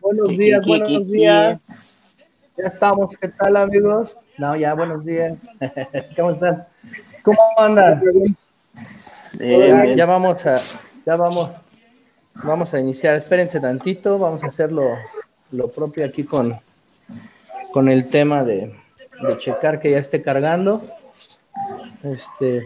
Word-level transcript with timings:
Buenos 0.00 0.28
días, 0.36 0.66
buenos 0.66 1.08
días. 1.10 1.98
Ya 2.56 2.66
estamos, 2.66 3.16
¿qué 3.16 3.28
tal 3.28 3.56
amigos? 3.56 4.18
No, 4.36 4.54
ya, 4.54 4.74
buenos 4.74 5.06
días. 5.06 5.38
¿Cómo 6.16 6.32
están? 6.32 6.66
¿Cómo 7.22 7.38
andan? 7.56 8.02
Ya, 9.38 9.86
ya 9.86 10.04
vamos 10.04 10.44
a, 10.44 10.58
ya 11.06 11.16
vamos, 11.16 11.50
vamos 12.44 12.74
a 12.74 12.80
iniciar. 12.80 13.16
Espérense 13.16 13.58
tantito, 13.58 14.18
vamos 14.18 14.44
a 14.44 14.48
hacer 14.48 14.70
lo, 14.70 14.98
lo 15.50 15.68
propio 15.68 16.04
aquí 16.04 16.24
con, 16.24 16.60
con 17.72 17.88
el 17.88 18.06
tema 18.08 18.44
de, 18.44 18.78
de 19.26 19.38
checar 19.38 19.80
que 19.80 19.92
ya 19.92 19.98
esté 19.98 20.20
cargando. 20.20 20.82
Este, 22.02 22.62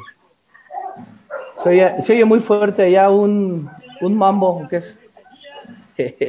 se 1.67 1.71
oye, 1.71 2.01
se 2.01 2.13
oye 2.13 2.25
muy 2.25 2.39
fuerte 2.39 2.85
allá 2.85 3.11
un, 3.11 3.69
un 4.01 4.17
mambo, 4.17 4.69
que 4.69 4.77
es 4.77 5.01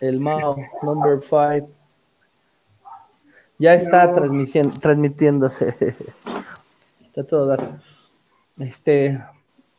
el 0.00 0.20
Mao 0.20 0.56
number 0.82 1.18
5. 1.20 1.68
Ya 3.58 3.74
está 3.74 4.12
transmitiendo, 4.12 4.78
transmitiéndose. 4.78 5.74
Está 7.00 7.24
todo 7.24 7.46
dar. 7.46 7.80
Este, 8.60 9.20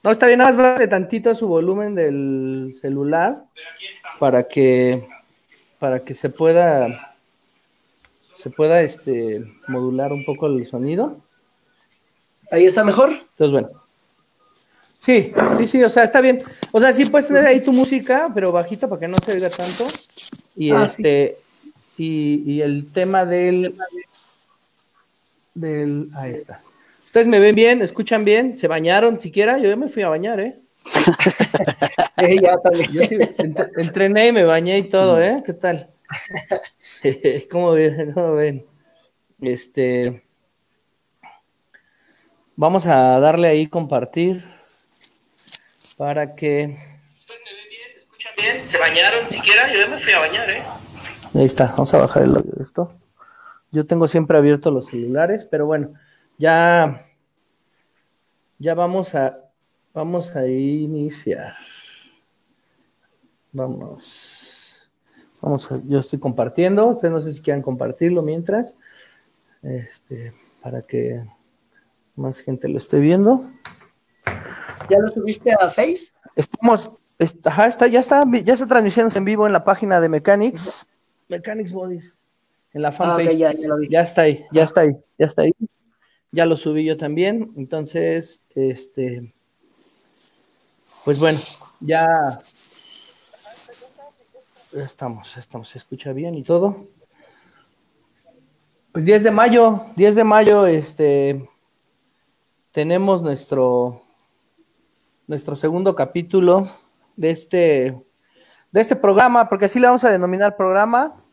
no 0.04 0.12
está 0.12 0.28
bien, 0.28 0.40
nada 0.40 0.52
más 0.52 0.58
vale 0.58 0.86
tantito 0.90 1.34
su 1.34 1.48
volumen 1.48 1.96
del 1.96 2.74
celular 2.82 3.46
para 4.20 4.50
que 4.50 5.08
para 5.80 6.04
que 6.04 6.14
se 6.14 6.30
pueda 6.30 7.16
se 8.36 8.50
pueda 8.50 8.82
este 8.82 9.46
modular 9.70 10.12
un 10.12 10.26
poco 10.26 10.48
el 10.48 10.66
sonido. 10.68 11.22
Ahí 12.52 12.66
está 12.66 12.84
mejor. 12.84 13.12
Entonces, 13.12 13.52
bueno. 13.54 13.81
Sí, 15.04 15.34
sí, 15.58 15.68
sí, 15.68 15.84
o 15.84 15.90
sea, 15.90 16.04
está 16.04 16.22
bien. 16.22 16.38
O 16.72 16.80
sea, 16.80 16.94
sí 16.94 17.06
puedes 17.06 17.28
tener 17.28 17.44
ahí 17.46 17.60
tu 17.62 17.74
música, 17.74 18.30
pero 18.34 18.52
bajito 18.52 18.88
para 18.88 19.00
que 19.00 19.08
no 19.08 19.18
se 19.26 19.32
oiga 19.32 19.50
tanto. 19.50 19.86
Y 20.56 20.70
Ah, 20.72 20.86
este, 20.86 21.38
y, 21.98 22.44
y 22.46 22.62
el 22.62 22.92
tema 22.94 23.26
del, 23.26 23.74
del, 25.56 26.10
ahí 26.16 26.34
está. 26.34 26.62
¿Ustedes 27.00 27.26
me 27.28 27.40
ven 27.40 27.56
bien? 27.56 27.82
¿Escuchan 27.82 28.24
bien? 28.24 28.58
¿Se 28.60 28.68
bañaron 28.68 29.20
siquiera? 29.20 29.58
Yo 29.58 29.70
ya 29.70 29.76
me 29.76 29.90
fui 29.90 30.04
a 30.04 30.10
bañar, 30.10 30.40
¿eh? 30.40 30.60
Ya 32.42 32.58
también. 32.62 32.92
Yo 32.92 33.02
sí 33.02 33.16
ent- 33.18 33.72
entrené 33.78 34.28
y 34.28 34.32
me 34.32 34.44
bañé 34.44 34.78
y 34.78 34.84
todo, 34.90 35.20
¿eh? 35.22 35.42
¿Qué 35.44 35.54
tal? 35.54 35.90
¿Cómo 37.52 37.72
ven? 37.72 38.12
¿Cómo 38.14 38.36
ven? 38.36 38.64
Este, 39.42 40.24
vamos 42.56 42.86
a 42.86 43.20
darle 43.20 43.48
ahí 43.48 43.68
compartir 43.68 44.44
para 46.02 46.34
que 46.34 46.76
¿Se 48.72 48.78
bañaron 48.80 49.30
siquiera? 49.30 49.72
Yo 49.72 49.82
ya 49.82 49.88
me 49.88 50.00
fui 50.00 50.12
a 50.14 50.20
bañar, 50.20 50.50
¿eh? 50.50 50.64
Ahí 51.36 51.46
está, 51.46 51.68
vamos 51.68 51.94
a 51.94 52.00
bajar 52.00 52.24
el 52.24 52.36
audio 52.36 52.54
de 52.54 52.64
esto. 52.64 52.92
Yo 53.72 53.86
tengo 53.86 54.08
siempre 54.08 54.36
abiertos 54.36 54.74
los 54.74 54.88
celulares, 54.88 55.46
pero 55.46 55.68
bueno, 55.68 55.94
ya, 56.40 57.06
ya 58.58 58.74
vamos 58.74 59.14
a, 59.14 59.38
vamos 59.94 60.36
a 60.36 60.48
iniciar. 60.48 61.54
Vamos. 63.52 64.80
Vamos 65.40 65.72
a, 65.72 65.76
yo 65.88 66.00
estoy 66.00 66.18
compartiendo, 66.18 66.88
ustedes 66.88 67.14
no 67.14 67.22
sé 67.22 67.32
si 67.32 67.42
quieran 67.42 67.62
compartirlo 67.62 68.24
mientras, 68.24 68.76
este, 69.62 70.34
para 70.64 70.82
que 70.82 71.24
más 72.16 72.40
gente 72.40 72.68
lo 72.70 72.80
esté 72.80 73.00
viendo. 73.00 73.46
¿Ya 74.92 75.00
lo 75.00 75.08
subiste 75.08 75.52
a 75.54 75.70
Face? 75.70 76.12
Estamos, 76.36 77.00
est- 77.20 77.46
ajá, 77.48 77.68
está, 77.68 77.88
ya 77.88 78.00
está, 78.02 78.24
ya 78.44 78.54
está 78.54 78.68
transmitiéndose 78.68 79.18
en 79.18 79.26
vivo 79.26 79.48
en 79.48 79.54
la 79.54 79.64
página 79.64 80.00
de 80.02 80.10
Mechanics, 80.10 80.88
Mechanics 81.30 81.72
Bodies, 81.72 82.14
en 82.74 82.82
la 82.82 82.90
Ah, 82.90 82.92
fanpage. 82.92 83.38
ya, 83.38 83.54
ya 83.54 83.68
lo 83.68 83.78
vi. 83.78 83.88
Ya 83.90 84.02
está 84.02 84.22
ahí, 84.24 84.46
ya 84.52 84.64
está 84.64 84.82
ahí, 84.82 84.92
ya 85.18 85.26
está 85.28 85.42
ahí. 85.44 85.54
Ya 86.34 86.46
lo 86.46 86.56
subí 86.58 86.86
yo 86.86 86.96
también. 86.98 87.52
Entonces, 87.58 88.42
este, 88.56 89.34
pues 91.06 91.18
bueno, 91.20 91.40
ya 91.82 92.40
estamos, 94.74 95.36
estamos, 95.38 95.70
se 95.70 95.78
escucha 95.78 96.14
bien 96.14 96.36
y 96.36 96.44
todo. 96.44 96.88
Pues 98.92 99.06
10 99.06 99.24
de 99.24 99.32
mayo, 99.32 99.86
10 99.96 100.16
de 100.16 100.24
mayo, 100.24 100.66
este, 100.66 101.48
tenemos 102.72 103.22
nuestro, 103.22 104.02
nuestro 105.32 105.56
segundo 105.56 105.96
capítulo 105.96 106.70
de 107.16 107.32
este, 107.32 108.04
de 108.70 108.82
este 108.82 108.98
programa, 108.98 109.48
porque 109.48 109.64
así 109.64 109.80
le 109.80 109.88
vamos 109.88 110.04
a 110.04 110.10
denominar 110.10 110.58
programa. 110.58 111.24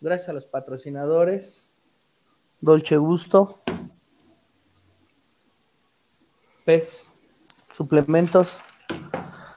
Gracias 0.00 0.28
a 0.28 0.32
los 0.34 0.44
patrocinadores. 0.44 1.72
Dolce 2.60 2.98
Gusto. 2.98 3.62
Pez. 6.66 7.10
Suplementos. 7.72 8.60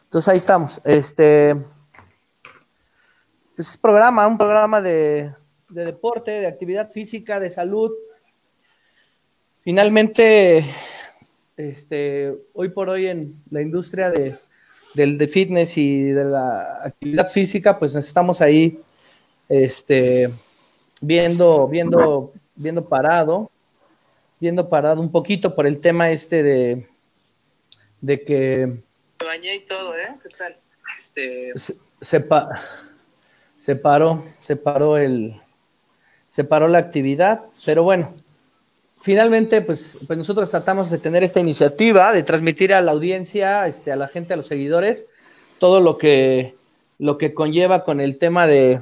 Entonces 0.06 0.30
ahí 0.30 0.38
estamos. 0.38 0.80
Este. 0.86 1.58
pues, 3.58 3.72
es 3.72 3.78
programa, 3.78 4.26
un 4.26 4.38
programa 4.38 4.82
de, 4.82 5.36
de 5.68 5.84
deporte, 5.84 6.32
de 6.32 6.48
actividad 6.48 6.90
física, 6.90 7.42
de 7.42 7.50
salud. 7.50 7.92
Finalmente, 9.64 10.64
este, 11.60 12.34
hoy 12.54 12.70
por 12.70 12.88
hoy 12.88 13.08
en 13.08 13.36
la 13.50 13.62
industria 13.62 14.10
de, 14.10 14.38
del 14.94 15.18
de 15.18 15.28
fitness 15.28 15.78
y 15.78 16.04
de 16.12 16.24
la 16.24 16.80
actividad 16.86 17.28
física, 17.28 17.78
pues 17.78 17.96
estamos 17.96 18.40
ahí 18.40 18.80
este, 19.50 20.30
viendo, 21.02 21.68
viendo, 21.68 22.32
viendo 22.56 22.88
parado, 22.88 23.52
viendo 24.40 24.70
parado 24.70 25.02
un 25.02 25.12
poquito 25.12 25.54
por 25.54 25.68
el 25.68 25.82
tema 25.82 26.12
este 26.12 26.44
de, 26.44 26.88
de 28.00 28.24
que 28.24 28.68
Me 29.20 29.26
bañé 29.26 29.56
y 29.58 29.66
todo, 29.66 29.98
¿eh? 29.98 30.16
¿Qué 30.24 30.30
tal? 30.30 30.56
Este, 30.98 31.60
se, 31.60 31.76
se 32.00 32.20
pa- 32.22 32.62
se 33.58 33.76
paró, 33.76 34.24
se 34.40 34.56
paró 34.56 34.98
el, 34.98 35.36
se 36.30 36.46
paró 36.46 36.70
la 36.70 36.78
actividad, 36.78 37.42
pero 37.66 37.84
bueno, 37.84 38.14
finalmente, 39.02 39.62
pues, 39.62 40.06
pues 40.08 40.18
nosotros 40.18 40.50
tratamos 40.50 40.90
de 40.90 40.98
tener 40.98 41.24
esta 41.24 41.40
iniciativa, 41.40 42.12
de 42.12 42.24
transmitir 42.24 42.74
a 42.74 42.82
la 42.82 42.92
audiencia, 42.92 43.68
este, 43.68 43.92
a 43.92 43.96
la 43.96 44.08
gente, 44.08 44.34
a 44.34 44.38
los 44.38 44.48
seguidores, 44.48 45.06
todo 45.58 45.80
lo 45.80 45.98
que, 45.98 46.56
lo 46.98 47.18
que 47.18 47.34
conlleva 47.34 47.84
con 47.84 48.00
el 48.00 48.18
tema 48.18 48.48
de, 48.48 48.82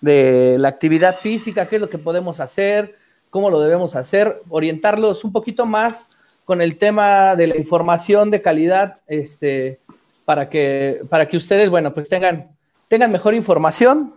de 0.00 0.56
la 0.58 0.68
actividad 0.68 1.18
física, 1.18 1.66
qué 1.68 1.76
es 1.76 1.80
lo 1.80 1.88
que 1.88 1.98
podemos 1.98 2.40
hacer, 2.40 2.96
cómo 3.30 3.50
lo 3.50 3.60
debemos 3.60 3.96
hacer, 3.96 4.42
orientarlos 4.48 5.24
un 5.24 5.32
poquito 5.32 5.66
más 5.66 6.06
con 6.44 6.60
el 6.60 6.78
tema 6.78 7.36
de 7.36 7.48
la 7.48 7.56
información 7.56 8.30
de 8.30 8.42
calidad, 8.42 9.00
este, 9.06 9.80
para 10.24 10.48
que, 10.48 11.02
para 11.08 11.26
que 11.26 11.36
ustedes, 11.36 11.70
bueno, 11.70 11.92
pues 11.94 12.08
tengan, 12.08 12.50
tengan 12.88 13.10
mejor 13.10 13.34
información, 13.34 14.12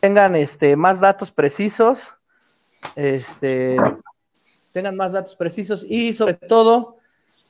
tengan 0.00 0.34
este, 0.34 0.76
más 0.76 1.00
datos 1.00 1.30
precisos, 1.30 2.14
este, 2.96 3.76
tengan 4.78 4.94
más 4.94 5.10
datos 5.10 5.34
precisos 5.34 5.84
y 5.88 6.12
sobre 6.12 6.34
todo 6.34 6.98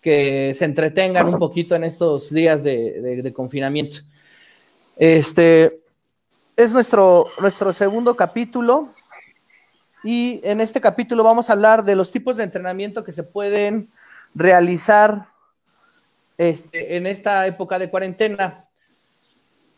que 0.00 0.55
se 0.56 0.65
entretengan 0.65 1.28
un 1.28 1.39
poquito 1.39 1.75
en 1.75 1.84
estos 1.84 2.33
días 2.33 2.62
de, 2.65 3.33
confinamiento. 3.37 3.99
Este 4.97 5.69
es 6.56 6.72
nuestro, 6.72 7.27
nuestro 7.38 7.75
segundo 7.75 8.17
capítulo 8.17 8.94
y 10.03 10.41
en 10.43 10.62
este 10.62 10.81
capítulo 10.81 11.22
vamos 11.22 11.50
a 11.50 11.53
hablar 11.53 11.84
de 11.84 11.97
los 11.97 12.11
tipos 12.11 12.38
de 12.38 12.44
entrenamiento 12.44 13.05
que 13.05 13.12
se 13.12 13.25
pueden 13.25 13.91
realizar 14.34 15.27
este, 16.38 16.97
en 16.97 17.06
esta 17.06 17.47
época 17.47 17.78
de 17.78 17.91
cuarentena. 17.91 18.64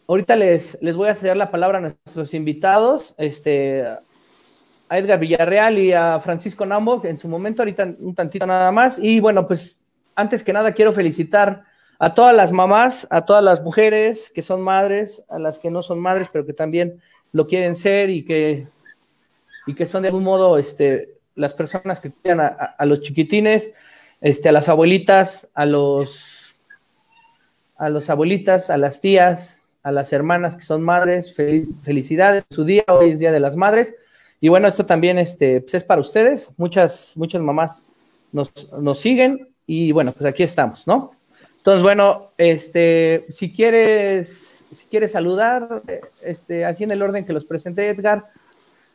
Ahorita 0.06 0.36
les, 0.36 0.78
les 0.80 0.94
voy 0.94 1.08
a 1.08 1.16
ceder 1.16 1.36
la 1.36 1.50
palabra 1.50 1.78
a 1.78 1.80
nuestros 1.80 2.32
invitados, 2.32 3.16
este, 3.18 3.88
a 4.90 4.98
Edgar 4.98 5.20
Villarreal 5.20 5.78
y 5.78 5.92
a 5.92 6.18
Francisco 6.20 6.66
Nambo, 6.66 7.00
en 7.04 7.16
su 7.18 7.28
momento, 7.28 7.62
ahorita 7.62 7.94
un 8.00 8.14
tantito 8.14 8.44
nada 8.46 8.72
más. 8.72 8.98
Y 8.98 9.20
bueno, 9.20 9.46
pues 9.46 9.78
antes 10.16 10.42
que 10.42 10.52
nada 10.52 10.72
quiero 10.72 10.92
felicitar 10.92 11.62
a 12.00 12.12
todas 12.12 12.34
las 12.34 12.50
mamás, 12.50 13.06
a 13.10 13.24
todas 13.24 13.44
las 13.44 13.62
mujeres 13.62 14.32
que 14.34 14.42
son 14.42 14.62
madres, 14.62 15.22
a 15.28 15.38
las 15.38 15.60
que 15.60 15.70
no 15.70 15.82
son 15.82 16.00
madres, 16.00 16.28
pero 16.32 16.44
que 16.44 16.52
también 16.52 17.00
lo 17.32 17.46
quieren 17.46 17.76
ser 17.76 18.10
y 18.10 18.24
que, 18.24 18.66
y 19.66 19.74
que 19.76 19.86
son 19.86 20.02
de 20.02 20.08
algún 20.08 20.24
modo 20.24 20.58
este, 20.58 21.14
las 21.36 21.54
personas 21.54 22.00
que 22.00 22.10
cuidan 22.10 22.40
a 22.40 22.84
los 22.84 23.00
chiquitines, 23.00 23.70
este, 24.20 24.48
a 24.48 24.52
las 24.52 24.68
abuelitas, 24.68 25.48
a 25.54 25.66
los, 25.66 26.52
a 27.76 27.88
los 27.90 28.10
abuelitas, 28.10 28.70
a 28.70 28.76
las 28.76 29.00
tías, 29.00 29.72
a 29.84 29.92
las 29.92 30.12
hermanas 30.12 30.56
que 30.56 30.62
son 30.62 30.82
madres, 30.82 31.32
feliz- 31.34 31.76
felicidades, 31.82 32.44
su 32.50 32.64
día, 32.64 32.82
hoy 32.88 33.12
es 33.12 33.20
Día 33.20 33.30
de 33.30 33.40
las 33.40 33.54
Madres. 33.54 33.94
Y 34.40 34.48
bueno, 34.48 34.68
esto 34.68 34.86
también 34.86 35.18
este, 35.18 35.60
pues 35.60 35.74
es 35.74 35.84
para 35.84 36.00
ustedes, 36.00 36.50
muchas, 36.56 37.12
muchas 37.16 37.42
mamás 37.42 37.84
nos, 38.32 38.50
nos 38.78 38.98
siguen 38.98 39.48
y 39.66 39.92
bueno, 39.92 40.12
pues 40.12 40.24
aquí 40.26 40.42
estamos, 40.42 40.86
¿no? 40.86 41.12
Entonces, 41.58 41.82
bueno, 41.82 42.30
este, 42.38 43.26
si 43.28 43.52
quieres, 43.52 44.64
si 44.74 44.86
quieres 44.86 45.12
saludar, 45.12 45.82
este, 46.22 46.64
así 46.64 46.84
en 46.84 46.92
el 46.92 47.02
orden 47.02 47.26
que 47.26 47.34
los 47.34 47.44
presenté, 47.44 47.88
Edgar, 47.88 48.30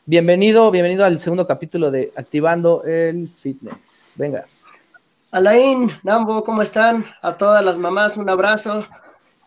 bienvenido, 0.07 0.71
bienvenido 0.71 1.06
al 1.06 1.19
segundo 1.19 1.45
capítulo 1.45 1.91
de 1.91 2.12
Activando 2.15 2.83
el 2.83 3.30
Fitness. 3.30 4.15
Venga. 4.15 4.45
Alain, 5.30 5.91
Nambo, 6.01 6.44
¿cómo 6.44 6.63
están? 6.63 7.06
A 7.21 7.38
todas 7.38 7.63
las 7.63 7.77
mamás, 7.77 8.18
un 8.18 8.30
abrazo. 8.30 8.88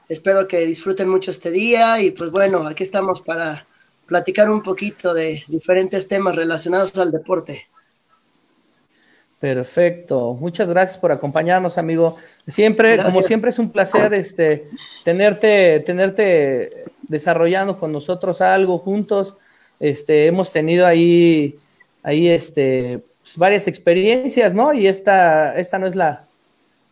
Espero 0.08 0.46
que 0.46 0.60
disfruten 0.60 1.08
mucho 1.08 1.32
este 1.32 1.50
día 1.50 2.00
y 2.00 2.12
pues 2.12 2.30
bueno, 2.30 2.68
aquí 2.68 2.84
estamos 2.84 3.20
para 3.22 3.66
platicar 4.08 4.50
un 4.50 4.62
poquito 4.62 5.12
de 5.12 5.44
diferentes 5.46 6.08
temas 6.08 6.34
relacionados 6.34 6.96
al 6.98 7.12
deporte. 7.12 7.68
Perfecto. 9.38 10.34
Muchas 10.34 10.68
gracias 10.68 10.98
por 10.98 11.12
acompañarnos, 11.12 11.78
amigo. 11.78 12.16
Siempre, 12.48 13.00
como 13.00 13.22
siempre, 13.22 13.50
es 13.50 13.58
un 13.60 13.70
placer 13.70 14.12
este, 14.14 14.66
tenerte, 15.04 15.80
tenerte 15.80 16.86
desarrollando 17.02 17.78
con 17.78 17.92
nosotros 17.92 18.40
algo 18.40 18.78
juntos. 18.78 19.36
Este, 19.78 20.26
hemos 20.26 20.50
tenido 20.50 20.86
ahí, 20.86 21.56
ahí 22.02 22.28
este, 22.28 23.04
pues, 23.22 23.36
varias 23.36 23.68
experiencias, 23.68 24.54
¿no? 24.54 24.72
Y 24.72 24.88
esta, 24.88 25.54
esta 25.56 25.78
no 25.78 25.86
es 25.86 25.94
la, 25.94 26.24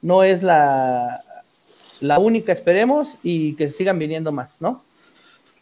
no 0.03 0.23
es 0.23 0.45
la, 0.45 1.25
la 1.99 2.19
única, 2.21 2.53
esperemos, 2.53 3.19
y 3.25 3.55
que 3.55 3.71
sigan 3.71 3.99
viniendo 3.99 4.31
más, 4.31 4.61
¿no? 4.61 4.86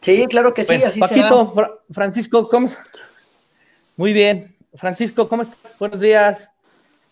Sí, 0.05 0.27
claro 0.27 0.53
que 0.53 0.61
sí, 0.61 0.75
así 0.83 0.99
Paquito, 0.99 1.51
Francisco, 1.89 2.47
¿cómo? 2.47 2.67
Muy 3.97 4.13
bien. 4.13 4.55
Francisco, 4.75 5.27
¿cómo 5.27 5.41
estás? 5.41 5.75
Buenos 5.79 5.99
días. 5.99 6.51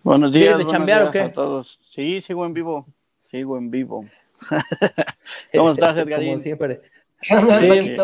Buenos 0.03 0.31
días, 0.31 0.59
de 0.59 0.67
chambear, 0.67 1.07
o 1.07 1.09
qué? 1.09 1.21
a 1.21 1.33
todos. 1.33 1.79
Sí, 1.89 2.21
sigo 2.21 2.45
en 2.45 2.53
vivo, 2.53 2.85
sigo 3.31 3.57
en 3.57 3.71
vivo. 3.71 4.05
¿Cómo 5.55 5.71
estás, 5.71 5.97
Edgarín? 5.97 6.33
Como 6.33 6.39
siempre. 6.39 6.81
Sí, 7.23 7.95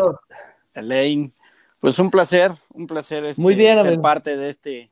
Elaine, 0.74 1.30
pues 1.78 1.96
un 2.00 2.10
placer, 2.10 2.52
un 2.70 2.88
placer 2.88 3.24
este, 3.26 3.40
Muy 3.40 3.54
bien, 3.54 3.80
ser 3.80 4.00
parte 4.00 4.36
de 4.36 4.50
este, 4.50 4.90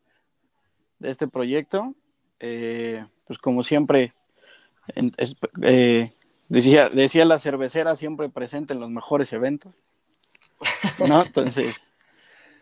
de 1.01 1.11
este 1.11 1.27
proyecto. 1.27 1.93
Eh, 2.39 3.05
pues 3.27 3.41
como 3.41 3.65
siempre, 3.65 4.13
eh, 5.63 6.13
decía, 6.49 6.89
decía 6.89 7.25
la 7.25 7.41
cervecera, 7.41 7.97
siempre 7.97 8.29
presente 8.29 8.75
en 8.75 8.81
los 8.81 8.91
mejores 8.91 9.33
eventos. 9.33 9.75
¿No? 11.07 11.23
Entonces, 11.23 11.77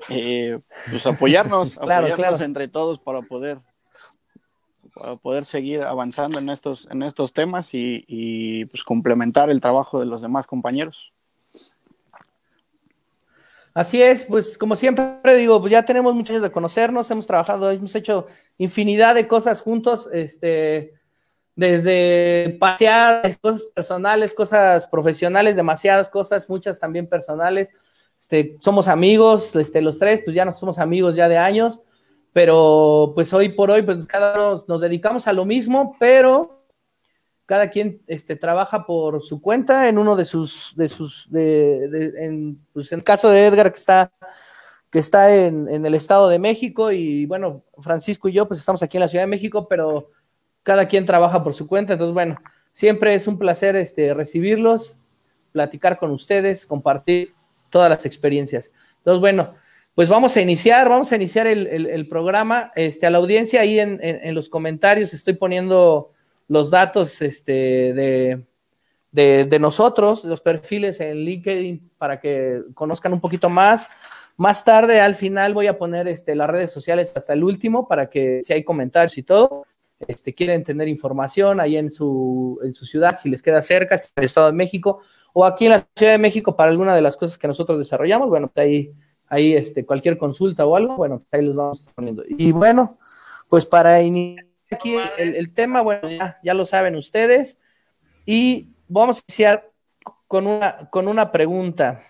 eh, 0.09 0.59
pues 0.91 1.07
apoyarnos, 1.07 1.77
apoyarnos 1.79 2.41
entre 2.41 2.69
todos 2.69 2.99
para 2.99 3.23
poder 3.23 3.59
para 4.97 5.17
poder 5.17 5.45
seguir 5.45 5.83
avanzando 5.83 6.39
en 6.39 6.49
estos, 6.49 6.89
en 6.91 7.03
estos 7.03 7.35
temas 7.35 7.69
y, 7.73 8.65
pues 8.67 8.83
complementar 8.83 9.51
el 9.51 9.61
trabajo 9.61 10.01
de 10.01 10.07
los 10.07 10.23
demás 10.23 10.47
compañeros. 10.47 11.13
Así 13.75 14.01
es, 14.01 14.25
pues 14.25 14.57
como 14.57 14.75
siempre 14.75 15.37
digo, 15.37 15.61
pues 15.61 15.71
ya 15.71 15.85
tenemos 15.85 16.15
muchos 16.15 16.31
años 16.31 16.45
de 16.45 16.51
conocernos, 16.51 17.11
hemos 17.11 17.27
trabajado, 17.27 17.71
hemos 17.71 17.95
hecho 17.95 18.27
infinidad 18.57 19.15
de 19.15 19.29
cosas 19.29 19.61
juntos, 19.61 20.09
este, 20.15 20.95
desde 21.55 22.57
pasear, 22.59 23.39
cosas 23.39 23.65
personales, 23.75 24.33
cosas 24.33 24.87
profesionales, 24.87 25.57
demasiadas 25.57 26.09
cosas, 26.09 26.49
muchas 26.49 26.81
también 26.81 27.07
personales. 27.07 27.71
Este, 28.19 28.57
somos 28.61 28.89
amigos, 28.89 29.55
este, 29.57 29.83
los 29.83 29.99
tres, 29.99 30.23
pues 30.25 30.35
ya 30.35 30.45
no 30.45 30.53
somos 30.53 30.79
amigos 30.79 31.17
ya 31.17 31.29
de 31.29 31.39
años 31.39 31.83
pero 32.37 33.13
pues 33.15 33.33
hoy 33.33 33.49
por 33.49 33.71
hoy, 33.71 33.81
pues 33.81 34.05
cada 34.05 34.35
uno 34.35 34.63
nos 34.69 34.83
dedicamos 34.83 35.27
a 35.27 35.33
lo 35.33 35.47
mismo, 35.47 35.97
pero 35.99 36.67
cada 37.47 37.71
quien 37.71 38.03
este, 38.09 38.37
trabaja 38.37 38.85
por 38.85 39.23
su 39.23 39.41
cuenta 39.41 39.89
en 39.89 39.97
uno 39.97 40.17
de 40.17 40.27
sus, 40.27 40.75
de 40.77 40.91
sus, 40.91 41.31
de, 41.31 42.13
en, 42.19 42.61
pues 42.75 42.93
en 42.93 42.99
el 42.99 43.05
caso 43.05 43.31
de 43.31 43.47
Edgar 43.47 43.73
que 43.73 43.79
está, 43.79 44.13
que 44.91 44.99
está 44.99 45.35
en, 45.35 45.67
el 45.67 45.95
Estado 45.95 46.29
de 46.29 46.39
México 46.39 46.93
y 46.93 47.25
bueno, 47.25 47.63
Francisco 47.79 48.29
y 48.29 48.33
yo 48.33 48.47
pues 48.47 48.61
estamos 48.61 48.83
aquí 48.83 48.99
en 48.99 49.05
la 49.05 49.09
Ciudad 49.09 49.23
de 49.23 49.29
México, 49.29 49.67
pero 49.67 50.11
cada 50.63 50.89
quien 50.89 51.07
trabaja 51.07 51.43
por 51.43 51.55
su 51.55 51.67
cuenta, 51.67 51.95
entonces 51.95 52.13
bueno, 52.13 52.37
siempre 52.75 53.15
es 53.15 53.27
un 53.27 53.39
placer 53.39 53.77
recibirlos, 54.15 54.99
platicar 55.53 55.99
con 55.99 56.11
ustedes, 56.11 56.67
compartir 56.67 57.35
todas 57.71 57.91
las 57.91 58.07
experiencias. 58.07 58.71
Entonces 58.99 59.21
bueno, 59.21 59.55
pues 59.97 60.11
vamos 60.11 60.37
a 60.37 60.43
iniciar, 60.43 60.91
vamos 60.91 61.11
a 61.11 61.17
iniciar 61.17 61.47
el, 61.47 62.09
programa. 62.09 62.71
Este, 62.77 63.07
a 63.07 63.11
la 63.11 63.17
audiencia 63.17 63.63
ahí 63.63 63.79
en, 63.79 64.35
los 64.35 64.51
comentarios 64.51 65.15
estoy 65.15 65.33
poniendo 65.33 66.13
los 66.49 66.71
datos 66.71 67.23
este, 67.23 68.45
de, 69.13 69.59
nosotros, 69.59 70.23
los 70.25 70.43
perfiles 70.43 71.01
en 71.01 71.17
LinkedIn 71.17 71.93
para 71.97 72.21
que 72.21 72.61
conozcan 72.75 73.15
un 73.15 73.21
poquito 73.23 73.49
más. 73.49 73.89
Más 74.37 74.65
tarde, 74.65 75.01
al 75.01 75.15
final, 75.15 75.55
voy 75.55 75.67
a 75.67 75.79
poner 75.79 76.09
este, 76.09 76.35
las 76.35 76.51
redes 76.51 76.71
sociales 76.71 77.15
hasta 77.17 77.33
el 77.33 77.43
último 77.43 77.89
para 77.89 78.11
que 78.11 78.43
si 78.45 78.53
hay 78.53 78.65
comentarios 78.65 79.17
y 79.17 79.23
todo, 79.23 79.65
este, 80.07 80.35
quieren 80.35 80.65
tener 80.65 80.89
información 80.89 81.61
ahí 81.61 81.77
en 81.77 81.91
su, 81.91 82.59
en 82.63 82.75
su 82.75 82.87
ciudad, 82.87 83.19
si 83.19 83.31
les 83.31 83.43
queda 83.43 83.63
cerca, 83.63 83.97
si 83.99 84.07
es 84.07 84.13
el 84.17 84.25
Estado 84.25 84.47
de 84.47 84.53
México, 84.53 85.01
o 85.33 85.45
aquí 85.45 85.67
en 85.67 85.73
la 85.73 85.89
Ciudad 85.97 86.13
de 86.13 86.19
México 86.19 86.57
para 86.57 86.71
alguna 86.71 86.95
de 86.95 87.03
las 87.03 87.17
cosas 87.17 87.39
que 87.39 87.49
nosotros 87.49 87.79
desarrollamos, 87.79 88.29
bueno, 88.29 88.51
pues 88.53 88.67
ahí 88.67 88.95
ahí 89.29 89.55
este, 89.55 89.85
cualquier 89.85 90.19
consulta 90.19 90.67
o 90.67 90.77
algo, 90.77 90.97
bueno, 90.97 91.25
ahí 91.31 91.43
los 91.43 91.57
vamos 91.57 91.89
poniendo. 91.95 92.23
Y 92.27 92.53
bueno, 92.53 92.89
pues 93.51 93.67
para 93.67 94.03
iniciar 94.03 94.47
aquí 94.71 94.97
el, 95.19 95.53
tema, 95.53 95.83
bueno, 95.83 96.09
ya, 96.09 96.39
ya, 96.43 96.55
lo 96.55 96.67
saben 96.67 96.97
ustedes, 96.97 97.59
y 98.25 98.71
vamos 98.89 99.19
a 99.19 99.23
iniciar 99.29 99.71
con 100.27 100.47
una, 100.47 100.89
con 100.91 101.09
una 101.09 101.31
pregunta. 101.31 102.03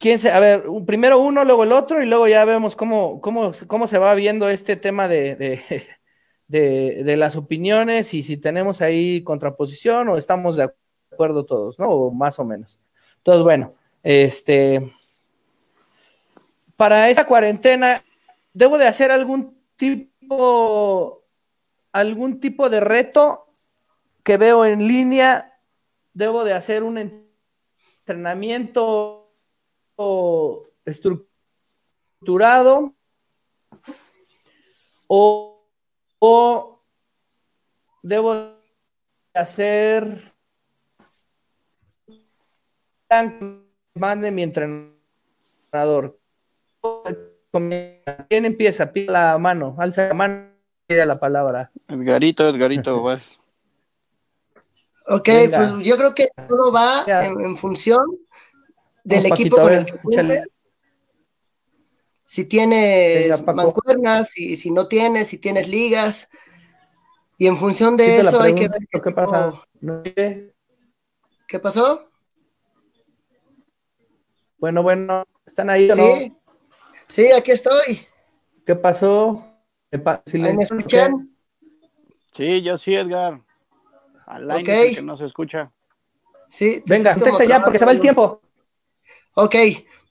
¿Quién 0.00 0.18
se, 0.18 0.30
a 0.30 0.40
ver, 0.40 0.64
primero 0.86 1.18
uno, 1.18 1.44
luego 1.44 1.62
el 1.64 1.72
otro, 1.72 2.02
y 2.02 2.06
luego 2.06 2.26
ya 2.26 2.46
vemos 2.46 2.74
cómo, 2.74 3.20
cómo, 3.20 3.52
cómo 3.66 3.86
se 3.86 3.98
va 3.98 4.14
viendo 4.14 4.48
este 4.48 4.76
tema 4.76 5.08
de, 5.08 5.36
de, 6.48 7.04
de, 7.04 7.16
las 7.18 7.36
opiniones 7.36 8.14
y 8.14 8.22
si 8.22 8.38
tenemos 8.38 8.80
ahí 8.80 9.22
contraposición 9.22 10.08
o 10.08 10.16
estamos 10.16 10.56
de 10.56 10.70
acuerdo 11.12 11.44
todos, 11.44 11.78
¿no? 11.78 11.90
O 11.90 12.10
más 12.10 12.38
o 12.38 12.46
menos. 12.46 12.80
Entonces, 13.18 13.42
bueno, 13.42 13.72
este, 14.02 14.90
para 16.76 17.10
esa 17.10 17.26
cuarentena, 17.26 18.02
debo 18.54 18.78
de 18.78 18.86
hacer 18.86 19.10
algún 19.10 19.54
tipo, 19.76 21.26
algún 21.92 22.40
tipo 22.40 22.70
de 22.70 22.80
reto 22.80 23.48
que 24.24 24.38
veo 24.38 24.64
en 24.64 24.88
línea, 24.88 25.60
debo 26.14 26.42
de 26.44 26.54
hacer 26.54 26.84
un 26.84 27.22
entrenamiento 28.06 29.19
estructurado 30.84 32.94
o, 35.06 35.64
o 36.18 36.82
debo 38.02 38.34
de 38.34 38.50
hacer 39.34 40.34
mande 43.94 44.30
mi 44.30 44.42
entrenador. 44.42 46.18
¿Quién 48.28 48.44
empieza? 48.44 48.92
Pide 48.92 49.12
la 49.12 49.38
mano, 49.38 49.74
alza 49.78 50.08
la 50.08 50.14
mano, 50.14 50.50
pide 50.86 51.04
la 51.04 51.18
palabra. 51.18 51.70
Edgarito, 51.88 52.48
Edgarito, 52.48 53.02
vas. 53.02 53.40
Ok, 55.06 55.28
pues 55.52 55.72
yo 55.82 55.96
creo 55.96 56.14
que 56.14 56.28
todo 56.46 56.70
va 56.70 57.04
en, 57.06 57.56
función 57.56 58.04
del 59.04 59.26
equipo 59.26 59.56
con 59.56 59.72
el 59.72 59.86
que 59.86 60.42
Si 62.24 62.44
tienes 62.44 63.44
mancuernas, 63.44 64.30
si, 64.30 64.56
si 64.56 64.70
no 64.70 64.88
tienes, 64.88 65.28
si 65.28 65.38
tienes 65.38 65.68
ligas. 65.68 66.28
Y 67.38 67.46
en 67.46 67.56
función 67.56 67.96
de 67.96 68.18
eso 68.18 68.40
hay 68.40 68.54
que 68.54 68.68
ver. 68.68 68.80
¿Qué 68.90 69.10
pasa? 69.10 69.62
¿Qué 71.48 71.58
pasó? 71.58 72.08
Bueno, 74.58 74.82
bueno, 74.82 75.24
¿están 75.46 75.70
ahí 75.70 75.90
o 75.90 75.96
no? 75.96 76.12
Sí, 76.16 76.36
sí, 77.08 77.32
aquí 77.32 77.50
estoy. 77.50 78.06
¿Qué 78.66 78.76
pasó? 78.76 79.44
¿Me 79.90 80.62
escuchan? 80.62 81.34
Sí, 82.36 82.62
yo 82.62 82.78
sí, 82.78 82.94
Edgar. 82.94 83.40
Al 84.26 84.50
okay. 84.50 84.94
que 84.94 85.02
no 85.02 85.16
se 85.16 85.26
escucha. 85.26 85.72
Sí. 86.48 86.82
Venga, 86.86 87.16
usted 87.16 87.48
ya 87.48 87.62
porque 87.62 87.78
se 87.78 87.84
va 87.84 87.92
el 87.92 88.00
tiempo. 88.00 88.40
Ok, 89.34 89.54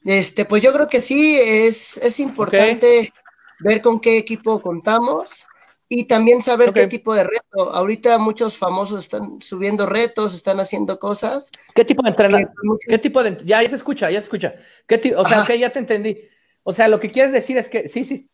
este, 0.04 0.44
pues 0.44 0.62
yo 0.62 0.72
creo 0.72 0.88
que 0.88 1.00
sí, 1.00 1.38
es, 1.38 1.96
es 1.98 2.20
importante 2.20 3.12
ver 3.60 3.82
con 3.82 4.00
qué 4.00 4.16
equipo 4.16 4.60
contamos 4.60 5.46
y 5.88 6.06
también 6.06 6.40
saber 6.40 6.72
qué 6.72 6.86
tipo 6.86 7.14
de 7.14 7.24
reto. 7.24 7.72
Ahorita 7.72 8.16
muchos 8.18 8.56
famosos 8.56 9.02
están 9.02 9.42
subiendo 9.42 9.86
retos, 9.86 10.34
están 10.34 10.60
haciendo 10.60 10.98
cosas. 10.98 11.50
¿Qué 11.74 11.84
tipo 11.84 12.02
de 12.02 12.10
entrenamiento? 12.10 12.54
¿Qué 12.88 12.98
tipo 12.98 13.22
de 13.22 13.38
ya, 13.44 13.60
se 13.68 13.74
escucha, 13.74 14.10
ya 14.10 14.20
se 14.20 14.24
escucha. 14.24 14.54
¿Qué 14.86 15.14
o 15.16 15.26
sea, 15.26 15.44
que 15.44 15.58
ya 15.58 15.70
te 15.70 15.80
entendí. 15.80 16.16
O 16.62 16.72
sea, 16.72 16.88
lo 16.88 17.00
que 17.00 17.10
quieres 17.10 17.32
decir 17.32 17.58
es 17.58 17.68
que 17.68 17.88
sí, 17.88 18.04
sí 18.04 18.30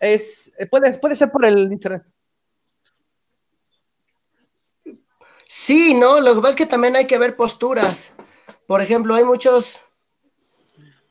es 0.00 0.52
puede, 0.70 0.96
puede 0.98 1.16
ser 1.16 1.30
por 1.30 1.44
el 1.44 1.72
internet. 1.72 2.02
Sí, 5.46 5.94
no, 5.94 6.20
lo 6.20 6.34
que 6.34 6.40
pasa 6.40 6.50
es 6.50 6.56
que 6.56 6.66
también 6.66 6.94
hay 6.94 7.06
que 7.06 7.18
ver 7.18 7.34
posturas. 7.34 8.12
Por 8.66 8.82
ejemplo, 8.82 9.14
hay 9.14 9.24
muchos, 9.24 9.80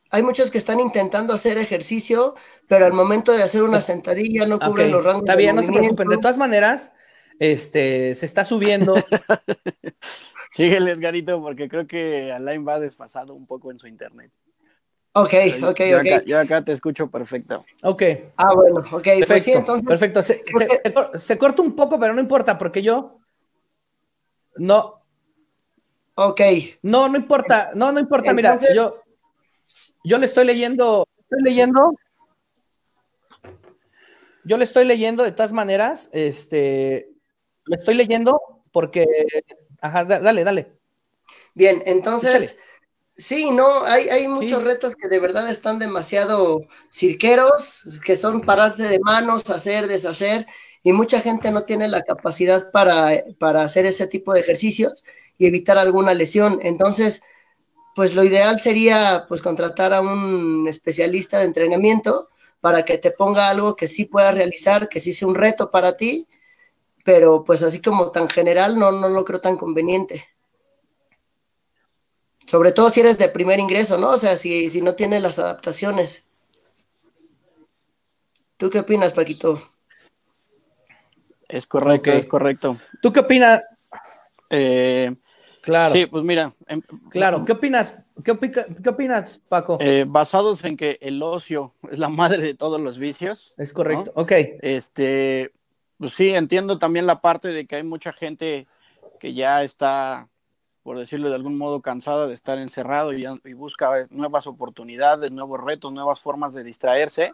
hay 0.09 0.23
muchos 0.23 0.51
que 0.51 0.57
están 0.57 0.79
intentando 0.79 1.33
hacer 1.33 1.57
ejercicio, 1.57 2.35
pero 2.67 2.85
al 2.85 2.93
momento 2.93 3.31
de 3.31 3.43
hacer 3.43 3.63
una 3.63 3.81
sentadilla 3.81 4.45
no 4.45 4.59
cubren 4.59 4.91
los 4.91 5.03
rangos. 5.03 5.23
Está 5.23 5.35
bien, 5.35 5.55
no 5.55 5.63
se 5.63 5.71
preocupen. 5.71 6.07
De 6.09 6.17
todas 6.17 6.37
maneras, 6.37 6.91
este, 7.39 8.15
se 8.15 8.25
está 8.25 8.43
subiendo. 8.43 8.93
Síguele, 10.55 10.91
Edgarito, 10.91 11.41
porque 11.41 11.69
creo 11.69 11.85
que 11.85 12.31
Alain 12.31 12.67
va 12.67 12.79
desfasado 12.79 13.33
un 13.33 13.45
poco 13.45 13.71
en 13.71 13.79
su 13.79 13.87
internet. 13.87 14.31
Ok, 15.13 15.33
ok, 15.63 15.79
yo 15.79 15.97
ok. 15.97 16.07
Acá, 16.07 16.23
yo 16.25 16.39
acá 16.39 16.61
te 16.63 16.73
escucho 16.73 17.09
perfecto. 17.09 17.57
Ok. 17.81 18.03
Ah, 18.37 18.53
bueno, 18.53 18.83
ok. 18.91 19.03
Perfecto, 19.03 19.27
pues 19.27 19.43
sí, 19.43 19.51
entonces, 19.51 19.87
perfecto. 19.87 20.21
Se, 20.21 20.43
se, 20.43 21.19
se, 21.19 21.37
corta 21.37 21.61
un 21.63 21.75
poco, 21.75 21.99
pero 21.99 22.13
no 22.13 22.21
importa, 22.21 22.57
porque 22.57 22.81
yo 22.81 23.19
no. 24.57 24.99
Ok. 26.15 26.41
No, 26.83 27.07
no 27.07 27.17
importa, 27.17 27.71
no, 27.73 27.91
no 27.91 27.99
importa. 27.99 28.31
Entonces, 28.31 28.69
Mira, 28.69 28.75
yo, 28.75 29.01
yo 30.03 30.17
le 30.17 30.25
estoy 30.25 30.45
leyendo, 30.45 31.07
estoy 31.19 31.41
leyendo. 31.43 31.95
Yo 34.43 34.57
le 34.57 34.63
estoy 34.63 34.85
leyendo 34.85 35.23
de 35.23 35.33
todas 35.33 35.51
maneras, 35.51 36.09
este, 36.13 37.09
le 37.65 37.75
estoy 37.75 37.95
leyendo 37.95 38.39
porque, 38.71 39.05
ajá, 39.81 40.05
dale, 40.05 40.43
dale. 40.43 40.71
Bien, 41.53 41.83
entonces, 41.85 42.43
Échale. 42.43 42.59
sí, 43.15 43.51
no, 43.51 43.83
hay, 43.83 44.07
hay 44.07 44.27
muchos 44.27 44.59
sí. 44.59 44.65
retos 44.65 44.95
que 44.95 45.09
de 45.09 45.19
verdad 45.19 45.49
están 45.49 45.79
demasiado 45.79 46.61
cirqueros, 46.89 47.99
que 48.05 48.15
son 48.15 48.41
pararse 48.41 48.83
de 48.83 48.99
manos, 48.99 49.49
hacer, 49.49 49.87
deshacer, 49.87 50.47
y 50.81 50.93
mucha 50.93 51.19
gente 51.19 51.51
no 51.51 51.63
tiene 51.63 51.89
la 51.89 52.03
capacidad 52.03 52.71
para, 52.71 53.23
para 53.39 53.63
hacer 53.63 53.85
ese 53.85 54.07
tipo 54.07 54.33
de 54.33 54.39
ejercicios 54.39 55.03
y 55.37 55.47
evitar 55.47 55.77
alguna 55.77 56.13
lesión. 56.13 56.59
Entonces, 56.61 57.21
pues 57.97 58.13
lo 58.13 58.23
ideal 58.23 58.59
sería 58.59 59.25
pues 59.27 59.41
contratar 59.41 59.91
a 59.91 60.01
un 60.01 60.67
especialista 60.67 61.39
de 61.39 61.45
entrenamiento 61.45 62.29
para 62.61 62.85
que 62.85 62.99
te 62.99 63.09
ponga 63.09 63.49
algo 63.49 63.75
que 63.75 63.87
sí 63.87 64.05
puedas 64.05 64.35
realizar, 64.35 64.87
que 64.87 64.99
sí 64.99 65.13
sea 65.13 65.27
un 65.27 65.33
reto 65.33 65.71
para 65.71 65.97
ti, 65.97 66.27
pero 67.03 67.43
pues 67.43 67.63
así 67.63 67.81
como 67.81 68.11
tan 68.11 68.29
general 68.29 68.77
no, 68.77 68.91
no 68.91 69.09
lo 69.09 69.25
creo 69.25 69.41
tan 69.41 69.57
conveniente. 69.57 70.23
Sobre 72.45 72.71
todo 72.71 72.91
si 72.91 72.99
eres 72.99 73.17
de 73.17 73.29
primer 73.29 73.59
ingreso, 73.59 73.97
¿no? 73.97 74.11
O 74.11 74.17
sea, 74.17 74.37
si, 74.37 74.69
si 74.69 74.79
no 74.79 74.93
tienes 74.93 75.23
las 75.23 75.39
adaptaciones. 75.39 76.27
¿Tú 78.57 78.69
qué 78.69 78.81
opinas, 78.81 79.13
Paquito? 79.13 79.59
Es 81.47 81.65
correcto, 81.65 82.11
okay. 82.11 82.19
es 82.19 82.27
correcto. 82.27 82.77
¿Tú 83.01 83.11
qué 83.11 83.21
opinas? 83.21 83.63
Eh, 84.51 85.15
claro. 85.67 85.93
Sí, 85.93 86.05
pues 86.05 86.23
mira. 86.23 86.53
Eh, 86.67 86.79
claro, 87.09 87.43
¿qué 87.45 87.51
opinas? 87.51 87.93
¿Qué, 88.23 88.31
opica, 88.31 88.65
¿Qué, 88.81 88.89
opinas, 88.89 89.39
Paco? 89.49 89.77
Eh, 89.81 90.05
basados 90.07 90.63
en 90.63 90.77
que 90.77 90.97
el 91.01 91.21
ocio 91.21 91.73
es 91.91 91.99
la 91.99 92.09
madre 92.09 92.41
de 92.41 92.53
todos 92.53 92.79
los 92.81 92.97
vicios. 92.97 93.53
Es 93.57 93.73
correcto, 93.73 94.13
¿no? 94.15 94.21
ok. 94.21 94.31
Este, 94.61 95.51
pues 95.97 96.13
sí, 96.13 96.29
entiendo 96.29 96.79
también 96.79 97.05
la 97.05 97.21
parte 97.21 97.49
de 97.49 97.67
que 97.67 97.75
hay 97.75 97.83
mucha 97.83 98.13
gente 98.13 98.67
que 99.19 99.33
ya 99.33 99.63
está, 99.63 100.29
por 100.83 100.97
decirlo 100.97 101.29
de 101.29 101.35
algún 101.35 101.57
modo, 101.57 101.81
cansada 101.81 102.27
de 102.27 102.33
estar 102.33 102.57
encerrado 102.57 103.13
y, 103.13 103.25
y 103.43 103.53
busca 103.53 104.07
nuevas 104.09 104.47
oportunidades, 104.47 105.31
nuevos 105.31 105.59
retos, 105.61 105.91
nuevas 105.91 106.21
formas 106.21 106.53
de 106.53 106.63
distraerse 106.63 107.33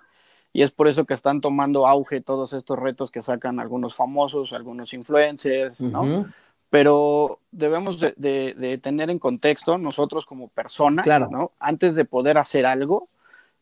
y 0.54 0.62
es 0.62 0.72
por 0.72 0.88
eso 0.88 1.06
que 1.06 1.16
están 1.16 1.42
tomando 1.42 1.88
auge 1.88 2.22
todos 2.22 2.54
estos 2.54 2.78
retos 2.78 3.10
que 3.10 3.24
sacan 3.24 3.60
algunos 3.60 3.96
famosos, 3.96 4.54
algunos 4.54 4.94
influencers, 4.94 5.82
¿no? 5.82 6.02
Uh 6.02 6.06
-huh. 6.06 6.34
Pero 6.74 7.40
debemos 7.52 8.00
de, 8.00 8.16
de, 8.18 8.56
de, 8.58 8.80
tener 8.80 9.12
en 9.12 9.20
contexto 9.20 9.78
nosotros 9.78 10.26
como 10.26 10.48
personas, 10.48 11.04
claro. 11.06 11.30
¿no? 11.32 11.52
Antes 11.60 11.94
de 11.94 12.04
poder 12.04 12.40
hacer 12.40 12.66
algo, 12.66 13.10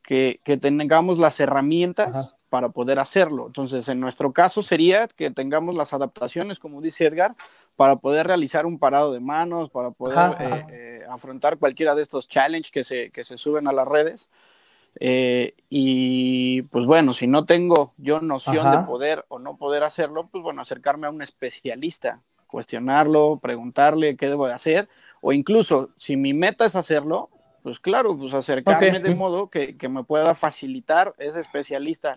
que, 0.02 0.40
que 0.46 0.56
tengamos 0.56 1.20
las 1.20 1.38
herramientas 1.42 2.08
Ajá. 2.08 2.38
para 2.50 2.70
poder 2.70 3.00
hacerlo. 3.00 3.48
Entonces, 3.48 3.90
en 3.90 4.00
nuestro 4.00 4.32
caso 4.32 4.64
sería 4.64 5.10
que 5.10 5.30
tengamos 5.30 5.76
las 5.76 5.92
adaptaciones, 5.92 6.58
como 6.58 6.80
dice 6.80 7.06
Edgar, 7.06 7.36
para 7.76 7.98
poder 7.98 8.28
realizar 8.28 8.66
un 8.66 8.80
parado 8.80 9.12
de 9.12 9.20
manos, 9.20 9.70
para 9.72 9.92
poder 9.92 10.38
eh, 10.40 10.66
eh, 10.72 11.04
afrontar 11.10 11.58
cualquiera 11.58 11.96
de 11.96 12.04
estos 12.04 12.30
challenges 12.30 12.72
que 12.72 12.86
se, 12.86 13.12
que 13.12 13.26
se 13.26 13.38
suben 13.38 13.68
a 13.68 13.74
las 13.74 13.90
redes. 13.90 14.30
Eh, 15.02 15.56
y 15.70 16.62
pues 16.62 16.86
bueno, 16.86 17.14
si 17.14 17.28
no 17.28 17.44
tengo 17.44 17.94
yo 17.98 18.22
noción 18.22 18.68
Ajá. 18.68 18.78
de 18.78 18.86
poder 18.86 19.26
o 19.28 19.38
no 19.38 19.58
poder 19.58 19.84
hacerlo, 19.84 20.30
pues 20.32 20.42
bueno, 20.42 20.62
acercarme 20.62 21.08
a 21.08 21.10
un 21.10 21.22
especialista, 21.22 22.22
cuestionarlo, 22.52 23.40
preguntarle 23.42 24.16
qué 24.18 24.28
debo 24.28 24.48
de 24.48 24.54
hacer, 24.54 24.90
o 25.22 25.34
incluso 25.34 25.90
si 25.98 26.18
mi 26.18 26.34
meta 26.34 26.66
es 26.66 26.76
hacerlo, 26.76 27.30
pues 27.64 27.80
claro, 27.80 28.18
pues 28.18 28.34
acercarme 28.34 28.90
okay. 28.90 29.02
de 29.02 29.16
modo 29.16 29.50
que, 29.50 29.78
que, 29.78 29.88
me 29.88 30.04
pueda 30.04 30.36
facilitar 30.36 31.14
ese 31.18 31.40
especialista 31.40 32.16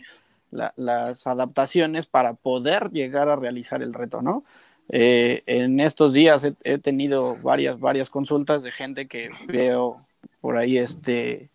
la, 0.51 0.73
las 0.77 1.27
adaptaciones 1.27 2.07
para 2.07 2.35
poder 2.35 2.91
llegar 2.91 3.29
a 3.29 3.37
realizar 3.37 3.83
el 3.83 3.95
reto, 3.95 4.23
¿no? 4.23 4.45
Eh, 4.89 5.43
en 5.47 5.81
estos 5.81 6.13
días 6.13 6.45
he, 6.45 6.55
he, 6.63 6.79
tenido 6.79 7.37
varias, 7.37 7.81
varias 7.81 8.11
consultas 8.11 8.63
de 8.63 8.71
gente 8.71 9.07
que 9.07 9.31
veo 9.47 10.05
por 10.41 10.59
ahí, 10.59 10.79
este, 10.79 11.49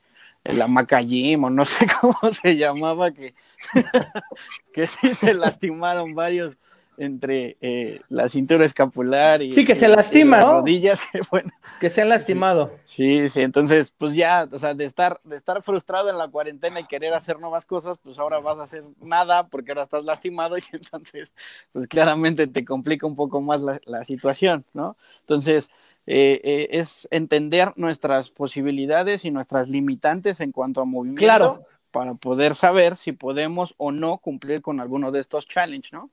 el 0.43 0.62
Amacayim, 0.62 1.43
o 1.43 1.50
no 1.50 1.65
sé 1.65 1.88
cómo 2.01 2.31
se 2.31 2.57
llamaba, 2.57 3.12
que, 3.12 3.33
que 4.74 4.88
sí 4.88 5.13
se 5.13 5.33
lastimaron 5.33 6.13
varios 6.13 6.57
entre 6.99 7.57
eh, 7.61 8.01
la 8.09 8.29
cintura 8.29 8.65
escapular 8.65 9.41
y, 9.41 9.51
sí, 9.51 9.65
que 9.65 9.73
se 9.73 9.87
lastima, 9.87 10.37
y 10.37 10.39
las 10.39 10.49
¿no? 10.49 10.59
rodillas, 10.59 11.01
que, 11.11 11.21
bueno, 11.31 11.49
que 11.79 11.89
se 11.89 12.01
han 12.01 12.09
lastimado. 12.09 12.71
Sí, 12.85 13.29
sí, 13.29 13.41
entonces, 13.41 13.91
pues 13.97 14.15
ya, 14.15 14.47
o 14.51 14.59
sea, 14.59 14.73
de 14.73 14.85
estar, 14.85 15.19
de 15.23 15.37
estar 15.37 15.63
frustrado 15.63 16.09
en 16.09 16.17
la 16.17 16.27
cuarentena 16.27 16.79
y 16.79 16.83
querer 16.85 17.13
hacer 17.13 17.39
nuevas 17.39 17.65
cosas, 17.65 17.97
pues 18.03 18.19
ahora 18.19 18.39
vas 18.39 18.59
a 18.59 18.63
hacer 18.63 18.83
nada 19.01 19.47
porque 19.47 19.71
ahora 19.71 19.83
estás 19.83 20.03
lastimado 20.03 20.57
y 20.57 20.63
entonces, 20.73 21.33
pues 21.71 21.87
claramente 21.87 22.47
te 22.47 22.65
complica 22.65 23.07
un 23.07 23.15
poco 23.15 23.41
más 23.41 23.61
la, 23.61 23.79
la 23.85 24.05
situación, 24.05 24.65
¿no? 24.73 24.97
Entonces, 25.21 25.71
eh, 26.11 26.41
eh, 26.43 26.67
es 26.71 27.07
entender 27.11 27.71
nuestras 27.75 28.31
posibilidades 28.31 29.25
y 29.25 29.31
nuestras 29.31 29.69
limitantes 29.69 30.39
en 30.39 30.51
cuanto 30.51 30.81
a 30.81 30.85
movimiento 30.85 31.23
claro. 31.23 31.65
para 31.91 32.15
poder 32.15 32.55
saber 32.55 32.97
si 32.97 33.11
podemos 33.11 33.75
o 33.77 33.91
no 33.91 34.17
cumplir 34.17 34.63
con 34.63 34.79
alguno 34.79 35.11
de 35.11 35.19
estos 35.19 35.45
challenges, 35.45 35.93
¿no? 35.93 36.09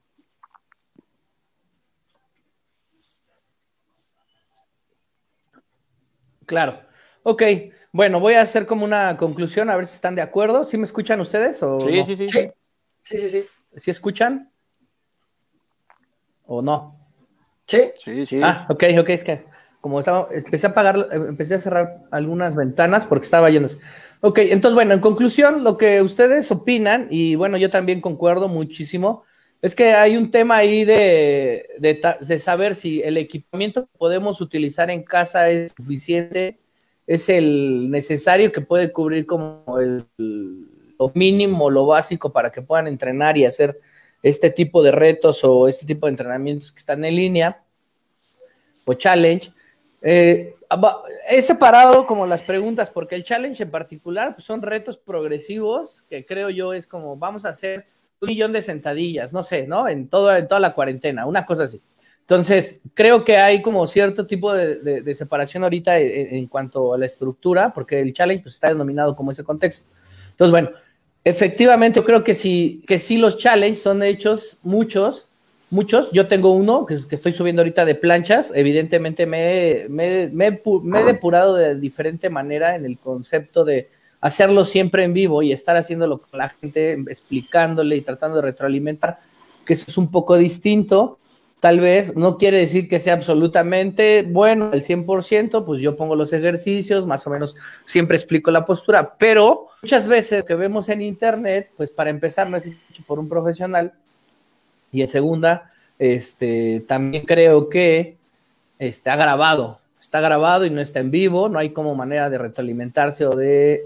Claro. 6.47 6.81
Ok, 7.23 7.43
bueno, 7.91 8.19
voy 8.19 8.33
a 8.35 8.41
hacer 8.41 8.65
como 8.65 8.85
una 8.85 9.17
conclusión, 9.17 9.69
a 9.69 9.75
ver 9.75 9.85
si 9.85 9.95
están 9.95 10.15
de 10.15 10.21
acuerdo. 10.21 10.63
¿Sí 10.63 10.77
me 10.77 10.85
escuchan 10.85 11.19
ustedes? 11.19 11.61
O 11.61 11.79
sí, 11.81 11.97
no? 11.97 12.05
sí, 12.05 12.15
sí, 12.15 12.27
sí, 12.27 12.39
sí, 13.03 13.17
sí, 13.19 13.29
sí. 13.29 13.45
¿Sí 13.75 13.91
escuchan? 13.91 14.49
¿O 16.47 16.61
no? 16.61 16.97
Sí. 17.65 17.81
Sí, 18.03 18.25
sí. 18.25 18.39
Ah, 18.41 18.65
ok, 18.69 18.83
ok, 18.99 19.09
es 19.09 19.23
que 19.25 19.45
como 19.81 19.99
estaba, 19.99 20.29
empecé 20.31 20.67
a 20.67 20.69
apagar, 20.69 21.09
empecé 21.11 21.55
a 21.55 21.59
cerrar 21.59 22.01
algunas 22.11 22.55
ventanas 22.55 23.05
porque 23.05 23.25
estaba 23.25 23.49
yendo. 23.49 23.69
Ok, 24.21 24.39
entonces, 24.39 24.73
bueno, 24.73 24.93
en 24.93 25.01
conclusión, 25.01 25.63
lo 25.63 25.77
que 25.77 26.01
ustedes 26.01 26.49
opinan, 26.49 27.07
y 27.09 27.35
bueno, 27.35 27.57
yo 27.57 27.69
también 27.69 28.01
concuerdo 28.01 28.47
muchísimo, 28.47 29.23
es 29.61 29.75
que 29.75 29.93
hay 29.93 30.17
un 30.17 30.29
tema 30.29 30.57
ahí 30.57 30.85
de, 30.85 31.67
de, 31.79 32.39
saber 32.39 32.75
si 32.75 33.01
el 33.01 33.17
equipamiento 33.17 33.85
que 33.85 33.97
podemos 33.97 34.39
utilizar 34.39 34.89
en 34.91 35.03
casa 35.03 35.49
es 35.49 35.73
suficiente, 35.75 36.59
es 37.07 37.29
el 37.29 37.89
necesario 37.89 38.51
que 38.51 38.61
puede 38.61 38.91
cubrir 38.91 39.25
como 39.25 39.79
el, 39.79 40.05
lo 40.99 41.11
mínimo, 41.15 41.69
lo 41.69 41.85
básico 41.85 42.31
para 42.31 42.51
que 42.51 42.61
puedan 42.61 42.87
entrenar 42.87 43.37
y 43.37 43.45
hacer 43.45 43.79
este 44.21 44.49
tipo 44.49 44.83
de 44.83 44.91
retos 44.91 45.43
o 45.43 45.67
este 45.67 45.85
tipo 45.85 46.05
de 46.05 46.11
entrenamientos 46.11 46.71
que 46.71 46.79
están 46.79 47.03
en 47.05 47.15
línea 47.15 47.63
o 48.85 48.93
challenge. 48.93 49.51
Eh, 50.01 50.53
he 51.29 51.41
separado 51.41 52.05
como 52.05 52.25
las 52.25 52.43
preguntas 52.43 52.91
porque 52.91 53.15
el 53.15 53.23
challenge 53.23 53.63
en 53.63 53.71
particular 53.71 54.35
pues 54.35 54.45
son 54.45 54.61
retos 54.61 54.97
progresivos 54.97 56.03
que 56.03 56.25
creo 56.25 56.49
yo 56.49 56.73
es 56.73 56.85
como 56.85 57.15
vamos 57.15 57.45
a 57.45 57.49
hacer 57.49 57.87
un 58.21 58.27
millón 58.27 58.51
de 58.51 58.61
sentadillas, 58.61 59.33
no 59.33 59.43
sé, 59.43 59.67
¿no? 59.67 59.87
En, 59.87 60.07
todo, 60.07 60.35
en 60.35 60.47
toda 60.47 60.59
la 60.59 60.73
cuarentena, 60.73 61.25
una 61.25 61.45
cosa 61.45 61.63
así. 61.63 61.81
Entonces, 62.21 62.81
creo 62.93 63.23
que 63.23 63.37
hay 63.37 63.61
como 63.61 63.87
cierto 63.87 64.27
tipo 64.27 64.53
de, 64.53 64.75
de, 64.79 65.01
de 65.01 65.15
separación 65.15 65.63
ahorita 65.63 65.97
en, 65.99 66.35
en, 66.35 66.47
cuanto 66.47 66.93
a 66.93 66.97
la 66.97 67.05
estructura, 67.05 67.73
porque 67.73 68.01
el 68.01 68.11
challenge 68.11 68.43
pues, 68.43 68.55
está 68.55 68.67
denominado 68.67 69.15
como 69.15 69.31
ese 69.31 69.45
contexto. 69.45 69.87
Entonces, 70.31 70.51
bueno, 70.51 70.69
efectivamente, 71.23 71.99
yo 71.99 72.05
creo 72.05 72.23
que 72.23 72.35
sí, 72.35 72.83
que 72.85 72.99
sí 72.99 73.17
los 73.17 73.37
challenges 73.37 73.81
son 73.81 74.03
hechos 74.03 74.57
muchos, 74.61 75.27
muchos. 75.69 76.11
Yo 76.11 76.27
tengo 76.27 76.51
uno 76.51 76.85
que, 76.85 76.99
que 77.07 77.15
estoy 77.15 77.31
subiendo 77.31 77.61
ahorita 77.61 77.85
de 77.85 77.95
planchas. 77.95 78.51
Evidentemente 78.53 79.25
me, 79.25 79.85
me, 79.89 80.29
me, 80.33 80.61
me 80.83 80.99
he 80.99 81.03
depurado 81.05 81.55
de 81.55 81.75
diferente 81.75 82.29
manera 82.29 82.75
en 82.75 82.85
el 82.85 82.97
concepto 82.97 83.63
de 83.63 83.89
hacerlo 84.21 84.65
siempre 84.65 85.03
en 85.03 85.13
vivo 85.13 85.41
y 85.41 85.51
estar 85.51 85.75
haciéndolo 85.77 86.19
con 86.19 86.39
la 86.39 86.49
gente, 86.49 86.93
explicándole 87.07 87.95
y 87.95 88.01
tratando 88.01 88.37
de 88.37 88.43
retroalimentar, 88.43 89.19
que 89.65 89.73
eso 89.73 89.85
es 89.87 89.97
un 89.97 90.09
poco 90.09 90.37
distinto. 90.37 91.19
Tal 91.59 91.79
vez 91.79 92.15
no 92.15 92.37
quiere 92.37 92.59
decir 92.59 92.87
que 92.87 92.99
sea 92.99 93.13
absolutamente 93.13 94.23
bueno 94.27 94.69
al 94.71 94.83
100%, 94.83 95.65
pues 95.65 95.81
yo 95.81 95.95
pongo 95.95 96.15
los 96.15 96.31
ejercicios, 96.31 97.07
más 97.07 97.25
o 97.25 97.31
menos 97.31 97.55
siempre 97.85 98.15
explico 98.15 98.51
la 98.51 98.65
postura, 98.65 99.15
pero 99.17 99.67
muchas 99.81 100.07
veces 100.07 100.43
que 100.43 100.55
vemos 100.55 100.87
en 100.89 101.01
internet, 101.01 101.71
pues 101.75 101.89
para 101.89 102.11
empezar 102.11 102.49
no 102.49 102.57
es 102.57 102.69
por 103.07 103.17
un 103.17 103.27
profesional 103.27 103.93
y 104.91 105.01
en 105.01 105.07
segunda, 105.07 105.71
este, 105.97 106.85
también 106.87 107.25
creo 107.25 107.69
que 107.69 108.17
está 108.77 109.15
grabado, 109.15 109.79
está 109.99 110.21
grabado 110.21 110.65
y 110.65 110.69
no 110.69 110.79
está 110.79 110.99
en 110.99 111.09
vivo, 111.09 111.49
no 111.49 111.57
hay 111.57 111.71
como 111.71 111.95
manera 111.95 112.29
de 112.29 112.37
retroalimentarse 112.37 113.25
o 113.25 113.35
de, 113.35 113.83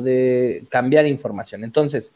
de 0.00 0.66
cambiar 0.70 1.06
información. 1.06 1.64
Entonces, 1.64 2.12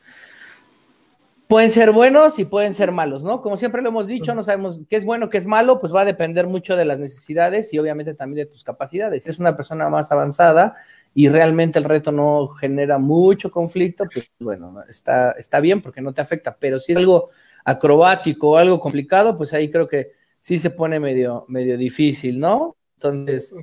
pueden 1.49 1.71
ser 1.71 1.93
buenos 1.93 2.39
y 2.39 2.45
pueden 2.45 2.75
ser 2.75 2.93
malos, 2.93 3.23
¿no? 3.23 3.41
Como 3.41 3.57
siempre 3.57 3.81
lo 3.81 3.89
hemos 3.89 4.07
dicho, 4.07 4.35
no 4.35 4.45
sabemos 4.45 4.81
qué 4.89 4.97
es 4.97 5.05
bueno, 5.05 5.31
qué 5.31 5.39
es 5.39 5.47
malo, 5.47 5.81
pues 5.81 5.93
va 5.95 6.03
a 6.03 6.05
depender 6.05 6.47
mucho 6.47 6.77
de 6.77 6.85
las 6.85 6.99
necesidades 6.99 7.73
y 7.73 7.79
obviamente 7.79 8.13
también 8.15 8.47
de 8.47 8.53
tus 8.53 8.63
capacidades. 8.63 9.25
Si 9.25 9.31
es 9.31 9.39
una 9.39 9.57
persona 9.57 9.89
más 9.89 10.13
avanzada 10.13 10.77
y 11.15 11.29
realmente 11.31 11.79
el 11.79 11.87
reto 11.87 12.13
no 12.13 12.49
genera 12.49 12.99
mucho 12.99 13.51
conflicto, 13.51 14.05
pues 14.13 14.31
bueno, 14.39 14.83
está, 14.89 15.33
está 15.33 15.59
bien 15.61 15.81
porque 15.81 16.03
no 16.03 16.13
te 16.13 16.21
afecta, 16.21 16.55
pero 16.61 16.79
si 16.79 16.93
es 16.93 16.99
algo 16.99 17.31
acrobático 17.65 18.51
o 18.51 18.57
algo 18.59 18.79
complicado, 18.79 19.37
pues 19.39 19.55
ahí 19.55 19.71
creo 19.71 19.89
que 19.89 20.13
sí 20.41 20.59
se 20.59 20.69
pone 20.69 21.01
medio, 21.01 21.47
medio 21.49 21.79
difícil, 21.79 22.39
¿no? 22.39 22.77
Entonces, 22.97 23.55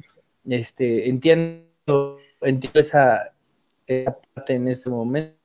este, 0.48 1.07
entiendo, 1.07 2.17
entiendo 2.41 2.79
esa, 2.79 3.35
en 3.88 4.68
este 4.68 4.89
momento 4.89 5.38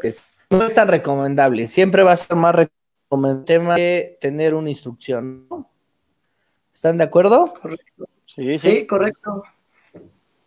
que 0.00 0.14
no 0.50 0.64
es 0.64 0.74
tan 0.74 0.88
recomendable. 0.88 1.68
Siempre 1.68 2.02
va 2.02 2.12
a 2.12 2.16
ser 2.16 2.36
más 2.36 2.54
recomendable 2.54 3.76
que 3.76 4.18
tener 4.20 4.54
una 4.54 4.70
instrucción. 4.70 5.46
¿Están 6.74 6.98
de 6.98 7.04
acuerdo? 7.04 7.54
Correcto. 7.60 8.08
Sí, 8.26 8.58
sí. 8.58 8.86
correcto. 8.86 9.42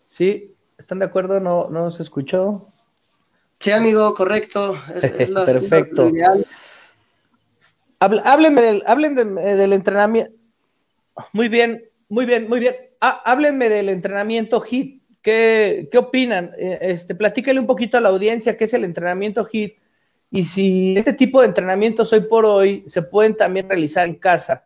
Sí, 0.05 0.55
¿están 0.77 0.99
de 0.99 1.05
acuerdo? 1.05 1.39
¿No, 1.39 1.69
no 1.69 1.91
se 1.91 2.03
escuchó? 2.03 2.67
Sí, 3.59 3.71
amigo, 3.71 4.13
correcto. 4.13 4.77
Perfecto. 5.45 6.09
háblenme, 7.99 8.61
del, 8.61 8.83
eh, 9.37 9.55
del 9.55 9.73
entrenamiento. 9.73 10.31
Muy 11.33 11.49
bien, 11.49 11.83
muy 12.07 12.25
bien, 12.25 12.47
muy 12.47 12.59
bien. 12.59 12.75
Ah, 13.01 13.21
háblenme 13.25 13.69
del 13.69 13.89
entrenamiento 13.89 14.61
HIT. 14.61 14.98
¿Qué, 15.21 15.89
¿Qué, 15.91 15.97
opinan? 15.97 16.51
Eh, 16.57 16.77
este, 16.81 17.15
platíquenle 17.15 17.59
un 17.59 17.67
poquito 17.67 17.97
a 17.97 18.01
la 18.01 18.09
audiencia 18.09 18.55
qué 18.55 18.63
es 18.63 18.73
el 18.73 18.85
entrenamiento 18.85 19.47
HIT 19.51 19.77
y 20.31 20.45
si 20.45 20.97
este 20.97 21.13
tipo 21.13 21.41
de 21.41 21.47
entrenamientos 21.47 22.13
hoy 22.13 22.21
por 22.21 22.45
hoy 22.45 22.83
se 22.87 23.01
pueden 23.01 23.35
también 23.35 23.67
realizar 23.67 24.07
en 24.07 24.15
casa 24.15 24.65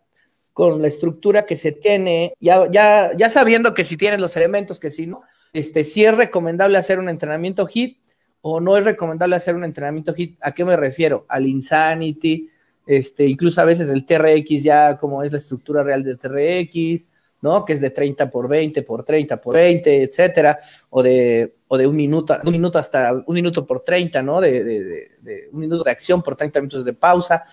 con 0.52 0.82
la 0.82 0.88
estructura 0.88 1.46
que 1.46 1.58
se 1.58 1.72
tiene, 1.72 2.36
ya, 2.40 2.70
ya, 2.70 3.12
ya 3.16 3.30
sabiendo 3.30 3.74
que 3.74 3.84
si 3.84 3.98
tienes 3.98 4.20
los 4.20 4.36
elementos, 4.36 4.80
que 4.80 4.92
si 4.92 5.08
no, 5.08 5.24
este, 5.52 5.84
si 5.84 6.06
es 6.06 6.16
recomendable 6.16 6.78
hacer 6.78 7.00
un 7.00 7.10
entrenamiento 7.10 7.68
HIT 7.68 7.98
o 8.42 8.60
no 8.60 8.78
es 8.78 8.86
recomendable 8.86 9.36
hacer 9.36 9.56
un 9.56 9.64
entrenamiento 9.64 10.14
HIT, 10.16 10.38
¿a 10.42 10.54
qué 10.54 10.66
me 10.66 10.76
refiero? 10.76 11.26
Al 11.30 11.48
Insanity, 11.48 12.50
este, 12.86 13.26
incluso 13.26 13.62
a 13.62 13.66
veces 13.66 13.90
el 13.90 14.06
TRX 14.06 14.62
ya 14.62 14.98
como 14.98 15.24
es 15.24 15.32
la 15.32 15.38
estructura 15.38 15.82
real 15.82 16.04
del 16.04 16.20
TRX, 16.20 17.08
¿no? 17.44 17.66
Que 17.66 17.74
es 17.74 17.82
de 17.82 17.90
30 17.90 18.32
por 18.32 18.48
20 18.48 18.82
por 18.84 19.04
30 19.04 19.40
por 19.40 19.56
20, 19.56 20.04
etcétera, 20.04 20.60
o 20.90 21.04
de, 21.04 21.58
o 21.68 21.78
de 21.78 21.86
un 21.86 21.96
minuto, 21.96 22.38
un 22.42 22.52
minuto 22.54 22.80
hasta 22.80 23.12
un 23.12 23.36
minuto 23.36 23.66
por 23.66 23.82
30, 23.82 24.24
¿no? 24.24 24.40
De, 24.40 24.64
de, 24.64 25.50
un 25.52 25.60
minuto 25.60 25.84
de 25.84 25.92
acción 25.92 26.24
por 26.24 26.38
30 26.38 26.62
minutos 26.62 26.86
de 26.86 26.94
pausa, 26.94 27.44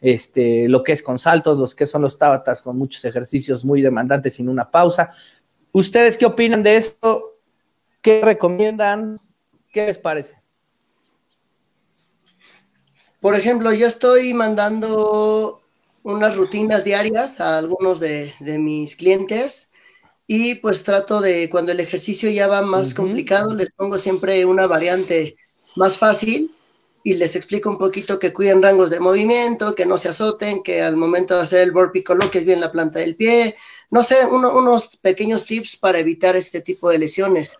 este, 0.00 0.68
lo 0.68 0.84
que 0.84 0.92
es 0.92 1.02
con 1.02 1.18
saltos, 1.18 1.58
los 1.58 1.74
que 1.74 1.86
son 1.86 2.02
los 2.02 2.16
tabatas 2.16 2.62
con 2.62 2.78
muchos 2.78 3.04
ejercicios 3.04 3.64
muy 3.64 3.82
demandantes 3.82 4.34
sin 4.34 4.48
una 4.48 4.70
pausa. 4.70 5.10
¿Ustedes 5.72 6.16
qué 6.16 6.26
opinan 6.26 6.62
de 6.62 6.76
esto? 6.76 7.40
¿Qué 8.00 8.22
recomiendan? 8.22 9.18
¿Qué 9.72 9.86
les 9.86 9.98
parece? 9.98 10.36
Por 13.20 13.34
ejemplo, 13.34 13.72
yo 13.72 13.88
estoy 13.88 14.32
mandando 14.32 15.59
unas 16.02 16.36
rutinas 16.36 16.84
diarias 16.84 17.40
a 17.40 17.58
algunos 17.58 18.00
de, 18.00 18.32
mis 18.58 18.96
clientes 18.96 19.70
y 20.26 20.56
pues 20.56 20.82
trato 20.82 21.20
de, 21.20 21.50
cuando 21.50 21.72
el 21.72 21.80
ejercicio 21.80 22.30
ya 22.30 22.48
va 22.48 22.62
más 22.62 22.94
complicado, 22.94 23.54
les 23.54 23.70
pongo 23.70 23.98
siempre 23.98 24.44
una 24.44 24.66
variante 24.66 25.36
más 25.76 25.98
fácil 25.98 26.54
y 27.02 27.14
les 27.14 27.34
explico 27.34 27.70
un 27.70 27.78
poquito 27.78 28.18
que 28.18 28.32
cuiden 28.32 28.62
rangos 28.62 28.90
de 28.90 29.00
movimiento, 29.00 29.74
que 29.74 29.86
no 29.86 29.96
se 29.96 30.08
azoten, 30.08 30.62
que 30.62 30.82
al 30.82 30.96
momento 30.96 31.34
de 31.34 31.42
hacer 31.42 31.62
el 31.62 31.72
burpee 31.72 32.04
coloques 32.04 32.44
bien 32.44 32.60
la 32.60 32.70
planta 32.70 33.00
del 33.00 33.16
pie, 33.16 33.56
no 33.90 34.02
sé, 34.02 34.24
unos 34.26 34.96
pequeños 34.98 35.44
tips 35.44 35.76
para 35.76 35.98
evitar 35.98 36.36
este 36.36 36.60
tipo 36.60 36.88
de 36.88 36.98
lesiones. 36.98 37.56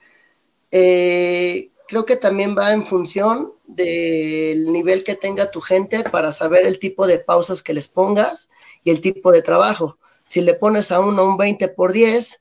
Eh, 0.71 1.70
creo 1.91 2.07
que 2.07 2.17
también 2.17 2.55
va 2.57 2.73
en 2.73 2.87
función 2.87 3.53
del 3.67 4.73
nivel 4.73 5.03
que 5.03 5.17
tenga 5.17 5.51
tu 5.51 5.61
gente 5.61 6.05
para 6.05 6.31
saber 6.31 6.65
el 6.65 6.79
tipo 6.79 7.05
de 7.09 7.19
pausas 7.19 7.65
que 7.65 7.75
les 7.75 7.89
pongas 7.89 8.49
y 8.85 8.91
el 8.91 9.01
tipo 9.01 9.33
de 9.33 9.43
trabajo. 9.43 9.99
Si 10.25 10.41
le 10.41 10.55
pones 10.55 10.93
a 10.93 11.01
uno 11.01 11.25
un 11.25 11.37
20 11.37 11.67
por 11.67 11.93
10, 11.93 12.41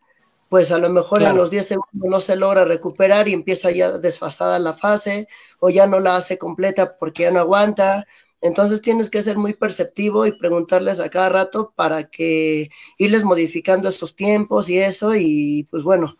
pues 0.50 0.72
a 0.72 0.78
lo 0.78 0.90
mejor 0.90 1.24
en 1.24 1.36
los 1.36 1.50
10 1.50 1.66
segundos 1.66 2.10
no 2.12 2.20
se 2.20 2.36
logra 2.36 2.64
recuperar 2.64 3.28
y 3.28 3.34
empieza 3.34 3.72
ya 3.72 3.98
desfasada 3.98 4.60
la 4.60 4.76
fase 4.76 5.28
o 5.60 5.72
ya 5.72 5.88
no 5.88 6.00
la 6.00 6.18
hace 6.18 6.38
completa 6.38 6.96
porque 7.00 7.24
ya 7.24 7.32
no 7.32 7.40
aguanta. 7.40 8.06
Entonces 8.42 8.84
tienes 8.84 9.10
que 9.10 9.24
ser 9.24 9.40
muy 9.40 9.56
perceptivo 9.56 10.28
y 10.28 10.38
preguntarles 10.38 11.00
a 11.00 11.10
cada 11.10 11.30
rato 11.30 11.74
para 11.76 12.08
que 12.08 12.70
irles 13.00 13.24
modificando 13.24 13.90
esos 13.90 14.16
tiempos 14.16 14.70
y 14.70 14.78
eso 14.78 15.16
y 15.16 15.68
pues 15.72 15.82
bueno, 15.82 16.18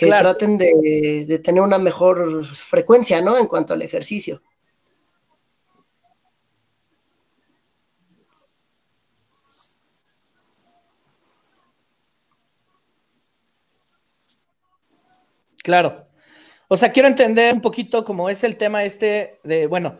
que 0.00 0.06
traten 0.06 0.56
de, 0.56 1.40
tener 1.44 1.60
una 1.60 1.78
mejor 1.78 2.46
frecuencia, 2.46 3.20
¿no? 3.20 3.36
En 3.36 3.46
cuanto 3.46 3.74
al 3.74 3.82
ejercicio. 3.82 4.40
Claro. 15.62 16.06
O 16.68 16.78
sea, 16.78 16.92
quiero 16.92 17.06
entender 17.06 17.52
un 17.52 17.60
poquito 17.60 18.02
cómo 18.06 18.30
es 18.30 18.42
el 18.42 18.56
tema 18.56 18.84
este 18.84 19.38
de, 19.44 19.66
bueno, 19.66 19.98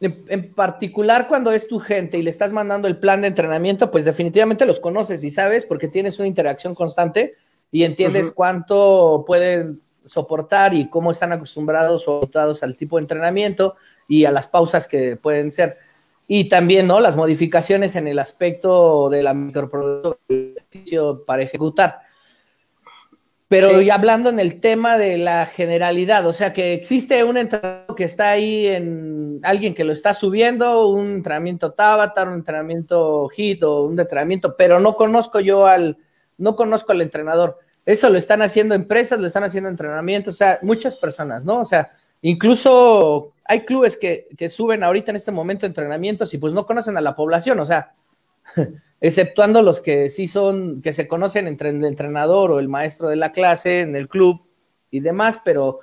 en, 0.00 0.52
particular 0.52 1.28
cuando 1.28 1.52
es 1.52 1.68
tu 1.68 1.78
gente 1.78 2.18
y 2.18 2.22
le 2.22 2.30
estás 2.30 2.52
mandando 2.52 2.88
el 2.88 2.98
plan 2.98 3.20
de 3.20 3.28
entrenamiento, 3.28 3.92
pues 3.92 4.04
definitivamente 4.04 4.66
los 4.66 4.80
conoces 4.80 5.22
y 5.22 5.30
sabes 5.30 5.64
porque 5.64 5.86
tienes 5.86 6.18
una 6.18 6.26
interacción 6.26 6.74
constante 6.74 7.36
y 7.70 7.84
entiendes 7.84 8.30
cuánto 8.30 9.24
pueden 9.26 9.82
soportar 10.06 10.74
y 10.74 10.88
cómo 10.88 11.10
están 11.10 11.32
acostumbrados 11.32 12.08
o 12.08 12.18
adaptados 12.18 12.62
al 12.62 12.76
tipo 12.76 12.96
de 12.96 13.02
entrenamiento 13.02 13.76
y 14.08 14.24
a 14.24 14.30
las 14.30 14.46
pausas 14.46 14.88
que 14.88 15.16
pueden 15.16 15.52
ser. 15.52 15.76
Y 16.26 16.48
también, 16.48 16.86
¿no? 16.86 17.00
Las 17.00 17.16
modificaciones 17.16 17.96
en 17.96 18.08
el 18.08 18.18
aspecto 18.18 19.08
de 19.10 19.22
la 19.22 19.34
microproducción 19.34 21.24
para 21.26 21.42
ejecutar. 21.42 22.00
Pero 23.48 23.80
ya 23.80 23.94
hablando 23.94 24.28
en 24.28 24.38
el 24.38 24.60
tema 24.60 24.98
de 24.98 25.16
la 25.16 25.46
generalidad, 25.46 26.26
o 26.26 26.34
sea 26.34 26.52
que 26.52 26.74
existe 26.74 27.24
un 27.24 27.38
entrenamiento 27.38 27.94
que 27.94 28.04
está 28.04 28.30
ahí 28.30 28.66
en 28.66 29.40
alguien 29.42 29.74
que 29.74 29.84
lo 29.84 29.94
está 29.94 30.12
subiendo, 30.12 30.88
un 30.88 31.12
entrenamiento 31.12 31.72
Tabata, 31.72 32.24
un 32.24 32.34
entrenamiento 32.34 33.30
HIT 33.34 33.62
o 33.62 33.84
un 33.84 33.98
entrenamiento, 33.98 34.54
pero 34.54 34.80
no 34.80 34.96
conozco 34.96 35.40
yo 35.40 35.66
al, 35.66 35.96
no 36.38 36.56
conozco 36.56 36.92
al 36.92 37.02
entrenador. 37.02 37.58
Eso 37.84 38.08
lo 38.08 38.18
están 38.18 38.42
haciendo 38.42 38.74
empresas, 38.74 39.20
lo 39.20 39.26
están 39.26 39.44
haciendo 39.44 39.68
entrenamientos, 39.68 40.34
o 40.34 40.38
sea, 40.38 40.58
muchas 40.62 40.96
personas, 40.96 41.44
¿no? 41.44 41.60
O 41.60 41.64
sea, 41.64 41.92
incluso 42.22 43.32
hay 43.44 43.64
clubes 43.64 43.96
que, 43.96 44.28
suben 44.50 44.84
ahorita 44.84 45.10
en 45.10 45.16
este 45.16 45.32
momento 45.32 45.66
entrenamientos 45.66 46.32
y 46.34 46.38
pues 46.38 46.52
no 46.52 46.66
conocen 46.66 46.96
a 46.96 47.00
la 47.00 47.16
población, 47.16 47.58
o 47.60 47.66
sea, 47.66 47.94
exceptuando 49.00 49.62
los 49.62 49.80
que 49.80 50.10
sí 50.10 50.28
son, 50.28 50.82
que 50.82 50.92
se 50.92 51.08
conocen 51.08 51.46
entre 51.48 51.70
el 51.70 51.84
entrenador 51.84 52.50
o 52.50 52.58
el 52.58 52.68
maestro 52.68 53.08
de 53.08 53.16
la 53.16 53.32
clase 53.32 53.80
en 53.80 53.96
el 53.96 54.08
club 54.08 54.42
y 54.90 55.00
demás, 55.00 55.40
pero 55.44 55.80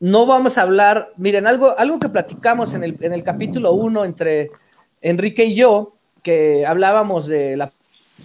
no 0.00 0.26
vamos 0.26 0.58
a 0.58 0.62
hablar, 0.62 1.12
miren, 1.16 1.46
algo, 1.46 1.78
algo 1.78 1.98
que 1.98 2.10
platicamos 2.10 2.74
en 2.74 2.84
el, 2.84 2.98
en 3.00 3.14
el 3.14 3.22
capítulo 3.22 3.72
1 3.72 4.04
entre 4.04 4.50
Enrique 5.00 5.44
y 5.44 5.54
yo, 5.54 5.96
que 6.22 6.66
hablábamos 6.66 7.26
de 7.26 7.56
la 7.56 7.72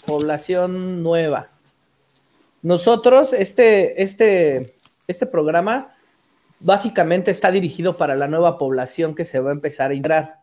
población 0.06 1.04
nueva. 1.04 1.50
Nosotros, 2.62 3.34
este, 3.34 4.04
este, 4.04 4.74
este 5.08 5.26
programa 5.26 5.94
básicamente 6.60 7.32
está 7.32 7.52
dirigido 7.52 7.98
para 7.98 8.16
la 8.16 8.28
nueva 8.28 8.58
población 8.58 9.16
que 9.16 9.26
se 9.26 9.40
va 9.40 9.50
a 9.50 9.54
empezar 9.54 9.92
a 9.92 9.94
entrar. 9.94 10.40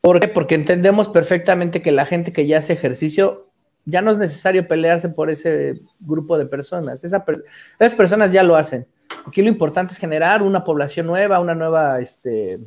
¿Por 0.00 0.20
qué? 0.20 0.28
Porque 0.28 0.54
entendemos 0.54 1.08
perfectamente 1.08 1.82
que 1.82 1.92
la 1.92 2.06
gente 2.06 2.32
que 2.32 2.46
ya 2.46 2.58
hace 2.58 2.72
ejercicio 2.72 3.48
ya 3.84 4.02
no 4.02 4.12
es 4.12 4.18
necesario 4.18 4.68
pelearse 4.68 5.08
por 5.08 5.30
ese 5.30 5.80
grupo 5.98 6.38
de 6.38 6.46
personas. 6.46 7.02
esas 7.04 7.94
personas 7.94 8.32
ya 8.32 8.42
lo 8.42 8.56
hacen. 8.56 8.86
Aquí 9.26 9.42
lo 9.42 9.48
importante 9.48 9.92
es 9.92 9.98
generar 9.98 10.42
una 10.42 10.64
población 10.64 11.06
nueva, 11.06 11.40
una 11.40 11.54
nueva, 11.54 12.00
este, 12.00 12.60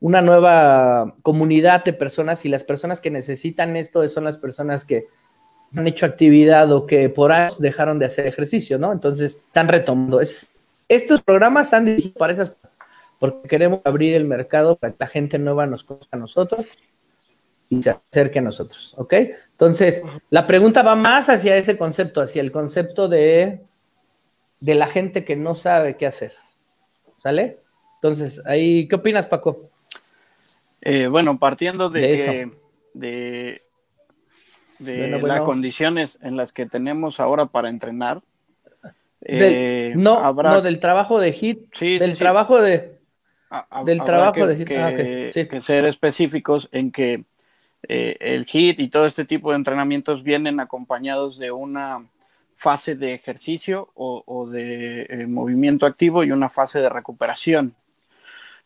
una 0.00 0.22
nueva 0.22 1.14
comunidad 1.22 1.84
de 1.84 1.92
personas 1.92 2.44
y 2.44 2.48
las 2.48 2.64
personas 2.64 3.00
que 3.00 3.10
necesitan 3.10 3.76
esto 3.76 4.06
son 4.08 4.24
las 4.24 4.38
personas 4.38 4.84
que 4.84 5.06
han 5.74 5.86
hecho 5.86 6.06
actividad 6.06 6.70
o 6.72 6.86
que 6.86 7.08
por 7.08 7.32
años 7.32 7.60
dejaron 7.60 7.98
de 7.98 8.06
hacer 8.06 8.26
ejercicio, 8.26 8.78
¿no? 8.78 8.92
Entonces 8.92 9.38
están 9.46 9.68
retomando. 9.68 10.20
estos 10.88 11.22
programas 11.22 11.66
están 11.66 11.84
dirigidos 11.84 12.16
para 12.16 12.32
esas 12.32 12.52
porque 13.18 13.48
queremos 13.48 13.80
abrir 13.84 14.14
el 14.14 14.24
mercado 14.24 14.76
para 14.76 14.92
que 14.92 14.98
la 15.00 15.06
gente 15.06 15.38
nueva 15.38 15.66
nos 15.66 15.84
conozca 15.84 16.16
a 16.16 16.20
nosotros 16.20 16.66
y 17.68 17.82
se 17.82 17.90
acerque 17.90 18.38
a 18.38 18.42
nosotros, 18.42 18.94
¿ok? 18.96 19.14
Entonces, 19.52 20.02
la 20.30 20.46
pregunta 20.46 20.82
va 20.82 20.94
más 20.94 21.28
hacia 21.28 21.56
ese 21.56 21.76
concepto, 21.76 22.20
hacia 22.20 22.42
el 22.42 22.52
concepto 22.52 23.08
de, 23.08 23.60
de 24.60 24.74
la 24.74 24.86
gente 24.86 25.24
que 25.24 25.34
no 25.34 25.54
sabe 25.54 25.96
qué 25.96 26.06
hacer, 26.06 26.32
¿sale? 27.22 27.58
Entonces, 27.96 28.40
ahí, 28.44 28.86
¿qué 28.86 28.96
opinas, 28.96 29.26
Paco? 29.26 29.70
Eh, 30.88 31.08
bueno, 31.08 31.36
partiendo 31.40 31.90
de, 31.90 32.48
de, 32.94 33.60
de, 34.78 35.20
las 35.20 35.40
condiciones 35.40 36.16
en 36.22 36.36
las 36.36 36.52
que 36.52 36.66
tenemos 36.66 37.18
ahora 37.18 37.46
para 37.46 37.70
entrenar. 37.70 38.22
Eh, 39.20 39.94
no, 39.96 40.20
habrá... 40.20 40.50
no, 40.52 40.62
del 40.62 40.78
trabajo 40.78 41.18
de 41.18 41.32
HIT, 41.32 41.74
sí, 41.74 41.98
del 41.98 42.16
trabajo 42.16 42.62
de... 42.62 43.00
del 43.84 44.04
trabajo 44.04 44.46
de 44.46 44.54
HIT. 44.54 44.70
Ah, 44.78 44.94
que 44.94 45.60
ser 45.60 45.86
específicos 45.86 46.68
en 46.70 46.92
que 46.92 47.24
eh, 47.88 48.16
el 48.20 48.46
HIT 48.46 48.78
y 48.78 48.88
todo 48.88 49.06
este 49.06 49.24
tipo 49.24 49.50
de 49.50 49.56
entrenamientos 49.56 50.22
vienen 50.22 50.60
acompañados 50.60 51.36
de 51.36 51.50
una 51.50 52.06
fase 52.54 52.94
de 52.94 53.12
ejercicio 53.12 53.90
o, 53.96 54.48
de 54.48 55.26
movimiento 55.28 55.84
activo 55.84 56.22
y 56.22 56.30
una 56.30 56.48
fase 56.48 56.78
de 56.78 56.88
recuperación. 56.88 57.74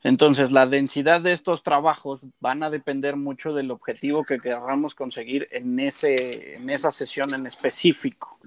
Entonces, 0.03 0.51
la 0.51 0.67
densidad 0.67 1.21
de 1.21 1.33
estos 1.33 1.63
trabajos 1.63 2.21
van 2.41 2.63
a 2.63 2.71
depender 2.71 3.17
mucho 3.17 3.53
del 3.53 3.71
objetivo 3.71 4.25
que 4.25 4.39
queramos 4.39 4.95
conseguir 4.95 5.47
en, 5.51 5.79
ese, 5.79 6.57
en 6.57 6.71
esa 6.71 6.91
sesión 6.91 7.35
en 7.35 7.47
específico, 7.47 8.39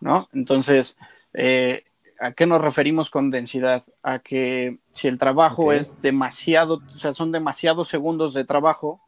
¿no? 0.00 0.28
Entonces, 0.32 0.96
eh, 1.32 1.84
¿a 2.18 2.32
qué 2.32 2.46
nos 2.46 2.60
referimos 2.60 3.08
con 3.08 3.30
densidad? 3.30 3.84
A 4.02 4.18
que 4.18 4.78
si 4.92 5.06
el 5.06 5.18
trabajo 5.18 5.72
es 5.72 6.00
demasiado, 6.02 6.82
o 6.88 6.98
sea, 6.98 7.14
son 7.14 7.30
demasiados 7.30 7.88
segundos 7.88 8.34
de 8.34 8.44
trabajo, 8.44 9.00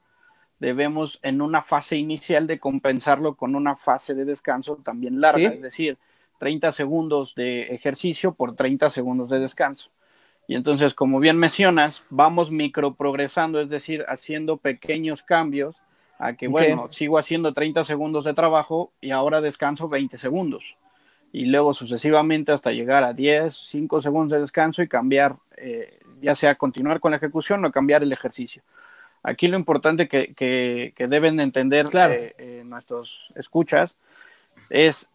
debemos 0.61 1.19
en 1.23 1.43
una 1.43 1.63
fase 1.63 1.97
inicial 1.97 2.47
de 2.47 2.61
compensarlo 2.61 3.35
con 3.35 3.57
una 3.57 3.75
fase 3.75 4.15
de 4.15 4.25
descanso 4.25 4.77
también 4.77 5.21
larga, 5.21 5.49
es 5.49 5.63
decir, 5.63 5.99
30 6.39 6.71
segundos 6.73 7.35
de 7.35 7.63
ejercicio 7.75 8.35
por 8.35 8.55
30 8.55 8.91
segundos 8.91 9.29
de 9.29 9.41
descanso. 9.41 9.91
Y 10.49 10.55
entonces, 10.55 10.95
como 10.95 11.19
bien 11.19 11.39
mencionas, 11.39 12.03
vamos 12.09 12.51
microprogresando, 12.51 13.61
es 13.61 13.69
decir, 13.69 14.05
haciendo 14.09 14.57
pequeños 14.57 15.23
cambios 15.23 15.77
a 16.19 16.35
que, 16.35 16.49
bueno, 16.49 16.87
sigo 16.91 17.19
haciendo 17.19 17.53
30 17.53 17.85
segundos 17.85 18.25
de 18.25 18.33
trabajo 18.33 18.93
y 19.01 19.11
ahora 19.11 19.41
descanso 19.41 19.89
20 19.89 20.17
segundos. 20.17 20.77
Y 21.33 21.47
luego 21.47 21.75
sucesivamente 21.75 22.53
hasta 22.53 22.71
llegar 22.71 23.05
a 23.05 23.13
10, 23.13 23.55
5 23.55 24.01
segundos 24.01 24.33
de 24.33 24.41
descanso 24.41 24.83
y 24.83 24.89
cambiar, 24.89 25.37
eh, 25.57 25.99
ya 26.23 26.35
sea 26.35 26.55
continuar 26.55 27.01
con 27.01 27.11
la 27.11 27.19
ejecución 27.19 27.65
o 27.65 27.73
cambiar 27.73 28.03
el 28.03 28.13
ejercicio. 28.13 28.63
Aquí 29.23 29.49
lo 29.49 29.57
importante 29.57 30.07
que, 30.07 30.33
que, 30.35 31.07
deben 31.09 31.41
entender 31.41 31.89
eh, 31.93 32.35
eh, 32.39 32.63
nuestros 32.65 33.33
escuchas 33.35 33.97
es 34.71 35.09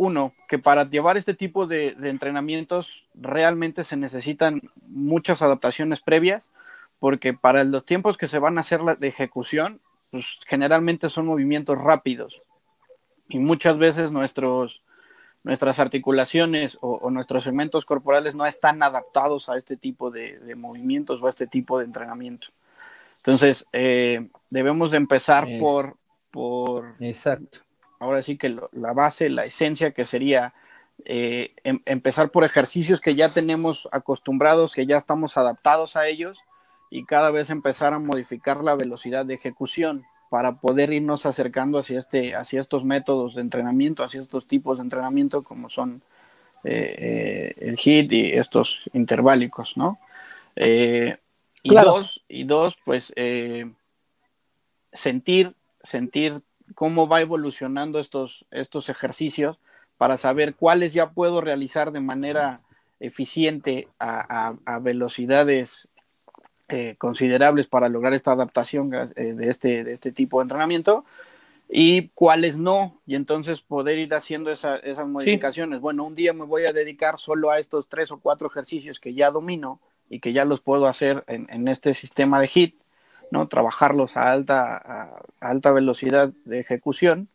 uno, 0.00 0.32
que 0.48 0.58
para 0.58 0.88
llevar 0.88 1.18
este 1.18 1.34
tipo 1.34 1.66
de, 1.66 1.88
entrenamientos 2.04 3.04
realmente 3.12 3.84
se 3.84 3.98
necesitan 3.98 4.62
muchas 4.86 5.42
adaptaciones 5.42 6.00
previas, 6.00 6.42
porque 7.00 7.34
para 7.34 7.64
los 7.64 7.84
tiempos 7.84 8.16
que 8.16 8.26
se 8.26 8.38
van 8.38 8.56
a 8.56 8.62
hacer 8.62 8.80
de 8.80 9.08
ejecución, 9.08 9.78
pues 10.10 10.24
generalmente 10.46 11.10
son 11.10 11.26
movimientos 11.26 11.76
rápidos. 11.76 12.40
Y 13.28 13.40
muchas 13.40 13.76
veces 13.76 14.10
nuestros, 14.10 14.80
nuestras 15.44 15.78
articulaciones 15.78 16.78
o, 16.80 17.10
nuestros 17.10 17.44
segmentos 17.44 17.84
corporales 17.84 18.34
no 18.34 18.46
están 18.46 18.82
adaptados 18.82 19.50
a 19.50 19.58
este 19.58 19.76
tipo 19.76 20.10
de, 20.10 20.54
movimientos 20.56 21.20
o 21.20 21.26
a 21.26 21.30
este 21.30 21.46
tipo 21.46 21.78
de 21.78 21.84
entrenamiento. 21.84 22.46
Entonces, 23.18 23.66
eh, 23.74 24.30
debemos 24.48 24.92
de 24.92 24.96
empezar 24.96 25.46
por, 25.60 25.98
por, 26.30 26.94
Exacto 27.00 27.69
ahora 28.00 28.22
sí 28.22 28.36
que 28.36 28.56
la 28.72 28.92
base, 28.92 29.28
la 29.28 29.44
esencia 29.44 29.92
que 29.92 30.04
sería 30.04 30.54
eh, 31.04 31.54
em, 31.64 31.80
empezar 31.84 32.30
por 32.30 32.44
ejercicios 32.44 33.00
que 33.00 33.14
ya 33.14 33.28
tenemos 33.28 33.88
acostumbrados, 33.92 34.72
que 34.72 34.86
ya 34.86 34.96
estamos 34.96 35.36
adaptados 35.36 35.96
a 35.96 36.08
ellos 36.08 36.38
y 36.90 37.04
cada 37.04 37.30
vez 37.30 37.50
empezar 37.50 37.92
a 37.92 37.98
modificar 37.98 38.64
la 38.64 38.74
velocidad 38.74 39.24
de 39.24 39.34
ejecución 39.34 40.04
para 40.30 40.60
poder 40.60 40.92
irnos 40.92 41.26
acercando 41.26 41.78
hacia, 41.78 41.98
este, 41.98 42.34
hacia 42.34 42.60
estos 42.60 42.84
métodos 42.84 43.34
de 43.34 43.42
entrenamiento, 43.42 44.02
hacia 44.02 44.20
estos 44.20 44.46
tipos 44.46 44.78
de 44.78 44.84
entrenamiento 44.84 45.42
como 45.42 45.68
son 45.70 46.02
eh, 46.64 46.94
eh, 46.98 47.54
el 47.58 47.78
HIT 47.78 48.12
y 48.12 48.32
estos 48.32 48.88
interválicos, 48.92 49.76
¿no? 49.76 49.98
y 51.62 51.74
dos, 51.74 52.22
y 52.28 52.44
dos, 52.44 52.76
pues 52.84 53.12
sentir, 54.92 55.54
sentir 55.82 56.42
cómo 56.74 57.08
va 57.08 57.20
evolucionando 57.20 57.98
estos, 57.98 58.46
estos 58.50 58.88
ejercicios 58.88 59.58
para 59.96 60.16
saber 60.16 60.54
cuáles 60.54 60.92
ya 60.92 61.10
puedo 61.10 61.40
realizar 61.40 61.92
de 61.92 62.00
manera 62.00 62.60
eficiente 63.00 63.88
a, 63.98 64.54
velocidades 64.80 65.88
eh, 66.68 66.94
considerables 66.98 67.66
para 67.66 67.88
lograr 67.88 68.14
esta 68.14 68.32
adaptación 68.32 68.92
eh, 68.94 69.34
de, 69.34 69.48
este, 69.48 69.84
de 69.84 69.92
este 69.92 70.12
tipo 70.12 70.38
de 70.38 70.44
entrenamiento 70.44 71.04
y 71.68 72.08
cuáles 72.08 72.56
no, 72.56 73.00
y 73.06 73.14
entonces 73.14 73.60
poder 73.60 73.98
ir 73.98 74.12
haciendo 74.12 74.50
esas 74.50 75.06
modificaciones. 75.06 75.80
Bueno, 75.80 76.04
un 76.04 76.14
día 76.14 76.32
me 76.32 76.44
voy 76.44 76.66
a 76.66 76.72
dedicar 76.72 77.18
solo 77.18 77.50
a 77.50 77.58
estos 77.58 77.88
tres 77.88 78.10
o 78.10 78.18
cuatro 78.18 78.48
ejercicios 78.48 78.98
que 78.98 79.14
ya 79.14 79.30
domino 79.30 79.80
y 80.08 80.18
que 80.18 80.32
ya 80.32 80.44
los 80.44 80.60
puedo 80.60 80.86
hacer 80.86 81.24
en, 81.28 81.46
en 81.50 81.68
este 81.68 81.94
sistema 81.94 82.40
de 82.40 82.50
HIT 82.52 82.79
¿no? 83.30 83.48
Trabajarlos 83.48 84.16
a 84.16 84.32
alta, 84.32 84.76
a 84.76 85.22
alta 85.40 85.72
velocidad 85.72 86.32
de 86.44 86.60
ejecución 86.60 87.28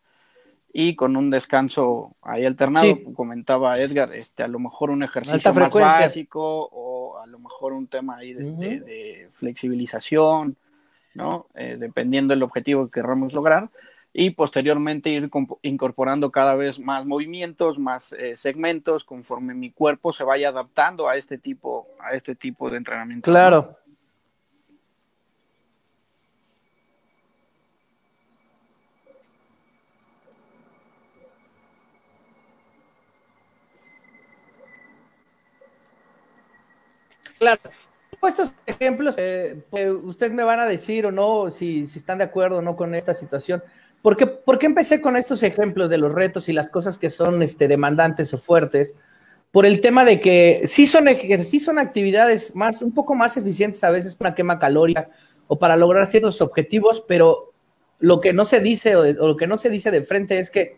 y 0.78 0.98
con 0.98 1.16
un 1.16 1.30
descanso 1.30 2.18
ahí 2.22 2.46
alternado, 2.46 2.98
comentaba 3.14 3.80
Edgar, 3.80 4.14
este, 4.14 4.44
a 4.44 4.50
lo 4.50 4.60
mejor 4.60 4.90
un 4.90 5.04
ejercicio 5.04 5.54
más 5.54 5.74
básico 5.74 6.70
o 6.70 7.18
a 7.18 7.26
lo 7.28 7.40
mejor 7.40 7.72
un 7.72 7.88
tema 7.88 8.18
ahí 8.18 8.34
de, 8.34 9.30
flexibilización, 9.32 10.58
¿no? 11.14 11.48
Eh, 11.56 11.78
dependiendo 11.80 12.34
del 12.34 12.44
objetivo 12.44 12.88
que 12.88 13.00
queramos 13.00 13.32
lograr 13.32 13.70
y 14.12 14.32
posteriormente 14.32 15.10
ir 15.10 15.30
incorporando 15.62 16.30
cada 16.30 16.56
vez 16.56 16.78
más 16.78 17.06
movimientos, 17.06 17.80
más 17.80 18.12
eh, 18.12 18.36
segmentos 18.36 19.06
conforme 19.06 19.54
mi 19.54 19.72
cuerpo 19.72 20.12
se 20.12 20.26
vaya 20.26 20.50
adaptando 20.50 21.08
a 21.08 21.16
este 21.16 21.38
tipo, 21.38 21.88
a 22.00 22.16
este 22.16 22.36
tipo 22.36 22.70
de 22.70 22.78
entrenamiento. 22.78 23.32
Claro. 23.32 23.76
Claro. 37.38 37.60
Estos 38.28 38.52
ejemplos, 38.66 39.16
eh, 39.18 39.62
ustedes 40.04 40.34
me 40.34 40.44
van 40.44 40.60
a 40.60 40.66
decir 40.66 41.06
o 41.06 41.12
no 41.12 41.52
si, 41.52 41.88
si, 41.88 42.00
están 42.00 42.18
de 42.18 42.24
acuerdo 42.24 42.58
o 42.58 42.62
no 42.62 42.76
con 42.76 42.96
esta 42.96 43.14
situación. 43.14 43.64
¿Por 44.02 44.18
qué, 44.18 44.28
¿Por 44.28 44.58
qué, 44.58 44.66
empecé 44.66 45.02
con 45.02 45.18
estos 45.18 45.44
ejemplos 45.44 45.90
de 45.90 45.98
los 45.98 46.14
retos 46.14 46.50
y 46.50 46.54
las 46.54 46.70
cosas 46.70 46.98
que 46.98 47.10
son 47.10 47.42
este, 47.42 47.68
demandantes 47.68 48.34
o 48.34 48.38
fuertes? 48.38 48.96
Por 49.52 49.66
el 49.66 49.80
tema 49.82 50.06
de 50.06 50.20
que 50.20 50.64
sí 50.66 50.88
son, 50.88 51.06
sí 51.44 51.60
son 51.60 51.80
actividades 51.80 52.56
más, 52.56 52.82
un 52.82 52.94
poco 52.94 53.16
más 53.16 53.38
eficientes 53.38 53.84
a 53.84 53.92
veces 53.92 54.16
para 54.16 54.36
quema 54.36 54.60
calórica 54.60 55.10
o 55.48 55.60
para 55.60 55.76
lograr 55.76 56.08
ciertos 56.08 56.42
objetivos, 56.42 57.04
pero 57.08 57.54
lo 58.00 58.22
que 58.22 58.34
no 58.34 58.46
se 58.46 58.60
dice 58.60 58.96
o, 58.96 59.06
lo 59.06 59.38
que 59.38 59.48
no 59.48 59.58
se 59.58 59.70
dice 59.70 59.92
de 59.92 60.04
frente 60.04 60.40
es 60.40 60.52
que 60.52 60.78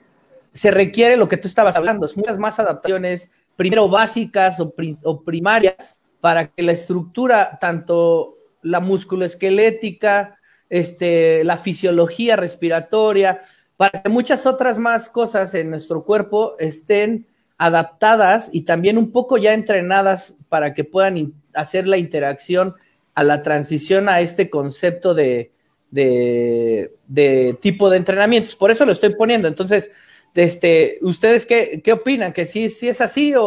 se 0.52 0.72
requiere 0.72 1.17
lo 1.17 1.28
que 1.28 1.38
tú 1.38 1.48
estabas 1.48 1.76
hablando, 1.76 2.08
muchas 2.15 2.38
más 2.38 2.60
adaptaciones, 2.60 3.30
primero 3.56 3.88
básicas 3.89 4.60
o 4.60 5.24
primarias, 5.24 5.96
para 6.21 6.47
que 6.47 6.63
la 6.63 6.71
estructura, 6.71 7.58
tanto 7.60 8.38
la 8.62 8.80
musculoesquelética, 8.80 10.39
este, 10.69 11.43
la 11.43 11.58
fisiología 11.58 12.36
respiratoria, 12.36 13.43
para 13.77 14.01
que 14.01 14.10
muchas 14.10 14.45
otras 14.45 14.77
más 14.77 15.10
cosas 15.10 15.53
en 15.53 15.69
nuestro 15.69 16.03
cuerpo 16.03 16.56
estén 16.60 17.27
adaptadas 17.58 18.49
y 18.51 18.62
también 18.62 18.97
un 18.97 19.12
poco 19.12 19.38
ya 19.38 19.53
entrenadas 19.53 20.36
para 20.49 20.73
que 20.73 20.84
puedan 20.84 21.34
hacer 21.53 21.88
la 21.88 21.97
interacción 21.97 22.75
a 23.13 23.23
la 23.23 23.41
transición 23.41 24.10
a 24.10 24.21
este 24.21 24.49
concepto 24.49 25.13
de, 25.13 25.51
de, 25.89 27.58
tipo 27.62 27.89
de 27.89 27.97
entrenamientos. 27.97 28.56
Por 28.56 28.69
eso 28.69 28.86
lo 28.86 28.91
estoy 28.91 29.15
poniendo. 29.15 29.47
Entonces, 29.47 29.89
este, 30.36 30.99
¿ustedes 31.01 31.45
qué, 31.45 31.82
qué 31.84 31.93
opinan? 31.93 32.34
¿Que 32.34 32.45
sí, 32.45 32.69
sí 32.69 32.89
es 32.89 33.01
así 33.01 33.34
o, 33.36 33.43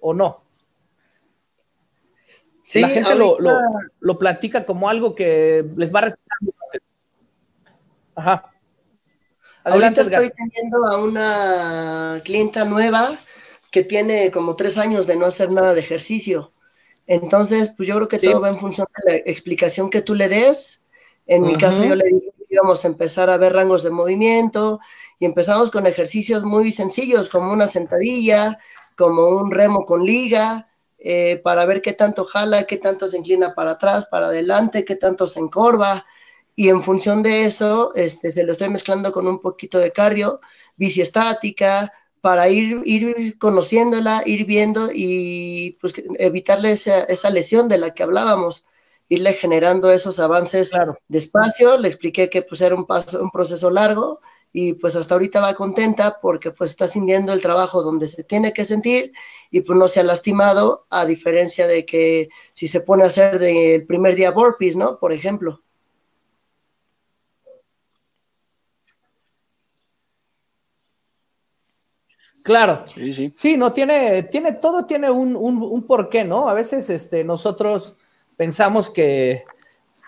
o 0.00 0.14
no? 0.14 0.43
La 2.74 2.88
gente 2.88 3.14
lo, 3.14 3.38
lo, 4.00 4.18
platica 4.18 4.64
como 4.64 4.88
algo 4.88 5.14
que 5.14 5.64
les 5.76 5.94
va 5.94 5.98
a 5.98 6.02
respetar. 6.02 6.38
Ajá. 8.16 8.50
Ahorita 9.64 10.02
estoy 10.02 10.30
teniendo 10.30 10.86
a 10.86 11.02
una 11.02 12.20
clienta 12.24 12.64
nueva 12.64 13.18
que 13.70 13.82
tiene 13.82 14.30
como 14.30 14.56
tres 14.56 14.78
años 14.78 15.06
de 15.06 15.16
no 15.16 15.26
hacer 15.26 15.50
nada 15.50 15.74
de 15.74 15.80
ejercicio. 15.80 16.52
Entonces, 17.06 17.72
pues 17.76 17.88
yo 17.88 17.96
creo 17.96 18.08
que 18.08 18.18
todo 18.18 18.40
va 18.40 18.48
en 18.48 18.58
función 18.58 18.86
de 19.04 19.12
la 19.12 19.18
explicación 19.26 19.90
que 19.90 20.02
tú 20.02 20.14
le 20.14 20.28
des. 20.28 20.82
En 21.26 21.42
mi 21.42 21.56
caso, 21.56 21.84
yo 21.84 21.94
le 21.94 22.04
dije 22.04 22.30
que 22.36 22.44
íbamos 22.54 22.84
a 22.84 22.88
empezar 22.88 23.30
a 23.30 23.36
ver 23.36 23.54
rangos 23.54 23.82
de 23.82 23.90
movimiento 23.90 24.80
y 25.18 25.24
empezamos 25.24 25.70
con 25.70 25.86
ejercicios 25.86 26.44
muy 26.44 26.72
sencillos, 26.72 27.28
como 27.28 27.52
una 27.52 27.66
sentadilla, 27.66 28.58
como 28.96 29.28
un 29.28 29.50
remo 29.50 29.84
con 29.84 30.04
liga, 30.04 30.68
eh, 31.06 31.38
para 31.44 31.66
ver 31.66 31.82
qué 31.82 31.92
tanto 31.92 32.24
jala, 32.24 32.64
qué 32.64 32.78
tanto 32.78 33.08
se 33.08 33.18
inclina 33.18 33.54
para 33.54 33.72
atrás, 33.72 34.06
para 34.06 34.28
adelante, 34.28 34.86
qué 34.86 34.96
tanto 34.96 35.26
se 35.26 35.38
encorva. 35.38 36.06
Y 36.56 36.70
en 36.70 36.82
función 36.82 37.22
de 37.22 37.44
eso, 37.44 37.92
este, 37.94 38.32
se 38.32 38.44
lo 38.44 38.52
estoy 38.52 38.70
mezclando 38.70 39.12
con 39.12 39.28
un 39.28 39.38
poquito 39.38 39.78
de 39.78 39.92
cardio, 39.92 40.40
bici 40.76 41.02
estática, 41.02 41.92
para 42.22 42.48
ir, 42.48 42.80
ir 42.86 43.36
conociéndola, 43.36 44.22
ir 44.24 44.46
viendo 44.46 44.88
y 44.90 45.76
pues, 45.78 45.92
evitarle 46.18 46.72
esa, 46.72 47.04
esa 47.04 47.28
lesión 47.28 47.68
de 47.68 47.76
la 47.76 47.92
que 47.92 48.02
hablábamos, 48.02 48.64
irle 49.10 49.34
generando 49.34 49.90
esos 49.90 50.18
avances 50.18 50.70
despacio. 51.08 51.76
Le 51.76 51.88
expliqué 51.88 52.30
que 52.30 52.40
pues 52.40 52.62
era 52.62 52.74
un, 52.74 52.86
paso, 52.86 53.22
un 53.22 53.30
proceso 53.30 53.70
largo 53.70 54.20
y 54.54 54.72
pues 54.72 54.96
hasta 54.96 55.16
ahorita 55.16 55.42
va 55.42 55.54
contenta 55.54 56.18
porque 56.22 56.50
pues 56.52 56.70
está 56.70 56.86
sintiendo 56.86 57.34
el 57.34 57.42
trabajo 57.42 57.82
donde 57.82 58.08
se 58.08 58.24
tiene 58.24 58.54
que 58.54 58.64
sentir 58.64 59.12
y 59.54 59.60
pues 59.60 59.78
no 59.78 59.86
se 59.86 60.00
ha 60.00 60.02
lastimado, 60.02 60.84
a 60.90 61.06
diferencia 61.06 61.68
de 61.68 61.86
que 61.86 62.28
si 62.54 62.66
se 62.66 62.80
pone 62.80 63.04
a 63.04 63.06
hacer 63.06 63.38
del 63.38 63.86
primer 63.86 64.16
día 64.16 64.32
burpees, 64.32 64.76
¿no? 64.76 64.98
Por 64.98 65.12
ejemplo. 65.12 65.62
Claro, 72.42 72.82
sí, 72.92 73.14
sí. 73.14 73.32
Sí, 73.36 73.56
no, 73.56 73.72
tiene, 73.72 74.24
tiene, 74.24 74.54
todo 74.54 74.86
tiene 74.86 75.08
un, 75.08 75.36
un, 75.36 75.86
porqué, 75.86 76.24
¿no? 76.24 76.48
A 76.48 76.54
veces 76.54 76.90
este, 76.90 77.22
nosotros 77.22 77.96
pensamos 78.36 78.90
que, 78.90 79.44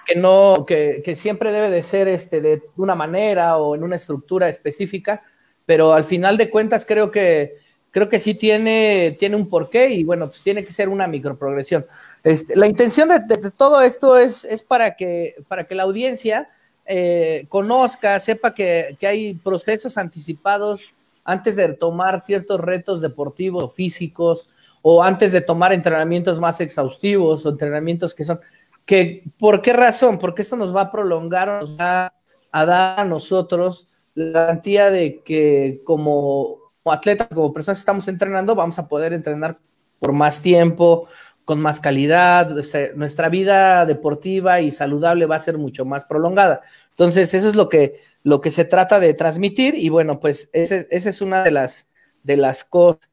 que 0.04 0.16
no, 0.16 0.64
que, 0.66 1.02
que, 1.04 1.14
siempre 1.14 1.52
debe 1.52 1.70
de 1.70 1.84
ser 1.84 2.08
este, 2.08 2.40
de 2.40 2.64
una 2.74 2.96
manera 2.96 3.58
o 3.58 3.76
en 3.76 3.84
una 3.84 3.94
estructura 3.94 4.48
específica, 4.48 5.22
pero 5.64 5.92
al 5.92 6.02
final 6.02 6.36
de 6.36 6.50
cuentas 6.50 6.84
creo 6.84 7.12
que, 7.12 7.64
creo 7.96 8.10
que 8.10 8.20
sí 8.20 8.34
tiene, 8.34 9.16
tiene 9.18 9.36
un 9.36 9.48
porqué 9.48 9.88
y 9.88 10.04
bueno, 10.04 10.26
pues 10.26 10.42
tiene 10.42 10.62
que 10.66 10.70
ser 10.70 10.90
una 10.90 11.06
microprogresión. 11.06 11.86
Este, 12.22 12.54
la 12.54 12.66
intención 12.66 13.08
de, 13.08 13.50
todo 13.56 13.80
esto 13.80 14.18
es, 14.18 14.44
es 14.44 14.62
para, 14.62 14.96
que, 14.96 15.34
para 15.48 15.64
que 15.64 15.74
la 15.74 15.84
audiencia 15.84 16.50
eh, 16.84 17.46
conozca, 17.48 18.20
sepa 18.20 18.52
que, 18.52 18.98
que 19.00 19.06
hay 19.06 19.32
procesos 19.36 19.96
anticipados 19.96 20.82
antes 21.24 21.56
de 21.56 21.72
tomar 21.72 22.20
ciertos 22.20 22.60
retos 22.60 23.00
deportivos 23.00 23.64
o 23.64 23.68
físicos 23.70 24.46
o 24.82 25.02
antes 25.02 25.32
de 25.32 25.40
tomar 25.40 25.72
entrenamientos 25.72 26.38
más 26.38 26.60
exhaustivos 26.60 27.46
o 27.46 27.48
entrenamientos 27.48 28.14
que 28.14 28.26
son, 28.26 28.40
que, 28.84 29.24
¿por 29.38 29.62
qué 29.62 29.72
razón? 29.72 30.18
Porque 30.18 30.42
esto 30.42 30.56
nos 30.56 30.76
va 30.76 30.82
a 30.82 30.92
prolongar, 30.92 31.62
nos 31.62 31.80
va 31.80 32.12
a 32.52 32.66
dar 32.66 33.00
a 33.00 33.04
nosotros 33.06 33.88
la 34.12 34.42
garantía 34.42 34.90
de 34.90 35.22
que 35.22 35.80
como 35.82 36.65
atletas, 36.92 37.28
como 37.28 37.52
personas 37.52 37.78
que 37.78 37.82
estamos 37.82 38.08
entrenando, 38.08 38.54
vamos 38.54 38.78
a 38.78 38.88
poder 38.88 39.12
entrenar 39.12 39.58
por 39.98 40.12
más 40.12 40.42
tiempo, 40.42 41.08
con 41.44 41.60
más 41.60 41.80
calidad, 41.80 42.50
nuestra 42.96 43.28
vida 43.28 43.86
deportiva 43.86 44.60
y 44.60 44.72
saludable 44.72 45.26
va 45.26 45.36
a 45.36 45.40
ser 45.40 45.58
mucho 45.58 45.84
más 45.84 46.04
prolongada. 46.04 46.62
Entonces, 46.90 47.32
eso 47.34 47.48
es 47.48 47.54
lo 47.54 47.68
que 47.68 48.00
lo 48.26 48.40
que 48.40 48.50
se 48.50 48.64
trata 48.64 48.98
de 48.98 49.14
transmitir 49.14 49.76
y 49.76 49.88
bueno, 49.88 50.18
pues 50.18 50.50
esa 50.52 50.84
es 50.90 51.20
una 51.20 51.44
de 51.44 51.52
las, 51.52 51.86
de 52.24 52.36
las 52.36 52.64
cosas. 52.64 53.08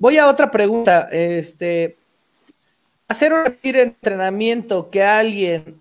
voy 0.00 0.18
a 0.18 0.26
otra 0.26 0.50
pregunta. 0.50 1.08
Este, 1.12 1.96
hacer 3.06 3.32
un 3.32 3.56
entrenamiento 3.62 4.90
que 4.90 5.04
alguien, 5.04 5.80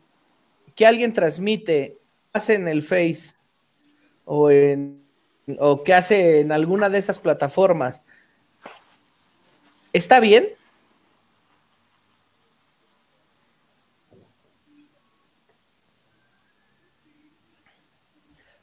que 0.75 0.85
alguien 0.85 1.11
transmite, 1.11 1.97
hace 2.33 2.53
en 2.53 2.67
el 2.67 2.83
Face 2.83 3.33
o 4.25 4.51
en 4.51 5.01
o 5.59 5.83
que 5.83 5.93
hace 5.93 6.41
en 6.41 6.51
alguna 6.51 6.89
de 6.89 6.97
esas 6.97 7.19
plataformas, 7.19 8.01
¿está 9.93 10.19
bien? 10.19 10.47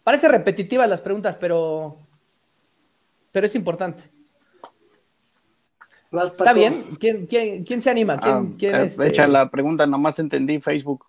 Parece 0.04 0.28
repetitiva 0.28 0.86
las 0.86 1.00
preguntas, 1.00 1.36
pero, 1.38 1.96
pero 3.30 3.46
es 3.46 3.54
importante. 3.54 4.10
¿Está 6.12 6.52
bien? 6.52 6.96
¿Quién, 7.00 7.26
quién, 7.26 7.82
se 7.82 7.88
anima? 7.88 8.18
¿Quién, 8.18 8.74
ah, 8.74 8.82
eh, 8.82 8.86
este? 8.86 9.06
Echa 9.06 9.26
la 9.26 9.48
pregunta, 9.48 9.86
nomás 9.86 10.18
entendí 10.18 10.60
Facebook. 10.60 11.06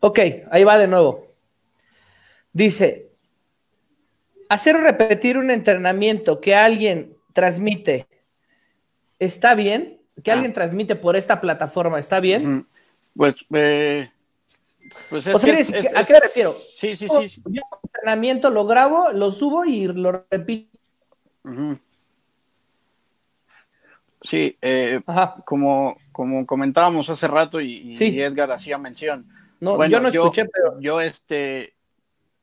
Ok, 0.00 0.18
ahí 0.50 0.64
va 0.64 0.78
de 0.78 0.88
nuevo. 0.88 1.26
Dice, 2.52 3.11
hacer 4.52 4.76
repetir 4.76 5.38
un 5.38 5.50
entrenamiento 5.50 6.40
que 6.40 6.54
alguien 6.54 7.16
transmite, 7.32 8.06
¿está 9.18 9.54
bien? 9.54 10.00
Que 10.22 10.30
ah. 10.30 10.34
alguien 10.34 10.52
transmite 10.52 10.94
por 10.94 11.16
esta 11.16 11.40
plataforma, 11.40 11.98
¿está 11.98 12.20
bien? 12.20 12.66
Pues 13.16 13.34
eh, 13.54 14.10
pues 15.08 15.26
¿A 15.26 16.04
qué 16.04 16.12
me 16.12 16.20
refiero? 16.20 16.52
Sí, 16.52 16.96
sí, 16.96 17.06
sí. 17.08 17.42
Yo 17.46 17.62
entrenamiento 17.82 18.50
lo 18.50 18.66
grabo, 18.66 19.10
lo 19.12 19.32
subo 19.32 19.64
y 19.64 19.86
lo 19.86 20.26
repito. 20.30 20.78
Sí, 24.22 24.56
eh, 24.60 25.00
como, 25.44 25.96
como 26.12 26.46
comentábamos 26.46 27.08
hace 27.10 27.26
rato 27.26 27.60
y, 27.60 27.96
Edgar 27.98 28.52
hacía 28.52 28.76
mención. 28.76 29.26
No, 29.60 29.84
yo 29.86 30.00
no 30.00 30.08
escuché, 30.08 30.44
pero. 30.44 30.78
Yo, 30.80 31.00
este, 31.00 31.74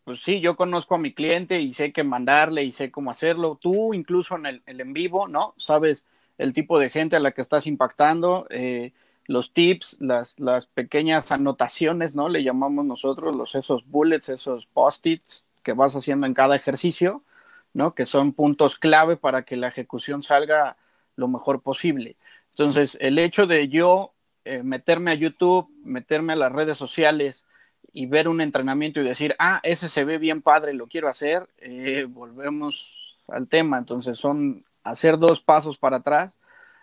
pues 0.09 0.23
sí, 0.23 0.39
yo 0.39 0.55
conozco 0.55 0.95
a 0.95 0.97
mi 0.97 1.13
cliente 1.13 1.61
y 1.61 1.71
sé 1.71 1.91
qué 1.91 2.03
mandarle 2.03 2.63
y 2.63 2.71
sé 2.71 2.89
cómo 2.89 3.11
hacerlo. 3.11 3.59
Tú, 3.61 3.93
incluso 3.93 4.37
en 4.37 4.47
el, 4.47 4.63
en 4.65 4.91
vivo, 4.91 5.27
¿no? 5.27 5.53
Sabes 5.59 6.03
el 6.39 6.51
tipo 6.51 6.79
de 6.79 6.89
gente 6.89 7.15
a 7.15 7.19
la 7.19 7.31
que 7.31 7.43
estás 7.43 7.67
impactando. 7.67 8.47
Eh, 8.49 8.91
los 9.27 9.53
tips, 9.53 9.97
las, 9.99 10.33
las 10.39 10.65
pequeñas 10.65 11.31
anotaciones, 11.31 12.15
¿no? 12.15 12.27
Le 12.27 12.43
llamamos 12.43 12.85
nosotros 12.85 13.35
los, 13.35 13.53
esos 13.53 13.87
bullets, 13.87 14.29
esos 14.29 14.65
post-its 14.65 15.45
que 15.61 15.73
vas 15.73 15.95
haciendo 15.95 16.25
en 16.25 16.33
cada 16.33 16.55
ejercicio, 16.55 17.21
¿no? 17.75 17.93
Que 17.93 18.07
son 18.07 18.33
puntos 18.33 18.79
clave 18.79 19.15
para 19.15 19.43
que 19.43 19.57
la 19.57 19.67
ejecución 19.67 20.23
salga 20.23 20.75
lo 21.17 21.27
mejor 21.27 21.61
posible. 21.61 22.15
Entonces, 22.53 22.97
el 22.99 23.19
hecho 23.19 23.45
de 23.45 23.67
yo 23.67 24.13
eh, 24.43 24.63
meterme 24.63 25.11
a 25.11 25.13
YouTube, 25.13 25.69
meterme 25.83 26.33
a 26.33 26.37
las 26.37 26.51
redes 26.51 26.79
sociales 26.79 27.43
y 27.93 28.05
ver 28.05 28.27
un 28.27 28.41
entrenamiento 28.41 28.99
y 28.99 29.03
decir, 29.03 29.35
ah, 29.39 29.59
ese 29.63 29.89
se 29.89 30.03
ve 30.03 30.17
bien 30.17 30.41
padre, 30.41 30.73
lo 30.73 30.87
quiero 30.87 31.07
hacer, 31.07 31.47
eh, 31.57 32.05
volvemos 32.09 33.17
al 33.27 33.47
tema. 33.47 33.77
Entonces, 33.77 34.17
son 34.17 34.65
hacer 34.83 35.17
dos 35.17 35.41
pasos 35.41 35.77
para 35.77 35.97
atrás 35.97 36.35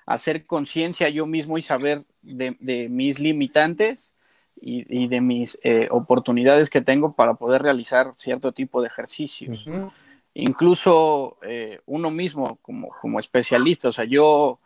hacer 0.07 0.47
conciencia 0.47 1.09
yo 1.09 1.27
mismo 1.27 1.59
y 1.59 1.62
saber 1.62 2.05
de, 2.23 2.88
mis 2.88 3.19
limitantes 3.19 4.12
y, 4.59 5.09
de 5.09 5.21
mis 5.21 5.59
eh, 5.62 5.88
oportunidades 5.90 6.71
que 6.71 6.81
tengo 6.81 7.14
para 7.14 7.35
poder 7.35 7.62
realizar 7.62 8.14
cierto 8.16 8.53
tipo 8.53 8.81
de 8.81 8.87
ejercicios. 8.87 9.66
Incluso 10.33 11.38
eh, 11.42 11.81
uno 11.87 12.11
mismo 12.11 12.57
como, 12.62 12.88
como 13.01 13.19
especialista, 13.19 13.88
o 13.88 13.92
sea, 13.92 14.05
yo 14.05 14.61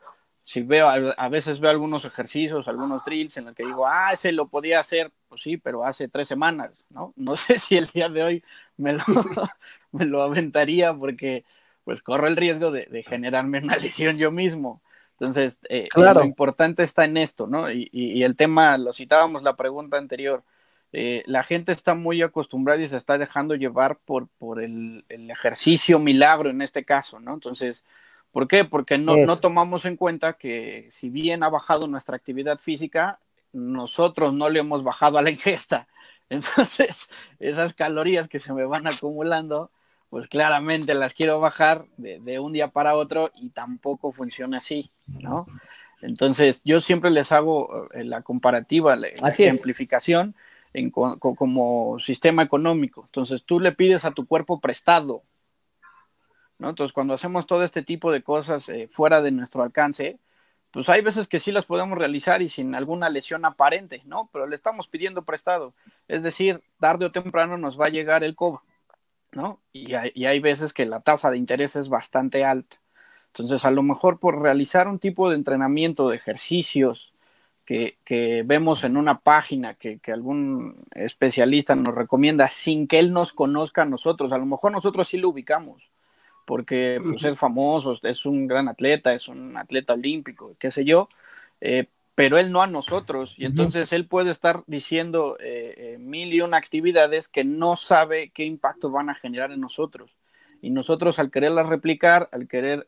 si 0.51 0.63
veo, 0.63 0.89
a, 0.89 1.29
veces 1.29 1.61
veo 1.61 1.71
algunos 1.71 2.05
ejercicios, 2.05 2.67
algunos 2.67 3.05
drills 3.05 3.37
en 3.37 3.45
los 3.45 3.55
que 3.55 3.65
digo, 3.65 3.87
ah, 3.87 4.11
ese 4.15 4.33
lo 4.33 4.49
podía 4.49 4.81
hacer, 4.81 5.13
pues 5.29 5.43
sí, 5.43 5.57
pero 5.57 5.85
hace 5.85 6.09
tres 6.09 6.27
semanas, 6.27 6.73
¿no? 6.89 7.13
No 7.15 7.37
sé 7.37 7.61
si 7.61 7.77
el 7.77 7.87
día 7.87 8.09
de 8.09 8.25
hoy 8.25 8.45
me 8.77 8.95
lo, 8.95 9.05
me 9.93 10.07
lo 10.07 10.23
aventaría 10.23 10.93
porque 10.93 11.45
pues 11.85 12.03
corro 12.03 12.27
el 12.27 12.35
riesgo 12.35 12.73
de, 12.73 12.87
de 12.87 13.05
generarme 13.05 13.61
una 13.61 13.77
lesión 13.77 14.19
yo 14.19 14.33
mismo. 14.33 14.83
Entonces, 15.13 15.61
eh, 15.69 15.87
lo 15.95 16.25
importante 16.25 16.83
está 16.83 17.05
en 17.05 17.17
esto, 17.17 17.47
¿no? 17.47 17.71
Y, 17.71 18.25
el 18.25 18.35
tema, 18.35 18.77
lo 18.77 18.93
citábamos 18.93 19.45
la 19.45 19.55
pregunta 19.55 19.99
anterior, 19.99 20.43
eh, 20.93 21.23
la 21.27 21.45
gente 21.45 21.71
está 21.71 21.95
muy 21.95 22.23
acostumbrada 22.23 22.83
y 22.83 22.89
se 22.89 22.97
está 22.97 23.19
dejando 23.19 23.55
llevar 23.55 23.99
por, 24.05 24.27
por 24.27 24.61
el, 24.61 25.05
ejercicio 25.09 26.01
milagro 26.01 26.51
en 26.51 26.61
este 26.61 26.85
caso, 26.85 27.21
¿no? 27.21 27.35
Entonces, 27.35 27.85
¿por 28.33 28.49
qué? 28.49 28.65
Porque 28.65 28.99
no, 28.99 29.17
no 29.17 29.37
tomamos 29.39 29.85
en 29.85 29.97
cuenta 29.97 30.35
que 30.35 30.89
si 30.91 31.11
bien 31.11 31.43
ha 31.43 31.49
bajado 31.49 31.87
nuestra 31.87 32.17
actividad 32.17 32.59
física, 32.59 33.21
nosotros 33.53 34.33
no 34.33 34.49
le 34.49 34.61
hemos 34.61 34.85
bajado 34.85 35.19
a 35.19 35.23
la 35.23 35.31
ingesta. 35.31 35.89
Entonces, 36.31 37.09
esas 37.41 37.75
calorías 37.75 38.29
que 38.29 38.39
se 38.39 38.53
me 38.53 38.65
van 38.65 38.87
acumulando, 38.87 39.71
pues 40.11 40.29
claramente 40.29 40.95
las 40.95 41.15
quiero 41.15 41.41
bajar 41.41 41.87
de, 41.97 42.39
un 42.39 42.53
día 42.53 42.69
para 42.69 42.97
otro 42.97 43.31
y 43.35 43.51
tampoco 43.51 44.13
funciona 44.13 44.59
así, 44.59 44.91
¿no? 45.07 45.47
Entonces, 46.03 46.63
yo 46.65 46.81
siempre 46.81 47.11
les 47.11 47.31
hago 47.33 47.89
eh, 47.93 48.05
la 48.05 48.23
comparativa, 48.23 48.97
la, 48.97 49.09
ejemplificación 49.09 50.35
en, 50.73 50.91
como 50.91 51.99
sistema 52.01 52.43
económico. 52.43 53.03
Entonces, 53.07 53.45
tú 53.45 53.61
le 53.61 53.73
pides 53.73 54.05
a 54.05 54.13
tu 54.13 54.27
cuerpo 54.27 54.61
prestado, 54.61 55.23
Entonces, 56.69 56.93
cuando 56.93 57.15
hacemos 57.15 57.47
todo 57.47 57.65
este 57.65 57.83
tipo 57.83 58.13
de 58.13 58.23
cosas 58.23 58.69
eh, 58.69 58.89
fuera 58.91 59.23
de 59.23 59.31
nuestro 59.31 59.63
alcance, 59.63 60.19
pues 60.71 60.89
hay 60.89 61.03
veces 61.03 61.27
que 61.27 61.41
sí 61.41 61.53
las 61.53 61.65
podemos 61.65 61.99
realizar 61.99 62.43
y 62.43 62.49
sin 62.49 62.75
alguna 62.75 63.09
lesión 63.09 63.45
aparente, 63.45 64.03
¿no? 64.05 64.29
Pero 64.33 64.47
le 64.47 64.55
estamos 64.57 64.89
pidiendo 64.89 65.23
prestado. 65.23 65.75
Es 66.07 66.23
decir, 66.23 66.63
tarde 66.79 67.07
o 67.07 67.13
temprano 67.13 67.59
nos 67.59 67.81
va 67.81 67.87
a 67.87 67.91
llegar 67.91 68.23
el 68.23 68.37
cobro, 68.37 68.63
¿no? 69.33 69.61
Y 69.73 69.95
hay, 69.95 70.41
veces 70.41 70.73
que 70.73 70.87
la 70.87 71.01
tasa 71.01 71.31
de 71.31 71.39
interés 71.39 71.77
es 71.77 71.89
bastante 71.89 72.45
alta. 72.45 72.77
Entonces, 73.29 73.65
a 73.65 73.71
lo 73.71 73.83
mejor 73.83 74.19
por 74.21 74.41
realizar 74.41 74.89
un 74.89 74.99
tipo 74.99 75.29
de 75.29 75.37
entrenamiento, 75.37 76.09
de 76.09 76.17
ejercicios 76.17 77.13
que, 77.65 77.97
que 78.05 78.43
vemos 78.45 78.85
en 78.85 78.97
una 78.97 79.21
página 79.21 79.75
que, 79.75 79.99
que, 79.99 80.13
algún 80.13 80.85
especialista 80.95 81.77
nos 81.77 81.95
recomienda 81.95 82.49
sin 82.49 82.89
que 82.89 82.99
él 82.99 83.13
nos 83.13 83.33
conozca 83.33 83.83
a 83.83 83.87
nosotros, 83.87 84.33
a 84.33 84.39
lo 84.39 84.47
mejor 84.47 84.73
nosotros 84.73 85.09
sí 85.09 85.19
lo 85.19 85.29
ubicamos, 85.29 85.90
porque 86.45 87.01
pues, 87.03 87.25
es 87.25 87.39
famoso, 87.39 87.99
es 88.03 88.27
un 88.27 88.47
gran 88.47 88.69
atleta, 88.69 89.15
es 89.15 89.29
un 89.29 89.57
atleta 89.57 89.95
olímpico, 89.95 90.57
qué 90.59 90.71
sé 90.71 90.85
yo, 90.85 91.09
eh, 91.61 91.87
pero 92.15 92.39
él 92.39 92.53
no 92.53 92.63
a 92.63 92.67
nosotros. 92.67 93.35
Y 93.37 93.47
entonces 93.47 93.93
él 93.93 94.07
puede 94.07 94.31
estar 94.31 94.63
diciendo 94.67 95.37
eh, 95.41 95.75
eh, 95.77 95.99
mil 95.99 96.33
y 96.35 96.41
una 96.41 96.57
actividades 96.57 97.29
que 97.29 97.45
no 97.45 97.77
sabe 97.77 98.31
qué 98.31 98.45
impacto 98.45 98.91
van 98.91 99.11
a 99.11 99.15
generar 99.15 99.53
en 99.53 99.61
nosotros. 99.61 100.11
Y 100.61 100.71
nosotros 100.71 101.19
al 101.19 101.31
quererlas 101.31 101.69
replicar, 101.69 102.29
al 102.33 102.47
querer 102.47 102.87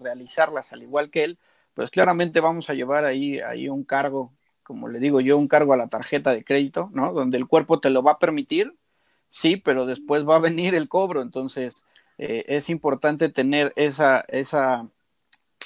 realizarlas 0.00 0.72
al 0.72 0.82
igual 0.82 1.10
que 1.10 1.24
él, 1.24 1.38
pues 1.74 1.90
claramente 1.90 2.40
vamos 2.40 2.70
a 2.70 2.74
llevar 2.74 3.04
ahí, 3.04 3.40
ahí 3.40 3.68
un 3.68 3.84
cargo, 3.84 4.32
como 4.62 4.88
le 4.88 4.98
digo 4.98 5.20
yo, 5.20 5.36
un 5.36 5.48
cargo 5.48 5.72
a 5.72 5.76
la 5.76 5.88
tarjeta 5.88 6.32
de 6.32 6.44
crédito, 6.44 6.90
¿no? 6.92 7.12
Donde 7.12 7.36
el 7.36 7.46
cuerpo 7.46 7.80
te 7.80 7.90
lo 7.90 8.02
va 8.02 8.12
a 8.12 8.18
permitir, 8.18 8.74
sí, 9.30 9.56
pero 9.56 9.86
después 9.86 10.26
va 10.26 10.36
a 10.36 10.40
venir 10.40 10.74
el 10.74 10.88
cobro. 10.88 11.22
Entonces, 11.22 11.84
eh, 12.18 12.44
es 12.48 12.70
importante 12.70 13.28
tener 13.28 13.72
esa, 13.76 14.24
esa 14.28 14.88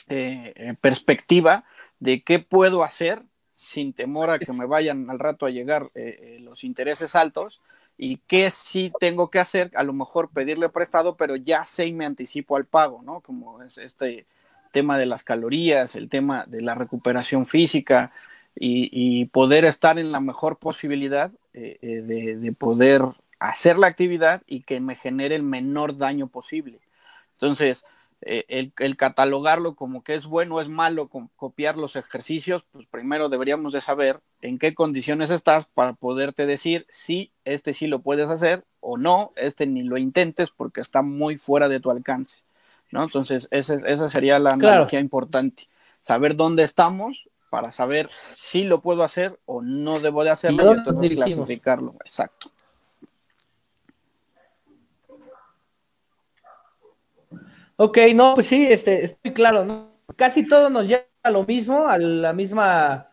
eh, 0.08 0.52
eh, 0.56 0.74
perspectiva 0.80 1.64
de 1.98 2.22
qué 2.22 2.38
puedo 2.38 2.82
hacer 2.82 3.22
sin 3.54 3.92
temor 3.92 4.30
a 4.30 4.38
que 4.38 4.52
me 4.52 4.66
vayan 4.66 5.10
al 5.10 5.18
rato 5.18 5.46
a 5.46 5.50
llegar 5.50 5.90
los 6.40 6.62
intereses 6.62 7.14
altos 7.14 7.62
y 7.96 8.18
qué 8.26 8.50
sí 8.50 8.92
tengo 9.00 9.30
que 9.30 9.38
hacer, 9.38 9.70
a 9.74 9.82
lo 9.82 9.94
mejor 9.94 10.28
pedirle 10.28 10.68
prestado, 10.68 11.16
pero 11.16 11.36
ya 11.36 11.64
sé 11.64 11.86
y 11.86 11.94
me 11.94 12.04
anticipo 12.04 12.56
al 12.56 12.66
pago, 12.66 13.00
¿no? 13.02 13.20
Como 13.20 13.62
es 13.62 13.78
este 13.78 14.26
tema 14.72 14.98
de 14.98 15.06
las 15.06 15.24
calorías, 15.24 15.96
el 15.96 16.10
tema 16.10 16.44
de 16.46 16.60
la 16.60 16.74
recuperación 16.74 17.46
física 17.46 18.12
y, 18.54 19.24
poder 19.26 19.64
estar 19.64 19.98
en 19.98 20.12
la 20.12 20.20
mejor 20.20 20.58
posibilidad 20.58 21.32
de, 21.52 22.54
poder 22.58 23.02
hacer 23.38 23.78
la 23.78 23.86
actividad 23.86 24.42
y 24.46 24.62
que 24.62 24.80
me 24.80 24.96
genere 24.96 25.36
el 25.36 25.42
menor 25.42 25.96
daño 25.96 26.28
posible. 26.28 26.80
Entonces, 27.32 27.84
eh, 28.22 28.72
el, 28.78 28.96
catalogarlo 28.96 29.74
como 29.74 30.02
que 30.02 30.14
es 30.14 30.24
bueno 30.24 30.56
o 30.56 30.60
es 30.60 30.68
malo 30.68 31.08
copiar 31.36 31.76
los 31.76 31.96
ejercicios, 31.96 32.64
pues 32.72 32.86
primero 32.86 33.28
deberíamos 33.28 33.72
de 33.72 33.82
saber 33.82 34.20
en 34.40 34.58
qué 34.58 34.74
condiciones 34.74 35.30
estás 35.30 35.66
para 35.66 35.92
poderte 35.92 36.46
decir 36.46 36.86
si 36.88 37.30
este 37.44 37.74
sí 37.74 37.86
lo 37.86 38.00
puedes 38.00 38.28
hacer 38.30 38.64
o 38.80 38.96
no, 38.96 39.32
este 39.36 39.66
ni 39.66 39.82
lo 39.82 39.98
intentes 39.98 40.50
porque 40.50 40.80
está 40.80 41.02
muy 41.02 41.36
fuera 41.36 41.68
de 41.68 41.80
tu 41.80 41.90
alcance. 41.90 42.40
¿no? 42.90 43.04
Entonces, 43.04 43.48
esa 43.50 44.08
sería 44.08 44.38
la 44.38 44.52
analogía 44.52 45.00
importante. 45.00 45.68
Saber 46.00 46.36
dónde 46.36 46.62
estamos 46.62 47.28
para 47.50 47.72
saber 47.72 48.08
si 48.32 48.64
lo 48.64 48.80
puedo 48.80 49.02
hacer 49.02 49.38
o 49.44 49.60
no 49.62 50.00
debo 50.00 50.24
de 50.24 50.30
hacerlo 50.30 50.64
y, 50.64 50.78
entonces 50.78 51.16
clasificarlo. 51.16 51.94
Exacto. 52.04 52.50
Ok, 57.76 57.98
no, 58.14 58.34
pues 58.34 58.46
sí, 58.46 58.66
este, 58.66 59.04
estoy 59.04 59.32
claro, 59.32 59.64
¿no? 59.64 59.92
Casi 60.16 60.48
todo 60.48 60.70
nos 60.70 60.88
lleva 60.88 61.04
a 61.22 61.30
lo 61.30 61.44
mismo, 61.44 61.88
a 61.88 61.98
la 61.98 62.32
misma, 62.32 63.10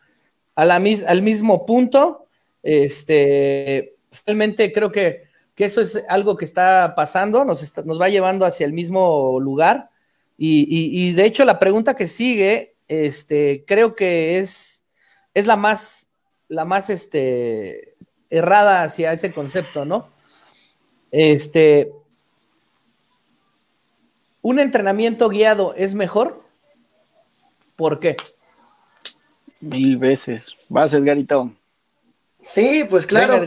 a 0.54 0.64
la, 0.64 0.76
al 0.76 1.22
mismo 1.22 1.66
punto. 1.66 2.26
Este, 2.62 3.96
realmente 4.24 4.72
creo 4.72 4.90
que, 4.90 5.24
que, 5.54 5.66
eso 5.66 5.82
es 5.82 6.02
algo 6.08 6.36
que 6.38 6.46
está 6.46 6.94
pasando, 6.96 7.44
nos, 7.44 7.84
nos 7.84 8.00
va 8.00 8.08
llevando 8.08 8.46
hacia 8.46 8.64
el 8.64 8.72
mismo 8.72 9.38
lugar. 9.38 9.90
Y, 10.38 10.66
y, 10.68 11.12
de 11.12 11.26
hecho, 11.26 11.44
la 11.44 11.58
pregunta 11.58 11.94
que 11.94 12.08
sigue, 12.08 12.74
este, 12.88 13.64
creo 13.66 13.94
que 13.94 14.38
es, 14.38 14.82
es 15.34 15.46
la 15.46 15.56
más, 15.56 16.08
la 16.48 16.64
más 16.64 16.88
este, 16.88 17.94
errada 18.30 18.82
hacia 18.82 19.12
ese 19.12 19.32
concepto, 19.32 19.84
¿no? 19.84 20.08
Este, 21.10 21.92
¿Un 24.44 24.58
entrenamiento 24.58 25.30
guiado 25.30 25.72
es 25.74 25.94
mejor? 25.94 26.42
¿Por 27.76 27.98
qué? 27.98 28.14
Mil 29.60 29.96
veces. 29.96 30.54
Vas, 30.68 30.92
Edgarito. 30.92 31.50
Sí, 32.42 32.84
pues 32.90 33.06
claro, 33.06 33.42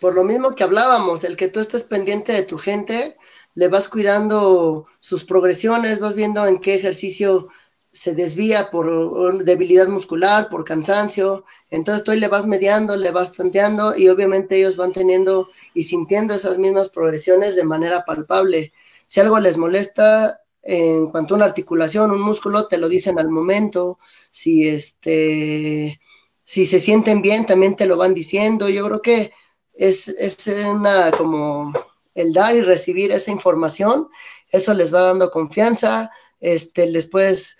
por, 0.00 0.14
lo 0.14 0.22
mismo 0.22 0.54
que 0.54 0.62
hablábamos, 0.62 1.24
el 1.24 1.36
que 1.36 1.48
tú 1.48 1.58
estés 1.58 1.82
pendiente 1.82 2.30
de 2.30 2.44
tu 2.44 2.58
gente, 2.58 3.16
le 3.56 3.66
vas 3.66 3.88
cuidando 3.88 4.86
sus 5.00 5.24
progresiones, 5.24 5.98
vas 5.98 6.14
viendo 6.14 6.46
en 6.46 6.60
qué 6.60 6.76
ejercicio 6.76 7.48
se 7.90 8.14
desvía 8.14 8.70
por 8.70 9.42
debilidad 9.42 9.88
muscular, 9.88 10.48
por 10.48 10.64
cansancio, 10.64 11.44
entonces 11.70 12.04
tú 12.04 12.12
le 12.12 12.28
vas 12.28 12.46
mediando, 12.46 12.94
le 12.94 13.10
vas 13.10 13.32
tanteando 13.32 13.96
y 13.96 14.08
obviamente 14.08 14.58
ellos 14.58 14.76
van 14.76 14.92
teniendo 14.92 15.48
y 15.74 15.82
sintiendo 15.82 16.34
esas 16.34 16.56
mismas 16.56 16.88
progresiones 16.88 17.56
de 17.56 17.64
manera 17.64 18.04
palpable. 18.04 18.72
Si 19.14 19.20
algo 19.20 19.38
les 19.38 19.56
molesta 19.56 20.40
en 20.60 21.06
cuanto 21.06 21.34
a 21.34 21.36
una 21.36 21.44
articulación, 21.44 22.10
un 22.10 22.20
músculo, 22.20 22.66
te 22.66 22.78
lo 22.78 22.88
dicen 22.88 23.16
al 23.20 23.28
momento. 23.28 24.00
Si 24.32 24.66
este, 24.66 26.00
si 26.42 26.66
se 26.66 26.80
sienten 26.80 27.22
bien, 27.22 27.46
también 27.46 27.76
te 27.76 27.86
lo 27.86 27.96
van 27.96 28.12
diciendo. 28.12 28.68
Yo 28.68 28.84
creo 28.86 29.02
que 29.02 29.32
es, 29.72 30.08
es 30.08 30.44
una 30.48 31.12
como 31.12 31.72
el 32.16 32.32
dar 32.32 32.56
y 32.56 32.62
recibir 32.62 33.12
esa 33.12 33.30
información, 33.30 34.08
eso 34.50 34.74
les 34.74 34.92
va 34.92 35.02
dando 35.02 35.30
confianza, 35.30 36.10
este, 36.40 36.88
les 36.88 37.06
puedes 37.06 37.56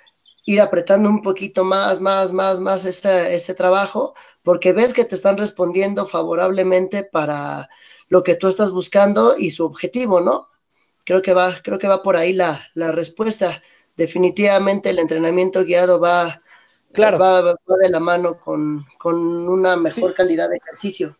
ir 0.46 0.60
apretando 0.60 1.08
un 1.08 1.22
poquito 1.22 1.62
más, 1.62 2.00
más, 2.00 2.32
más, 2.32 2.58
más 2.58 2.84
ese, 2.84 3.32
ese 3.32 3.54
trabajo, 3.54 4.14
porque 4.42 4.72
ves 4.72 4.92
que 4.92 5.04
te 5.04 5.14
están 5.14 5.38
respondiendo 5.38 6.04
favorablemente 6.04 7.04
para 7.04 7.68
lo 8.08 8.24
que 8.24 8.34
tú 8.34 8.48
estás 8.48 8.72
buscando 8.72 9.36
y 9.38 9.52
su 9.52 9.64
objetivo, 9.64 10.20
¿no? 10.20 10.48
Creo 11.04 11.20
que 11.20 11.34
va, 11.34 11.54
creo 11.62 11.78
que 11.78 11.88
va 11.88 12.02
por 12.02 12.16
ahí 12.16 12.32
la, 12.32 12.66
respuesta. 12.92 13.62
Definitivamente 13.96 14.90
el 14.90 14.98
entrenamiento 14.98 15.64
guiado 15.64 16.00
va, 16.00 16.42
claro. 16.92 17.18
va, 17.18 17.42
de 17.42 17.90
la 17.90 18.00
mano 18.00 18.38
con, 18.38 18.84
una 19.04 19.76
mejor 19.76 20.14
calidad 20.14 20.48
de 20.48 20.56
ejercicio. 20.56 21.16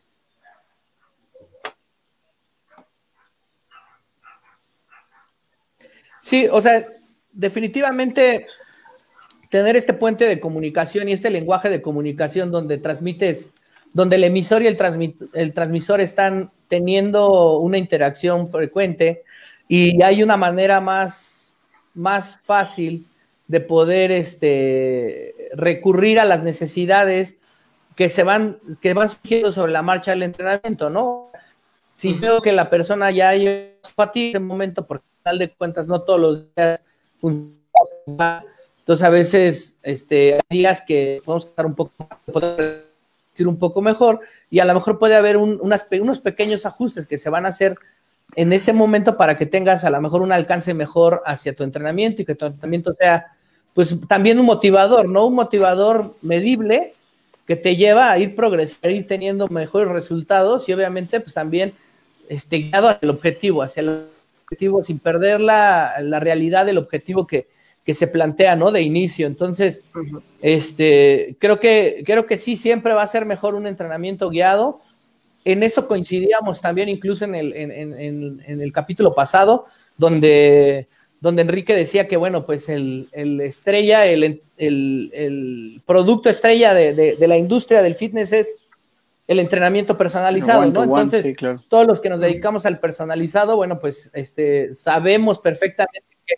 Sí, 6.21 6.49
o 6.51 6.63
sea, 6.63 6.89
definitivamente 7.31 8.47
tener 9.51 9.77
este 9.77 9.93
puente 9.93 10.27
de 10.27 10.41
comunicación 10.41 11.09
y 11.09 11.13
este 11.13 11.29
lenguaje 11.29 11.69
de 11.69 11.83
comunicación 11.83 12.51
donde 12.51 12.79
transmites, 12.79 13.51
donde 13.93 14.17
el 14.17 14.25
emisor 14.25 14.63
y 14.63 14.67
el, 14.67 14.79
el 15.35 15.53
transmisor 15.53 16.01
están 16.01 16.51
teniendo 16.69 17.59
una 17.59 17.77
interacción 17.77 18.49
frecuente, 18.49 19.23
y 19.77 20.03
hay 20.03 20.23
una 20.23 20.37
manera 20.37 20.81
más, 20.81 21.57
más 21.95 22.39
fácil 22.45 23.09
de 23.49 23.59
poder 23.59 24.13
este, 24.13 25.51
recurrir 25.55 26.21
a 26.21 26.25
las 26.25 26.45
necesidades 26.45 27.39
que 27.97 28.09
se 28.09 28.23
van, 28.23 28.61
que 28.81 28.95
van 28.95 29.09
surgiendo 29.09 29.51
sobre 29.51 29.73
la 29.73 29.83
marcha 29.83 30.13
del 30.13 30.23
entrenamiento, 30.23 30.91
¿no? 30.91 31.33
Si 31.97 32.13
veo 32.13 32.41
que 32.41 32.53
la 32.53 32.71
persona 32.71 33.11
ya 33.11 33.31
a 33.31 34.13
ti 34.13 34.33
en 34.33 34.47
momento, 34.47 34.87
porque 34.87 35.05
al 35.07 35.23
final 35.23 35.39
de 35.41 35.51
cuentas 35.57 35.89
no 35.89 36.03
todos 36.03 36.21
los 36.21 36.55
días 36.55 36.81
funciona, 37.19 38.45
entonces 38.79 39.05
a 39.05 39.11
veces 39.11 39.77
este, 39.83 40.35
hay 40.35 40.59
días 40.59 40.83
que 40.87 41.21
podemos 41.25 41.47
estar 41.47 41.67
un 41.67 41.75
poco, 41.75 42.09
poder 42.33 42.87
decir 43.33 43.49
un 43.49 43.59
poco 43.59 43.83
mejor, 43.83 44.21
y 44.51 44.61
a 44.61 44.67
lo 44.67 44.75
mejor 44.75 45.01
puede 45.01 45.17
haber 45.17 45.37
unos 45.37 46.21
pequeños 46.21 46.65
ajustes 46.65 47.09
que 47.09 47.19
se 47.19 47.29
van 47.29 47.45
a 47.45 47.49
hacer 47.49 47.77
en 48.37 48.53
ese 48.53 48.73
momento 48.73 49.17
para 49.17 49.37
que 49.37 49.47
tengas 49.47 49.85
a 49.85 49.91
lo 49.91 50.01
mejor 50.01 50.23
un 50.23 50.33
alcance 50.33 50.75
mejor 50.75 51.23
hacia 51.27 51.55
tu 51.55 51.63
entrenamiento 51.63 52.23
y 52.23 52.25
que 52.25 52.35
tu 52.35 52.47
entrenamiento 52.47 52.95
sea, 52.95 53.27
pues 53.75 53.97
también 54.09 54.39
un 54.39 54.47
motivador, 54.47 55.09
¿no? 55.09 55.27
Un 55.27 55.35
motivador 55.35 56.15
medible 56.23 56.93
que 57.47 57.57
te 57.57 57.77
lleva 57.77 58.11
a 58.11 58.19
ir 58.19 58.35
progresando, 58.35 58.89
a 58.89 58.91
ir 58.91 59.07
teniendo 59.07 59.49
mejores 59.49 59.89
resultados 59.89 60.69
y 60.69 60.73
obviamente 60.73 61.21
pues 61.21 61.35
también 61.35 61.75
este, 62.29 62.59
guiado 62.59 62.89
hacia 62.89 63.01
el 63.03 63.11
objetivo, 63.11 63.63
hacia 63.63 63.81
el 63.81 64.07
objetivo 64.43 64.83
sin 64.83 64.99
perder 64.99 65.41
la, 65.41 65.95
realidad 66.21 66.67
del 66.67 66.79
objetivo 66.79 67.27
que, 67.27 67.49
que 67.85 67.95
se 67.95 68.07
plantea, 68.07 68.57
¿no? 68.57 68.71
De 68.71 68.83
inicio. 68.83 69.27
Entonces, 69.27 69.81
este, 70.41 71.37
creo 71.39 71.61
que, 71.61 72.03
creo 72.07 72.27
que 72.27 72.39
sí, 72.39 72.57
siempre 72.57 72.95
va 72.95 73.03
a 73.03 73.09
ser 73.09 73.27
mejor 73.27 73.55
un 73.55 73.67
entrenamiento 73.67 74.31
guiado. 74.31 74.81
En 75.45 75.63
eso 75.63 75.87
coincidíamos 75.87 76.61
también 76.61 76.89
incluso 76.89 77.25
en 77.25 77.35
el, 77.35 77.53
en, 77.55 78.61
el 78.61 78.73
capítulo 78.73 79.13
pasado, 79.13 79.67
donde, 79.97 80.89
donde 81.21 81.43
Enrique 81.43 81.75
decía 81.75 82.09
que, 82.09 82.17
bueno, 82.17 82.47
pues 82.47 82.69
el, 82.69 83.09
estrella, 83.43 84.07
el, 84.07 84.43
el, 84.57 85.83
producto 85.85 86.31
estrella 86.31 86.73
de, 86.73 87.17
la 87.21 87.37
industria 87.37 87.83
del 87.83 87.95
fitness 87.95 88.33
es 88.33 88.59
el 89.27 89.39
entrenamiento 89.39 89.97
personalizado, 89.97 90.65
¿no? 90.67 90.83
Entonces, 90.83 91.37
todos 91.69 91.87
los 91.87 92.01
que 92.01 92.11
nos 92.11 92.21
dedicamos 92.21 92.67
al 92.67 92.79
personalizado, 92.79 93.57
bueno, 93.57 93.79
pues 93.79 94.11
este, 94.15 94.75
sabemos 94.75 95.39
perfectamente 95.39 96.05
que 96.27 96.35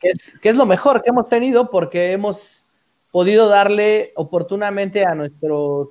que 0.00 0.48
es, 0.48 0.56
lo 0.56 0.66
mejor 0.66 1.02
que 1.02 1.10
hemos 1.10 1.28
tenido 1.28 1.70
porque 1.70 2.12
hemos 2.12 2.66
podido 3.12 3.48
darle 3.48 4.12
oportunamente 4.16 5.04
a 5.04 5.14
nuestros, 5.14 5.88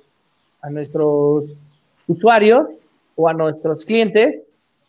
a 0.60 0.68
nuestros 0.68 1.44
usuarios 2.10 2.68
o 3.16 3.28
a 3.28 3.34
nuestros 3.34 3.84
clientes 3.84 4.40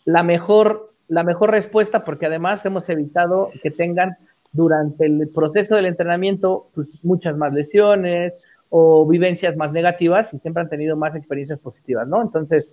la 0.06 0.24
mejor, 0.24 0.94
la 1.08 1.24
mejor 1.24 1.52
respuesta 1.52 2.04
porque 2.04 2.26
además 2.26 2.66
hemos 2.66 2.90
evitado 2.90 3.52
que 3.62 3.72
tengan 3.72 4.18
durante 4.52 5.06
el 5.06 5.30
proceso 5.34 5.76
del 5.76 5.86
entrenamiento 5.86 6.68
pues, 6.74 6.88
muchas 7.04 7.38
más 7.38 7.54
lesiones 7.54 8.34
o 8.70 9.06
vivencias 9.06 9.56
más 9.56 9.72
negativas 9.72 10.34
y 10.34 10.40
siempre 10.40 10.64
han 10.64 10.70
tenido 10.70 10.96
más 10.96 11.16
experiencias 11.16 11.60
positivas, 11.60 12.08
¿no? 12.08 12.22
Entonces, 12.22 12.68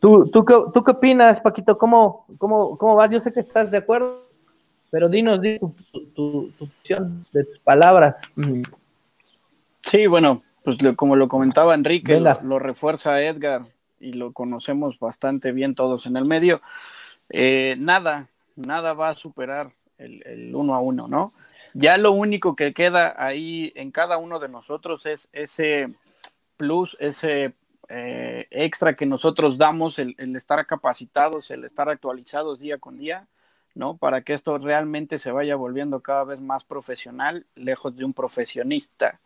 ¿tú, 0.00 0.28
tú, 0.28 0.44
qué, 0.44 0.54
tú 0.72 0.82
qué 0.82 0.90
opinas, 0.92 1.40
Paquito? 1.40 1.78
¿Cómo, 1.78 2.26
cómo, 2.38 2.76
¿Cómo 2.76 2.96
vas? 2.96 3.10
Yo 3.10 3.20
sé 3.20 3.32
que 3.32 3.40
estás 3.40 3.70
de 3.70 3.78
acuerdo 3.78 4.24
pero 4.94 5.08
dinos, 5.08 5.40
dinos 5.40 5.72
tu, 6.14 6.52
opción 6.60 7.26
de 7.32 7.42
tus 7.42 7.58
palabras. 7.58 8.14
Sí, 9.82 10.06
bueno, 10.06 10.44
pues 10.62 10.76
como 10.94 11.16
lo 11.16 11.26
comentaba 11.26 11.74
Enrique, 11.74 12.20
lo, 12.20 12.60
refuerza 12.60 13.20
Edgar 13.20 13.62
y 14.04 14.12
lo 14.12 14.32
conocemos 14.32 14.98
bastante 14.98 15.52
bien 15.52 15.74
todos 15.74 16.06
en 16.06 16.16
el 16.16 16.24
medio. 16.24 16.60
Eh, 17.30 17.76
nada, 17.78 18.28
nada 18.56 18.92
va 18.92 19.10
a 19.10 19.16
superar 19.16 19.72
el, 19.98 20.54
uno 20.54 20.74
a 20.74 20.80
uno, 20.80 21.08
¿no? 21.08 21.32
Ya 21.72 21.96
lo 21.96 22.12
único 22.12 22.54
que 22.54 22.74
queda 22.74 23.14
ahí 23.16 23.72
en 23.74 23.90
cada 23.90 24.18
uno 24.18 24.38
de 24.38 24.48
nosotros 24.48 25.06
es 25.06 25.28
ese 25.32 25.92
plus, 26.56 26.96
ese 27.00 27.54
eh, 27.88 28.46
extra 28.50 28.94
que 28.94 29.06
nosotros 29.06 29.58
damos, 29.58 29.98
el, 29.98 30.14
estar 30.36 30.64
capacitados, 30.66 31.50
el 31.50 31.64
estar 31.64 31.88
actualizados 31.88 32.60
día 32.60 32.78
con 32.78 32.98
día 32.98 33.26
¿no? 33.74 33.96
Para 33.96 34.22
que 34.22 34.34
esto 34.34 34.56
realmente 34.58 35.18
se 35.18 35.32
vaya 35.32 35.56
volviendo 35.56 36.00
cada 36.00 36.24
vez 36.24 36.40
más 36.40 36.64
profesional, 36.64 37.44
lejos 37.56 37.96
de 37.96 38.04
un 38.04 38.12
profesionista, 38.12 39.20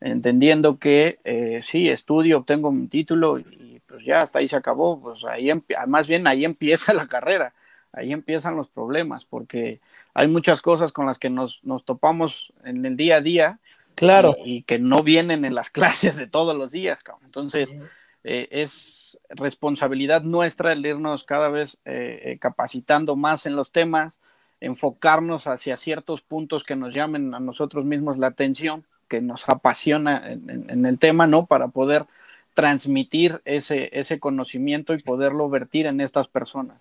entendiendo 0.00 0.78
que 0.78 1.20
eh, 1.24 1.60
sí, 1.64 1.88
estudio, 1.88 2.38
obtengo 2.38 2.72
mi 2.72 2.88
título 2.88 3.38
y 3.38 3.44
pues 3.92 4.06
ya 4.06 4.22
hasta 4.22 4.38
ahí 4.38 4.48
se 4.48 4.56
acabó, 4.56 4.98
pues 4.98 5.22
ahí, 5.24 5.50
más 5.86 6.06
bien 6.06 6.26
ahí 6.26 6.44
empieza 6.46 6.94
la 6.94 7.06
carrera, 7.06 7.52
ahí 7.92 8.10
empiezan 8.10 8.56
los 8.56 8.68
problemas, 8.68 9.26
porque 9.26 9.80
hay 10.14 10.28
muchas 10.28 10.62
cosas 10.62 10.92
con 10.92 11.04
las 11.04 11.18
que 11.18 11.28
nos, 11.28 11.62
nos 11.62 11.84
topamos 11.84 12.54
en 12.64 12.86
el 12.86 12.96
día 12.96 13.16
a 13.16 13.20
día. 13.20 13.58
Claro. 13.94 14.34
Y, 14.42 14.62
que 14.62 14.78
no 14.78 15.02
vienen 15.02 15.44
en 15.44 15.54
las 15.54 15.68
clases 15.78 16.16
de 16.16 16.26
todos 16.26 16.56
los 16.56 16.72
días, 16.72 17.00
entonces 17.22 17.70
eh, 18.24 18.48
es 18.50 19.18
responsabilidad 19.28 20.22
nuestra 20.22 20.72
el 20.72 20.86
irnos 20.86 21.24
cada 21.24 21.50
vez 21.50 21.76
eh, 21.84 22.22
eh, 22.24 22.38
capacitando 22.38 23.14
más 23.14 23.44
en 23.44 23.56
los 23.56 23.72
temas, 23.72 24.14
enfocarnos 24.60 25.46
hacia 25.46 25.76
ciertos 25.76 26.22
puntos 26.22 26.64
que 26.64 26.76
nos 26.76 26.94
llamen 26.94 27.34
a 27.34 27.40
nosotros 27.40 27.84
mismos 27.84 28.16
la 28.16 28.28
atención, 28.28 28.86
que 29.06 29.20
nos 29.20 29.46
apasiona 29.50 30.32
en, 30.32 30.86
el 30.86 30.98
tema, 30.98 31.26
¿no? 31.26 31.44
Para 31.44 31.68
poder 31.68 32.06
transmitir 32.54 33.40
ese, 33.44 33.88
ese 33.98 34.20
conocimiento 34.20 34.94
y 34.94 35.02
poderlo 35.02 35.48
vertir 35.48 35.86
en 35.86 36.00
estas 36.00 36.28
personas. 36.28 36.80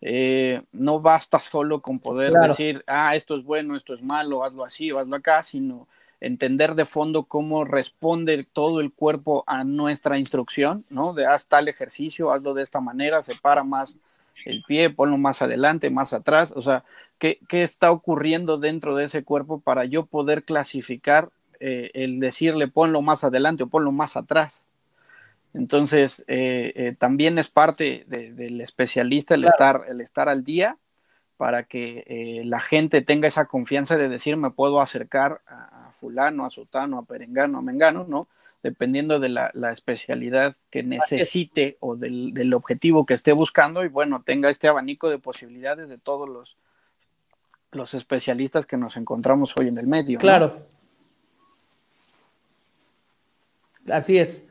Eh, 0.00 0.62
no 0.72 1.00
basta 1.00 1.38
solo 1.38 1.80
con 1.80 2.00
poder 2.00 2.32
decir, 2.32 2.82
ah, 2.88 3.14
esto 3.14 3.36
es 3.36 3.44
bueno, 3.44 3.76
esto 3.76 3.94
es 3.94 4.02
malo, 4.02 4.42
hazlo 4.42 4.64
así 4.64 4.90
o 4.90 4.98
hazlo 4.98 5.14
acá, 5.14 5.42
sino 5.44 5.86
entender 6.20 6.74
de 6.74 6.86
fondo 6.86 7.24
cómo 7.24 7.64
responde 7.64 8.44
todo 8.52 8.80
el 8.80 8.92
cuerpo 8.92 9.44
a 9.46 9.64
nuestra 9.64 10.18
instrucción, 10.18 10.84
¿no? 10.90 11.12
De 11.14 11.26
haz 11.26 11.46
tal 11.46 11.68
ejercicio, 11.68 12.32
hazlo 12.32 12.54
de 12.54 12.62
esta 12.62 12.80
manera, 12.80 13.22
separa 13.22 13.62
más 13.64 13.96
el 14.44 14.62
pie, 14.66 14.90
ponlo 14.90 15.18
más 15.18 15.40
adelante, 15.42 15.90
más 15.90 16.12
atrás, 16.12 16.52
o 16.56 16.62
sea, 16.62 16.84
¿qué, 17.18 17.38
qué 17.48 17.62
está 17.62 17.92
ocurriendo 17.92 18.56
dentro 18.56 18.96
de 18.96 19.04
ese 19.04 19.22
cuerpo 19.22 19.60
para 19.60 19.84
yo 19.84 20.06
poder 20.06 20.42
clasificar 20.42 21.28
eh, 21.60 21.90
el 21.94 22.18
decirle 22.18 22.66
ponlo 22.66 23.02
más 23.02 23.22
adelante 23.22 23.62
o 23.62 23.68
ponlo 23.68 23.92
más 23.92 24.16
atrás? 24.16 24.66
Entonces, 25.54 26.24
eh, 26.28 26.72
eh, 26.76 26.94
también 26.98 27.38
es 27.38 27.48
parte 27.48 28.04
del 28.06 28.60
especialista 28.60 29.34
el, 29.34 29.44
estar, 29.44 29.84
el 29.88 30.00
estar 30.00 30.28
al 30.28 30.44
día 30.44 30.78
para 31.36 31.64
que 31.64 32.40
la 32.44 32.60
gente 32.60 33.02
tenga 33.02 33.26
esa 33.26 33.46
confianza 33.46 33.96
de 33.96 34.08
decir 34.08 34.36
me 34.36 34.50
puedo 34.50 34.80
acercar 34.80 35.40
a, 35.46 35.92
fulano, 35.98 36.44
a 36.44 36.50
sotano, 36.50 36.98
a 36.98 37.04
perengano, 37.04 37.58
a 37.58 37.62
mengano, 37.62 38.04
¿no? 38.08 38.28
Dependiendo 38.62 39.18
de 39.18 39.28
la, 39.28 39.72
especialidad 39.72 40.54
que 40.70 40.84
necesite 40.84 41.76
o 41.80 41.96
del, 41.96 42.54
objetivo 42.54 43.04
que 43.06 43.14
esté 43.14 43.32
buscando 43.32 43.84
y 43.84 43.88
bueno, 43.88 44.22
tenga 44.24 44.50
este 44.50 44.68
abanico 44.68 45.10
de 45.10 45.18
posibilidades 45.18 45.88
de 45.88 45.98
todos 45.98 46.28
los, 46.28 46.56
los 47.72 47.92
especialistas 47.94 48.66
que 48.66 48.76
nos 48.76 48.96
encontramos 48.96 49.52
hoy 49.58 49.68
en 49.68 49.78
el 49.78 49.88
medio. 49.88 50.18
Claro. 50.18 50.64
Así 53.90 54.18
es. 54.18 54.44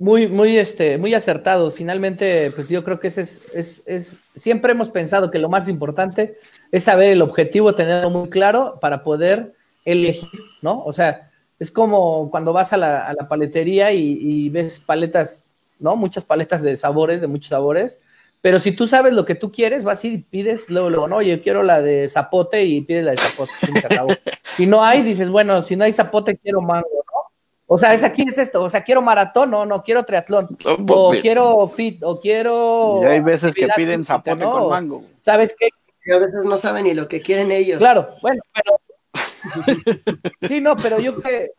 Muy, 0.00 0.28
muy, 0.28 0.56
este, 0.56 0.96
muy 0.96 1.12
acertado. 1.12 1.70
Finalmente, 1.70 2.50
pues 2.56 2.70
yo 2.70 2.82
creo 2.82 2.98
que 2.98 3.08
ese 3.08 3.20
es, 3.20 3.54
es, 3.54 3.82
es, 3.84 4.16
siempre 4.34 4.72
hemos 4.72 4.88
pensado 4.88 5.30
que 5.30 5.38
lo 5.38 5.50
más 5.50 5.68
importante 5.68 6.38
es 6.72 6.84
saber 6.84 7.10
el 7.10 7.20
objetivo, 7.20 7.74
tenerlo 7.74 8.08
muy 8.08 8.30
claro 8.30 8.78
para 8.80 9.04
poder 9.04 9.52
elegir, 9.84 10.40
¿no? 10.62 10.82
O 10.84 10.94
sea, 10.94 11.30
es 11.58 11.70
como 11.70 12.30
cuando 12.30 12.54
vas 12.54 12.72
a 12.72 12.78
la, 12.78 13.14
paletería 13.28 13.92
y, 13.92 14.48
ves 14.48 14.80
paletas, 14.80 15.44
¿no? 15.78 15.96
Muchas 15.96 16.24
paletas 16.24 16.62
de 16.62 16.78
sabores, 16.78 17.20
de 17.20 17.26
muchos 17.26 17.50
sabores, 17.50 18.00
pero 18.40 18.58
si 18.58 18.72
tú 18.72 18.86
sabes 18.86 19.12
lo 19.12 19.26
que 19.26 19.34
tú 19.34 19.52
quieres, 19.52 19.84
vas 19.84 20.02
a 20.02 20.06
y 20.06 20.16
pides 20.16 20.70
luego, 20.70 20.88
luego, 20.88 21.08
no, 21.08 21.16
oye, 21.16 21.42
quiero 21.42 21.62
la 21.62 21.82
de 21.82 22.08
zapote 22.08 22.64
y 22.64 22.80
pides 22.80 23.04
la 23.04 23.10
de 23.10 23.18
zapote. 23.18 23.52
si 24.56 24.66
no 24.66 24.82
hay, 24.82 25.02
dices, 25.02 25.28
bueno, 25.28 25.62
si 25.62 25.76
no 25.76 25.84
hay 25.84 25.92
zapote, 25.92 26.38
quiero 26.38 26.62
mango, 26.62 26.88
¿no? 26.88 27.09
O 27.72 27.78
sea, 27.78 27.94
es 27.94 28.02
aquí 28.02 28.24
es 28.28 28.36
esto, 28.36 28.64
o 28.64 28.68
sea, 28.68 28.82
quiero 28.82 29.00
maratón, 29.00 29.52
no, 29.52 29.64
no, 29.64 29.84
quiero 29.84 30.02
triatlón, 30.02 30.58
o 30.88 31.12
quiero 31.20 31.68
fit, 31.68 32.02
o 32.02 32.20
quiero... 32.20 32.98
Y 33.00 33.06
hay 33.06 33.20
veces 33.20 33.54
que 33.54 33.68
piden 33.76 34.04
zapote 34.04 34.42
con 34.42 34.68
mango. 34.68 35.04
¿Sabes 35.20 35.54
qué? 35.56 35.68
a 36.12 36.18
veces 36.18 36.44
no 36.44 36.56
saben 36.56 36.82
ni 36.82 36.94
lo 36.94 37.06
que 37.06 37.22
quieren 37.22 37.52
ellos. 37.52 37.78
Claro, 37.78 38.16
bueno, 38.22 38.42
pero 38.52 38.80
Sí, 40.48 40.60
no, 40.60 40.76
pero 40.76 40.98
yo 40.98 41.14
creo 41.14 41.22
que 41.22 41.50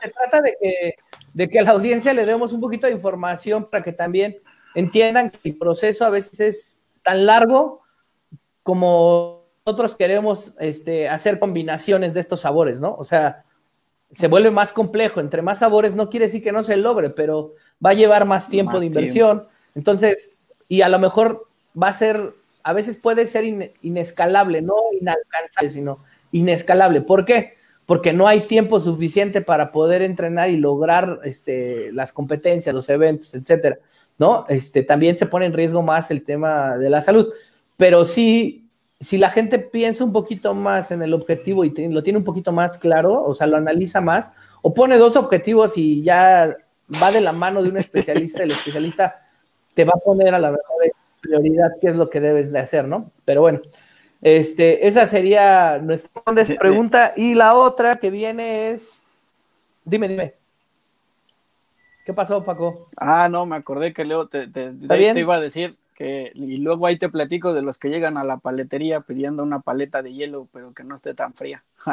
se 0.00 0.10
trata, 0.10 0.40
de, 0.40 0.56
que, 0.62 0.94
de 1.32 1.48
que 1.48 1.58
a 1.58 1.64
la 1.64 1.72
audiencia 1.72 2.14
le 2.14 2.24
demos 2.24 2.52
un 2.52 2.60
poquito 2.60 2.86
de 2.86 2.92
información 2.92 3.68
para 3.68 3.82
que 3.82 3.92
también 3.92 4.36
entiendan 4.76 5.30
que 5.30 5.40
el 5.48 5.56
proceso 5.58 6.04
a 6.04 6.10
veces 6.10 6.38
es 6.38 6.84
tan 7.02 7.26
largo 7.26 7.82
como 8.62 9.48
nosotros 9.66 9.96
queremos 9.96 10.54
este, 10.60 11.08
hacer 11.08 11.40
combinaciones 11.40 12.14
de 12.14 12.20
estos 12.20 12.42
sabores, 12.42 12.80
¿no? 12.80 12.94
O 12.94 13.04
sea, 13.04 13.44
se 14.14 14.28
vuelve 14.28 14.50
más 14.50 14.72
complejo. 14.72 15.20
Entre 15.20 15.42
más 15.42 15.58
sabores 15.58 15.94
no 15.94 16.10
quiere 16.10 16.26
decir 16.26 16.42
que 16.42 16.52
no 16.52 16.62
se 16.62 16.76
logre, 16.76 17.10
pero 17.10 17.54
va 17.84 17.90
a 17.90 17.94
llevar 17.94 18.24
más 18.24 18.48
tiempo 18.48 18.80
de 18.80 18.86
inversión. 18.86 19.46
Entonces, 19.74 20.34
y 20.68 20.82
a 20.82 20.88
lo 20.88 20.98
mejor 20.98 21.48
va 21.80 21.88
a 21.88 21.92
ser, 21.92 22.34
a 22.62 22.72
veces 22.72 22.96
puede 22.96 23.26
ser 23.26 23.44
inescalable, 23.82 24.62
no 24.62 24.74
inalcanzable, 25.00 25.70
sino 25.70 25.98
inescalable. 26.32 27.00
¿Por 27.02 27.24
qué? 27.24 27.54
Porque 27.86 28.12
no 28.12 28.26
hay 28.26 28.42
tiempo 28.42 28.80
suficiente 28.80 29.40
para 29.40 29.72
poder 29.72 30.02
entrenar 30.02 30.48
y 30.50 30.56
lograr 30.56 31.20
este, 31.24 31.92
las 31.92 32.12
competencias, 32.12 32.74
los 32.74 32.88
eventos, 32.88 33.34
etcétera. 33.34 33.78
¿No? 34.18 34.46
Este, 34.48 34.84
también 34.84 35.18
se 35.18 35.26
pone 35.26 35.46
en 35.46 35.52
riesgo 35.52 35.82
más 35.82 36.10
el 36.10 36.22
tema 36.22 36.78
de 36.78 36.88
la 36.88 37.02
salud. 37.02 37.32
Pero 37.76 38.04
sí, 38.04 38.63
si 39.04 39.18
la 39.18 39.30
gente 39.30 39.58
piensa 39.58 40.02
un 40.02 40.12
poquito 40.12 40.54
más 40.54 40.90
en 40.90 41.02
el 41.02 41.12
objetivo 41.12 41.64
y 41.64 41.70
lo 41.90 42.02
tiene 42.02 42.18
un 42.18 42.24
poquito 42.24 42.52
más 42.52 42.78
claro, 42.78 43.22
o 43.22 43.34
sea, 43.34 43.46
lo 43.46 43.56
analiza 43.56 44.00
más, 44.00 44.32
o 44.62 44.72
pone 44.72 44.96
dos 44.96 45.16
objetivos 45.16 45.76
y 45.76 46.02
ya 46.02 46.56
va 47.02 47.12
de 47.12 47.20
la 47.20 47.32
mano 47.32 47.62
de 47.62 47.68
un 47.68 47.76
especialista, 47.76 48.42
el 48.42 48.52
especialista 48.52 49.20
te 49.74 49.84
va 49.84 49.92
a 49.94 50.00
poner 50.00 50.34
a 50.34 50.38
la 50.38 50.50
mejor 50.50 50.64
prioridad 51.20 51.72
qué 51.80 51.88
es 51.88 51.96
lo 51.96 52.08
que 52.08 52.20
debes 52.20 52.50
de 52.50 52.58
hacer, 52.58 52.86
¿no? 52.88 53.10
Pero 53.24 53.42
bueno, 53.42 53.60
este, 54.22 54.86
esa 54.86 55.06
sería 55.06 55.78
nuestra 55.78 56.22
pregunta. 56.58 57.12
Y 57.14 57.34
la 57.34 57.54
otra 57.54 57.96
que 57.96 58.10
viene 58.10 58.70
es. 58.70 59.02
Dime, 59.84 60.08
dime. 60.08 60.34
¿Qué 62.06 62.14
pasó, 62.14 62.42
Paco? 62.42 62.88
Ah, 62.96 63.28
no, 63.30 63.44
me 63.44 63.56
acordé 63.56 63.92
que 63.92 64.04
Leo 64.04 64.26
te, 64.26 64.46
te, 64.48 64.72
iba 65.16 65.34
a 65.34 65.40
decir. 65.40 65.76
Que, 65.94 66.32
y 66.34 66.56
luego 66.58 66.86
ahí 66.86 66.98
te 66.98 67.08
platico 67.08 67.54
de 67.54 67.62
los 67.62 67.78
que 67.78 67.88
llegan 67.88 68.18
a 68.18 68.24
la 68.24 68.38
paletería 68.38 69.00
pidiendo 69.02 69.42
una 69.44 69.60
paleta 69.60 70.02
de 70.02 70.12
hielo, 70.12 70.48
pero 70.52 70.74
que 70.74 70.82
no 70.84 70.96
esté 70.96 71.14
tan 71.14 71.34
fría. 71.34 71.64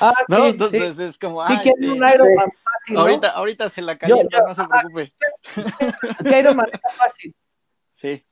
ah, 0.00 0.14
¿No? 0.28 0.46
Entonces 0.46 0.98
es 0.98 1.18
como. 1.18 1.42
Ah, 1.42 1.62
un 1.78 1.96
Iron 1.96 2.34
Man 2.34 2.50
fácil, 2.62 2.96
ahorita, 2.96 3.30
ahorita 3.30 3.70
se 3.70 3.82
la 3.82 3.96
calienta, 3.98 4.42
no 4.42 4.54
se 4.54 4.64
preocupe. 4.64 5.12
¿Qué 6.24 6.38
Iron 6.38 6.56
Man 6.56 6.66
está 6.72 6.88
fácil? 6.90 7.34
Sí. 7.96 8.24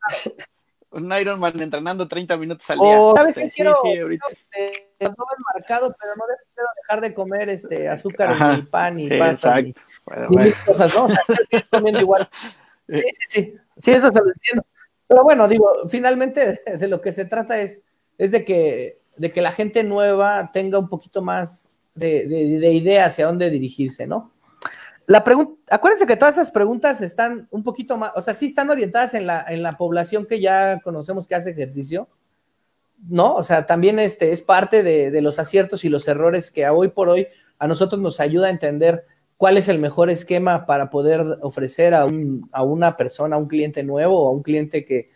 Un 0.95 1.13
Iron 1.21 1.41
Man 1.41 1.61
entrenando 1.61 2.07
30 2.07 2.37
minutos 2.37 2.71
al 2.71 2.79
día. 2.79 2.99
¿Sabes 3.17 3.35
qué 3.35 3.51
quiero? 3.51 3.77
Sí, 3.83 3.99
ahorita. 3.99 4.27
Este, 4.53 4.89
todo 5.01 5.27
marcado, 5.53 5.97
pero 6.01 6.15
no 6.15 6.25
quiero 6.55 6.69
dejar 6.83 7.01
de 7.01 7.15
comer 7.15 7.49
este 7.49 7.89
azúcar 7.89 8.31
Ajá, 8.31 8.55
en 8.55 8.67
pan 8.67 9.01
y 9.01 9.09
sí, 9.09 9.19
pasta. 9.19 9.59
Exacto. 9.59 9.83
Y, 10.31 10.35
bueno, 10.35 10.49
y 10.49 10.67
cosas, 10.67 10.95
¿no? 10.95 11.09
Comiendo 11.71 12.01
igual. 12.01 12.29
Sí, 12.87 13.01
sí, 13.01 13.27
sí. 13.31 13.57
Sí, 13.79 13.93
eso 13.93 14.13
se 14.13 14.21
lo 14.21 14.27
entiendo. 14.27 14.67
Pero 15.09 15.25
bueno, 15.25 15.49
digo, 15.49 15.89
finalmente 15.89 16.61
de, 16.67 16.77
de 16.77 16.87
lo 16.87 17.01
que 17.01 17.13
se 17.13 17.25
trata 17.25 17.59
es, 17.59 17.81
es 18.19 18.31
de, 18.31 18.45
que, 18.45 19.01
de 19.17 19.33
que 19.33 19.41
la 19.41 19.53
gente 19.53 19.83
nueva 19.83 20.51
tenga 20.53 20.79
un 20.79 20.91
poquito 20.91 21.23
más 21.23 21.71
de, 21.95 22.27
de, 22.27 22.59
de 22.59 22.73
idea 22.73 23.07
hacia 23.07 23.25
dónde 23.25 23.49
dirigirse, 23.49 24.07
¿no? 24.07 24.34
La 25.07 25.23
pregunta, 25.23 25.75
acuérdense 25.75 26.07
que 26.07 26.17
todas 26.17 26.37
esas 26.37 26.51
preguntas 26.51 27.01
están 27.01 27.47
un 27.51 27.63
poquito 27.63 27.97
más, 27.97 28.13
o 28.17 28.23
sea, 28.23 28.35
sí 28.35 28.47
están 28.47 28.71
orientadas 28.71 29.15
en 29.15 29.27
la, 29.27 29.45
en 29.49 29.63
la 29.63 29.77
población 29.77 30.27
que 30.27 30.41
ya 30.41 30.81
conocemos 30.81 31.27
que 31.27 31.35
hace 31.35 31.51
ejercicio, 31.51 32.09
¿no? 33.09 33.35
O 33.35 33.43
sea, 33.43 33.67
también 33.67 33.99
este 33.99 34.33
es 34.33 34.41
parte 34.41 34.83
de, 34.83 35.21
los 35.21 35.39
aciertos 35.39 35.85
y 35.85 35.89
los 35.89 36.09
errores 36.09 36.51
que 36.51 36.67
hoy 36.69 36.89
por 36.89 37.09
hoy 37.09 37.29
a 37.59 37.67
nosotros 37.67 38.01
nos 38.01 38.19
ayuda 38.19 38.47
a 38.47 38.51
entender 38.51 39.05
cuál 39.37 39.59
es 39.59 39.69
el 39.69 39.79
mejor 39.79 40.09
esquema 40.11 40.65
para 40.65 40.89
poder 40.91 41.23
ofrecer 41.43 41.95
a, 41.95 42.07
un, 42.07 42.49
a 42.53 42.63
una 42.63 42.97
persona, 42.97 43.37
a 43.37 43.39
un 43.39 43.49
cliente 43.49 43.83
nuevo 43.83 44.25
o 44.25 44.29
a 44.29 44.31
un 44.31 44.43
cliente 44.43 44.87
que, 44.87 45.11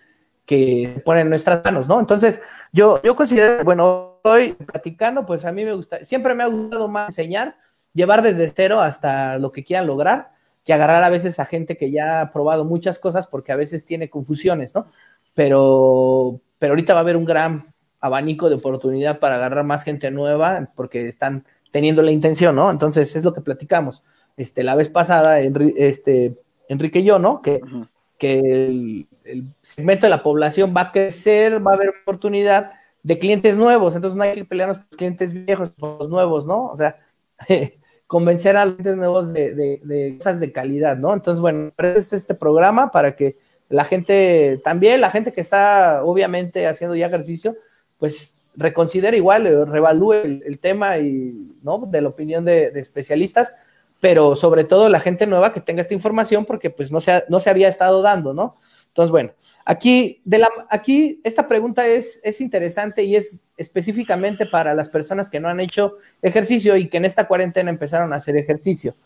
que 0.45 1.03
pone 1.05 1.21
en 1.21 1.31
nuestras 1.31 1.63
manos, 1.65 1.87
¿no? 1.89 2.01
Entonces, 2.01 2.41
yo, 2.73 3.01
yo 3.03 3.15
considero, 3.15 3.65
bueno, 3.65 4.17
estoy 4.17 4.53
platicando, 4.53 5.25
pues 5.25 5.45
a 5.45 5.53
mí 5.53 5.65
me 5.65 5.75
gusta, 5.75 6.05
siempre 6.05 6.35
me 6.35 6.43
ha 6.43 6.47
gustado 6.47 6.89
más 6.89 7.09
enseñar, 7.09 7.57
llevar 7.99 8.23
desde 8.23 8.53
cero 8.55 8.81
hasta 8.81 9.39
lo 9.39 9.51
que 9.51 9.65
quieran 9.65 9.89
lograr, 9.89 10.31
que 10.65 10.73
agarrar 10.73 11.03
a 11.03 11.11
veces 11.11 11.41
a 11.41 11.47
gente 11.47 11.77
que 11.77 11.91
ya 11.91 12.21
ha 12.21 12.31
probado 12.31 12.65
muchas 12.65 13.01
cosas 13.01 13.27
porque 13.27 13.51
a 13.51 13.57
veces 13.57 13.85
tiene 13.85 14.09
confusiones, 14.09 14.73
¿no? 14.73 14.87
Pero, 15.35 16.41
pero 16.61 16.73
ahorita 16.73 16.95
va 16.95 17.01
a 17.01 17.03
haber 17.03 17.17
un 17.17 17.25
gran 17.25 17.75
abanico 18.01 18.49
de 18.49 18.55
oportunidad 18.55 19.19
para 19.19 19.35
agarrar 19.35 19.65
más 19.65 19.83
gente 19.83 20.13
nueva 20.13 20.71
porque 20.77 21.09
están 21.09 21.45
teniendo 21.73 22.01
la 22.03 22.13
intención, 22.13 22.55
¿no? 22.55 22.71
Entonces 22.71 23.17
es 23.17 23.25
lo 23.25 23.35
que 23.35 23.41
platicamos. 23.41 24.05
Este, 24.37 24.63
la 24.63 24.77
vez 24.77 24.89
pasada, 24.89 25.41
este, 25.41 26.39
Enrique 26.69 27.01
y 27.01 27.05
yo, 27.05 27.19
¿no? 27.19 27.43
Que, 27.43 27.61
uh 27.61 27.67
-huh. 27.67 27.89
que 28.17 28.39
el, 28.39 29.09
el, 29.25 29.55
segmento 29.61 30.07
de 30.07 30.11
la 30.11 30.23
población 30.23 30.73
va 30.77 30.83
a 30.83 30.93
crecer, 30.93 31.67
va 31.67 31.73
a 31.73 31.75
haber 31.75 31.89
oportunidad 32.03 32.71
de 33.03 33.19
clientes 33.19 33.57
nuevos, 33.57 33.97
entonces 33.97 34.17
no 34.17 34.23
hay 34.23 34.35
que 34.35 34.45
pelearnos 34.45 34.79
por 34.79 34.97
clientes 34.97 35.33
viejos, 35.33 35.71
por 35.71 35.99
los 35.99 36.09
nuevos, 36.09 36.47
¿no? 36.47 36.67
O 36.67 36.77
sea, 36.77 36.97
convencer 38.09 38.57
a 38.57 38.65
los 38.65 38.97
nuevos 38.97 39.33
de, 39.33 39.55
de, 39.55 39.81
de, 39.85 40.17
cosas 40.17 40.41
de 40.41 40.51
calidad, 40.51 40.97
¿no? 40.97 41.13
Entonces, 41.13 41.41
bueno, 41.41 41.73
este, 41.77 42.17
este 42.17 42.35
programa 42.35 42.91
para 42.91 43.15
que 43.15 43.37
la 43.69 43.85
gente, 43.85 44.61
también 44.65 45.03
la 45.03 45.11
gente 45.11 45.33
que 45.33 45.43
está 45.43 46.03
obviamente 46.03 46.67
haciendo 46.67 46.97
ya 46.97 47.07
ejercicio, 47.07 47.55
pues 47.99 48.35
reconsidere 48.57 49.19
igual, 49.19 49.47
eh, 49.47 49.65
revalúe 49.67 50.15
el, 50.15 50.43
el 50.47 50.59
tema 50.59 50.97
y, 50.97 51.55
¿no? 51.63 51.87
De 51.87 52.01
la 52.01 52.09
opinión 52.09 52.47
de, 52.47 52.73
especialistas, 52.77 53.53
pero 54.01 54.35
sobre 54.37 54.65
todo 54.65 54.89
la 54.89 55.01
gente 55.01 55.27
nueva 55.27 55.53
que 55.53 55.61
tenga 55.61 55.83
esta 55.83 55.95
información 55.95 56.47
porque 56.47 56.71
pues 56.71 56.91
no 56.91 57.03
se, 57.03 57.25
no 57.29 57.41
se 57.41 57.51
había 57.51 57.69
estado 57.69 58.01
dando, 58.01 58.33
¿no? 58.33 58.57
Entonces, 58.89 59.11
bueno, 59.11 59.31
aquí, 59.65 60.21
de 60.25 60.39
la, 60.39 60.49
aquí 60.71 61.21
esta 61.23 61.47
pregunta 61.47 61.87
es, 61.87 62.21
es 62.25 62.41
interesante 62.41 63.05
y 63.05 63.17
es 63.17 63.41
específicamente 63.57 64.47
para 64.47 64.75
las 64.75 64.89
personas 64.89 65.29
que 65.31 65.41
no 65.41 65.49
han 65.49 65.61
hecho 65.61 65.97
ejercicio 66.23 66.77
y 66.77 66.89
que 66.89 66.97
en 66.97 67.05
esta 67.05 67.27
cuarentena 67.27 67.71
empezaron 67.71 68.13
a 68.13 68.17
hacer 68.17 68.37
ejercicio. 68.37 68.97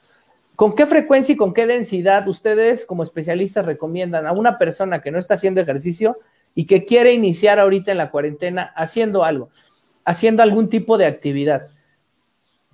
¿Con 0.57 0.75
qué 0.75 0.87
frecuencia 0.87 1.33
y 1.33 1.37
con 1.37 1.55
qué 1.55 1.67
densidad 1.67 2.29
ustedes 2.29 2.85
como 2.85 3.03
especialistas 3.03 3.67
recomiendan 3.67 4.27
a 4.27 4.33
una 4.33 4.59
persona 4.59 5.01
que 5.01 5.11
no 5.11 5.19
está 5.19 5.35
haciendo 5.35 5.61
ejercicio 5.61 6.19
y 6.55 6.67
que 6.67 6.85
quiere 6.85 7.13
iniciar 7.13 7.59
ahorita 7.59 7.91
en 7.91 7.99
la 7.99 8.11
cuarentena 8.11 8.73
haciendo 8.77 9.25
algo, 9.25 9.49
haciendo 10.05 10.43
algún 10.43 10.69
tipo 10.69 10.99
de 10.99 11.07
actividad? 11.07 11.69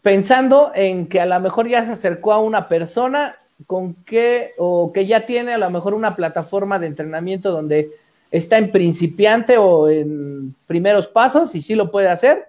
Pensando 0.02 0.72
en 0.74 1.08
que 1.08 1.20
a 1.20 1.26
lo 1.26 1.38
mejor 1.40 1.68
ya 1.68 1.84
se 1.84 1.92
acercó 1.92 2.32
a 2.32 2.40
una 2.40 2.68
persona 2.68 3.36
con 3.66 3.94
qué 4.04 4.52
o 4.58 4.92
que 4.92 5.06
ya 5.06 5.26
tiene 5.26 5.54
a 5.54 5.58
lo 5.58 5.70
mejor 5.70 5.94
una 5.94 6.16
plataforma 6.16 6.78
de 6.78 6.86
entrenamiento 6.86 7.50
donde 7.50 7.90
está 8.30 8.58
en 8.58 8.70
principiante 8.70 9.56
o 9.58 9.88
en 9.88 10.54
primeros 10.66 11.08
pasos 11.08 11.54
y 11.54 11.62
sí 11.62 11.74
lo 11.74 11.90
puede 11.90 12.08
hacer, 12.08 12.46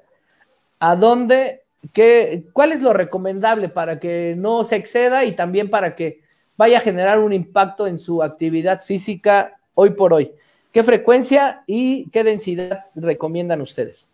a 0.79 0.95
dónde, 0.95 1.63
qué, 1.93 2.43
cuál 2.53 2.71
es 2.71 2.81
lo 2.81 2.93
recomendable 2.93 3.69
para 3.69 3.99
que 3.99 4.35
no 4.37 4.63
se 4.63 4.75
exceda 4.75 5.25
y 5.25 5.33
también 5.33 5.69
para 5.69 5.95
que 5.95 6.21
vaya 6.57 6.77
a 6.77 6.81
generar 6.81 7.19
un 7.19 7.33
impacto 7.33 7.87
en 7.87 7.99
su 7.99 8.21
actividad 8.21 8.81
física 8.81 9.59
hoy 9.73 9.91
por 9.91 10.13
hoy. 10.13 10.31
¿Qué 10.71 10.83
frecuencia 10.83 11.63
y 11.65 12.09
qué 12.09 12.23
densidad 12.23 12.85
recomiendan 12.95 13.61
ustedes? 13.61 14.07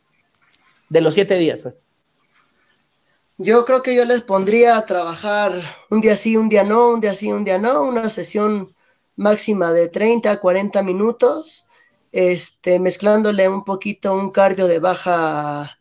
De 0.88 1.02
los 1.02 1.16
siete 1.16 1.36
días, 1.36 1.62
pues. 1.62 1.82
Yo 3.38 3.66
creo 3.66 3.84
que 3.84 3.94
yo 3.96 4.06
les 4.06 4.22
pondría 4.22 4.78
a 4.78 4.86
trabajar 4.86 5.62
un 5.90 6.00
día 6.00 6.16
sí, 6.16 6.38
un 6.38 6.48
día 6.48 6.64
no, 6.64 6.90
un 6.90 7.02
día 7.02 7.14
sí, 7.14 7.32
un 7.34 7.44
día 7.44 7.58
no, 7.58 7.84
una 7.84 8.10
sesión 8.10 8.74
máxima 9.18 9.74
de 9.74 9.90
30 9.90 10.32
a 10.32 10.40
40 10.40 10.82
minutos, 10.84 11.66
este, 12.14 12.80
mezclándole 12.80 13.50
un 13.50 13.66
poquito 13.66 14.14
un 14.14 14.32
cardio 14.32 14.68
de 14.68 14.80
baja, 14.80 15.78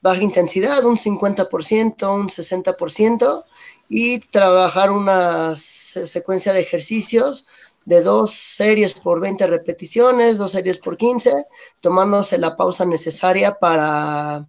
baja 0.00 0.22
intensidad, 0.22 0.82
un 0.84 0.96
50%, 0.96 2.14
un 2.14 2.28
60%, 2.30 3.44
y 3.88 4.20
trabajar 4.20 4.90
una 4.90 5.54
secuencia 5.56 6.54
de 6.54 6.60
ejercicios 6.60 7.44
de 7.84 8.00
dos 8.00 8.30
series 8.32 8.94
por 8.94 9.20
20 9.20 9.46
repeticiones, 9.46 10.38
dos 10.38 10.52
series 10.52 10.78
por 10.78 10.96
15, 10.96 11.32
tomándose 11.80 12.38
la 12.38 12.56
pausa 12.56 12.86
necesaria 12.86 13.52
para 13.58 14.48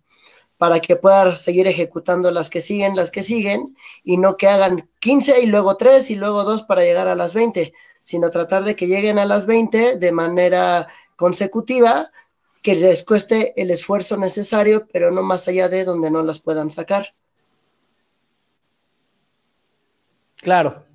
para 0.58 0.80
que 0.80 0.96
puedas 0.96 1.40
seguir 1.40 1.68
ejecutando 1.68 2.32
las 2.32 2.50
que 2.50 2.62
siguen, 2.62 2.96
las 2.96 3.12
que 3.12 3.24
siguen, 3.24 3.76
y 4.04 4.18
no 4.18 4.38
que 4.38 4.48
hagan 4.48 4.90
15 5.00 5.42
y 5.42 5.48
luego 5.48 5.78
3 5.78 6.10
y 6.12 6.16
luego 6.16 6.44
2 6.44 6.64
para 6.64 6.84
llegar 6.84 7.08
a 7.08 7.16
las 7.16 7.34
20, 7.34 7.74
sino 8.04 8.32
tratar 8.32 8.64
de 8.64 8.76
que 8.76 8.88
lleguen 8.88 9.20
a 9.20 9.26
las 9.26 9.46
20 9.46 9.98
de 9.98 10.12
manera 10.12 10.88
consecutiva, 11.16 12.08
que 12.62 12.76
les 12.76 13.04
cueste 13.04 13.60
el 13.62 13.70
esfuerzo 13.70 14.18
necesario, 14.18 14.88
pero 14.92 15.12
no 15.12 15.24
más 15.24 15.48
allá 15.48 15.70
de 15.70 15.84
donde 15.84 16.10
no 16.10 16.24
las 16.24 16.40
puedan 16.40 16.72
sacar. 16.72 17.14
Claro. 20.38 20.86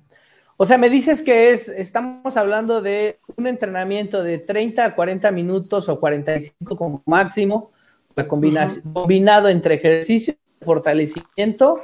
O 0.57 0.65
sea, 0.65 0.77
me 0.77 0.89
dices 0.89 1.23
que 1.23 1.53
es, 1.53 1.67
estamos 1.67 2.37
hablando 2.37 2.81
de 2.81 3.19
un 3.35 3.47
entrenamiento 3.47 4.21
de 4.21 4.37
30 4.37 4.85
a 4.85 4.95
40 4.95 5.31
minutos 5.31 5.89
o 5.89 5.99
45 5.99 6.77
como 6.77 7.01
máximo, 7.05 7.71
uh 8.15 8.21
-huh. 8.21 8.93
combinado 8.93 9.49
entre 9.49 9.75
ejercicio, 9.75 10.35
fortalecimiento, 10.61 11.83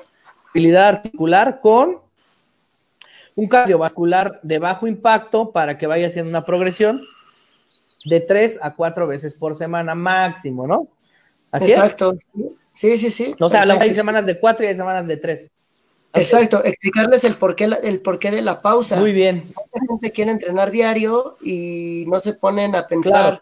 habilidad 0.51 0.87
articular 0.87 1.59
con 1.61 1.99
un 3.35 3.47
cardiovascular 3.47 4.39
de 4.41 4.59
bajo 4.59 4.87
impacto 4.87 5.51
para 5.51 5.77
que 5.77 5.87
vaya 5.87 6.07
haciendo 6.07 6.29
una 6.29 6.45
progresión 6.45 7.03
de 8.05 8.19
tres 8.19 8.59
a 8.61 8.73
cuatro 8.73 9.05
veces 9.05 9.35
por 9.35 9.55
semana 9.55 9.93
máximo, 9.93 10.65
¿no? 10.65 10.87
Así 11.51 11.71
Exacto. 11.71 12.13
Es? 12.13 12.45
Sí, 12.73 12.97
sí, 12.97 13.11
sí. 13.11 13.35
O 13.39 13.49
sea, 13.49 13.63
hay 13.63 13.93
semanas 13.93 14.25
de 14.25 14.39
cuatro 14.39 14.65
y 14.65 14.69
hay 14.69 14.75
semanas 14.75 15.07
de 15.07 15.17
tres. 15.17 15.49
Exacto, 16.13 16.63
explicarles 16.63 17.23
el 17.25 17.35
porqué, 17.35 17.69
el 17.83 18.01
porqué 18.01 18.31
de 18.31 18.41
la 18.41 18.61
pausa. 18.61 18.99
Muy 18.99 19.11
bien. 19.11 19.43
Mucha 19.45 19.85
gente 19.87 20.11
quiere 20.11 20.31
entrenar 20.31 20.71
diario 20.71 21.37
y 21.41 22.05
no 22.07 22.19
se 22.19 22.33
ponen 22.33 22.75
a 22.75 22.87
pensar 22.87 23.11
claro 23.11 23.41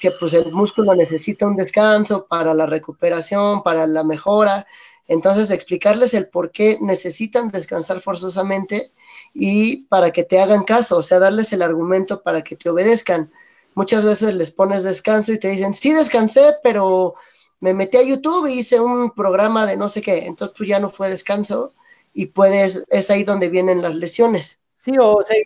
que 0.00 0.10
pues 0.10 0.32
el 0.32 0.50
músculo 0.50 0.94
necesita 0.94 1.46
un 1.46 1.54
descanso 1.54 2.26
para 2.26 2.54
la 2.54 2.66
recuperación, 2.66 3.62
para 3.62 3.86
la 3.86 4.02
mejora. 4.02 4.66
Entonces, 5.06 5.50
explicarles 5.50 6.14
el 6.14 6.28
por 6.28 6.50
qué 6.50 6.78
necesitan 6.80 7.50
descansar 7.50 8.00
forzosamente 8.00 8.92
y 9.34 9.82
para 9.84 10.10
que 10.10 10.24
te 10.24 10.40
hagan 10.40 10.64
caso, 10.64 10.96
o 10.98 11.02
sea, 11.02 11.18
darles 11.18 11.52
el 11.52 11.62
argumento 11.62 12.22
para 12.22 12.42
que 12.42 12.56
te 12.56 12.70
obedezcan. 12.70 13.30
Muchas 13.74 14.04
veces 14.04 14.34
les 14.34 14.50
pones 14.50 14.82
descanso 14.82 15.32
y 15.32 15.38
te 15.38 15.48
dicen, 15.48 15.74
sí 15.74 15.92
descansé, 15.92 16.54
pero 16.62 17.14
me 17.60 17.74
metí 17.74 17.96
a 17.96 18.02
YouTube 18.02 18.46
y 18.46 18.60
hice 18.60 18.80
un 18.80 19.10
programa 19.10 19.66
de 19.66 19.76
no 19.76 19.88
sé 19.88 20.00
qué, 20.00 20.26
entonces 20.26 20.54
pues 20.56 20.68
ya 20.68 20.80
no 20.80 20.88
fue 20.88 21.10
descanso 21.10 21.74
y 22.14 22.26
puedes, 22.26 22.84
es 22.88 23.10
ahí 23.10 23.24
donde 23.24 23.48
vienen 23.48 23.82
las 23.82 23.94
lesiones. 23.94 24.58
Sí, 24.78 24.92
o 25.00 25.22
sea, 25.26 25.36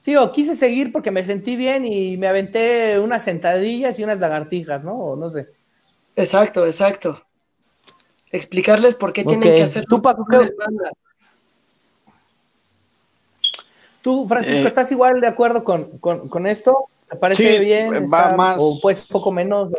Sí, 0.00 0.16
o 0.16 0.32
quise 0.32 0.56
seguir 0.56 0.92
porque 0.92 1.10
me 1.10 1.24
sentí 1.24 1.56
bien 1.56 1.84
y 1.84 2.16
me 2.16 2.26
aventé 2.26 2.98
unas 2.98 3.22
sentadillas 3.22 3.98
y 3.98 4.04
unas 4.04 4.18
lagartijas, 4.18 4.82
¿no? 4.82 4.94
O 4.94 5.16
no 5.16 5.28
sé. 5.28 5.48
Exacto, 6.16 6.64
exacto. 6.66 7.22
Explicarles 8.32 8.94
por 8.94 9.12
qué 9.12 9.22
okay. 9.22 9.36
tienen 9.36 9.56
que 9.56 9.62
hacer 9.62 9.84
¿Tú, 9.84 10.00
Paco, 10.00 10.24
qué... 10.30 10.38
Tú, 14.02 14.26
Francisco, 14.26 14.64
eh, 14.64 14.68
¿estás 14.68 14.90
igual 14.92 15.20
de 15.20 15.26
acuerdo 15.26 15.62
con, 15.62 16.46
esto? 16.46 16.86
¿Te 17.08 17.16
parece 17.16 17.58
bien? 17.58 18.06
Va 18.12 18.34
más... 18.34 18.56
¿O 18.58 18.80
pues 18.80 19.04
poco 19.04 19.30
menos? 19.30 19.70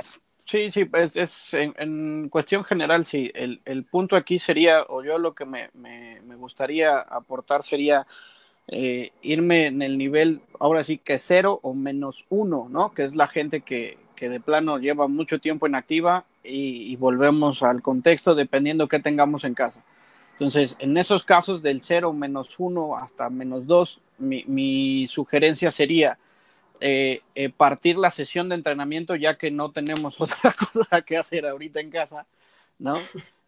Sí, 0.46 0.70
sí, 0.70 0.86
es, 0.94 1.16
es 1.16 1.54
en, 1.54 2.28
cuestión 2.30 2.64
general, 2.64 3.06
sí. 3.06 3.32
El, 3.34 3.62
el, 3.66 3.86
punto 3.86 4.16
aquí 4.16 4.38
sería, 4.38 4.84
o 4.90 5.02
yo 5.02 5.18
lo 5.18 5.34
que 5.34 5.46
me, 5.46 5.70
me, 5.74 6.36
gustaría 6.36 7.00
aportar 7.00 7.64
sería 7.64 8.06
eh, 8.72 9.12
irme 9.22 9.68
en 9.68 9.82
el 9.82 9.98
nivel, 9.98 10.42
ahora 10.60 10.84
sí 10.84 10.98
que 10.98 11.20
cero 11.20 11.60
o 11.62 11.74
menos 11.74 12.26
uno, 12.30 12.68
¿no? 12.70 12.94
Que 12.94 13.04
es 13.04 13.16
la 13.16 13.28
gente 13.28 13.62
que, 13.62 13.98
que 14.16 14.30
de 14.30 14.40
plano 14.40 14.80
lleva 14.80 15.08
mucho 15.08 15.40
tiempo 15.40 15.68
en 15.68 15.76
activa 15.76 16.26
y, 16.44 16.96
volvemos 16.96 17.64
al 17.64 17.82
contexto 17.82 18.34
dependiendo 18.34 18.88
qué 18.88 19.00
tengamos 19.00 19.44
en 19.44 19.54
casa. 19.54 19.84
Entonces, 20.34 20.76
en 20.80 20.98
esos 20.98 21.24
casos 21.24 21.62
del 21.62 21.82
cero, 21.82 22.14
menos 22.14 22.56
uno 22.60 22.98
hasta 22.98 23.30
menos 23.30 23.68
dos, 23.68 24.00
mi, 24.18 24.44
mi 24.48 25.08
sugerencia 25.08 25.70
sería 25.70 26.18
eh, 26.80 27.22
eh, 27.36 27.50
partir 27.50 27.98
la 27.98 28.10
sesión 28.10 28.50
de 28.50 28.56
entrenamiento 28.56 29.16
ya 29.16 29.38
que 29.38 29.52
no 29.52 29.72
tenemos 29.72 30.16
otra 30.22 30.54
cosa 30.54 31.02
que 31.02 31.18
hacer 31.18 31.46
ahorita 31.46 31.80
en 31.80 31.92
casa, 31.92 32.26
¿no? 32.80 32.98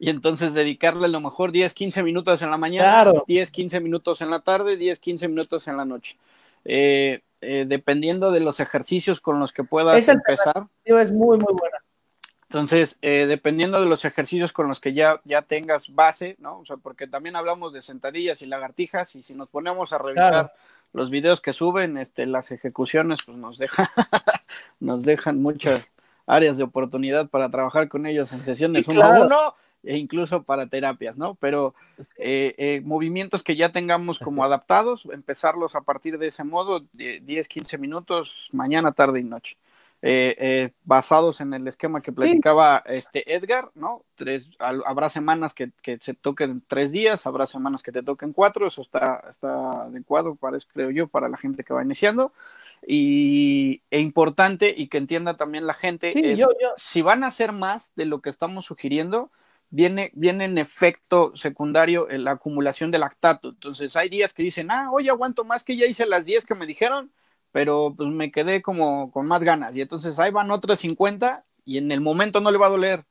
Y 0.03 0.09
entonces 0.09 0.53
dedicarle 0.53 1.05
a 1.05 1.07
lo 1.07 1.21
mejor 1.21 1.53
10, 1.53 1.73
15 1.73 2.03
minutos 2.03 2.41
en 2.41 2.51
la 2.51 2.57
mañana, 2.57 3.13
10, 3.25 3.51
15 3.51 3.79
minutos 3.79 4.19
en 4.19 4.31
la 4.31 4.41
tarde, 4.41 4.75
10, 4.75 4.99
15 4.99 5.29
minutos 5.29 5.65
en 5.69 5.77
la 5.77 5.85
noche. 5.85 6.17
Eh, 6.65 7.21
dependiendo 7.39 8.29
de 8.33 8.41
los 8.41 8.59
ejercicios 8.59 9.21
con 9.21 9.39
los 9.39 9.53
que 9.53 9.63
puedas 9.63 10.05
empezar. 10.09 10.67
Es 10.83 11.09
muy, 11.09 11.37
muy 11.37 11.53
buena. 11.53 11.77
Entonces, 12.49 12.97
dependiendo 13.01 13.79
de 13.79 13.85
los 13.85 14.03
ejercicios 14.03 14.51
con 14.51 14.67
los 14.67 14.81
que 14.81 14.91
ya, 14.91 15.21
ya 15.23 15.41
tengas 15.41 15.87
base, 15.95 16.35
¿no? 16.37 16.59
O 16.59 16.65
sea, 16.65 16.75
porque 16.75 17.07
también 17.07 17.37
hablamos 17.37 17.71
de 17.71 17.81
sentadillas 17.81 18.41
y 18.41 18.45
lagartijas, 18.45 19.15
y 19.15 19.23
si 19.23 19.33
nos 19.33 19.47
ponemos 19.47 19.93
a 19.93 19.99
revisar 19.99 20.51
los 20.91 21.11
videos 21.11 21.39
que 21.39 21.53
suben, 21.53 21.97
este, 21.97 22.25
las 22.25 22.51
ejecuciones, 22.51 23.19
pues 23.25 23.37
nos 23.37 23.57
dejan, 23.57 23.87
nos 24.81 25.05
dejan 25.05 25.41
muchas 25.41 25.89
áreas 26.27 26.57
de 26.57 26.63
oportunidad 26.63 27.29
para 27.29 27.49
trabajar 27.49 27.87
con 27.87 28.05
ellos 28.05 28.33
en 28.33 28.43
sesiones 28.43 28.85
uno 28.89 29.01
a 29.01 29.09
uno 29.21 29.55
e 29.83 29.97
incluso 29.97 30.43
para 30.43 30.67
terapias, 30.67 31.17
¿no? 31.17 31.35
Pero 31.35 31.75
eh, 32.17 32.55
eh, 32.57 32.81
movimientos 32.83 33.43
que 33.43 33.55
ya 33.55 33.71
tengamos 33.71 34.19
como 34.19 34.43
adaptados, 34.43 35.07
empezarlos 35.11 35.75
a 35.75 35.81
partir 35.81 36.17
de 36.17 36.27
ese 36.27 36.43
modo, 36.43 36.85
10, 36.93 37.47
15 37.47 37.77
minutos, 37.77 38.49
mañana, 38.51 38.93
tarde 38.93 39.19
y 39.19 39.23
noche. 39.23 39.57
Eh, 40.05 40.35
eh, 40.37 40.71
basados 40.83 41.39
en 41.39 41.53
el 41.53 41.65
esquema 41.65 42.01
que 42.01 42.11
platicaba 42.11 42.83
este 42.87 43.33
Edgar, 43.33 43.71
¿no? 43.73 44.03
Tres, 44.15 44.49
habrá 44.59 45.09
semanas 45.09 45.53
que, 45.53 45.71
se 46.01 46.13
toquen 46.13 46.61
tres 46.67 46.91
días, 46.91 47.25
habrá 47.25 47.47
semanas 47.47 47.81
que 47.81 47.93
te 47.93 48.03
toquen 48.03 48.33
cuatro, 48.33 48.67
eso 48.67 48.81
está, 48.81 49.23
está 49.29 49.83
adecuado, 49.83 50.35
parece, 50.35 50.67
creo 50.73 50.91
yo, 50.91 51.07
para 51.07 51.29
la 51.29 51.37
gente 51.37 51.63
que 51.63 51.73
va 51.73 51.85
iniciando. 51.85 52.33
Y 52.85 53.81
e 53.91 54.01
importante 54.01 54.73
y 54.75 54.87
que 54.87 54.97
entienda 54.97 55.37
también 55.37 55.65
la 55.65 55.73
gente, 55.73 56.13
si 56.75 57.01
van 57.01 57.23
a 57.23 57.27
hacer 57.27 57.53
más 57.53 57.93
de 57.95 58.05
lo 58.05 58.19
que 58.19 58.29
estamos 58.29 58.65
sugiriendo, 58.65 59.31
viene, 59.73 60.11
viene 60.13 60.45
en 60.45 60.59
efecto 60.59 61.35
secundario 61.35 62.07
la 62.11 62.33
acumulación 62.33 62.91
de 62.91 62.99
lactato. 62.99 63.49
Entonces 63.49 63.95
hay 63.95 64.07
días 64.07 64.31
que 64.31 64.43
dicen, 64.43 64.69
ah, 64.69 64.89
hoy 64.91 65.09
aguanto 65.09 65.43
más 65.45 65.63
que 65.63 65.75
ya 65.75 65.87
hice 65.87 66.05
las 66.05 66.25
10 66.25 66.45
que 66.45 66.53
me 66.53 66.67
dijeron, 66.67 67.11
pero 67.51 67.91
pues 67.97 68.07
me 68.09 68.31
quedé 68.31 68.61
como 68.61 69.11
con 69.11 69.25
más 69.25 69.43
ganas. 69.43 69.75
Y 69.75 69.81
entonces 69.81 70.19
ahí 70.19 70.31
van 70.31 70.51
otras 70.51 70.79
50 70.79 71.43
y 71.65 71.79
en 71.79 71.91
el 71.91 72.01
momento 72.01 72.39
no 72.39 72.51
le 72.51 72.59
va 72.59 72.67
a 72.67 72.69
doler. 72.69 73.05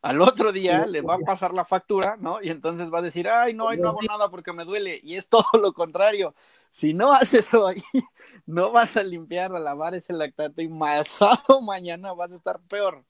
Al 0.00 0.22
otro 0.22 0.52
día 0.52 0.86
le 0.86 1.02
va 1.02 1.16
a 1.16 1.18
pasar 1.18 1.52
la 1.52 1.66
factura, 1.66 2.16
¿no? 2.18 2.38
Y 2.42 2.48
entonces 2.48 2.90
va 2.92 3.00
a 3.00 3.02
decir, 3.02 3.28
ay, 3.28 3.52
no, 3.52 3.70
no 3.74 3.88
hago 3.90 4.00
nada 4.08 4.30
porque 4.30 4.54
me 4.54 4.64
duele. 4.64 4.98
Y 5.02 5.16
es 5.16 5.28
todo 5.28 5.44
lo 5.60 5.74
contrario. 5.74 6.34
Si 6.72 6.94
no 6.94 7.12
haces 7.12 7.52
ahí, 7.54 7.82
no 8.46 8.72
vas 8.72 8.96
a 8.96 9.02
limpiar, 9.02 9.54
a 9.54 9.58
lavar 9.58 9.94
ese 9.94 10.14
lactato 10.14 10.62
y 10.62 10.68
pasado 10.68 11.60
mañana 11.62 12.14
vas 12.14 12.32
a 12.32 12.36
estar 12.36 12.58
peor, 12.68 13.04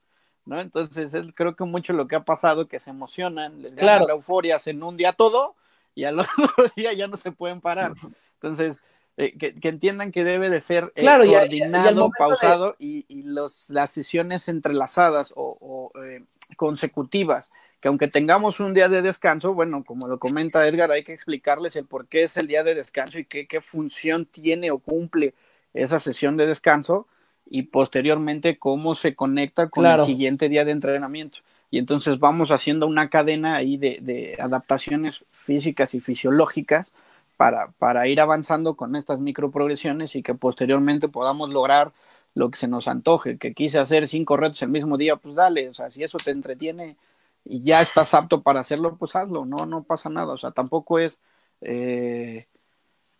¿no? 0.47 0.61
Entonces 0.61 1.13
es, 1.13 1.27
creo 1.35 1.55
que 1.55 1.65
mucho 1.65 1.93
lo 1.93 2.09
que 2.09 2.17
ha 2.17 2.25
pasado, 2.25 2.69
que 2.69 2.81
se 2.81 2.91
emocionan, 2.91 3.61
les 3.63 3.75
gana 3.75 4.07
la 4.07 4.15
euforia, 4.15 4.59
se 4.59 4.71
inundia 4.71 5.13
todo 5.13 5.55
y 5.95 6.05
al 6.05 6.19
otro 6.21 6.71
día 6.77 6.93
ya 6.93 7.09
no 7.09 7.17
se 7.17 7.33
pueden 7.33 7.61
parar. 7.61 7.95
Entonces, 8.35 8.81
eh, 9.17 9.37
que, 9.37 9.69
entiendan 9.69 10.13
que 10.13 10.25
debe 10.25 10.51
de 10.51 10.61
ser 10.61 10.93
eh, 10.95 11.05
coordinado, 11.05 12.11
pausado 12.17 12.77
y, 12.79 13.05
los, 13.23 13.71
las 13.71 13.91
sesiones 13.91 14.49
entrelazadas 14.49 15.33
o, 15.35 15.91
eh, 16.05 16.23
consecutivas, 16.57 17.51
que 17.81 17.89
aunque 17.89 18.09
tengamos 18.09 18.61
un 18.61 18.73
día 18.73 18.89
de 18.89 19.03
descanso, 19.03 19.55
bueno, 19.55 19.85
como 19.85 20.07
lo 20.07 20.19
comenta 20.19 20.67
Edgar, 20.69 20.93
hay 20.93 21.03
que 21.03 21.15
explicarles 21.15 21.77
el 21.77 21.87
por 21.87 22.07
qué 22.07 22.25
es 22.25 22.37
el 22.37 22.47
día 22.47 22.63
de 22.63 22.75
descanso 22.75 23.19
y 23.19 23.25
qué, 23.25 23.47
qué 23.49 23.61
función 23.61 24.27
tiene 24.27 24.71
o 24.71 24.79
cumple 24.79 25.35
esa 25.73 25.99
sesión 25.99 26.37
de 26.37 26.47
descanso 26.47 27.09
y 27.49 27.63
posteriormente 27.63 28.59
cómo 28.59 28.95
se 28.95 29.15
conecta 29.15 29.69
con 29.69 29.87
el 29.87 30.01
siguiente 30.03 30.49
día 30.49 30.65
de 30.65 30.73
entrenamiento. 30.73 31.39
Y 31.71 31.79
entonces 31.79 32.19
vamos 32.19 32.51
haciendo 32.51 32.87
una 32.87 33.09
cadena 33.09 33.57
ahí 33.57 33.77
de, 33.77 33.99
de 34.01 34.37
adaptaciones 34.41 35.25
físicas 35.31 35.95
y 35.95 36.01
fisiológicas 36.01 36.93
para, 37.37 37.71
para 37.73 38.09
ir 38.09 38.21
avanzando 38.21 38.75
con 38.77 38.97
estas 38.97 39.21
microprogresiones 39.21 40.17
y 40.17 40.23
que 40.23 40.35
posteriormente 40.35 41.09
podamos 41.09 41.51
lograr 41.51 41.93
lo 42.35 42.51
que 42.51 42.59
se 42.59 42.69
nos 42.69 42.89
antoje, 42.89 43.39
que 43.39 43.55
quise 43.55 43.79
hacer 43.79 44.09
cinco 44.09 44.37
retos 44.37 44.61
el 44.63 44.69
mismo 44.69 44.99
día, 44.99 45.17
pues 45.17 45.35
dale, 45.35 45.69
o 45.71 45.75
sea, 45.75 45.91
si 45.91 46.03
eso 46.03 46.19
te 46.19 46.31
entretiene 46.31 46.97
y 47.45 47.61
ya 47.61 47.81
estás 47.81 48.13
apto 48.13 48.43
para 48.43 48.61
hacerlo, 48.61 48.97
pues 48.97 49.17
hazlo, 49.17 49.47
no, 49.47 49.65
no 49.65 49.85
pasa 49.85 50.11
nada, 50.11 50.35
o 50.35 50.39
sea, 50.39 50.51
tampoco 50.51 50.99
es 50.99 51.19
eh, 51.63 52.47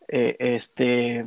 eh, 0.09 0.37
este 0.39 1.27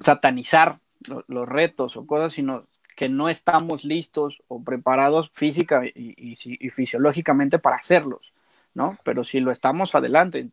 satanizar 0.00 0.80
los 1.06 1.48
retos 1.48 1.96
o 1.96 2.06
cosas, 2.06 2.32
sino 2.32 2.66
que 2.96 3.08
no 3.08 3.28
estamos 3.28 3.84
listos 3.84 4.42
o 4.48 4.62
preparados 4.62 5.30
física 5.32 5.84
y, 5.86 6.14
y 6.16 6.70
fisiológicamente 6.70 7.58
para 7.58 7.76
hacerlos, 7.76 8.32
¿no? 8.74 8.98
Pero 9.04 9.24
si 9.24 9.40
lo 9.40 9.52
estamos 9.52 9.94
adelante, 9.94 10.48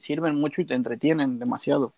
sirven 0.00 0.36
mucho 0.36 0.60
y 0.60 0.66
te 0.66 0.74
entretienen 0.74 1.38
demasiado. 1.38 1.92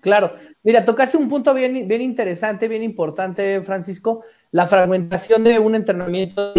Claro, 0.00 0.34
mira, 0.64 0.84
tocaste 0.84 1.16
un 1.16 1.28
punto 1.28 1.54
bien, 1.54 1.86
bien 1.86 2.02
interesante, 2.02 2.66
bien 2.66 2.82
importante, 2.82 3.62
Francisco, 3.62 4.24
la 4.50 4.66
fragmentación 4.66 5.44
de 5.44 5.60
un 5.60 5.76
entrenamiento. 5.76 6.52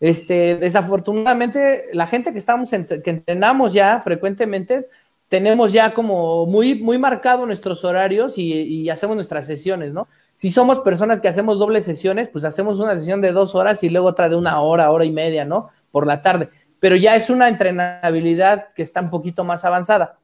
Este, 0.00 0.56
desafortunadamente, 0.56 1.86
la 1.94 2.06
gente 2.06 2.32
que 2.32 2.38
estamos 2.38 2.70
que 2.70 3.10
entrenamos 3.10 3.72
ya 3.72 4.00
frecuentemente, 4.00 4.88
tenemos 5.34 5.72
ya 5.72 5.94
como 5.94 6.46
muy, 6.46 6.76
muy 6.76 6.96
marcado 6.96 7.44
nuestros 7.44 7.82
horarios 7.84 8.38
y, 8.38 8.52
y, 8.52 8.88
hacemos 8.88 9.16
nuestras 9.16 9.46
sesiones, 9.46 9.92
¿no? 9.92 10.06
Si 10.36 10.52
somos 10.52 10.78
personas 10.78 11.20
que 11.20 11.26
hacemos 11.26 11.58
dobles 11.58 11.84
sesiones, 11.84 12.28
pues 12.28 12.44
hacemos 12.44 12.78
una 12.78 12.94
sesión 12.96 13.20
de 13.20 13.32
dos 13.32 13.56
horas 13.56 13.82
y 13.82 13.88
luego 13.88 14.06
otra 14.06 14.28
de 14.28 14.36
una 14.36 14.60
hora, 14.60 14.92
hora 14.92 15.04
y 15.04 15.10
media, 15.10 15.44
¿no? 15.44 15.70
Por 15.90 16.06
la 16.06 16.22
tarde 16.22 16.50
pero 16.84 16.96
ya 16.96 17.16
es 17.16 17.30
una 17.30 17.48
entrenabilidad 17.48 18.74
que 18.74 18.82
está 18.82 19.00
un 19.00 19.08
poquito 19.08 19.42
más 19.42 19.64
avanzada. 19.64 20.18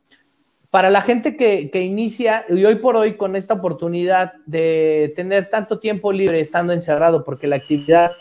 Para 0.68 0.90
la 0.90 1.00
gente 1.00 1.34
que, 1.34 1.82
inicia, 1.82 2.44
y 2.50 2.62
hoy 2.66 2.74
por 2.74 2.96
hoy 2.96 3.14
con 3.14 3.34
esta 3.34 3.54
oportunidad 3.54 4.34
de 4.44 5.10
tener 5.16 5.48
tanto 5.48 5.78
tiempo 5.78 6.12
libre 6.12 6.38
estando 6.38 6.74
encerrado, 6.74 7.24
porque 7.24 7.46
la 7.46 7.56
actividad 7.56 8.12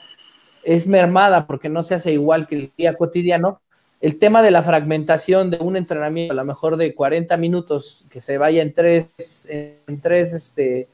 es 0.63 0.87
mermada, 0.87 1.47
porque 1.47 1.67
no 1.67 1.83
se 1.83 1.95
hace 1.95 2.13
igual 2.13 2.47
que 2.47 2.55
el 2.55 2.71
día 2.77 2.95
cotidiano, 2.95 3.59
el 4.01 4.17
tema 4.17 4.41
de 4.41 4.51
la 4.51 4.63
fragmentación 4.63 5.49
de 5.49 5.57
un 5.57 5.75
entrenamiento, 5.75 6.33
a 6.33 6.35
lo 6.35 6.45
mejor 6.45 6.77
de 6.77 6.95
40 6.95 7.35
minutos, 7.37 8.05
que 8.09 8.21
se 8.21 8.37
vaya 8.37 8.61
en 8.61 8.73
tres, 8.73 9.07
en 9.49 9.99
tres, 10.01 10.33
este, 10.33 10.87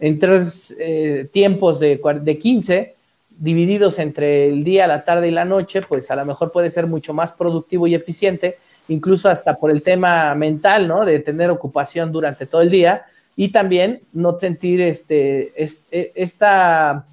en 0.00 0.18
tres 0.18 0.74
eh, 0.78 1.28
tiempos 1.32 1.78
de, 1.78 2.00
de 2.22 2.38
15, 2.38 2.94
divididos 3.38 3.98
entre 3.98 4.48
el 4.48 4.64
día, 4.64 4.86
la 4.86 5.04
tarde 5.04 5.28
y 5.28 5.30
la 5.30 5.44
noche, 5.44 5.80
pues 5.82 6.10
a 6.10 6.16
lo 6.16 6.26
mejor 6.26 6.52
puede 6.52 6.70
ser 6.70 6.86
mucho 6.86 7.14
más 7.14 7.32
productivo 7.32 7.86
y 7.86 7.94
eficiente, 7.94 8.58
incluso 8.88 9.28
hasta 9.28 9.54
por 9.54 9.70
el 9.70 9.82
tema 9.82 10.34
mental, 10.34 10.88
¿no? 10.88 11.04
De 11.04 11.20
tener 11.20 11.50
ocupación 11.50 12.10
durante 12.10 12.46
todo 12.46 12.60
el 12.60 12.70
día 12.70 13.04
y 13.36 13.50
también 13.50 14.02
no 14.12 14.38
sentir 14.38 14.80
este, 14.80 15.52
e, 15.56 16.12
esta, 16.14 17.06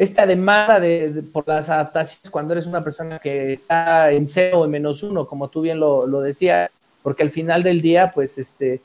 esta 0.00 0.24
demanda 0.24 0.80
de, 0.80 1.22
por 1.30 1.46
las 1.46 1.68
adaptaciones 1.68 2.30
cuando 2.30 2.54
eres 2.54 2.64
una 2.64 2.82
persona 2.82 3.18
que 3.18 3.52
está 3.52 4.10
en 4.10 4.26
cero 4.26 4.60
o 4.60 4.64
en 4.64 4.70
menos 4.70 5.02
uno, 5.02 5.26
como 5.26 5.48
tú 5.48 5.60
bien 5.60 5.78
lo, 5.78 6.06
lo 6.06 6.22
decías, 6.22 6.70
porque 7.02 7.22
al 7.22 7.30
final 7.30 7.62
del 7.62 7.82
día, 7.82 8.10
pues 8.10 8.38
este, 8.38 8.80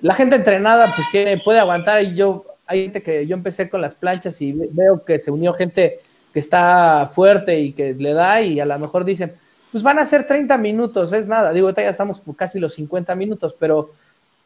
la 0.00 0.14
gente 0.14 0.36
entrenada 0.36 0.90
pues 0.96 1.06
tiene, 1.12 1.36
puede 1.36 1.58
aguantar. 1.58 2.02
Y 2.02 2.14
yo 2.14 2.42
hay 2.66 2.84
gente 2.84 3.02
que 3.02 3.26
yo 3.26 3.36
empecé 3.36 3.68
con 3.68 3.82
las 3.82 3.94
planchas 3.94 4.40
y 4.40 4.52
veo 4.52 5.04
que 5.04 5.20
se 5.20 5.30
unió 5.30 5.52
gente 5.52 6.00
que 6.32 6.40
está 6.40 7.06
fuerte 7.12 7.60
y 7.60 7.74
que 7.74 7.92
le 7.92 8.14
da 8.14 8.40
y 8.40 8.60
a 8.60 8.64
lo 8.64 8.78
mejor 8.78 9.04
dicen, 9.04 9.34
pues 9.72 9.84
van 9.84 9.98
a 9.98 10.06
ser 10.06 10.26
30 10.26 10.56
minutos, 10.56 11.12
es 11.12 11.28
nada, 11.28 11.52
digo, 11.52 11.66
ahorita 11.66 11.82
ya 11.82 11.90
estamos 11.90 12.18
por 12.18 12.34
casi 12.34 12.58
los 12.58 12.72
50 12.72 13.14
minutos, 13.14 13.54
pero, 13.58 13.90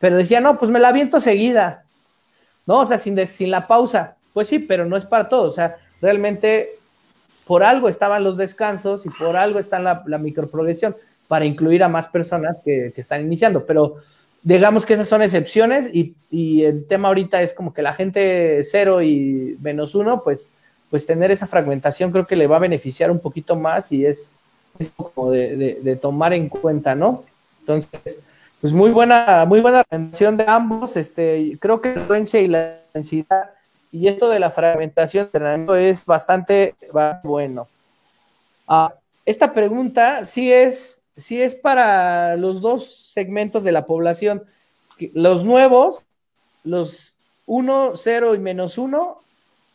pero 0.01 0.17
decía, 0.17 0.41
no, 0.41 0.59
pues 0.59 0.73
me 0.73 0.81
la 0.81 0.89
aviento 0.89 1.21
seguida, 1.21 1.85
¿no? 2.67 2.81
O 2.81 2.87
sea, 2.87 2.99
sin, 2.99 3.25
sin 3.29 3.53
la 3.53 3.69
pausa, 3.69 4.17
pues 4.39 4.47
sí, 4.47 4.61
pero 4.61 4.85
no 4.85 4.97
es 4.97 5.05
para 5.05 5.29
todo, 5.29 5.49
o 5.49 5.51
sea, 5.51 5.79
realmente 6.01 6.79
por 7.45 7.65
algo 7.65 7.89
estaban 7.89 8.23
los 8.23 8.37
descansos 8.37 9.05
y 9.05 9.09
por 9.09 9.37
algo 9.37 9.59
está 9.59 9.81
la, 9.81 10.05
la 10.07 10.19
microprogresión. 10.19 10.95
para 11.27 11.45
incluir 11.45 11.83
a 11.83 11.89
más 11.89 12.07
personas 12.07 12.57
que, 12.65 12.93
están 12.95 13.23
iniciando. 13.23 13.67
Pero 13.67 13.97
digamos 14.45 14.87
que 14.87 14.95
esas 14.95 15.09
son 15.09 15.23
excepciones 15.23 15.91
y, 15.93 16.15
el 16.63 16.87
tema 16.87 17.09
ahorita 17.09 17.43
es 17.43 17.53
como 17.53 17.75
que 17.75 17.83
la 17.83 17.95
gente 17.95 18.63
cero 18.63 19.03
y 19.03 19.59
menos 19.61 19.97
uno, 19.97 20.23
pues, 20.23 20.49
pues 20.89 21.05
tener 21.05 21.33
esa 21.33 21.49
fragmentación 21.49 22.13
creo 22.13 22.29
que 22.29 22.37
le 22.37 22.47
va 22.47 22.59
a 22.59 22.61
beneficiar 22.61 23.11
un 23.11 23.19
poquito 23.19 23.57
más 23.57 23.91
y 23.91 24.07
es, 24.07 24.31
como 24.95 25.33
de, 25.33 25.99
tomar 26.01 26.33
en 26.33 26.49
cuenta, 26.49 26.95
¿no? 26.95 27.25
Entonces, 27.59 28.21
pues 28.61 28.73
muy 28.73 28.93
buena, 28.93 29.45
muy 29.49 29.61
buena 29.61 29.83
relación 29.91 30.37
de 30.37 30.45
ambos. 30.47 30.97
Este, 30.97 31.59
creo 31.59 31.81
que 31.81 31.89
la 31.89 32.01
influencia 32.03 32.41
y 32.41 32.47
la 32.47 32.83
densidad 32.95 33.58
y 33.91 34.09
esto 34.09 34.29
de 34.29 34.39
la 34.39 34.51
fragmentación 34.51 35.31
es 35.77 36.05
bastante 36.05 36.75
bueno. 37.23 37.69
Ah, 38.67 38.95
esta 39.25 39.53
pregunta 39.55 40.27
sí 40.27 40.53
es, 40.53 41.01
sí 41.17 41.41
es 41.41 41.55
para 41.55 42.37
los 42.37 42.61
dos 42.61 43.13
segmentos 43.13 43.65
de 43.65 43.73
la 43.73 43.87
población. 43.87 44.45
Los 45.15 45.45
nuevos, 45.45 46.05
los 46.65 47.15
1, 47.47 47.93
0 47.97 48.35
y 48.35 48.39
menos 48.39 48.77
1, 48.77 49.23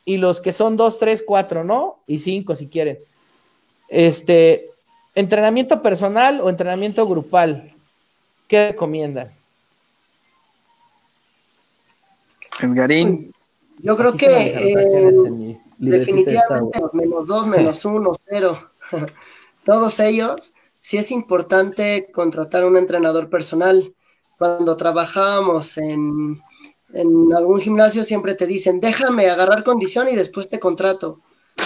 y 0.06 0.18
los 0.18 0.42
que 0.42 0.54
son 0.54 0.78
2, 0.78 1.00
3, 1.00 1.24
4, 1.26 1.64
¿no? 1.64 2.00
Y 2.06 2.20
5 2.20 2.56
si 2.56 2.68
quieren. 2.68 3.00
Este, 3.88 4.70
entrenamiento 5.16 5.82
personal 5.82 6.42
o 6.42 6.50
entrenamiento 6.50 7.08
grupal, 7.08 7.74
¿qué 8.48 8.70
recomiendan? 8.70 9.32
Edgarín. 12.62 13.33
Yo 13.80 13.98
creo 13.98 14.16
que 14.16 14.28
eh, 14.28 15.60
definitivamente 15.78 16.80
menos 16.94 17.28
2, 17.28 17.48
menos 17.48 17.86
1, 17.86 18.16
0. 18.30 18.72
todos 19.66 20.00
ellos, 20.00 20.54
sí 20.80 20.98
es 20.98 21.12
importante 21.12 22.10
contratar 22.12 22.66
un 22.66 22.78
entrenador 22.78 23.30
personal. 23.30 23.94
Cuando 24.38 24.76
trabajábamos 24.76 25.78
en, 25.78 26.42
en 26.94 27.34
algún 27.36 27.60
gimnasio 27.60 28.04
siempre 28.04 28.36
te 28.36 28.46
dicen, 28.46 28.80
déjame 28.80 29.28
agarrar 29.30 29.64
condición 29.64 30.10
y 30.10 30.16
después 30.16 30.50
te 30.50 30.60
contrato. 30.60 31.22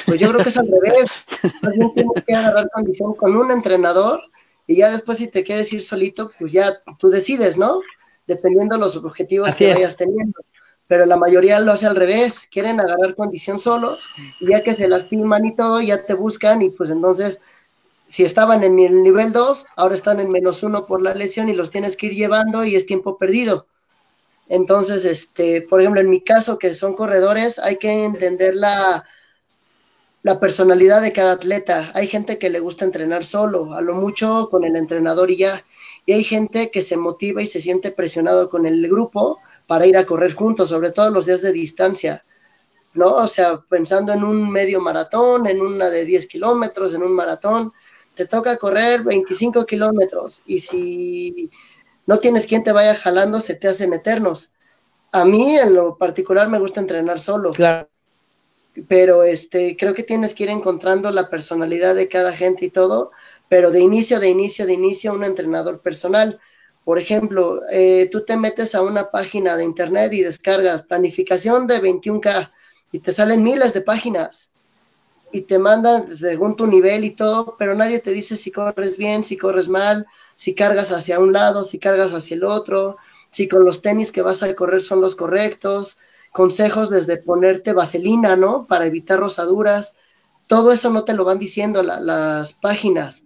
Pues 0.05 0.19
yo 0.19 0.29
creo 0.29 0.43
que 0.43 0.49
es 0.49 0.57
al 0.57 0.67
revés. 0.67 1.11
Alguien 1.63 1.93
tiene 1.93 2.09
que 2.25 2.35
agarrar 2.35 2.69
condición 2.69 3.13
con 3.13 3.35
un 3.35 3.51
entrenador 3.51 4.21
y 4.65 4.77
ya 4.77 4.91
después 4.91 5.17
si 5.17 5.27
te 5.27 5.43
quieres 5.43 5.71
ir 5.73 5.81
solito, 5.81 6.31
pues 6.37 6.51
ya 6.51 6.81
tú 6.97 7.09
decides, 7.09 7.57
¿no? 7.57 7.81
Dependiendo 8.25 8.75
de 8.75 8.81
los 8.81 8.95
objetivos 8.97 9.55
que 9.55 9.73
vayas 9.73 9.95
teniendo. 9.95 10.39
Pero 10.87 11.05
la 11.05 11.17
mayoría 11.17 11.59
lo 11.59 11.73
hace 11.73 11.85
al 11.85 11.95
revés, 11.95 12.47
quieren 12.49 12.79
agarrar 12.79 13.15
condición 13.15 13.59
solos 13.59 14.09
y 14.39 14.49
ya 14.49 14.63
que 14.63 14.73
se 14.73 14.87
lastiman 14.87 15.45
y 15.45 15.55
todo, 15.55 15.81
ya 15.81 16.05
te 16.05 16.13
buscan 16.13 16.61
y 16.61 16.69
pues 16.69 16.89
entonces 16.89 17.41
si 18.07 18.23
estaban 18.23 18.63
en 18.63 18.79
el 18.79 19.03
nivel 19.03 19.33
2, 19.33 19.65
ahora 19.75 19.95
están 19.95 20.19
en 20.19 20.29
menos 20.31 20.63
1 20.63 20.85
por 20.85 21.01
la 21.01 21.13
lesión 21.13 21.49
y 21.49 21.53
los 21.53 21.69
tienes 21.69 21.97
que 21.97 22.07
ir 22.07 22.13
llevando 22.13 22.63
y 22.63 22.75
es 22.75 22.85
tiempo 22.85 23.17
perdido. 23.17 23.67
Entonces, 24.47 25.03
este, 25.03 25.61
por 25.61 25.81
ejemplo, 25.81 25.99
en 25.99 26.09
mi 26.09 26.21
caso, 26.21 26.57
que 26.57 26.73
son 26.73 26.95
corredores, 26.95 27.59
hay 27.59 27.77
que 27.77 28.05
entender 28.05 28.55
la, 28.55 29.03
la 30.23 30.39
personalidad 30.39 31.01
de 31.01 31.11
cada 31.11 31.33
atleta. 31.33 31.91
Hay 31.93 32.07
gente 32.07 32.39
que 32.39 32.49
le 32.49 32.61
gusta 32.61 32.85
entrenar 32.85 33.25
solo, 33.25 33.73
a 33.73 33.81
lo 33.81 33.95
mucho 33.95 34.47
con 34.49 34.63
el 34.63 34.77
entrenador 34.77 35.29
y 35.31 35.37
ya. 35.37 35.65
Y 36.05 36.13
hay 36.13 36.23
gente 36.23 36.71
que 36.71 36.81
se 36.81 36.95
motiva 36.95 37.41
y 37.41 37.45
se 37.45 37.61
siente 37.61 37.91
presionado 37.91 38.49
con 38.49 38.65
el 38.65 38.87
grupo 38.87 39.41
para 39.67 39.85
ir 39.85 39.97
a 39.97 40.05
correr 40.05 40.33
juntos, 40.33 40.69
sobre 40.69 40.91
todo 40.91 41.11
los 41.11 41.25
días 41.25 41.41
de 41.41 41.51
distancia. 41.51 42.23
¿no? 42.93 43.15
O 43.17 43.27
sea, 43.27 43.59
pensando 43.69 44.11
en 44.11 44.23
un 44.23 44.49
medio 44.49 44.81
maratón, 44.81 45.45
en 45.45 45.61
una 45.61 45.89
de 45.89 46.03
10 46.03 46.27
kilómetros, 46.27 46.95
en 46.95 47.03
un 47.03 47.13
maratón, 47.13 47.71
te 48.15 48.25
toca 48.25 48.57
correr 48.57 49.03
25 49.03 49.65
kilómetros 49.65 50.41
y 50.47 50.59
si 50.59 51.51
no 52.07 52.17
tienes 52.19 52.47
quien 52.47 52.63
te 52.63 52.71
vaya 52.71 52.95
jalando, 52.95 53.39
se 53.39 53.53
te 53.53 53.67
hacen 53.67 53.93
eternos. 53.93 54.51
A 55.11 55.23
mí 55.23 55.55
en 55.55 55.75
lo 55.75 55.97
particular 55.97 56.49
me 56.49 56.59
gusta 56.59 56.81
entrenar 56.81 57.19
solo. 57.19 57.51
Claro. 57.51 57.87
Pero 58.87 59.23
este, 59.23 59.77
creo 59.77 59.93
que 59.93 60.03
tienes 60.03 60.33
que 60.33 60.43
ir 60.43 60.49
encontrando 60.49 61.11
la 61.11 61.29
personalidad 61.29 61.95
de 61.95 62.07
cada 62.07 62.31
gente 62.31 62.65
y 62.65 62.69
todo, 62.69 63.11
pero 63.47 63.71
de 63.71 63.81
inicio, 63.81 64.19
de 64.19 64.29
inicio, 64.29 64.65
de 64.65 64.73
inicio, 64.73 65.13
un 65.13 65.23
entrenador 65.23 65.81
personal. 65.81 66.39
Por 66.87 66.99
ejemplo, 66.99 67.63
eh, 67.69 68.07
tú 68.13 68.23
te 68.23 68.37
metes 68.37 68.73
a 68.73 68.81
una 68.81 69.11
página 69.11 69.57
de 69.57 69.65
internet 69.65 70.13
y 70.13 70.21
descargas 70.21 70.83
planificación 70.83 71.67
de 71.67 71.81
21K 71.81 72.49
y 72.93 72.99
te 72.99 73.11
salen 73.11 73.43
miles 73.43 73.73
de 73.73 73.81
páginas 73.81 74.51
y 75.33 75.41
te 75.41 75.59
mandan 75.59 76.15
según 76.15 76.55
tu 76.55 76.65
nivel 76.65 77.03
y 77.03 77.11
todo, 77.11 77.57
pero 77.59 77.75
nadie 77.75 77.99
te 77.99 78.11
dice 78.11 78.37
si 78.37 78.51
corres 78.51 78.95
bien, 78.95 79.25
si 79.25 79.35
corres 79.35 79.67
mal, 79.67 80.07
si 80.35 80.55
cargas 80.55 80.93
hacia 80.93 81.19
un 81.19 81.33
lado, 81.33 81.65
si 81.65 81.77
cargas 81.77 82.13
hacia 82.13 82.35
el 82.35 82.45
otro, 82.45 82.95
si 83.31 83.49
con 83.49 83.65
los 83.65 83.81
tenis 83.81 84.13
que 84.13 84.21
vas 84.21 84.41
a 84.41 84.55
correr 84.55 84.79
son 84.79 85.01
los 85.01 85.17
correctos, 85.17 85.97
consejos 86.31 86.89
desde 86.89 87.17
ponerte 87.17 87.73
vaselina, 87.73 88.37
¿no? 88.37 88.65
Para 88.65 88.85
evitar 88.85 89.19
rosaduras, 89.19 89.93
todo 90.47 90.71
eso 90.71 90.89
no 90.89 91.03
te 91.03 91.15
lo 91.15 91.25
van 91.25 91.39
diciendo 91.39 91.83
las 91.83 92.53
páginas. 92.53 93.25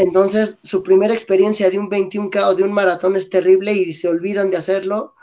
Entonces, 0.00 0.56
su 0.62 0.82
primera 0.82 1.12
experiencia 1.12 1.68
de 1.68 1.78
un 1.78 1.90
21K 1.90 2.46
o 2.46 2.54
de 2.54 2.62
un 2.62 2.72
maratón 2.72 3.16
es 3.16 3.28
terrible 3.28 3.74
y 3.74 3.92
se 3.92 4.08
olvidan 4.08 4.50
de 4.50 4.56
hacerlo 4.56 5.14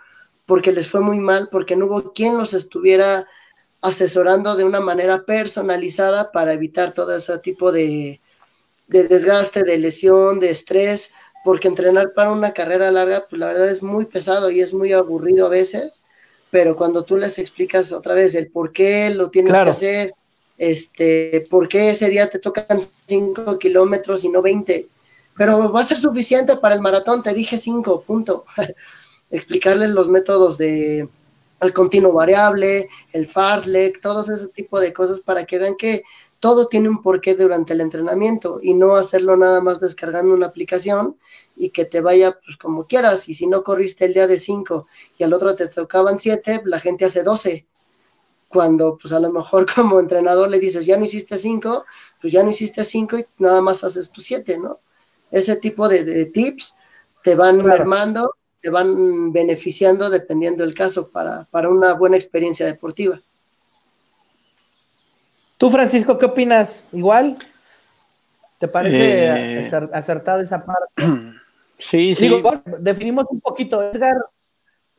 porque 0.46 0.72
les 0.72 0.88
fue 0.88 1.02
muy 1.02 1.20
mal, 1.20 1.50
porque 1.52 1.76
no 1.76 1.88
hubo 1.88 2.14
quien 2.14 2.38
los 2.38 2.54
estuviera 2.54 3.26
asesorando 3.82 4.56
de 4.56 4.66
una 4.66 4.80
manera 4.80 5.26
personalizada 5.26 6.32
para 6.32 6.54
evitar 6.54 6.94
todo 6.94 7.16
ese 7.16 7.40
tipo 7.40 7.72
de, 7.72 8.22
desgaste, 8.88 9.64
de 9.64 9.80
lesión, 9.80 10.40
de 10.40 10.52
estrés, 10.52 11.10
porque 11.44 11.70
entrenar 11.70 12.14
para 12.14 12.32
una 12.32 12.54
carrera 12.54 12.92
larga, 12.92 13.26
pues 13.28 13.40
la 13.40 13.48
verdad 13.48 13.70
es 13.70 13.82
muy 13.82 14.06
pesado 14.06 14.52
y 14.52 14.62
es 14.62 14.76
muy 14.76 14.94
aburrido 14.94 15.48
a 15.48 15.50
veces, 15.50 16.04
pero 16.52 16.76
cuando 16.76 17.04
tú 17.04 17.18
les 17.18 17.40
explicas 17.40 17.92
otra 17.92 18.14
vez 18.14 18.36
el 18.36 18.52
por 18.52 18.74
qué 18.74 19.10
lo 19.10 19.32
tienes 19.32 19.54
que 19.54 19.70
hacer, 19.72 20.14
este, 20.58 21.46
por 21.50 21.68
qué 21.68 21.90
ese 21.90 22.10
día 22.10 22.30
te 22.30 22.40
tocan 22.40 22.80
5 23.06 23.60
kilómetros 23.60 24.24
y 24.24 24.30
no 24.30 24.42
20, 24.42 24.88
pero 25.36 25.72
va 25.72 25.82
a 25.82 25.86
ser 25.86 26.00
suficiente 26.00 26.58
para 26.58 26.76
el 26.76 26.82
maratón, 26.82 27.24
te 27.24 27.34
dije 27.34 27.58
5, 27.58 28.02
punto. 28.02 28.46
Explicarles 29.30 29.92
los 29.92 30.10
métodos 30.10 30.58
de, 30.58 31.08
el 31.62 31.74
continuo 31.74 32.14
variable, 32.14 32.90
el 33.14 33.28
fartlek, 33.28 34.02
todos 34.02 34.30
ese 34.30 34.48
tipo 34.48 34.80
de 34.80 34.94
cosas 34.94 35.20
para 35.20 35.46
que 35.46 35.60
vean 35.60 35.76
que 35.76 36.04
todo 36.40 36.68
tiene 36.68 36.90
un 36.90 37.02
porqué 37.02 37.36
durante 37.36 37.74
el 37.74 37.82
entrenamiento 37.82 38.60
y 38.62 38.74
no 38.74 38.96
hacerlo 38.96 39.36
nada 39.36 39.62
más 39.62 39.80
descargando 39.80 40.34
una 40.34 40.48
aplicación 40.48 41.18
y 41.56 41.72
que 41.72 41.86
te 41.86 42.02
vaya 42.02 42.40
pues 42.44 42.58
como 42.58 42.86
quieras. 42.86 43.28
Y 43.28 43.34
si 43.34 43.48
no 43.48 43.64
corriste 43.64 44.06
el 44.06 44.14
día 44.14 44.28
de 44.28 44.40
5 44.40 44.88
y 45.18 45.24
al 45.24 45.34
otro 45.34 45.56
te 45.56 45.68
tocaban 45.68 46.20
7, 46.20 46.62
la 46.66 46.80
gente 46.80 47.06
hace 47.06 47.24
12. 47.24 47.66
Cuando 48.48 48.98
pues 48.98 49.14
a 49.14 49.20
lo 49.20 49.32
mejor 49.32 49.66
como 49.76 50.00
entrenador 50.00 50.50
le 50.50 50.60
dices, 50.60 50.86
ya 50.86 50.98
no 50.98 51.06
hiciste 51.06 51.38
5, 51.38 51.86
pues 52.22 52.34
ya 52.34 52.44
no 52.44 52.50
hiciste 52.50 52.84
5 52.84 53.18
y 53.20 53.26
nada 53.40 53.62
más 53.62 53.84
haces 53.84 54.10
tu 54.10 54.22
7, 54.22 54.58
¿no? 54.58 54.80
Ese 55.32 55.58
tipo 55.58 55.90
de, 55.90 56.26
tips 56.26 56.76
te 57.24 57.36
van 57.36 57.70
armando 57.70 58.34
te 58.62 58.70
van 58.70 59.32
beneficiando 59.32 60.10
dependiendo 60.10 60.64
del 60.64 60.74
caso 60.74 61.10
para, 61.10 61.46
para 61.52 61.70
una 61.70 61.94
buena 61.94 62.16
experiencia 62.16 62.66
deportiva. 62.66 63.22
¿Tú, 65.58 65.70
Francisco, 65.70 66.18
qué 66.18 66.26
opinas? 66.26 66.86
¿Igual? 66.92 67.38
¿Te 68.60 68.68
parece 68.68 69.26
eh, 69.26 69.90
acertado 69.94 70.42
esa 70.42 70.66
parte? 70.66 70.94
Sí, 71.80 72.16
sí. 72.16 72.24
Digo, 72.24 72.42
definimos 72.80 73.28
un 73.30 73.40
poquito, 73.40 73.84
Edgar, 73.84 74.18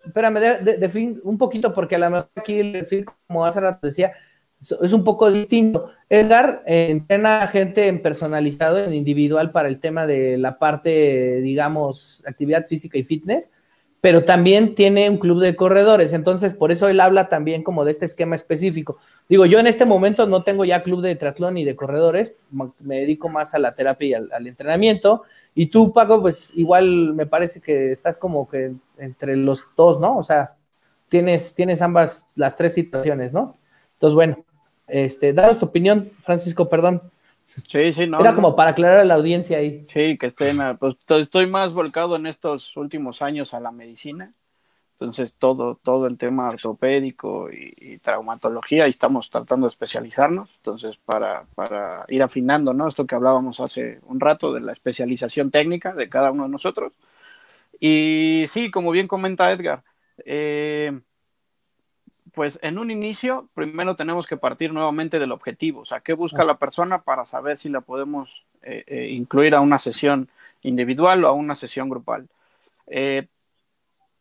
espérame, 0.09 0.41
de, 0.41 1.21
un 1.23 1.39
poquito, 1.39 1.73
porque 1.73 1.95
a 1.95 1.99
lo 1.99 2.11
mejor 2.11 2.31
aquí 2.35 2.59
el 2.59 2.73
perfil, 2.73 3.07
como 3.27 3.45
hace 3.47 3.61
rato 3.61 3.87
decía, 3.87 4.13
es 4.61 4.93
un 4.93 5.05
poco 5.05 5.31
distinto. 5.31 5.91
Edgar 6.09 6.63
eh, 6.67 6.89
entrena 6.91 7.43
a 7.43 7.49
gente 7.49 7.87
en 7.87 8.03
personalizado, 8.03 8.79
en 8.79 8.93
individual 8.93 9.53
para 9.53 9.69
el 9.69 9.81
tema 9.81 10.07
de 10.07 10.37
la 10.37 10.59
parte, 10.59 11.41
digamos, 11.41 12.25
actividad 12.27 12.67
física 12.67 12.99
y 12.99 13.05
fitness, 13.05 13.51
pero 14.01 14.25
también 14.25 14.75
tiene 14.75 15.11
un 15.11 15.19
club 15.19 15.41
de 15.41 15.57
corredores, 15.57 16.13
entonces 16.13 16.55
por 16.55 16.71
eso 16.71 16.89
él 16.89 17.01
habla 17.01 17.29
también 17.29 17.63
como 17.63 17.85
de 17.85 17.91
este 17.91 18.05
esquema 18.05 18.37
específico. 18.37 18.99
Digo, 19.29 19.45
yo 19.47 19.59
en 19.59 19.67
este 19.67 19.87
momento 19.87 20.27
no 20.27 20.45
tengo 20.45 20.65
ya 20.65 20.83
club 20.83 21.03
de 21.03 21.17
triatlón 21.17 21.55
ni 21.55 21.65
de 21.65 21.77
corredores, 21.77 22.35
me 22.51 23.01
dedico 23.01 23.29
más 23.29 23.55
a 23.55 23.59
la 23.59 23.75
terapia 23.75 24.09
y 24.09 24.15
al, 24.15 24.31
al 24.33 24.47
entrenamiento, 24.47 25.25
y 25.55 25.67
tú, 25.67 25.93
Paco, 25.93 26.23
pues 26.23 26.53
igual 26.55 27.15
me 27.15 27.27
parece 27.27 27.61
que 27.61 27.91
estás 27.91 28.17
como 28.17 28.49
que 28.49 28.73
entre 28.99 29.37
los 29.37 29.65
dos, 29.77 29.99
¿no? 29.99 30.17
O 30.17 30.23
sea, 30.23 30.55
tienes, 31.09 31.55
tienes 31.55 31.83
ambas, 31.83 32.27
las 32.35 32.57
tres 32.57 32.75
situaciones, 32.75 33.33
¿no? 33.33 33.57
Entonces, 33.95 34.15
bueno, 34.15 34.45
este, 34.87 35.33
danos 35.33 35.59
tu 35.59 35.67
opinión, 35.67 36.11
Francisco, 36.23 36.69
perdón. 36.69 37.03
Sí, 37.67 37.93
sí, 37.93 38.07
no. 38.07 38.21
Era 38.21 38.35
como 38.35 38.55
para 38.55 38.71
aclarar 38.71 39.01
a 39.01 39.05
la 39.05 39.15
audiencia 39.15 39.59
ahí. 39.59 39.87
Sí, 39.93 40.19
que 40.19 40.27
estén, 40.27 40.59
pues 40.79 40.97
estoy 41.09 41.47
más 41.47 41.73
volcado 41.73 42.17
en 42.17 42.27
estos 42.27 42.77
últimos 42.77 43.23
años 43.23 43.55
a 43.55 43.61
la 43.61 43.73
medicina. 43.73 44.31
Entonces, 45.01 45.35
todo, 45.35 45.77
todo 45.77 46.09
el 46.09 46.19
tema 46.19 46.49
ortopédico 46.49 47.51
y, 47.53 47.99
traumatología, 47.99 48.89
y 48.89 48.91
estamos 48.91 49.31
tratando 49.31 49.67
de 49.67 49.71
especializarnos, 49.71 50.51
entonces, 50.57 50.97
para, 50.97 51.45
para, 51.55 52.05
ir 52.09 52.21
afinando, 52.21 52.75
¿no? 52.75 52.89
Esto 52.89 53.07
que 53.07 53.15
hablábamos 53.15 53.61
hace 53.61 54.01
un 54.07 54.19
rato 54.19 54.53
de 54.53 54.61
la 54.61 54.73
especialización 54.73 55.53
técnica 55.53 55.95
de 55.95 56.09
cada 56.09 56.33
uno 56.33 56.45
de 56.45 56.49
nosotros. 56.49 56.93
Y 57.79 58.47
sí, 58.49 58.71
como 58.73 58.91
bien 58.91 59.07
comenta 59.07 59.53
Edgar, 59.53 59.85
eh, 60.25 61.01
pues 62.39 62.57
en 62.63 62.79
un 62.79 62.93
inicio, 62.93 63.49
primero 63.53 63.97
tenemos 63.97 64.29
que 64.29 64.37
partir 64.37 64.73
nuevamente 64.73 65.19
del 65.19 65.33
objetivo, 65.33 65.81
o 65.81 65.85
sea, 65.85 65.99
qué 65.99 66.13
busca 66.13 66.45
la 66.45 66.57
persona 66.57 67.03
para 67.03 67.27
saber 67.27 67.59
si 67.59 67.69
la 67.69 67.81
podemos 67.81 68.45
eh, 68.63 68.85
eh, 68.87 69.09
incluir 69.09 69.57
a 69.57 69.61
una 69.61 69.81
sesión 69.81 70.29
individual 70.63 71.25
o 71.25 71.27
a 71.27 71.33
una 71.33 71.57
sesión 71.57 71.89
grupal. 71.89 72.29
Eh, 72.87 73.27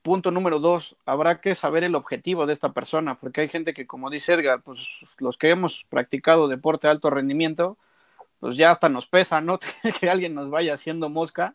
punto 0.02 0.32
número 0.32 0.58
dos, 0.58 0.96
habrá 1.06 1.42
que 1.42 1.54
saber 1.54 1.84
el 1.84 1.94
objetivo 1.94 2.48
de 2.48 2.54
esta 2.54 2.70
persona, 2.74 3.20
porque 3.20 3.42
hay 3.42 3.50
gente 3.50 3.76
que, 3.76 3.86
como 3.86 4.10
dice 4.10 4.34
Edgar, 4.34 4.64
pues 4.64 4.80
los 5.20 5.38
que 5.38 5.52
hemos 5.52 5.86
practicado 5.88 6.48
deporte 6.48 6.88
de 6.88 6.94
alto 6.94 7.12
rendimiento, 7.12 7.78
pues 8.40 8.58
ya 8.58 8.72
hasta 8.72 8.90
nos 8.90 9.06
pesa, 9.06 9.42
¿no? 9.42 9.60
que 10.00 10.10
alguien 10.10 10.34
nos 10.34 10.50
vaya 10.50 10.74
haciendo 10.74 11.08
mosca, 11.10 11.54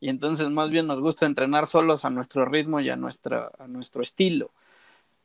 y 0.00 0.08
entonces 0.08 0.48
más 0.48 0.70
bien 0.70 0.86
nos 0.86 0.98
gusta 0.98 1.26
entrenar 1.26 1.66
solos 1.66 2.06
a 2.06 2.10
nuestro 2.10 2.46
ritmo 2.46 2.80
y 2.80 2.88
a, 2.88 2.96
nuestra, 2.96 3.50
a 3.58 3.66
nuestro 3.66 4.02
estilo. 4.02 4.50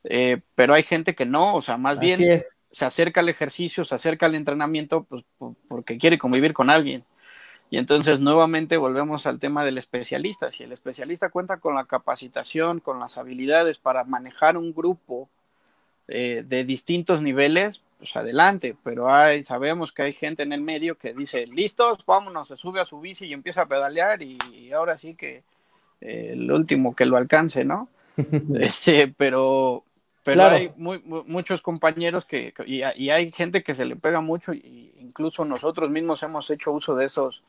Eh, 0.06 0.42
pero 0.56 0.74
hay 0.74 0.84
gente 0.84 1.16
que 1.16 1.26
no, 1.26 1.56
o 1.56 1.62
sea, 1.62 1.78
más 1.78 2.00
bien 2.00 2.44
se 2.72 2.86
acerca 2.86 3.22
al 3.22 3.30
ejercicio, 3.30 3.86
se 3.86 3.96
acerca 3.96 4.26
al 4.26 4.36
entrenamiento, 4.36 5.04
pues 5.04 5.24
porque 5.68 5.98
quiere 5.98 6.18
convivir 6.18 6.54
con 6.54 6.70
alguien. 6.70 7.04
Y 7.70 7.78
entonces 7.78 8.20
nuevamente 8.20 8.78
volvemos 8.78 9.26
al 9.26 9.40
tema 9.40 9.66
del 9.66 9.78
especialista. 9.78 10.52
Si 10.52 10.64
el 10.64 10.72
especialista 10.72 11.30
cuenta 11.30 11.58
con 11.58 11.76
la 11.76 11.86
capacitación, 11.86 12.80
con 12.80 13.00
las 13.00 13.18
habilidades 13.18 13.80
para 13.80 14.04
manejar 14.04 14.58
un 14.58 14.74
grupo 14.74 15.30
eh, 16.08 16.44
de 16.46 16.64
distintos 16.64 17.22
niveles, 17.22 17.82
pues 17.98 18.16
adelante. 18.16 18.76
Pero 18.84 19.14
hay, 19.14 19.44
sabemos 19.44 19.92
que 19.92 20.04
hay 20.04 20.14
gente 20.14 20.44
en 20.44 20.54
el 20.54 20.62
medio 20.62 20.98
que 20.98 21.14
dice, 21.14 21.48
listos, 21.48 22.06
vámonos, 22.06 22.48
se 22.48 22.58
sube 22.58 22.80
a 22.80 22.86
su 22.86 23.00
bici 23.00 23.26
y 23.26 23.34
empieza 23.34 23.64
a 23.64 23.68
pedalear 23.68 24.22
y, 24.22 24.38
ahora 24.72 24.98
sí 24.98 25.16
que 25.16 25.44
eh, 26.02 26.30
el 26.34 26.52
último 26.52 26.96
que 26.96 27.06
lo 27.06 27.18
alcance, 27.18 27.66
¿no? 27.66 27.90
este, 28.60 29.08
pero 29.08 29.84
pero 30.26 30.44
hay 30.44 30.72
muchos 30.76 31.62
compañeros 31.62 32.26
que, 32.26 32.52
y, 32.66 32.82
hay 32.82 33.32
gente 33.32 33.62
que 33.62 33.76
se 33.76 33.86
le 33.86 33.96
pega 33.96 34.22
mucho, 34.22 34.54
y 34.54 34.92
incluso 35.00 35.46
nosotros 35.46 35.92
mismos 35.92 36.24
hemos 36.24 36.50
hecho 36.50 36.72
uso 36.72 36.96
de 36.96 37.06
esos, 37.06 37.44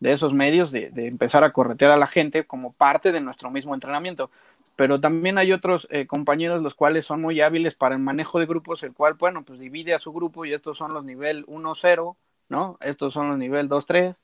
de 0.00 0.14
esos 0.14 0.32
medios, 0.32 0.72
de, 0.72 0.90
empezar 0.96 1.44
a 1.44 1.52
corretear 1.52 1.90
a 1.90 1.98
la 1.98 2.06
gente 2.06 2.44
como 2.44 2.72
parte 2.72 3.12
de 3.12 3.20
nuestro 3.20 3.50
mismo 3.50 3.74
entrenamiento. 3.74 4.30
Pero 4.76 4.98
también 4.98 5.36
hay 5.36 5.52
otros 5.52 5.86
eh, 5.90 6.06
compañeros 6.06 6.62
los 6.62 6.74
cuales 6.74 7.04
son 7.04 7.20
muy 7.20 7.42
hábiles 7.42 7.74
para 7.74 7.96
el 7.96 8.00
manejo 8.00 8.40
de 8.40 8.46
grupos, 8.46 8.82
el 8.82 8.94
cual, 8.94 9.12
bueno, 9.12 9.44
pues 9.44 9.60
divide 9.60 9.92
a 9.92 9.98
su 9.98 10.10
grupo 10.10 10.46
y 10.46 10.54
estos 10.54 10.78
son 10.78 10.94
los 10.94 11.04
nivel 11.04 11.44
1-0, 11.44 12.16
¿no? 12.48 12.78
Estos 12.80 13.12
son 13.12 13.28
los 13.28 13.36
nivel 13.36 13.68
2-3, 13.68 14.16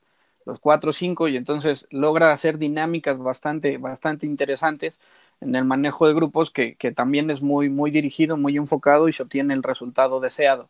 los 0.45 0.59
4-5 0.59 1.31
y 1.31 1.37
entonces 1.37 1.85
logra 1.91 2.31
hacer 2.31 2.57
dinámicas 2.57 3.19
bastante, 3.19 3.77
bastante 3.77 4.25
interesantes 4.25 4.99
en 5.41 5.55
el 5.55 5.65
manejo 5.65 6.07
de 6.07 6.13
grupos 6.13 6.51
que, 6.51 6.75
que, 6.75 6.91
también 6.91 7.29
es 7.29 7.41
muy, 7.41 7.69
muy 7.69 7.91
dirigido, 7.91 8.37
muy 8.37 8.57
enfocado 8.57 9.07
y 9.07 9.13
se 9.13 9.23
obtiene 9.23 9.53
el 9.53 9.63
resultado 9.63 10.19
deseado. 10.19 10.69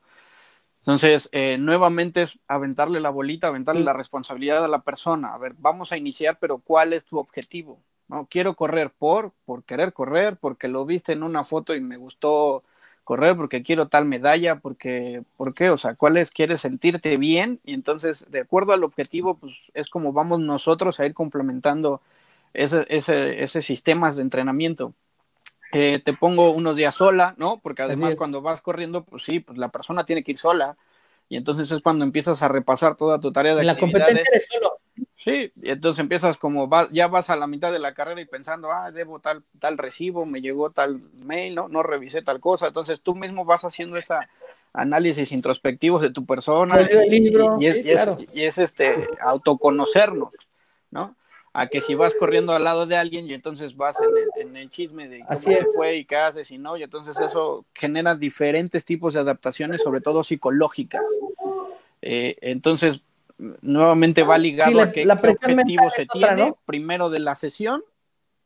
Entonces, 0.80 1.30
eh, 1.32 1.58
nuevamente 1.60 2.24
es 2.24 2.40
aventarle 2.48 3.00
la 3.00 3.10
bolita, 3.10 3.48
aventarle 3.48 3.84
la 3.84 3.94
responsabilidad 3.94 4.64
a 4.64 4.68
la 4.68 4.82
persona. 4.82 5.34
A 5.34 5.38
ver, 5.38 5.54
vamos 5.58 5.92
a 5.92 5.98
iniciar, 5.98 6.38
pero 6.40 6.60
¿cuál 6.60 6.94
es 6.94 7.06
tu 7.06 7.20
objetivo? 7.20 7.80
No, 8.08 8.26
quiero 8.26 8.56
correr 8.56 8.92
por, 8.98 9.34
por 9.46 9.64
querer 9.64 9.94
correr, 9.94 10.38
porque 10.38 10.68
lo 10.68 10.86
viste 10.86 11.14
en 11.14 11.24
una 11.24 11.44
foto 11.44 11.76
y 11.76 11.82
me 11.82 11.98
gustó 11.98 12.64
correr, 13.04 13.36
porque 13.36 13.62
quiero 13.64 13.88
tal 13.88 14.06
medalla, 14.06 14.56
porque, 14.56 15.24
¿por 15.38 15.54
qué? 15.54 15.70
O 15.70 15.78
sea, 15.78 15.96
¿cuál 15.96 16.18
es? 16.18 16.32
¿Quieres 16.32 16.62
sentirte 16.62 17.18
bien? 17.18 17.60
Y 17.64 17.74
entonces, 17.74 18.26
de 18.30 18.40
acuerdo 18.42 18.74
al 18.74 18.84
objetivo, 18.84 19.36
pues 19.36 19.54
es 19.74 19.90
como 19.90 20.14
vamos 20.14 20.40
nosotros 20.40 21.00
a 21.00 21.06
ir 21.06 21.14
complementando 21.14 22.02
ese, 22.54 22.86
ese, 22.90 23.44
ese 23.44 23.62
sistemas 23.62 24.16
de 24.16 24.22
entrenamiento. 24.22 24.94
Eh, 25.72 26.00
te 26.04 26.14
pongo 26.14 26.52
unos 26.52 26.76
días 26.76 26.96
sola, 26.96 27.36
¿no? 27.38 27.60
Porque 27.60 27.84
además 27.84 28.16
cuando 28.16 28.42
vas 28.42 28.62
corriendo, 28.62 29.04
pues 29.04 29.24
sí, 29.24 29.40
pues 29.40 29.58
la 29.58 29.70
persona 29.70 30.04
tiene 30.04 30.24
que 30.24 30.32
ir 30.32 30.40
sola. 30.40 30.78
Y 31.28 31.38
entonces 31.38 31.72
es 31.72 31.82
cuando 31.84 32.04
empiezas 32.04 32.42
a 32.42 32.48
repasar 32.48 32.96
toda 32.96 33.20
tu 33.20 33.32
tarea 33.32 33.54
de 33.54 33.64
la 33.64 33.76
competencia 33.76 34.26
eres 34.32 34.48
solo. 34.52 34.80
Sí, 35.16 35.52
y 35.62 35.70
entonces 35.70 36.00
empiezas 36.00 36.38
como 36.38 36.68
ya 36.92 37.08
vas 37.08 37.30
a 37.30 37.36
la 37.36 37.46
mitad 37.46 37.72
de 37.72 37.78
la 37.78 37.94
carrera 37.94 38.20
y 38.20 38.26
pensando, 38.26 38.72
ah, 38.72 38.90
debo 38.92 39.20
tal, 39.20 39.44
tal 39.60 39.78
recibo, 39.78 40.26
me 40.26 40.42
llegó 40.42 40.72
tal 40.72 41.02
mail, 41.14 41.54
¿no? 41.54 41.68
No 41.70 41.84
revisé 41.84 42.24
tal 42.24 42.40
cosa. 42.40 42.68
Entonces 42.68 43.02
tú 43.02 43.14
mismo 43.14 43.46
vas 43.46 43.64
haciendo 43.64 43.96
ese 43.98 44.16
análisis 44.74 45.32
introspectivo 45.32 46.00
de 46.00 46.12
tu 46.12 46.26
persona. 46.26 46.82
y, 46.82 47.68
es, 47.68 48.18
y 48.34 48.44
es 48.44 48.58
este 48.58 49.08
autoconocernos, 49.22 50.34
¿no? 50.90 51.16
A 51.60 51.68
que 51.68 51.82
si 51.82 51.94
vas 51.94 52.16
corriendo 52.16 52.54
al 52.54 52.64
lado 52.64 52.86
de 52.86 52.96
alguien 52.96 53.30
y 53.30 53.34
entonces 53.34 53.76
vas 53.76 53.98
en 54.40 54.56
el, 54.56 54.70
chisme 54.70 55.10
de 55.10 55.20
cómo 55.20 55.40
te 55.42 55.66
fue 55.76 55.98
y 55.98 56.06
qué 56.06 56.16
haces 56.16 56.52
y 56.52 56.58
no, 56.58 56.78
y 56.78 56.84
entonces 56.84 57.20
eso 57.20 57.66
genera 57.76 58.16
diferentes 58.16 58.86
tipos 58.86 59.14
de 59.14 59.20
adaptaciones, 59.20 59.82
sobre 59.82 60.00
todo 60.00 60.24
psicológicas. 60.24 61.04
Eh, 62.02 62.38
entonces, 62.40 63.02
nuevamente 63.62 64.24
va 64.24 64.38
ligado 64.38 64.80
a 64.80 64.94
qué, 64.94 65.06
objetivo 65.06 65.90
se 65.90 66.06
tiene, 66.06 66.54
primero 66.66 67.10
de 67.10 67.20
la 67.20 67.36
sesión 67.36 67.84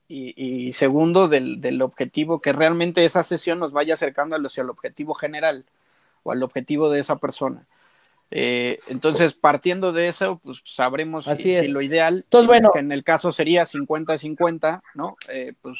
y, 0.08 0.72
segundo 0.74 1.28
del, 1.28 1.62
del, 1.62 1.84
objetivo, 1.84 2.42
que 2.42 2.52
realmente 2.52 3.06
esa 3.06 3.24
sesión 3.24 3.60
nos 3.60 3.74
vaya 3.74 3.94
acercando 3.94 4.36
hacia 4.36 4.64
el 4.64 4.72
objetivo 4.72 5.14
general 5.14 5.66
o 6.24 6.32
al 6.32 6.42
objetivo 6.42 6.90
de 6.90 7.02
esa 7.02 7.18
persona. 7.18 7.68
Eh, 8.36 8.80
entonces, 8.88 9.36
partiendo 9.36 9.94
de 9.94 10.08
eso, 10.08 10.42
pues 10.44 10.60
sabremos 10.66 11.26
si, 11.38 11.68
lo 11.68 11.84
ideal, 11.84 12.26
que 12.74 12.80
en 12.80 12.92
el 12.92 13.04
caso 13.04 13.32
sería 13.32 13.64
50-50, 13.68 14.82
¿no? 14.96 15.18
Eh, 15.30 15.54
pues 15.62 15.78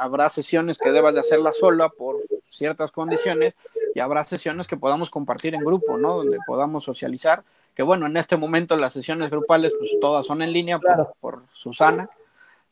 habrá 0.00 0.28
sesiones 0.28 0.78
que 0.78 0.90
debas 0.90 1.14
de 1.14 1.20
hacerla 1.20 1.52
sola 1.52 1.88
por 1.88 2.16
ciertas 2.50 2.90
condiciones 2.90 3.54
y 3.94 4.00
habrá 4.00 4.24
sesiones 4.24 4.66
que 4.66 4.76
podamos 4.76 5.08
compartir 5.08 5.54
en 5.54 5.60
grupo, 5.60 5.96
¿no? 5.96 6.16
Donde 6.16 6.38
podamos 6.44 6.82
socializar, 6.82 7.44
que 7.76 7.84
bueno, 7.84 8.06
en 8.06 8.16
este 8.16 8.36
momento 8.36 8.76
las 8.76 8.92
sesiones 8.92 9.30
grupales, 9.30 9.72
pues 9.78 9.92
todas 10.00 10.26
son 10.26 10.42
en 10.42 10.52
línea 10.52 10.80
por, 10.80 11.14
por 11.20 11.42
Susana, 11.52 12.10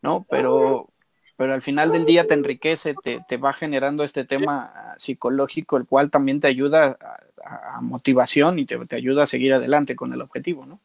¿no? 0.01 0.27
Pero, 0.29 0.89
pero 1.37 1.55
al 1.55 1.63
final 1.63 1.93
del 1.93 2.07
día 2.07 2.27
te 2.27 2.35
enriquece, 2.35 2.97
te, 3.05 3.25
te 3.29 3.37
va 3.37 3.53
generando 3.53 4.03
este 4.03 4.25
tema 4.25 4.97
psicológico, 4.99 5.77
el 5.77 5.87
cual 5.87 6.11
también 6.11 6.41
te 6.41 6.49
ayuda 6.49 6.97
a, 7.01 7.21
motivación 7.81 8.59
y 8.59 8.67
te, 8.67 8.79
te, 8.87 8.97
ayuda 8.97 9.25
a 9.25 9.27
seguir 9.27 9.53
adelante 9.55 9.97
con 9.97 10.13
el 10.13 10.21
objetivo, 10.21 10.67
¿no? 10.67 10.81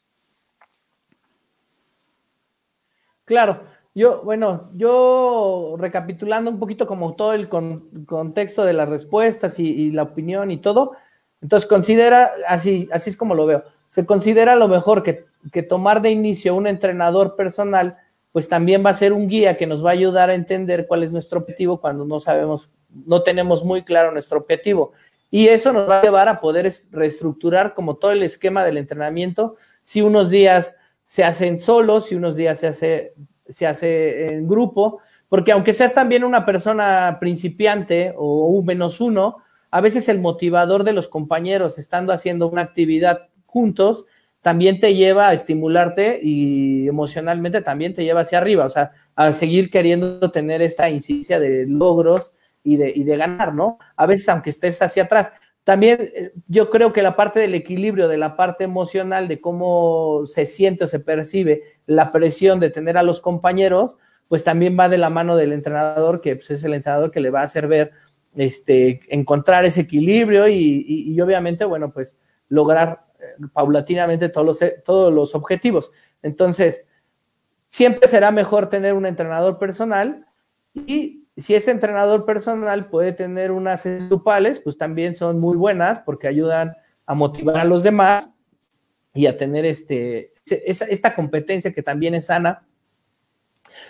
Claro, 3.26 3.64
yo, 3.93 4.22
bueno, 4.24 4.70
yo 4.76 5.76
recapitulando 5.80 6.51
un 6.51 6.60
poquito 6.60 6.86
como 6.86 7.16
todo 7.16 7.34
el 7.34 7.49
contexto 7.49 8.64
de 8.64 8.74
las 8.74 8.89
respuestas 8.89 9.58
y, 9.58 9.91
la 9.91 10.03
opinión 10.03 10.51
y 10.51 10.58
todo, 10.58 10.93
entonces 11.41 11.68
considera, 11.68 12.32
así, 12.47 12.88
así 12.91 13.10
es 13.10 13.18
como 13.18 13.34
lo 13.34 13.47
veo, 13.47 13.64
se 13.89 14.05
considera 14.05 14.55
lo 14.55 14.68
mejor 14.68 15.01
que, 15.01 15.26
que 15.51 15.64
tomar 15.64 16.03
de 16.03 16.12
inicio 16.12 16.53
un 16.53 16.68
entrenador 16.68 17.36
personal, 17.36 17.97
pues 18.32 18.47
también 18.47 18.86
va 18.86 18.91
a 18.91 18.93
ser 18.93 19.14
un 19.14 19.28
guía 19.28 19.58
que 19.58 19.66
nos 19.66 19.84
va 19.84 19.89
a 19.89 19.93
ayudar 19.93 20.30
a 20.30 20.36
entender 20.36 20.86
cuál 20.86 21.01
es 21.01 21.12
nuestro 21.12 21.39
objetivo 21.39 21.82
cuando 21.82 22.05
no 22.05 22.20
sabemos, 22.20 22.70
no 23.05 23.24
tenemos 23.24 23.64
muy 23.64 23.84
claro 23.84 24.12
nuestro 24.12 24.38
objetivo. 24.38 24.91
Y 25.30 25.47
eso 25.47 25.73
nos 25.73 25.89
va 25.89 25.99
a 25.99 26.03
llevar 26.03 26.30
a 26.30 26.39
poder 26.39 26.71
reestructurar 26.91 27.73
como 27.73 27.95
todo 27.95 28.11
el 28.11 28.23
esquema 28.23 28.63
del 28.63 28.78
entrenamiento. 28.78 29.55
Si 29.84 30.01
unos 30.01 30.30
días 30.30 30.75
se 31.05 31.23
hacen 31.23 31.59
solos, 31.59 32.07
si 32.07 32.15
unos 32.15 32.36
días 32.36 32.59
se 32.59 32.67
hace, 32.67 33.13
se 33.47 33.67
hace 33.67 34.34
en 34.34 34.47
grupo, 34.47 34.99
porque 35.30 35.51
aunque 35.51 35.73
seas 35.73 35.93
también 35.93 36.23
una 36.23 36.45
persona 36.45 37.17
principiante 37.19 38.13
o 38.17 38.47
un 38.47 38.65
menos 38.65 39.01
uno, 39.01 39.38
a 39.69 39.82
veces 39.82 40.07
el 40.09 40.19
motivador 40.19 40.84
de 40.84 40.93
los 40.93 41.07
compañeros 41.07 41.78
estando 41.78 42.13
haciendo 42.13 42.47
una 42.47 42.61
actividad 42.61 43.28
juntos 43.45 44.05
también 44.41 44.80
te 44.80 44.95
lleva 44.95 45.28
a 45.28 45.34
estimularte 45.34 46.19
y 46.23 46.88
emocionalmente 46.88 47.61
también 47.61 47.93
te 47.93 48.05
lleva 48.05 48.21
hacia 48.21 48.38
arriba, 48.38 48.65
o 48.65 48.69
sea, 48.69 48.91
a 49.15 49.34
seguir 49.34 49.69
queriendo 49.69 50.32
tener 50.32 50.61
esta 50.61 50.89
incidencia 50.89 51.39
de 51.39 51.65
logros 51.65 52.32
y 52.68 53.03
de, 53.03 53.18
ganar, 53.18 53.53
¿no? 53.53 53.78
A 53.95 54.05
veces, 54.05 54.28
aunque 54.28 54.49
estés 54.49 54.82
hacia 54.82 55.03
atrás. 55.03 55.32
También 55.63 55.97
eh, 56.01 56.32
yo 56.47 56.70
creo 56.70 56.91
que 56.91 57.01
la 57.01 57.15
parte 57.15 57.39
del 57.39 57.55
equilibrio, 57.55 58.07
de 58.07 58.18
la 58.18 58.36
parte 58.36 58.65
emocional, 58.65 59.28
de 59.28 59.39
cómo 59.39 60.24
se 60.26 60.45
siente 60.45 60.84
o 60.84 60.88
se 60.88 60.99
percibe 60.99 61.63
la 61.86 62.11
presión 62.11 62.59
de 62.59 62.70
tener 62.70 62.97
a 62.97 63.03
los 63.03 63.22
compañeros, 63.22 63.97
pues 64.28 64.43
también 64.43 64.78
va 64.78 64.89
de 64.89 64.97
la 64.97 65.09
mano 65.09 65.38
del 65.38 65.53
entrenador, 65.53 66.20
que 66.20 66.36
pues, 66.36 66.51
es 66.51 66.63
el 66.63 66.74
entrenador 66.74 67.11
que 67.11 67.22
le 67.22 67.30
va 67.30 67.41
a 67.41 67.45
hacer 67.45 67.68
ver, 67.68 67.91
este, 68.36 68.99
encontrar 69.07 69.65
ese 69.65 69.82
equilibrio 69.82 70.47
y, 70.47 70.86
y, 70.88 71.22
obviamente, 71.22 71.63
bueno, 71.63 71.91
pues 71.91 72.18
lograr 72.49 73.05
eh, 73.20 73.45
paulatinamente 73.53 74.30
todos 74.30 74.45
los, 74.45 74.84
todos 74.84 75.13
los 75.13 75.36
objetivos. 75.36 75.91
Entonces, 76.22 76.86
siempre 77.70 78.07
será 78.09 78.32
mejor 78.32 78.70
tener 78.70 78.93
un 78.93 79.05
entrenador 79.05 79.57
personal 79.57 80.26
y 80.74 81.26
si 81.38 81.53
es 81.53 81.67
entrenador 81.67 82.25
personal, 82.25 82.89
puede 82.89 83.13
tener 83.13 83.51
unas 83.51 83.85
grupales, 84.09 84.59
pues 84.59 84.77
también 84.77 85.15
son 85.15 85.39
muy 85.39 85.55
buenas 85.55 85.99
porque 85.99 86.27
ayudan 86.27 86.75
a 87.05 87.13
motivar 87.13 87.59
a 87.59 87.65
los 87.65 87.83
demás 87.83 88.29
y 89.13 89.27
a 89.27 89.38
tener 89.38 89.65
este, 89.65 90.33
esta 90.45 91.15
competencia 91.15 91.73
que 91.73 91.83
también 91.83 92.15
es 92.15 92.25
sana, 92.25 92.65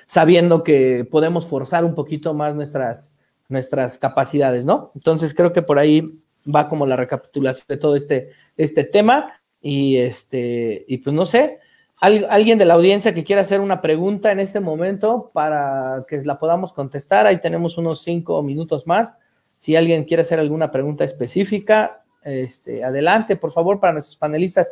sabiendo 0.06 0.64
que 0.64 1.08
podemos 1.10 1.48
forzar 1.48 1.86
un 1.86 1.96
poquito 1.96 2.34
más 2.34 2.54
nuestras, 2.54 3.14
nuestras 3.48 3.98
capacidades, 3.98 4.66
¿no? 4.66 4.92
Entonces 4.96 5.34
creo 5.34 5.54
que 5.54 5.62
por 5.62 5.80
ahí 5.80 6.22
va 6.54 6.68
como 6.68 6.86
la 6.86 6.96
recapitulación 6.96 7.66
de 7.68 7.78
todo 7.78 7.96
este, 7.96 8.30
este 8.58 8.84
tema 8.84 9.42
y 9.62 9.98
este, 9.98 10.86
y 10.88 10.98
pues 10.98 11.14
no 11.14 11.26
sé, 11.26 11.60
alguien 12.00 12.58
de 12.58 12.66
la 12.66 12.76
audiencia 12.76 13.14
que 13.14 13.24
quiera 13.24 13.42
hacer 13.42 13.60
una 13.60 13.82
pregunta 13.82 14.32
en 14.32 14.40
este 14.40 14.60
momento 14.60 15.32
para 15.34 16.06
que 16.08 16.24
la 16.24 16.38
podamos 16.38 16.74
contestar. 16.74 17.26
Ahí 17.26 17.42
tenemos 17.42 17.78
unos 17.78 18.02
cinco 18.04 18.42
minutos 18.44 18.86
más. 18.86 19.18
Si 19.58 19.76
alguien 19.76 20.04
quiere 20.04 20.22
hacer 20.22 20.40
alguna 20.40 20.72
pregunta 20.72 21.04
específica, 21.04 22.04
este, 22.24 22.84
adelante, 22.84 23.36
por 23.36 23.52
favor, 23.52 23.80
para 23.80 23.94
nuestros 23.94 24.18
panelistas. 24.18 24.72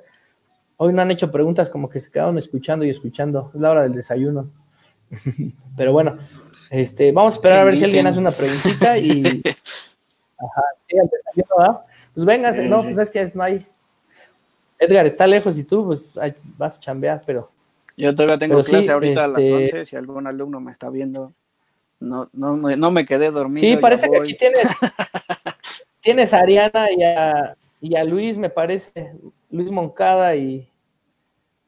Hoy 0.78 0.94
no 0.94 1.02
han 1.02 1.12
hecho 1.12 1.32
preguntas 1.32 1.70
como 1.70 1.90
que 1.90 2.00
se 2.00 2.12
quedaron 2.12 2.38
escuchando 2.38 2.86
y 2.86 2.90
escuchando. 2.90 3.52
Es 3.56 3.62
la 3.62 3.72
hora 3.72 3.84
del 3.84 3.94
desayuno. 3.94 4.52
Pero 5.78 5.94
bueno, 5.94 6.18
este, 6.70 7.12
vamos 7.12 7.34
a 7.34 7.38
esperar 7.38 7.60
a 7.60 7.64
ver 7.64 7.78
si 7.78 7.86
alguien 7.86 8.06
hace 8.06 8.20
una 8.20 8.32
preguntita 8.32 8.98
y. 8.98 9.24
Ajá, 10.38 10.62
sí, 10.88 10.98
desayuno, 10.98 11.82
Pues 12.14 12.26
venga, 12.26 12.52
no, 12.52 12.84
pues 12.84 12.98
es 12.98 13.10
que 13.10 13.32
no 13.34 13.44
hay, 13.44 13.66
Edgar 14.80 15.06
está 15.06 15.28
lejos 15.28 15.58
y 15.58 15.64
tú 15.64 15.86
pues 15.86 16.14
vas 16.58 16.78
a 16.78 16.80
chambear, 16.80 17.22
pero... 17.26 17.52
Yo 17.98 18.14
todavía 18.14 18.38
tengo 18.38 18.62
clase 18.62 18.92
ahorita 18.92 19.24
a 19.24 19.28
las 19.30 19.38
11, 19.40 19.66
este 19.66 19.86
si 19.86 19.96
algún 19.96 20.28
alumno 20.28 20.60
me 20.60 20.72
está 20.72 20.90
viendo, 20.90 21.34
no, 22.00 22.30
no, 22.34 22.56
no 22.58 22.92
me 22.92 23.06
quedé 23.06 23.32
dormido. 23.32 23.62
Sí, 23.62 23.78
parece 23.78 24.10
que 24.10 24.18
aquí 24.18 24.36
tienes, 24.36 24.68
tienes 26.02 26.34
a 26.34 26.40
Ariana 26.40 26.88
y 27.80 27.96
a, 27.96 28.04
Luis, 28.04 28.38
me 28.38 28.50
parece, 28.50 29.14
Luis 29.50 29.72
Moncada 29.72 30.36
y, 30.36 30.70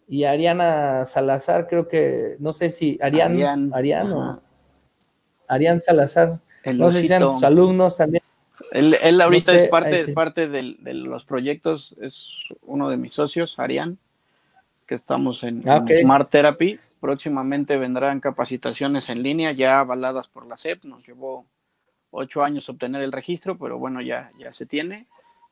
y 0.08 0.26
Ariana 0.26 1.05
Salazar, 1.05 1.68
creo 1.68 1.88
que, 1.88 2.36
no 2.39 2.51
sé 2.51 2.72
si 2.72 2.99
Arián, 3.01 3.72
Arián, 3.74 4.41
Arián 5.47 5.80
Salazar, 5.80 6.41
no 6.76 6.91
sé 6.91 7.03
si 7.03 7.08
sean 7.08 7.22
tus 7.22 7.43
alumnos 7.43 7.95
también. 7.95 8.24
Él, 8.78 9.22
ahorita 9.22 9.54
es 9.54 9.70
parte, 9.70 10.14
parte 10.14 10.48
de 10.48 10.94
los 10.94 11.26
proyectos, 11.26 11.96
es 12.02 12.30
uno 12.62 12.90
de 12.90 12.98
mis 12.98 13.14
socios, 13.14 13.58
Arián, 13.60 13.98
que 14.86 14.96
estamos 14.96 15.44
en, 15.44 15.68
ah, 15.68 15.84
Smart 16.02 16.30
Therapy. 16.30 16.80
Próximamente 17.00 17.78
vendrán 17.78 18.20
capacitaciones 18.20 19.10
en 19.10 19.24
línea 19.24 19.52
ya 19.52 19.80
avaladas 19.80 20.28
por 20.28 20.48
la 20.48 20.58
SEP. 20.58 20.84
Nos 20.86 21.06
llevó 21.06 21.46
ocho 22.12 22.44
años 22.44 22.70
obtener 22.70 23.02
el 23.02 23.12
registro, 23.12 23.58
pero 23.58 23.78
bueno, 23.78 24.02
ya, 24.02 24.32
ya 24.40 24.54
se 24.54 24.66
tiene. 24.66 25.08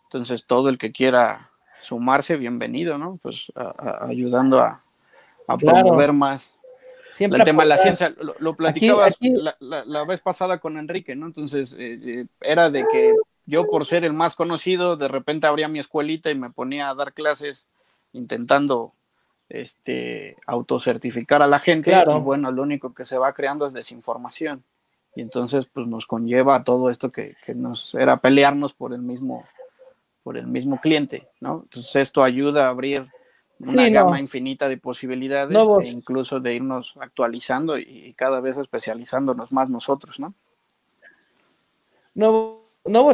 Entonces, 0.06 0.46
todo 0.46 0.70
el 0.70 0.78
que 0.78 0.92
quiera 0.92 1.50
sumarse, 1.82 2.38
bienvenido, 2.38 2.98
¿no? 2.98 3.20
Pues 3.22 3.52
ayudando 4.02 4.60
a, 4.60 4.82
promover 5.60 6.14
más, 6.14 6.55
el 7.20 7.44
tema 7.44 7.64
de 7.64 7.70
la 7.70 7.78
ciencia, 7.78 8.14
lo, 8.40 8.56
platicabas 8.56 9.18
La, 9.60 10.04
vez 10.06 10.22
pasada 10.22 10.60
con 10.60 10.78
Enrique, 10.78 11.16
¿no? 11.16 11.28
Entonces, 11.28 11.76
eh, 11.78 12.00
eh, 12.04 12.26
era 12.42 12.70
de 12.70 12.86
que 12.92 13.14
yo 13.46 13.68
por 13.68 13.86
ser 13.86 14.04
el 14.06 14.14
más 14.14 14.36
conocido, 14.36 14.98
de 14.98 15.08
repente 15.08 15.48
abría 15.48 15.68
mi 15.68 15.80
escuelita 15.80 16.32
y 16.32 16.36
me 16.36 16.50
ponía 16.50 16.90
a 16.90 16.96
dar 16.96 17.14
clases 17.14 17.68
intentando 18.14 18.94
este 19.50 20.38
autocertificar 20.48 21.42
a 21.42 21.48
la 21.48 21.60
gente 21.60 21.92
y 21.92 22.20
bueno, 22.20 22.52
lo 22.52 22.64
único 22.64 22.94
que 22.94 23.06
se 23.06 23.18
va 23.18 23.34
creando 23.34 23.68
es 23.68 23.74
desinformación. 23.74 24.64
Y 25.16 25.22
entonces 25.22 25.68
pues 25.72 25.88
nos 25.88 26.08
conlleva 26.08 26.56
a 26.56 26.64
todo 26.64 26.90
esto 26.90 27.12
que, 27.12 27.36
que 27.46 27.54
nos 27.54 27.96
era 27.96 28.18
pelearnos 28.18 28.74
por 28.74 28.94
el 28.94 29.02
mismo 29.02 29.46
por 30.24 30.38
el 30.38 30.48
mismo 30.48 30.80
cliente, 30.82 31.30
¿no? 31.40 31.62
Entonces 31.64 31.96
esto 31.98 32.24
ayuda 32.24 32.66
a 32.66 32.70
abrir 32.70 33.08
una 33.60 33.90
gama 33.90 34.20
infinita 34.20 34.68
de 34.68 34.78
posibilidades 34.78 35.58
e 35.84 35.90
incluso 35.90 36.40
de 36.40 36.56
irnos 36.56 36.94
actualizando 37.00 37.78
y, 37.78 38.14
cada 38.18 38.40
vez 38.40 38.58
especializándonos 38.58 39.52
más 39.52 39.70
nosotros, 39.70 40.20
¿no? 40.20 40.34
No, 42.14 42.62
no 42.86 43.12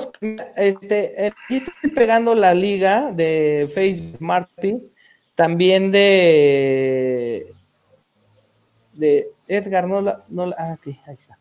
este, 0.56 1.28
aquí 1.28 1.56
estoy 1.58 1.92
pegando 1.92 2.36
la 2.36 2.54
liga 2.54 3.12
de 3.12 3.70
Facebook 3.74 4.18
Smartpin, 4.18 4.84
también 5.36 5.92
de 5.92 7.52
de 8.94 9.32
Edgar, 9.48 9.88
no 9.88 10.02
la, 10.02 10.24
no 10.30 10.46
la, 10.46 10.56
ah, 10.58 10.74
aquí, 10.74 11.00
ahí 11.08 11.16
está. 11.16 11.38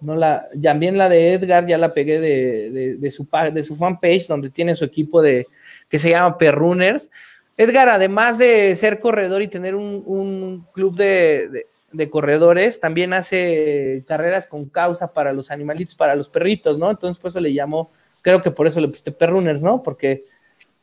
No 0.00 0.14
la, 0.14 0.46
también 0.62 0.96
la 0.96 1.08
de 1.08 1.34
Edgar 1.34 1.66
ya 1.66 1.76
la 1.78 1.92
pegué 1.92 2.20
de, 2.20 2.70
de, 2.70 2.96
de 2.96 3.10
su 3.10 3.28
de 3.52 3.64
su 3.64 3.76
fanpage 3.76 4.26
donde 4.26 4.50
tiene 4.50 4.74
su 4.74 4.84
equipo 4.84 5.20
de 5.20 5.46
que 5.88 5.98
se 5.98 6.10
llama 6.10 6.38
Perrunners 6.38 7.10
Edgar, 7.56 7.88
además 7.88 8.38
de 8.38 8.74
ser 8.76 9.00
corredor 9.00 9.42
y 9.42 9.48
tener 9.48 9.74
un, 9.74 10.66
club 10.72 10.96
de, 10.96 11.66
corredores, 12.10 12.80
también 12.80 13.12
hace 13.12 14.04
carreras 14.06 14.46
con 14.46 14.66
causa 14.66 15.12
para 15.12 15.32
los 15.32 15.50
animalitos, 15.50 15.94
para 15.94 16.14
los 16.14 16.28
perritos, 16.28 16.78
¿no? 16.78 16.90
Entonces, 16.90 17.20
por 17.20 17.30
eso 17.30 17.40
le 17.40 17.52
llamó, 17.52 17.90
creo 18.22 18.40
que 18.40 18.50
por 18.50 18.66
eso 18.66 18.80
le 18.80 18.88
pusiste 18.88 19.12
perrunners, 19.12 19.62
¿no? 19.62 19.82
Porque, 19.82 20.22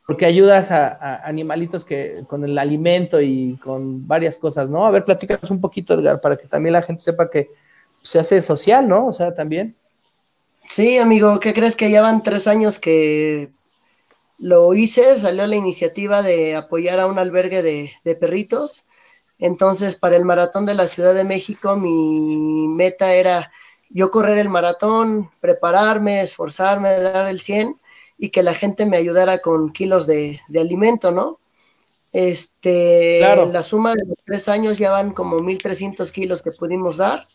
porque 0.05 0.25
ayudas 0.25 0.69
a, 0.71 1.15
animalitos 1.25 1.83
que 1.83 2.23
con 2.27 2.43
el 2.43 2.57
alimento 2.57 3.21
y 3.21 3.57
con 3.63 4.07
varias 4.07 4.37
cosas, 4.37 4.69
¿no? 4.69 4.85
A 4.85 4.91
ver, 4.91 5.03
platícanos 5.03 5.49
un 5.49 5.61
poquito, 5.61 5.95
Edgar, 5.95 6.21
para 6.21 6.37
que 6.37 6.47
también 6.47 6.73
la 6.73 6.83
gente 6.83 7.01
sepa 7.01 7.29
que 7.29 7.49
se 8.03 8.19
hace 8.19 8.41
social, 8.41 8.87
¿no? 8.87 9.07
O 9.07 9.11
sea, 9.11 9.33
también. 9.33 9.75
Sí, 10.69 10.97
amigo, 10.97 11.39
¿qué 11.39 11.53
crees 11.53 11.75
que 11.75 11.89
ya 11.89 12.01
van 12.01 12.23
tres 12.23 12.47
años 12.47 12.77
que 12.79 13.51
lo 14.37 14.73
hice, 14.73 15.17
salió 15.19 15.47
la 15.47 15.55
iniciativa 15.55 16.21
de 16.21 16.55
apoyar 16.55 16.99
a 16.99 17.07
un 17.07 17.19
albergue 17.19 17.63
de, 17.63 18.15
perritos. 18.15 18.85
Entonces, 19.39 19.95
para 19.95 20.15
el 20.15 20.25
maratón 20.25 20.65
de 20.65 20.75
la 20.75 20.87
Ciudad 20.87 21.13
de 21.13 21.23
México, 21.23 21.75
mi 21.75 22.67
meta 22.67 23.13
era 23.13 23.51
yo 23.89 24.11
correr 24.11 24.37
el 24.37 24.49
maratón, 24.49 25.31
prepararme, 25.39 26.21
esforzarme, 26.21 26.99
dar 26.99 27.27
el 27.27 27.39
100 27.39 27.79
y 28.17 28.29
que 28.29 28.43
la 28.43 28.53
gente 28.53 28.85
me 28.85 28.97
ayudara 28.97 29.39
con 29.39 29.71
kilos 29.71 30.07
de, 30.07 30.39
alimento, 30.55 31.11
¿no? 31.11 31.39
Este, 32.11 33.19
la 33.19 33.63
suma 33.63 33.93
de 33.93 34.05
los 34.05 34.17
tres 34.25 34.47
años 34.47 34.77
ya 34.77 34.91
van 34.91 35.11
como 35.11 35.39
1.300 35.39 36.11
kilos 36.11 36.41
que 36.41 36.51
pudimos 36.51 36.97
dar 36.97 37.27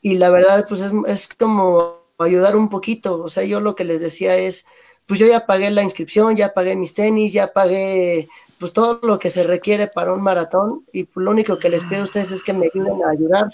y 0.00 0.14
la 0.14 0.30
verdad, 0.30 0.66
pues 0.68 0.80
es, 0.80 0.92
es 1.06 1.28
como 1.28 1.96
ayudar 2.18 2.56
un 2.56 2.68
poquito. 2.68 3.22
O 3.22 3.28
sea, 3.28 3.44
yo 3.44 3.60
lo 3.60 3.74
que 3.74 3.84
les 3.84 4.00
decía 4.00 4.36
es, 4.36 4.64
pues 5.06 5.20
yo 5.20 5.26
ya 5.26 5.46
pagué 5.46 5.70
la 5.70 5.82
inscripción, 5.82 6.34
ya 6.34 6.52
pagué 6.52 6.76
mis 6.76 6.92
tenis, 6.92 7.32
ya 7.32 7.48
pagué 7.48 8.28
pues 8.58 8.72
todo 8.72 9.00
lo 9.02 9.18
que 9.18 9.30
se 9.30 9.44
requiere 9.44 9.86
para 9.86 10.12
un 10.12 10.22
maratón. 10.22 10.84
Y 10.92 11.04
pues, 11.04 11.24
lo 11.24 11.30
único 11.30 11.58
que 11.58 11.70
les 11.70 11.84
pido 11.84 12.00
a 12.00 12.04
ustedes 12.04 12.32
es 12.32 12.42
que 12.42 12.52
me 12.52 12.66
ayuden 12.66 13.04
a 13.04 13.10
ayudar. 13.10 13.50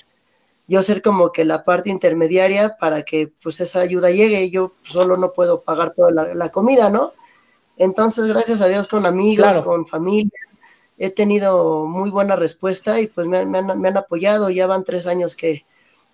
Yo 0.66 0.82
ser 0.82 1.02
como 1.02 1.30
que 1.32 1.44
la 1.44 1.64
parte 1.64 1.90
intermediaria 1.90 2.76
para 2.78 3.02
que 3.02 3.30
pues 3.42 3.60
esa 3.60 3.80
ayuda 3.80 4.10
llegue, 4.10 4.50
yo 4.50 4.72
solo 4.82 5.16
no 5.16 5.32
puedo 5.32 5.60
pagar 5.60 5.92
toda 5.94 6.10
la, 6.10 6.48
comida, 6.50 6.88
¿no? 6.88 7.12
Entonces, 7.76 8.26
gracias 8.26 8.62
a 8.62 8.68
Dios 8.68 8.88
con 8.88 9.04
amigos, 9.04 9.60
con 9.60 9.86
familia, 9.86 10.30
he 10.96 11.10
tenido 11.10 11.86
muy 11.86 12.10
buena 12.10 12.36
respuesta 12.36 13.00
y 13.00 13.08
pues 13.08 13.26
me, 13.26 13.44
me, 13.44 13.58
han, 13.58 13.80
me 13.80 13.88
han 13.88 13.96
apoyado, 13.96 14.50
ya 14.50 14.66
van 14.66 14.84
tres 14.84 15.06
años 15.06 15.36
que, 15.36 15.64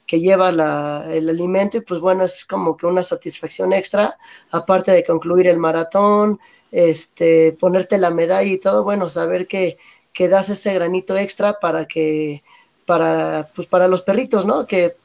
que 0.08 0.20
lleva 0.20 0.48
el 0.48 1.28
alimento 1.28 1.76
y 1.76 1.82
pues 1.82 2.00
bueno, 2.00 2.24
es 2.24 2.46
como 2.46 2.78
que 2.78 2.86
una 2.86 3.02
satisfacción 3.02 3.74
extra, 3.74 4.16
aparte 4.50 4.90
de 4.90 5.04
concluir 5.04 5.46
el 5.46 5.58
maratón, 5.58 6.40
este, 6.72 7.52
ponerte 7.52 7.98
la 7.98 8.10
medalla 8.10 8.50
y 8.50 8.56
todo, 8.56 8.84
bueno, 8.84 9.10
saber 9.10 9.46
que, 9.46 9.76
que 10.14 10.28
das 10.28 10.48
ese 10.48 10.72
granito 10.72 11.14
extra 11.14 11.60
para 11.60 11.84
que, 11.84 12.42
para, 12.86 13.50
pues 13.54 13.68
para 13.68 13.86
los 13.86 14.00
perritos, 14.00 14.46
¿no? 14.46 14.66
Que, 14.66 14.96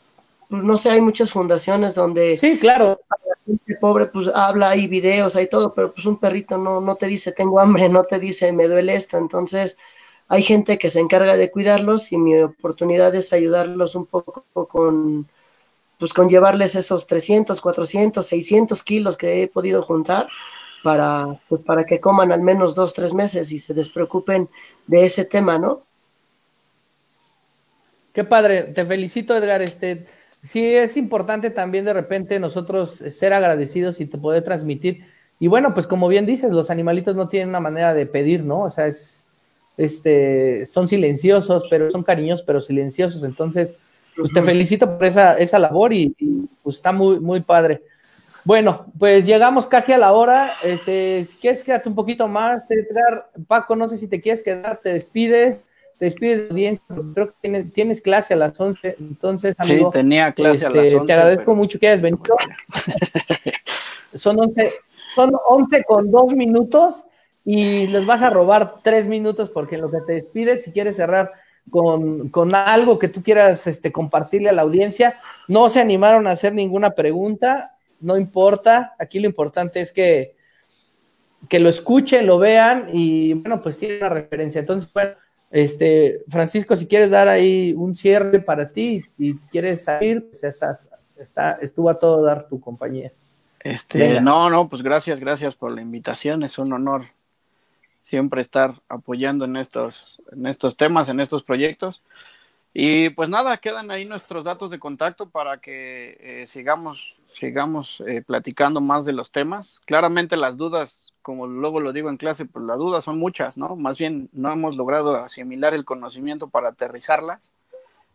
pues 0.49 0.63
no 0.63 0.77
sé, 0.77 0.89
hay 0.89 1.01
muchas 1.01 1.31
fundaciones 1.31 1.93
donde... 1.93 2.37
Sí, 2.37 2.57
claro. 2.57 3.01
La 3.09 3.35
gente 3.45 3.75
pobre, 3.81 4.05
pues 4.05 4.29
habla, 4.33 4.69
hay 4.69 4.87
videos, 4.87 5.35
hay 5.35 5.47
todo, 5.47 5.73
pero 5.73 5.93
pues 5.93 6.05
un 6.05 6.17
perrito 6.17 6.57
no, 6.57 6.79
no 6.79 6.95
te 6.95 7.07
dice 7.07 7.33
tengo 7.33 7.59
hambre, 7.59 7.89
no 7.89 8.05
te 8.05 8.19
dice 8.19 8.53
me 8.53 8.69
duele 8.69 8.95
esto, 8.95 9.17
entonces 9.17 9.75
hay 10.33 10.41
gente 10.41 10.79
que 10.79 10.89
se 10.89 10.99
encarga 10.99 11.37
de 11.37 11.51
cuidarlos 11.51 12.11
y 12.11 12.17
mi 12.17 12.35
oportunidad 12.41 13.13
es 13.13 13.33
ayudarlos 13.33 13.93
un 13.93 14.07
poco 14.07 14.43
con, 14.67 15.29
pues 15.99 16.11
con 16.11 16.27
llevarles 16.27 16.73
esos 16.73 17.05
300, 17.05 17.61
400, 17.61 18.25
600 18.25 18.81
kilos 18.81 19.15
que 19.15 19.43
he 19.43 19.47
podido 19.47 19.83
juntar 19.83 20.27
para, 20.83 21.39
pues 21.47 21.61
para 21.61 21.83
que 21.83 21.99
coman 21.99 22.31
al 22.31 22.41
menos 22.41 22.73
dos, 22.73 22.95
tres 22.95 23.13
meses 23.13 23.51
y 23.51 23.59
se 23.59 23.75
despreocupen 23.75 24.49
de 24.87 25.03
ese 25.03 25.23
tema, 25.23 25.59
¿no? 25.59 25.83
Qué 28.11 28.23
padre, 28.23 28.63
te 28.63 28.87
felicito 28.87 29.37
Edgar, 29.37 29.61
este, 29.61 30.07
sí 30.41 30.65
es 30.65 30.97
importante 30.97 31.51
también 31.51 31.85
de 31.85 31.93
repente 31.93 32.39
nosotros 32.39 32.89
ser 32.91 33.33
agradecidos 33.33 34.01
y 34.01 34.07
te 34.07 34.17
poder 34.17 34.43
transmitir. 34.43 35.05
Y 35.37 35.45
bueno, 35.45 35.75
pues 35.75 35.85
como 35.85 36.07
bien 36.07 36.25
dices, 36.25 36.51
los 36.51 36.71
animalitos 36.71 37.15
no 37.15 37.29
tienen 37.29 37.49
una 37.49 37.59
manera 37.59 37.93
de 37.93 38.07
pedir, 38.07 38.43
¿no? 38.43 38.61
O 38.63 38.71
sea, 38.71 38.87
es, 38.87 39.22
este, 39.77 40.65
son 40.65 40.87
silenciosos, 40.87 41.63
pero 41.69 41.89
son 41.89 42.03
cariñosos, 42.03 42.45
pero 42.45 42.61
silenciosos. 42.61 43.23
Entonces, 43.23 43.75
pues 44.15 44.31
te 44.31 44.41
felicito 44.41 44.97
por 44.97 45.05
esa, 45.05 45.37
esa 45.37 45.59
labor 45.59 45.93
y, 45.93 46.15
pues 46.61 46.77
está 46.77 46.91
muy, 46.91 47.19
muy 47.19 47.41
padre. 47.41 47.81
Bueno, 48.45 48.85
pues 48.99 49.25
llegamos 49.25 49.67
casi 49.67 49.93
a 49.93 49.97
la 49.97 50.13
hora. 50.13 50.55
Este, 50.63 51.25
si 51.27 51.37
quieres 51.37 51.63
quédate 51.63 51.89
un 51.89 51.95
poquito 51.95 52.27
más, 52.27 52.63
Paco, 53.47 53.75
no 53.75 53.87
sé 53.87 53.97
si 53.97 54.07
te 54.07 54.21
quieres 54.21 54.43
quedar, 54.43 54.81
te 54.83 54.93
despides, 54.93 55.59
te 55.97 56.05
despides 56.05 56.43
de 56.43 56.49
audiencia, 56.49 56.85
creo 57.13 57.33
que 57.41 57.63
tienes, 57.73 58.01
clase 58.01 58.33
a 58.33 58.37
las 58.37 58.59
11, 58.59 58.97
entonces, 58.99 59.55
amigo. 59.57 59.91
Sí, 59.91 59.99
tenía 59.99 60.33
clase 60.33 60.65
a 60.65 60.69
las 60.69 60.77
11. 60.77 60.87
Este, 60.87 61.05
te 61.05 61.13
agradezco 61.13 61.55
mucho 61.55 61.79
que 61.79 61.87
hayas 61.87 62.01
venido. 62.01 62.23
son 64.13 64.39
11, 64.39 64.73
son 65.15 65.31
11 65.47 65.83
con 65.85 66.11
dos 66.11 66.33
minutos 66.33 67.05
y 67.45 67.87
les 67.87 68.05
vas 68.05 68.21
a 68.21 68.29
robar 68.29 68.75
tres 68.81 69.07
minutos 69.07 69.49
porque 69.49 69.75
en 69.75 69.81
lo 69.81 69.91
que 69.91 70.01
te 70.01 70.13
despides, 70.13 70.63
si 70.63 70.71
quieres 70.71 70.95
cerrar 70.95 71.31
con, 71.69 72.29
con, 72.29 72.55
algo 72.55 72.99
que 72.99 73.07
tú 73.07 73.21
quieras 73.23 73.67
este, 73.67 73.91
compartirle 73.91 74.49
a 74.49 74.53
la 74.53 74.61
audiencia, 74.61 75.19
no 75.47 75.69
se 75.69 75.79
animaron 75.79 76.27
a 76.27 76.31
hacer 76.31 76.53
ninguna 76.53 76.91
pregunta, 76.91 77.75
no 77.99 78.17
importa, 78.17 78.95
aquí 78.99 79.19
lo 79.19 79.27
importante 79.27 79.81
es 79.81 79.91
que, 79.91 80.35
que 81.49 81.59
lo 81.59 81.69
escuchen, 81.69 82.27
lo 82.27 82.37
vean 82.37 82.87
y 82.91 83.33
bueno, 83.33 83.61
pues 83.61 83.77
tiene 83.77 83.97
una 83.97 84.09
referencia. 84.09 84.59
Entonces, 84.59 84.91
bueno, 84.93 85.11
este, 85.51 86.23
Francisco, 86.29 86.75
si 86.75 86.87
quieres 86.87 87.11
dar 87.11 87.27
ahí 87.27 87.73
un 87.77 87.95
cierre 87.95 88.39
para 88.39 88.69
ti 88.69 89.03
y 89.17 89.35
quieres 89.51 89.83
salir, 89.83 90.25
pues 90.27 90.41
ya 90.41 90.47
estás, 90.47 90.89
está, 91.17 91.59
estuvo 91.61 91.89
a 91.89 91.99
todo 91.99 92.23
dar 92.23 92.47
tu 92.47 92.59
compañía. 92.59 93.11
Este, 93.59 94.19
no, 94.19 94.49
no, 94.49 94.67
pues 94.67 94.81
gracias, 94.81 95.19
gracias 95.19 95.55
por 95.55 95.71
la 95.71 95.81
invitación, 95.81 96.43
es 96.43 96.57
un 96.57 96.73
honor 96.73 97.05
siempre 98.13 98.43
estar 98.43 98.79
apoyando 98.89 99.43
en 99.45 99.57
estos, 99.57 100.21
en 100.31 100.45
estos 100.45 100.77
temas, 100.77 101.09
en 101.09 101.19
estos 101.19 101.41
proyectos. 101.41 101.99
Y 102.71 103.09
pues 103.09 103.27
nada, 103.27 103.57
quedan 103.57 103.89
ahí 103.89 104.05
nuestros 104.05 104.43
datos 104.43 104.69
de 104.69 104.77
contacto 104.77 105.31
para 105.31 105.57
que 105.57 106.15
eh, 106.19 106.45
sigamos 106.45 107.15
sigamos 107.33 108.03
eh, 108.05 108.21
platicando 108.21 108.81
más 108.81 109.05
de 109.05 109.13
los 109.13 109.31
temas. 109.31 109.79
Claramente 109.85 110.37
las 110.37 110.57
dudas, 110.57 111.11
como 111.23 111.47
luego 111.47 111.79
lo 111.79 111.91
digo 111.91 112.11
en 112.11 112.17
clase, 112.17 112.45
pues 112.45 112.63
las 112.63 112.77
dudas 112.77 113.03
son 113.03 113.17
muchas, 113.17 113.57
¿no? 113.57 113.75
Más 113.75 113.97
bien 113.97 114.29
no 114.31 114.51
hemos 114.51 114.75
logrado 114.75 115.15
asimilar 115.15 115.73
el 115.73 115.83
conocimiento 115.83 116.49
para 116.49 116.69
aterrizarlas 116.69 117.41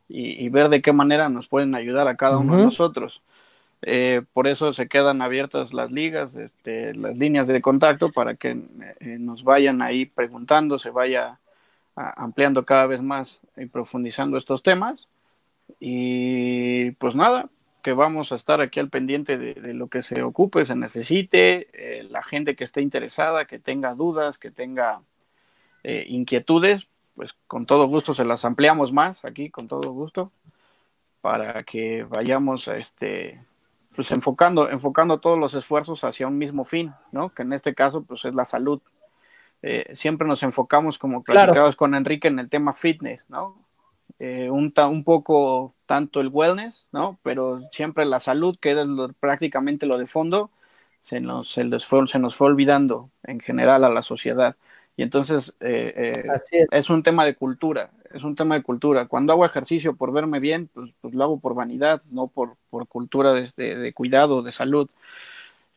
y, 0.09 0.49
ver 0.49 0.69
de 0.69 0.81
qué 0.81 0.93
manera 0.93 1.29
nos 1.29 1.49
pueden 1.49 1.75
ayudar 1.75 2.07
a 2.07 2.17
cada 2.17 2.39
uno 2.39 2.57
de 2.57 2.63
nosotros. 2.63 3.21
Eh, 3.83 4.23
por 4.33 4.49
eso 4.49 4.73
se 4.73 4.89
quedan 4.89 5.23
abiertas 5.23 5.73
las 5.73 5.93
ligas, 5.93 6.35
este, 6.35 6.95
las 6.95 7.17
líneas 7.17 7.47
de 7.47 7.61
contacto 7.61 8.11
para 8.11 8.35
que 8.35 8.51
eh, 9.01 9.17
nos 9.21 9.45
vayan 9.45 9.83
ahí 9.83 10.07
preguntando, 10.07 10.79
se 10.79 10.91
vaya 10.91 11.39
ampliando 11.95 12.65
cada 12.65 12.87
vez 12.87 13.03
más 13.03 13.41
y 13.57 13.67
profundizando 13.67 14.39
estos 14.39 14.63
temas. 14.63 15.09
Y 15.81 16.93
pues 16.93 17.15
nada, 17.15 17.49
que 17.83 17.93
vamos 17.93 18.31
a 18.31 18.37
estar 18.37 18.61
aquí 18.61 18.79
al 18.79 18.89
pendiente 18.89 19.37
de, 19.37 19.75
lo 19.75 19.89
que 19.89 20.03
se 20.03 20.23
ocupe, 20.23 20.65
se 20.65 20.77
necesite, 20.77 21.69
eh, 21.73 22.05
la 22.05 22.23
gente 22.23 22.55
que 22.55 22.65
esté 22.65 22.83
interesada, 22.83 23.47
que 23.47 23.59
tenga 23.59 23.95
dudas, 23.95 24.39
que 24.39 24.51
tenga 24.51 25.01
inquietudes, 25.85 26.87
pues 27.15 27.35
con 27.47 27.65
todo 27.65 27.87
gusto 27.87 28.15
se 28.15 28.25
las 28.25 28.45
ampliamos 28.45 28.93
más 28.93 29.25
aquí, 29.25 29.49
con 29.49 29.69
todo 29.69 29.91
gusto, 29.93 30.31
para 31.23 31.63
que 31.63 32.05
vayamos 32.05 32.69
este, 32.69 33.41
pues 33.99 34.13
enfocando, 34.13 34.71
enfocando 34.71 35.19
todos 35.19 35.37
los 35.37 35.55
esfuerzos 35.55 36.05
hacia 36.05 36.29
un 36.29 36.39
mismo 36.39 36.65
fin, 36.65 36.95
¿no? 37.11 37.35
Que 37.35 37.43
en 37.43 37.53
este 37.53 37.75
caso, 37.75 38.05
pues 38.05 38.25
es 38.25 38.33
la 38.33 38.45
salud. 38.45 38.81
Eh, 39.61 39.93
siempre 39.97 40.29
nos 40.29 40.45
enfocamos, 40.45 40.99
como 40.99 41.25
platicabas 41.25 41.75
con 41.75 41.97
Enrique, 41.97 42.29
en 42.29 42.39
el 42.39 42.49
tema 42.49 42.75
fitness, 42.75 43.25
¿no? 43.29 43.57
Eh, 44.21 44.51
un, 44.51 44.73
un 44.89 45.03
poco 45.03 45.75
tanto 45.85 46.21
el 46.21 46.29
wellness, 46.29 46.87
¿no? 46.93 47.19
Pero 47.25 47.61
siempre 47.73 48.05
la 48.05 48.21
salud, 48.21 48.57
que 48.61 48.71
es 48.71 48.79
prácticamente 49.19 49.85
lo 49.85 49.99
de 49.99 50.07
fondo, 50.07 50.53
se 51.03 51.19
nos, 51.19 51.51
se, 51.51 51.69
fue, 51.81 52.07
se 52.07 52.21
nos 52.21 52.37
fue 52.37 52.47
olvidando 52.47 53.11
en 53.25 53.41
general 53.41 53.83
a 53.83 53.89
la 53.89 54.03
sociedad. 54.03 54.55
Y 54.97 55.03
entonces 55.03 55.57
eh, 55.59 56.23
eh, 56.53 56.67
es. 56.71 56.89
un 56.89 57.03
tema 57.03 57.25
de 57.25 57.35
cultura, 57.35 57.91
es 58.13 58.25
un 58.25 58.35
tema 58.35 58.55
de 58.57 58.63
cultura. 58.63 59.07
Cuando 59.07 59.33
hago 59.33 59.45
ejercicio 59.45 59.97
por 59.97 60.13
verme 60.13 60.41
bien, 60.41 60.69
pues, 60.73 60.93
pues 61.01 61.15
lo 61.15 61.25
hago 61.25 61.41
por 61.41 61.55
vanidad, 61.55 62.03
no 62.13 62.29
por, 62.29 62.57
por 62.71 62.87
cultura 62.89 63.33
de, 63.33 63.53
de 63.57 63.93
cuidado, 63.93 64.43
de 64.43 64.53
salud. 64.53 64.89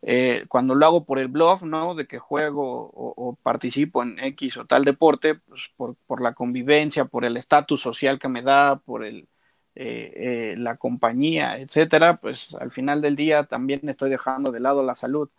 Eh, 0.04 0.46
cuando 0.48 0.74
lo 0.74 0.86
hago 0.86 1.06
por 1.06 1.20
el 1.20 1.28
bluff, 1.28 1.62
¿no? 1.64 1.94
De 1.94 2.08
que 2.08 2.18
juego 2.20 2.90
o, 2.94 3.38
participo 3.44 4.02
en 4.04 4.18
X 4.20 4.58
o 4.58 4.66
tal 4.66 4.84
deporte, 4.84 5.36
pues 5.36 5.70
por, 5.78 5.96
por 6.08 6.22
la 6.22 6.34
convivencia, 6.34 7.06
por 7.06 7.24
el 7.26 7.38
estatus 7.38 7.82
social 7.82 8.18
que 8.20 8.28
me 8.28 8.42
da, 8.42 8.78
por 8.78 9.06
el, 9.06 9.28
eh, 9.76 10.54
eh, 10.54 10.56
la 10.58 10.78
compañía, 10.78 11.58
etcétera, 11.60 12.18
pues 12.18 12.54
al 12.60 12.72
final 12.72 13.02
del 13.02 13.16
día 13.16 13.44
también 13.46 13.88
estoy 13.90 14.10
dejando 14.10 14.52
de 14.52 14.60
lado 14.60 14.84
la 14.84 14.96
salud. 14.96 15.30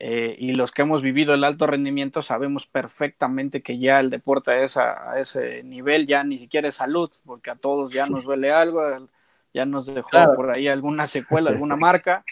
Y 0.00 0.54
los 0.54 0.72
que 0.72 0.82
hemos 0.82 1.02
vivido 1.02 1.34
el 1.34 1.44
alto 1.44 1.66
rendimiento 1.66 2.22
sabemos 2.22 2.66
perfectamente 2.66 3.62
que 3.62 3.78
ya 3.78 4.00
el 4.00 4.10
deporte 4.10 4.50
a, 4.50 4.64
esa, 4.64 5.10
a 5.10 5.20
ese 5.20 5.62
nivel 5.62 6.06
ya 6.06 6.24
ni 6.24 6.38
siquiera 6.38 6.68
es 6.68 6.76
salud, 6.76 7.10
porque 7.24 7.50
a 7.50 7.56
todos 7.56 7.92
ya 7.92 8.06
nos 8.06 8.24
duele 8.24 8.52
algo, 8.52 8.80
ya 9.52 9.66
nos 9.66 9.86
dejó 9.86 10.08
por 10.34 10.56
ahí 10.56 10.68
alguna 10.68 11.06
secuela, 11.06 11.50
alguna 11.50 11.76
marca 11.76 12.24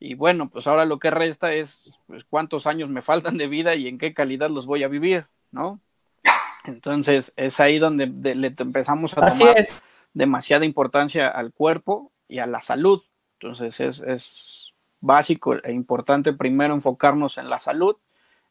y 0.00 0.14
bueno, 0.14 0.48
pues 0.48 0.66
ahora 0.66 0.84
lo 0.84 0.98
que 0.98 1.10
resta 1.10 1.52
es 1.52 1.80
pues, 2.06 2.24
cuántos 2.24 2.66
años 2.66 2.88
me 2.88 3.02
faltan 3.02 3.36
de 3.36 3.48
vida 3.48 3.74
y 3.74 3.88
en 3.88 3.98
qué 3.98 4.14
calidad 4.14 4.50
los 4.50 4.66
voy 4.66 4.84
a 4.84 4.88
vivir, 4.88 5.26
¿no? 5.50 5.80
Entonces 6.64 7.32
es 7.36 7.60
ahí 7.60 7.78
donde 7.78 8.06
le 8.06 8.54
empezamos 8.56 9.16
a 9.16 9.28
tomar 9.28 9.66
demasiada 10.12 10.64
importancia 10.64 11.28
al 11.28 11.52
cuerpo 11.52 12.12
y 12.28 12.38
a 12.38 12.46
la 12.46 12.60
salud. 12.60 13.02
Entonces 13.40 13.80
es, 13.80 14.00
es 14.00 14.57
básico 15.00 15.54
e 15.54 15.72
importante 15.72 16.32
primero 16.32 16.74
enfocarnos 16.74 17.38
en 17.38 17.48
la 17.48 17.58
salud 17.58 17.96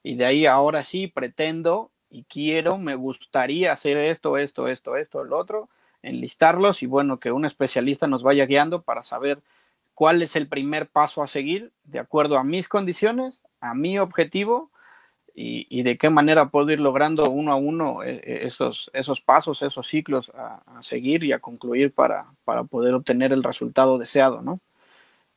y 0.03 0.15
de 0.15 0.25
ahí 0.25 0.45
ahora 0.45 0.83
sí 0.83 1.07
pretendo 1.07 1.91
y 2.09 2.23
quiero, 2.23 2.77
me 2.77 2.95
gustaría 2.95 3.73
hacer 3.73 3.97
esto, 3.97 4.37
esto, 4.37 4.67
esto, 4.67 4.95
esto, 4.95 5.21
el 5.21 5.33
otro, 5.33 5.69
enlistarlos 6.01 6.83
y 6.83 6.85
bueno, 6.85 7.19
que 7.19 7.31
un 7.31 7.45
especialista 7.45 8.07
nos 8.07 8.23
vaya 8.23 8.45
guiando 8.45 8.81
para 8.81 9.03
saber 9.03 9.41
cuál 9.93 10.21
es 10.21 10.35
el 10.35 10.47
primer 10.47 10.87
paso 10.87 11.21
a 11.21 11.27
seguir 11.27 11.71
de 11.83 11.99
acuerdo 11.99 12.37
a 12.37 12.43
mis 12.43 12.69
condiciones, 12.69 13.41
a 13.59 13.73
mi 13.73 13.99
objetivo 13.99 14.71
y, 15.39 15.83
de 15.83 15.99
qué 15.99 16.09
manera 16.09 16.49
puedo 16.49 16.71
ir 16.71 16.79
logrando 16.79 17.29
uno 17.29 17.51
a 17.51 17.55
uno 17.55 18.01
eh, 18.01 18.21
eh, 18.23 18.39
esos, 18.43 18.89
esos 18.93 19.21
pasos, 19.21 19.61
esos 19.61 19.87
ciclos 19.87 20.31
a, 20.33 20.63
seguir 20.81 21.23
y 21.23 21.31
a 21.31 21.37
concluir 21.37 21.93
para, 21.93 22.25
para, 22.43 22.63
poder 22.63 22.95
obtener 22.95 23.31
el 23.31 23.43
resultado 23.43 23.99
deseado, 23.99 24.41
¿no? 24.41 24.59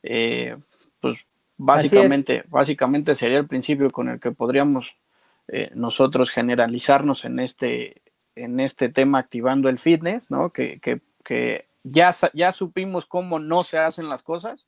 Eh, 0.01 0.57
pues 1.01 1.19
básicamente, 1.57 2.43
básicamente 2.47 3.15
sería 3.15 3.39
el 3.39 3.47
principio 3.47 3.91
con 3.91 4.09
el 4.09 4.19
que 4.19 4.31
podríamos 4.31 4.95
nosotros 5.73 6.31
generalizarnos 6.31 7.25
en 7.25 7.39
este, 7.39 8.01
en 8.35 8.61
este 8.61 8.87
tema 8.87 9.19
activando 9.19 9.67
el 9.67 9.79
fitness, 9.79 10.23
¿no? 10.29 10.51
Que, 10.51 10.79
que, 10.79 11.01
que 11.25 11.65
ya, 11.83 12.13
ya 12.33 12.51
supimos 12.51 13.05
cómo 13.05 13.39
no 13.39 13.63
se 13.63 13.77
hacen 13.77 14.09
las 14.09 14.23
cosas, 14.23 14.65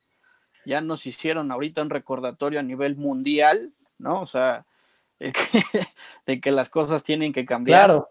ya 0.66 0.82
nos 0.82 1.06
hicieron 1.06 1.52
ahorita 1.52 1.82
un 1.82 1.90
recordatorio 1.90 2.60
a 2.60 2.64
nivel 2.64 2.96
mundial, 2.96 3.72
¿no? 3.98 4.22
O 4.22 4.28
sea, 4.28 4.66
de 5.20 6.42
que, 6.42 6.52
las 6.52 6.70
cosas 6.70 7.04
tienen 7.04 7.34
que 7.34 7.46
cambiar 7.46 8.04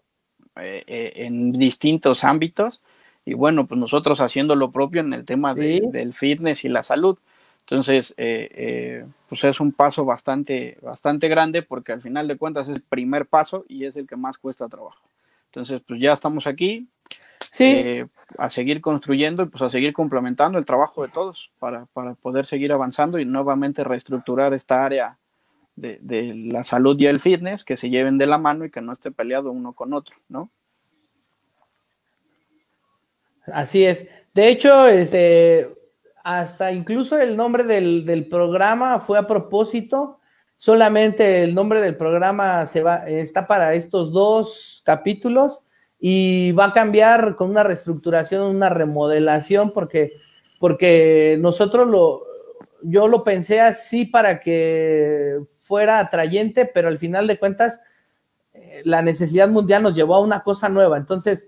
eh, 0.55 0.83
eh, 0.87 1.13
en 1.15 1.51
distintos 1.51 2.23
ámbitos 2.23 2.81
y 3.25 3.33
bueno, 3.33 3.67
pues 3.67 3.79
nosotros 3.79 4.19
haciendo 4.19 4.55
lo 4.55 4.71
propio 4.71 5.01
en 5.01 5.13
el 5.13 5.25
tema 5.25 5.53
del 5.53 6.13
fitness 6.13 6.65
y 6.65 6.69
la 6.69 6.83
salud. 6.83 7.17
Entonces, 7.65 8.13
eh, 8.17 9.05
pues 9.29 9.43
es 9.45 9.59
un 9.59 9.71
paso 9.71 10.03
bastante, 10.03 10.77
bastante 10.81 11.29
grande 11.29 11.61
porque 11.61 11.93
al 11.93 12.01
final 12.01 12.27
de 12.27 12.37
cuentas 12.37 12.67
es 12.67 12.75
el 12.75 12.83
primer 12.83 13.25
paso 13.25 13.65
y 13.69 13.85
es 13.85 13.95
el 13.95 14.05
que 14.05 14.17
más 14.17 14.37
cuesta 14.37 14.67
trabajo. 14.67 15.01
Entonces, 15.45 15.81
pues 15.87 16.01
ya 16.01 16.13
estamos 16.13 16.45
aquí, 16.45 16.87
sí. 17.51 17.63
Eh, 17.63 18.07
a 18.37 18.49
seguir 18.49 18.81
construyendo 18.81 19.43
y 19.43 19.45
pues 19.45 19.61
a 19.61 19.69
seguir 19.69 19.93
complementando 19.93 20.57
el 20.57 20.65
trabajo 20.65 21.03
de 21.03 21.09
todos 21.09 21.51
para, 21.59 21.85
poder 22.21 22.47
seguir 22.47 22.73
avanzando 22.73 23.17
y 23.17 23.25
nuevamente 23.25 23.83
reestructurar 23.83 24.53
esta 24.53 24.83
área 24.83 25.17
de, 25.75 25.99
la 26.51 26.63
salud 26.63 26.99
y 26.99 27.05
el 27.05 27.19
fitness, 27.19 27.63
que 27.63 27.77
se 27.77 27.89
lleven 27.89 28.17
de 28.17 28.25
la 28.25 28.39
mano 28.39 28.65
y 28.65 28.71
que 28.71 28.81
no 28.81 28.93
esté 28.93 29.11
peleado 29.11 29.51
uno 29.51 29.73
con 29.73 29.93
otro, 29.93 30.15
¿no? 30.27 30.49
Así 33.45 33.85
es. 33.85 34.07
De 34.33 34.49
hecho, 34.49 34.87
este, 34.87 35.69
hasta 36.23 36.71
incluso 36.71 37.19
el 37.19 37.35
nombre 37.35 37.63
del, 37.63 38.05
del, 38.05 38.27
programa 38.27 38.99
fue 38.99 39.19
a 39.19 39.27
propósito. 39.27 40.19
Solamente 40.57 41.43
el 41.43 41.53
nombre 41.53 41.81
del 41.81 41.97
programa 41.97 42.65
se 42.65 42.81
va, 42.81 43.03
está 43.05 43.45
para 43.45 43.73
estos 43.73 44.11
dos 44.13 44.81
capítulos 44.85 45.61
y 45.99 46.53
va 46.53 46.65
a 46.65 46.73
cambiar 46.73 47.35
con 47.35 47.49
una 47.49 47.63
reestructuración, 47.63 48.43
una 48.43 48.69
remodelación, 48.69 49.71
porque, 49.73 50.13
porque 50.59 51.37
nosotros 51.41 51.87
lo, 51.87 52.23
yo 52.81 53.07
lo 53.07 53.23
pensé 53.23 53.59
así 53.59 54.05
para 54.05 54.39
que 54.39 55.39
fuera 55.59 55.99
atrayente, 55.99 56.65
pero 56.65 56.87
al 56.87 56.97
final 56.97 57.27
de 57.27 57.37
cuentas 57.37 57.79
eh, 58.53 58.81
la 58.85 59.01
necesidad 59.01 59.49
mundial 59.49 59.83
nos 59.83 59.95
llevó 59.95 60.15
a 60.15 60.21
una 60.21 60.43
cosa 60.43 60.69
nueva. 60.69 60.97
Entonces, 60.97 61.45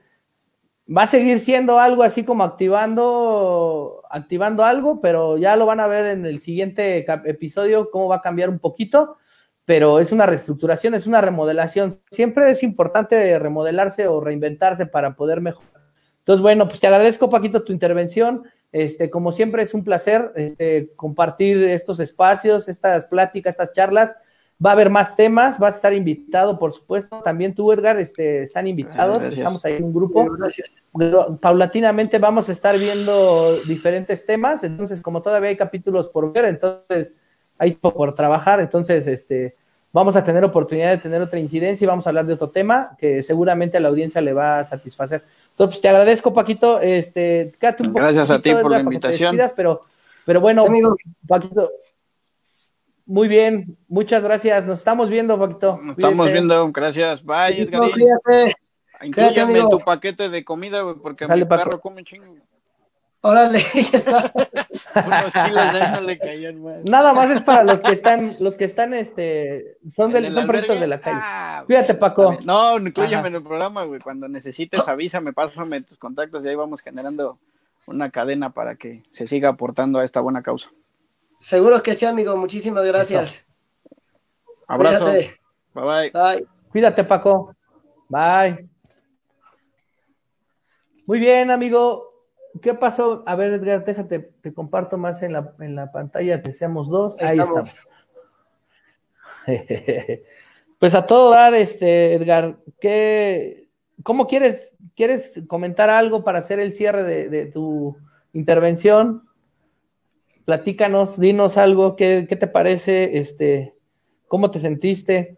va 0.88 1.04
a 1.04 1.08
seguir 1.08 1.40
siendo 1.40 1.80
algo 1.80 2.04
así 2.04 2.24
como 2.24 2.44
activando, 2.44 4.04
activando 4.10 4.64
algo, 4.64 5.02
pero 5.02 5.38
ya 5.38 5.56
lo 5.56 5.66
van 5.66 5.80
a 5.80 5.88
ver 5.88 6.06
en 6.06 6.26
el 6.26 6.40
siguiente 6.40 7.06
episodio 7.26 7.90
cómo 7.90 8.08
va 8.08 8.18
a 8.18 8.22
cambiar 8.22 8.50
un 8.50 8.60
poquito, 8.60 9.18
pero 9.66 10.00
es 10.00 10.12
una 10.12 10.26
reestructuración, 10.28 10.94
es 10.94 11.08
una 11.08 11.22
remodelación. 11.22 12.00
Siempre 12.12 12.50
es 12.52 12.62
importante 12.62 13.38
remodelarse 13.40 14.08
o 14.08 14.22
reinventarse 14.22 14.86
para 14.86 15.16
poder 15.16 15.42
mejorar. 15.42 15.82
Entonces, 16.20 16.42
bueno, 16.42 16.68
pues 16.68 16.80
te 16.80 16.88
agradezco, 16.88 17.30
Paquito, 17.30 17.64
tu 17.64 17.74
intervención. 17.74 18.44
Este, 18.72 19.10
como 19.10 19.32
siempre 19.32 19.64
es 19.64 19.74
un 19.74 19.84
placer 19.84 20.32
este, 20.36 20.92
compartir 20.96 21.64
estos 21.64 22.00
espacios, 22.00 22.68
estas 22.68 23.06
pláticas, 23.06 23.54
estas 23.54 23.74
charlas. 23.74 24.16
Va 24.64 24.70
a 24.70 24.74
haber 24.74 24.90
más 24.90 25.18
temas, 25.18 25.60
vas 25.60 25.74
a 25.74 25.76
estar 25.78 25.94
invitado, 25.94 26.58
por 26.58 26.72
supuesto. 26.72 27.22
También 27.22 27.54
tú, 27.54 27.74
Edgar, 27.74 27.98
este, 27.98 28.44
están 28.44 28.68
invitados. 28.68 29.24
Estamos 29.24 29.66
ahí 29.66 29.74
en 29.74 29.84
un 29.84 29.94
grupo. 29.94 30.26
Gracias. 30.32 30.84
Paulatinamente 31.42 32.20
vamos 32.20 32.48
a 32.48 32.54
estar 32.54 32.78
viendo 32.78 33.60
diferentes 33.64 34.26
temas. 34.26 34.64
Entonces, 34.64 35.02
como 35.02 35.22
todavía 35.22 35.50
hay 35.50 35.58
capítulos 35.58 36.08
por 36.08 36.32
ver, 36.32 36.46
entonces 36.46 37.14
hay 37.58 37.74
por 37.74 38.16
trabajar. 38.16 38.62
Entonces, 38.62 39.08
este, 39.08 39.56
vamos 39.92 40.16
a 40.16 40.24
tener 40.24 40.44
oportunidad 40.46 40.92
de 40.92 40.98
tener 41.00 41.22
otra 41.22 41.40
incidencia 41.40 41.84
y 41.84 41.88
vamos 41.88 42.08
a 42.08 42.12
hablar 42.12 42.26
de 42.26 42.34
otro 42.34 42.50
tema 42.50 42.96
que 42.98 43.24
seguramente 43.24 43.76
a 43.76 43.80
la 43.82 43.90
audiencia 43.90 44.22
le 44.22 44.32
va 44.32 44.60
a 44.60 44.66
satisfacer. 44.66 45.24
Entonces, 45.50 45.82
te 45.82 45.90
agradezco, 45.90 46.34
Paquito. 46.34 46.80
Este, 46.80 47.52
un 47.80 47.94
Gracias 47.94 48.30
a 48.30 48.42
ti 48.42 48.54
por 48.54 48.72
la 48.72 48.80
invitación. 48.80 49.38
pero, 49.54 49.82
pero 50.26 50.40
bueno, 50.40 50.64
Paquito, 51.28 51.72
muy 53.06 53.28
bien, 53.28 53.78
muchas 53.88 54.24
gracias. 54.24 54.66
Nos 54.66 54.80
estamos 54.80 55.10
viendo, 55.10 55.40
Paquito. 55.40 55.80
Nos 55.82 55.98
estamos 55.98 56.32
viendo, 56.32 56.72
gracias. 56.72 57.24
Bye, 57.24 57.62
Edgar. 57.62 57.92
Incluyame 59.02 59.62
tu 59.70 59.80
paquete 59.80 60.30
de 60.30 60.44
comida, 60.44 60.82
güey, 60.82 60.96
porque 61.02 61.28
mi 61.28 61.46
perro 61.46 61.80
come 61.82 62.04
chingo. 62.04 62.36
Órale, 63.26 63.60
ya 63.74 63.98
está. 63.98 64.32
Unos 64.96 65.34
kilos 65.34 65.74
de 65.74 65.80
no 65.94 66.02
le 66.02 66.20
caían 66.20 66.62
más. 66.62 66.84
Nada 66.84 67.12
más 67.12 67.32
es 67.32 67.42
para 67.42 67.64
los 67.64 67.82
que 67.82 67.92
están, 67.92 68.38
los 68.40 68.56
que 68.56 68.66
están, 68.66 68.94
este, 68.94 69.78
son, 69.88 70.12
del, 70.12 70.32
son 70.32 70.46
perritos 70.46 70.80
de 70.80 70.86
la 70.86 71.02
calle. 71.02 71.20
Ah, 71.20 71.64
Fíjate, 71.68 71.96
Paco. 71.96 72.38
No, 72.46 72.78
incluyame 72.78 73.30
en 73.30 73.36
el 73.36 73.44
programa, 73.44 73.84
güey. 73.84 74.00
Cuando 74.00 74.28
necesites, 74.28 74.88
avísame, 74.88 75.34
pásame 75.34 75.82
tus 75.82 75.98
contactos 75.98 76.46
y 76.46 76.50
ahí 76.50 76.56
vamos 76.56 76.82
generando 76.82 77.40
una 77.88 78.12
cadena 78.12 78.52
para 78.52 78.76
que 78.76 79.02
se 79.10 79.28
siga 79.28 79.50
aportando 79.50 79.98
a 79.98 80.06
esta 80.06 80.22
buena 80.22 80.44
causa. 80.44 80.70
Seguro 81.46 81.84
que 81.84 81.94
sí, 81.94 82.06
amigo. 82.06 82.36
Muchísimas 82.36 82.84
gracias. 82.86 83.46
Abrazo. 84.66 85.06
Bye, 85.06 85.32
bye 85.76 86.12
bye. 86.12 86.48
Cuídate, 86.72 87.04
Paco. 87.04 87.56
Bye. 88.10 88.68
Muy 91.06 91.20
bien, 91.20 91.52
amigo. 91.52 92.10
¿Qué 92.64 92.74
pasó? 92.74 93.22
A 93.28 93.36
ver, 93.36 93.54
Edgar, 93.54 93.86
déjate, 93.86 94.32
te 94.42 94.56
comparto 94.56 94.98
más 94.98 95.22
en 95.22 95.34
la, 95.34 95.54
en 95.60 95.76
la 95.76 95.92
pantalla, 95.92 96.42
que 96.42 96.52
seamos 96.52 96.90
dos. 96.90 97.16
Ahí 97.20 97.38
estamos. 97.38 97.86
pues 100.80 100.96
a 100.96 101.06
todo 101.06 101.30
dar, 101.30 101.54
este, 101.54 102.16
Edgar, 102.16 102.58
¿qué, 102.80 103.70
¿cómo 104.02 104.26
quieres, 104.26 104.74
quieres 104.96 105.44
comentar 105.48 105.92
algo 105.92 106.24
para 106.24 106.40
hacer 106.40 106.58
el 106.58 106.74
cierre 106.74 107.04
de, 107.04 107.30
de 107.30 107.46
tu 107.46 107.96
intervención? 108.34 109.30
Platícanos, 110.46 111.20
dinos 111.20 111.58
algo, 111.58 111.96
¿qué, 111.96 112.24
te 112.24 112.48
parece? 112.48 113.18
Este, 113.18 113.76
¿Cómo 114.28 114.52
te 114.52 114.60
sentiste? 114.60 115.38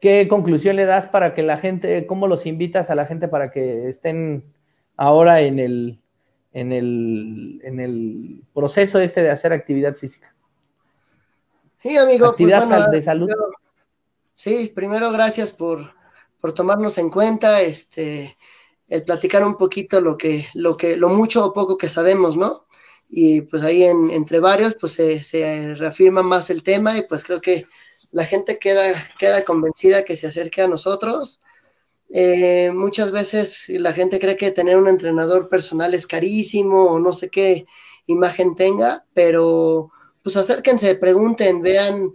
¿Qué 0.00 0.28
conclusión 0.28 0.76
le 0.76 0.84
das 0.84 1.06
para 1.06 1.34
que 1.34 1.42
la 1.42 1.58
gente, 1.58 2.06
cómo 2.06 2.28
los 2.28 2.46
invitas 2.46 2.90
a 2.90 2.94
la 2.94 3.06
gente 3.06 3.28
para 3.28 3.50
que 3.50 3.88
estén 3.88 4.44
ahora 4.96 5.40
en 5.40 5.58
el, 5.58 6.00
en 6.52 6.72
el, 6.72 7.60
en 7.64 7.80
el 7.80 8.42
proceso 8.54 9.00
este 9.00 9.22
de 9.22 9.30
hacer 9.30 9.52
actividad 9.52 9.94
física? 9.94 10.34
Sí, 11.78 11.96
amigo. 11.96 12.26
Pues 12.26 12.30
actividad 12.30 12.90
de 12.90 13.02
salud. 13.02 13.28
sí, 14.34 14.72
primero 14.74 15.10
gracias 15.10 15.52
por, 15.52 15.92
por 16.40 16.52
tomarnos 16.52 16.98
en 16.98 17.10
cuenta, 17.10 17.60
este, 17.60 18.36
el 18.88 19.02
platicar 19.04 19.44
un 19.44 19.56
poquito 19.56 20.00
lo 20.00 20.16
que, 20.16 20.46
lo 20.54 20.76
que, 20.76 20.96
lo 20.96 21.08
mucho 21.08 21.44
o 21.44 21.52
poco 21.52 21.76
que 21.76 21.88
sabemos, 21.88 22.36
¿no? 22.36 22.65
Y 23.08 23.42
pues 23.42 23.62
ahí 23.62 23.84
en, 23.84 24.10
entre 24.10 24.40
varios 24.40 24.74
pues 24.74 24.92
se, 24.92 25.74
reafirma 25.76 26.22
más 26.22 26.50
el 26.50 26.62
tema 26.62 26.98
y 26.98 27.02
pues 27.02 27.22
creo 27.24 27.40
que 27.40 27.66
la 28.12 28.24
gente 28.24 28.58
queda, 28.58 28.92
queda 29.18 29.44
convencida 29.44 30.04
que 30.04 30.16
se 30.16 30.28
acerque 30.28 30.62
a 30.62 30.68
nosotros. 30.68 31.40
Eh, 32.10 32.70
muchas 32.72 33.10
veces 33.10 33.66
la 33.68 33.92
gente 33.92 34.20
cree 34.20 34.36
que 34.36 34.52
tener 34.52 34.76
un 34.76 34.88
entrenador 34.88 35.48
personal 35.48 35.92
es 35.92 36.06
carísimo 36.06 36.84
o 36.84 36.98
no 37.00 37.12
sé 37.12 37.28
qué 37.28 37.66
imagen 38.06 38.54
tenga, 38.54 39.04
pero 39.12 39.90
pues 40.22 40.36
acérquense, 40.36 40.94
pregunten, 40.96 41.62
vean 41.62 42.12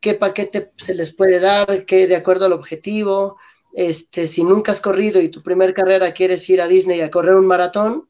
qué 0.00 0.14
paquete 0.14 0.72
se 0.76 0.94
les 0.94 1.12
puede 1.12 1.40
dar, 1.40 1.86
qué 1.86 2.06
de 2.06 2.16
acuerdo 2.16 2.46
al 2.46 2.52
objetivo. 2.52 3.36
Este, 3.72 4.28
si 4.28 4.44
nunca 4.44 4.72
has 4.72 4.80
corrido 4.82 5.20
y 5.20 5.30
tu 5.30 5.42
primer 5.42 5.72
carrera 5.72 6.12
quieres 6.12 6.48
ir 6.50 6.60
a 6.60 6.68
Disney 6.68 7.00
a 7.00 7.10
correr 7.10 7.34
un 7.34 7.46
maratón, 7.46 8.08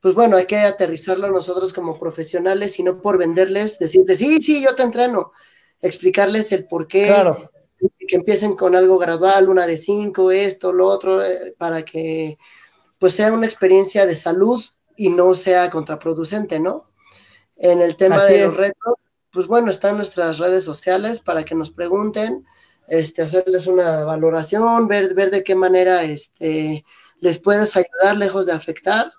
pues 0.00 0.14
bueno, 0.14 0.36
hay 0.36 0.46
que 0.46 0.56
aterrizarlo 0.56 1.30
nosotros 1.30 1.72
como 1.72 1.98
profesionales 1.98 2.78
y 2.78 2.82
no 2.82 3.00
por 3.00 3.18
venderles, 3.18 3.78
decirles, 3.78 4.18
sí, 4.18 4.38
sí, 4.40 4.62
yo 4.62 4.74
te 4.74 4.82
entreno, 4.82 5.32
explicarles 5.80 6.52
el 6.52 6.66
por 6.66 6.86
qué, 6.86 7.06
claro. 7.06 7.50
que 7.78 8.16
empiecen 8.16 8.54
con 8.54 8.76
algo 8.76 8.98
gradual, 8.98 9.48
una 9.48 9.66
de 9.66 9.76
cinco, 9.76 10.30
esto, 10.30 10.72
lo 10.72 10.86
otro, 10.86 11.24
eh, 11.24 11.54
para 11.58 11.84
que 11.84 12.38
pues 12.98 13.14
sea 13.14 13.32
una 13.32 13.46
experiencia 13.46 14.06
de 14.06 14.16
salud 14.16 14.62
y 14.96 15.10
no 15.10 15.34
sea 15.34 15.70
contraproducente, 15.70 16.58
¿no? 16.58 16.90
En 17.56 17.82
el 17.82 17.96
tema 17.96 18.24
de 18.24 18.44
los 18.44 18.56
retos, 18.56 18.94
pues 19.32 19.46
bueno, 19.46 19.70
están 19.70 19.96
nuestras 19.96 20.38
redes 20.38 20.64
sociales 20.64 21.20
para 21.20 21.44
que 21.44 21.54
nos 21.54 21.70
pregunten, 21.70 22.46
este, 22.88 23.22
hacerles 23.22 23.66
una 23.66 24.04
valoración, 24.04 24.88
ver, 24.88 25.14
ver 25.14 25.30
de 25.30 25.44
qué 25.44 25.54
manera 25.54 26.02
este, 26.04 26.84
les 27.20 27.38
puedes 27.38 27.76
ayudar 27.76 28.16
lejos 28.16 28.46
de 28.46 28.52
afectar 28.52 29.12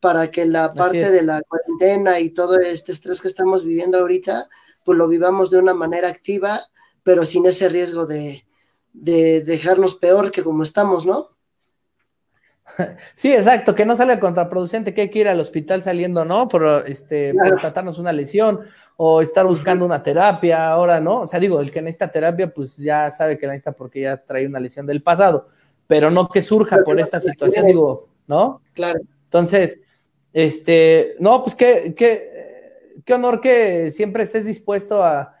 para 0.00 0.30
que 0.30 0.46
la 0.46 0.72
parte 0.74 1.10
de 1.10 1.22
la 1.22 1.42
cuarentena 1.42 2.20
y 2.20 2.30
todo 2.30 2.58
este 2.60 2.92
estrés 2.92 3.20
que 3.20 3.28
estamos 3.28 3.64
viviendo 3.64 3.98
ahorita, 3.98 4.48
pues 4.84 4.96
lo 4.96 5.08
vivamos 5.08 5.50
de 5.50 5.58
una 5.58 5.74
manera 5.74 6.08
activa, 6.08 6.60
pero 7.02 7.24
sin 7.24 7.46
ese 7.46 7.68
riesgo 7.68 8.06
de, 8.06 8.44
dejarnos 8.92 9.94
peor 9.96 10.30
que 10.30 10.42
como 10.42 10.62
estamos, 10.62 11.04
¿no? 11.04 11.28
Sí, 13.16 13.32
exacto, 13.32 13.74
que 13.74 13.86
no 13.86 13.96
salga 13.96 14.20
contraproducente, 14.20 14.94
que 14.94 15.02
hay 15.02 15.10
que 15.10 15.20
ir 15.20 15.28
al 15.28 15.40
hospital 15.40 15.82
saliendo, 15.82 16.24
¿no? 16.24 16.48
Por, 16.48 16.84
este, 16.86 17.34
tratarnos 17.58 17.98
una 17.98 18.12
lesión 18.12 18.60
o 18.96 19.22
estar 19.22 19.46
buscando 19.46 19.84
una 19.84 20.02
terapia 20.02 20.68
ahora, 20.70 21.00
¿no? 21.00 21.22
O 21.22 21.26
sea, 21.26 21.40
digo, 21.40 21.60
el 21.60 21.72
que 21.72 21.82
necesita 21.82 22.12
terapia, 22.12 22.52
pues 22.52 22.76
ya 22.76 23.10
sabe 23.10 23.38
que 23.38 23.46
la 23.46 23.54
necesita 23.54 23.72
porque 23.72 24.02
ya 24.02 24.18
trae 24.18 24.46
una 24.46 24.60
lesión 24.60 24.86
del 24.86 25.02
pasado, 25.02 25.48
pero 25.86 26.10
no 26.10 26.28
que 26.28 26.42
surja 26.42 26.78
por 26.84 27.00
esta 27.00 27.18
situación, 27.20 27.66
digo, 27.66 28.08
¿no? 28.26 28.60
Claro. 28.74 29.00
Entonces, 29.24 29.78
este, 30.32 31.16
no, 31.18 31.42
pues 31.42 31.54
qué, 31.54 31.94
qué, 31.96 33.02
qué 33.04 33.14
honor 33.14 33.40
que 33.40 33.90
siempre 33.90 34.22
estés 34.22 34.44
dispuesto 34.44 35.02
a, 35.02 35.34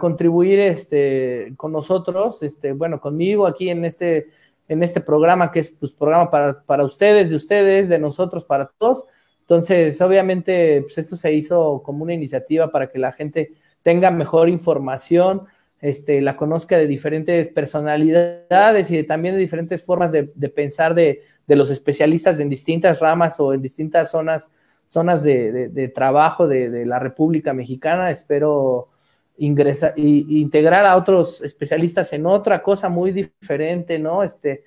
contribuir 0.00 0.60
este, 0.60 1.52
con 1.58 1.70
nosotros, 1.70 2.42
este, 2.42 2.72
bueno, 2.72 3.02
conmigo 3.02 3.46
aquí 3.46 3.68
en 3.68 3.84
este, 3.84 4.28
en 4.66 4.82
este 4.82 5.02
programa 5.02 5.52
que 5.52 5.60
es 5.60 5.72
pues, 5.72 5.92
programa 5.92 6.30
para, 6.30 6.62
para 6.62 6.86
ustedes, 6.86 7.28
de 7.28 7.36
ustedes, 7.36 7.90
de 7.90 7.98
nosotros, 7.98 8.46
para 8.46 8.72
todos. 8.78 9.04
Entonces, 9.40 10.00
obviamente, 10.00 10.80
pues 10.82 10.96
esto 10.96 11.18
se 11.18 11.34
hizo 11.34 11.82
como 11.84 12.02
una 12.02 12.14
iniciativa 12.14 12.70
para 12.70 12.90
que 12.90 12.98
la 12.98 13.12
gente 13.12 13.52
tenga 13.82 14.10
mejor 14.10 14.48
información, 14.48 15.42
este, 15.84 16.22
la 16.22 16.34
conozca 16.34 16.78
de 16.78 16.86
diferentes 16.86 17.48
personalidades 17.48 18.90
y 18.90 19.02
también 19.04 19.34
de 19.34 19.40
diferentes 19.42 19.84
formas 19.84 20.12
de, 20.12 20.24
pensar 20.48 20.94
de, 20.94 21.20
los 21.46 21.68
especialistas 21.68 22.40
en 22.40 22.48
distintas 22.48 23.00
ramas 23.00 23.38
o 23.38 23.52
en 23.52 23.60
distintas 23.60 24.10
zonas, 24.10 24.48
zonas 24.86 25.22
de, 25.22 25.92
trabajo 25.94 26.48
de, 26.48 26.86
la 26.86 26.98
República 27.00 27.52
Mexicana. 27.52 28.10
Espero 28.10 28.88
ingresar 29.36 29.92
y 29.94 30.40
integrar 30.40 30.86
a 30.86 30.96
otros 30.96 31.42
especialistas 31.42 32.14
en 32.14 32.24
otra 32.24 32.62
cosa 32.62 32.88
muy 32.88 33.12
diferente, 33.12 33.98
¿no? 33.98 34.24
Este, 34.24 34.64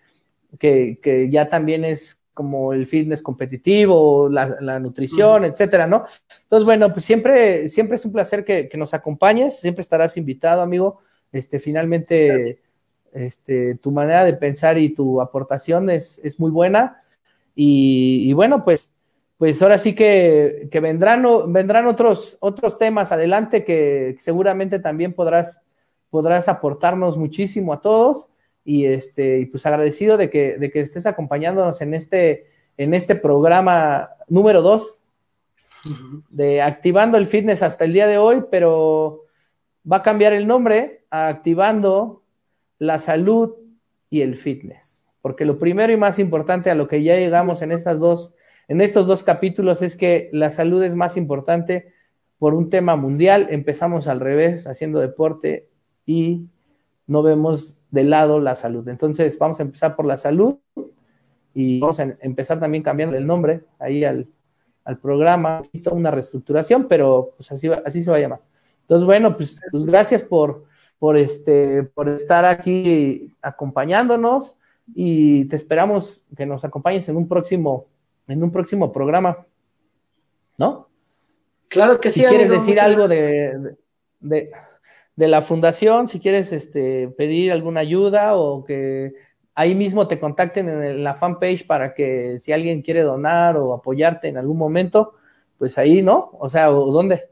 que, 0.60 0.99
que 1.02 1.31
ya 1.31 1.48
también 1.49 1.84
es 1.84 2.22
como 2.35 2.73
el 2.73 2.85
fitness 2.85 3.23
competitivo, 3.23 4.30
la, 4.30 4.80
nutrición, 4.80 5.45
etcétera, 5.45 5.88
¿no? 5.88 6.06
Entonces, 6.44 6.64
bueno, 6.64 6.94
pues 6.94 7.03
siempre, 7.03 7.69
siempre 7.69 7.95
es 7.95 8.06
un 8.06 8.11
placer 8.11 8.45
que, 8.45 8.69
que, 8.69 8.77
nos 8.77 8.94
acompañes, 8.94 9.60
siempre 9.60 9.81
estarás 9.81 10.15
invitado, 10.15 10.61
amigo. 10.61 10.99
Este, 11.32 11.60
finalmente, 11.60 12.58
este, 13.14 13.76
tu 13.76 13.91
manera 13.91 14.24
de 14.24 14.34
pensar 14.34 14.78
y 14.78 14.90
tu 14.90 15.22
aportación 15.22 15.90
es, 15.90 16.20
es 16.24 16.40
muy 16.40 16.52
buena. 16.52 17.04
Y, 17.56 18.32
bueno, 18.34 18.64
pues, 18.64 18.94
pues 19.38 19.62
ahora 19.62 19.78
sí 19.78 19.95
que, 19.95 20.68
que, 20.70 20.80
vendrán, 20.80 21.26
vendrán 21.52 21.88
otros, 21.88 22.38
otros 22.40 22.78
temas 22.78 23.12
adelante 23.12 23.64
que 23.64 24.16
seguramente 24.20 24.80
también 24.80 25.14
podrás, 25.14 25.62
podrás 26.10 26.48
aportarnos 26.48 27.18
muchísimo 27.18 27.74
a 27.74 27.82
todos. 27.82 28.30
y 28.64 28.86
este, 28.86 29.40
y 29.40 29.45
pues 29.45 29.66
agradecido 29.66 30.18
de 30.18 30.30
que, 30.30 30.58
de 30.58 30.70
que 30.70 30.82
estés 30.82 31.06
acompañándonos 31.06 31.82
en 31.82 31.94
este, 31.94 32.48
en 32.78 32.94
este 32.94 33.16
programa 33.16 34.10
número 34.28 34.62
2 34.62 35.04
de 36.30 36.62
Activando 36.62 37.18
el 37.18 37.26
Fitness 37.26 37.64
hasta 37.64 37.86
el 37.86 37.94
día 37.94 38.08
de 38.08 38.18
hoy, 38.18 38.44
pero 38.52 39.27
va 39.90 39.98
a 39.98 40.04
cambiar 40.04 40.34
el 40.34 40.48
nombre 40.48 41.06
Activando 41.10 42.24
la 42.80 43.00
Salud 43.00 43.54
y 44.10 44.22
el 44.22 44.38
Fitness. 44.38 45.04
Porque 45.22 45.46
lo 45.46 45.58
primero 45.58 45.92
y 45.92 45.98
más 45.98 46.20
importante 46.20 46.70
a 46.70 46.76
lo 46.76 46.88
que 46.88 47.04
ya 47.04 47.16
llegamos 47.16 47.62
en 47.62 47.72
estas 47.72 48.00
dos, 48.00 48.34
en 48.68 48.82
estos 48.82 49.08
dos 49.08 49.24
capítulos 49.24 49.82
es 49.82 49.96
que 49.96 50.30
la 50.34 50.52
salud 50.52 50.84
es 50.84 50.96
más 50.96 51.18
importante 51.18 51.94
por 52.38 52.54
un 52.54 52.70
tema 52.70 52.96
mundial. 52.96 53.48
Empezamos 53.50 54.08
al 54.08 54.20
revés, 54.20 54.68
haciendo 54.68 55.00
deporte 55.00 55.70
y 56.06 56.48
no 57.08 57.24
vemos 57.24 57.78
de 57.92 58.04
lado 58.04 58.40
la 58.40 58.56
salud. 58.56 58.88
Entonces, 58.90 59.38
vamos 59.40 59.60
a 59.60 59.64
empezar 59.64 59.96
por 59.96 60.06
la 60.06 60.18
salud 60.18 60.58
y 61.54 61.80
vamos 61.80 62.00
a 62.00 62.16
empezar 62.22 62.60
también 62.60 62.84
cambiando 62.84 63.18
el 63.18 63.26
nombre 63.26 63.64
ahí 63.80 64.04
al, 64.04 64.28
al 64.84 65.00
programa, 65.00 65.64
una 65.92 66.12
reestructuración, 66.12 66.88
pero 66.88 67.34
pues 67.36 67.52
así, 67.52 67.70
así 67.86 68.04
se 68.04 68.12
va 68.12 68.18
a 68.18 68.20
llamar. 68.20 68.47
Entonces, 68.88 69.06
bueno, 69.06 69.36
pues, 69.36 69.60
pues, 69.70 69.86
gracias 69.86 70.24
por, 70.24 70.64
por, 70.98 71.18
este, 71.18 71.84
por 71.84 72.08
estar 72.08 72.46
aquí 72.46 73.36
acompañándonos 73.42 74.56
y 74.96 75.44
te 75.46 75.58
esperamos 75.58 76.24
que 76.38 76.46
nos 76.46 76.64
acompañes 76.64 77.10
en 77.10 77.18
un 77.18 77.28
próximo, 77.28 77.88
en 78.30 78.42
un 78.42 78.50
próximo 78.50 78.94
programa, 78.94 79.46
¿no? 80.58 80.88
Claro 81.68 82.00
que 82.00 82.12
sí. 82.12 82.22
Si 82.22 82.26
quieres 82.28 82.50
decir 82.50 82.80
algo 82.80 83.10
de, 83.10 83.76
de, 84.22 84.52
de, 85.18 85.28
la 85.28 85.42
fundación, 85.42 86.08
si 86.08 86.22
quieres 86.22 86.54
este, 86.54 87.10
pedir 87.10 87.52
alguna 87.52 87.82
ayuda 87.82 88.36
o 88.36 88.64
que 88.64 89.16
ahí 89.54 89.76
mismo 89.76 90.08
te 90.08 90.18
contacten 90.18 90.70
en, 90.70 91.04
la 91.04 91.14
fanpage 91.14 91.68
para 91.68 91.94
que 91.94 92.40
si 92.40 92.54
alguien 92.54 92.82
quiere 92.82 93.02
donar 93.02 93.58
o 93.58 93.74
apoyarte 93.74 94.30
en 94.30 94.38
algún 94.38 94.58
momento, 94.58 95.16
pues 95.58 95.78
ahí, 95.78 96.02
¿no? 96.02 96.30
O 96.40 96.48
sea, 96.48 96.72
¿o 96.72 96.90
¿dónde? 96.94 97.32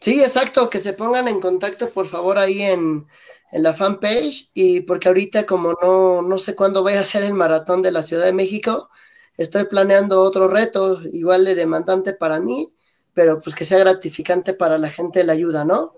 Sí, 0.00 0.20
exacto, 0.22 0.70
que 0.70 0.78
se 0.78 0.94
pongan 0.94 1.28
en 1.28 1.40
contacto 1.40 1.90
por 1.90 2.06
favor 2.06 2.38
ahí 2.38 2.62
en, 2.62 3.06
en 3.52 3.62
la 3.62 3.74
fanpage 3.74 4.50
y 4.54 4.80
porque 4.80 5.08
ahorita 5.08 5.46
como 5.46 5.74
no, 5.82 6.22
no 6.22 6.38
sé 6.38 6.54
cuándo 6.54 6.82
voy 6.82 6.94
a 6.94 7.00
hacer 7.00 7.22
el 7.22 7.34
maratón 7.34 7.82
de 7.82 7.92
la 7.92 8.02
Ciudad 8.02 8.24
de 8.24 8.32
México, 8.32 8.90
estoy 9.36 9.64
planeando 9.64 10.22
otro 10.22 10.48
reto 10.48 11.00
igual 11.12 11.44
de 11.44 11.54
demandante 11.54 12.14
para 12.14 12.40
mí, 12.40 12.72
pero 13.14 13.40
pues 13.40 13.54
que 13.54 13.64
sea 13.64 13.78
gratificante 13.78 14.54
para 14.54 14.78
la 14.78 14.88
gente 14.88 15.24
la 15.24 15.34
ayuda, 15.34 15.64
¿no? 15.64 15.94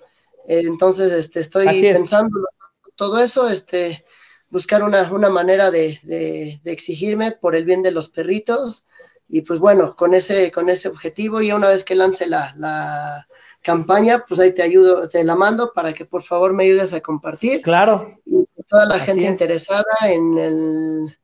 entonces, 0.46 1.12
este, 1.12 1.40
estoy 1.40 1.66
pensando 1.82 2.48
todo 2.96 3.18
eso, 3.20 3.48
este, 3.48 4.04
buscar 4.50 4.82
una, 4.82 5.10
una 5.12 5.30
manera 5.30 5.70
de, 5.70 6.00
de, 6.02 6.60
exigirme 6.64 7.32
por 7.32 7.54
el 7.54 7.64
bien 7.64 7.82
de 7.82 7.92
los 7.92 8.08
perritos. 8.08 8.84
Y 9.28 9.42
pues 9.42 9.60
bueno, 9.60 9.94
con 9.96 10.14
ese, 10.14 10.52
con 10.52 10.68
ese 10.68 10.88
objetivo, 10.88 11.40
y 11.40 11.52
una 11.52 11.68
vez 11.68 11.84
que 11.84 11.94
lance 11.94 12.26
la, 12.26 12.52
la 12.56 13.26
campaña, 13.62 14.24
pues 14.26 14.40
ahí 14.40 14.52
te 14.52 14.62
ayudo, 14.62 15.08
te 15.08 15.24
la 15.24 15.36
mando 15.36 15.72
para 15.72 15.92
que 15.92 16.04
por 16.04 16.22
favor 16.22 16.52
me 16.52 16.64
ayudes 16.64 16.92
a 16.92 17.00
compartir. 17.00 17.62
Claro. 17.62 18.18
Y 18.26 18.44
toda 18.68 18.86
la 18.86 18.98
gente 18.98 19.26
interesada 19.26 19.84
en 20.08 20.38
el, 20.38 21.16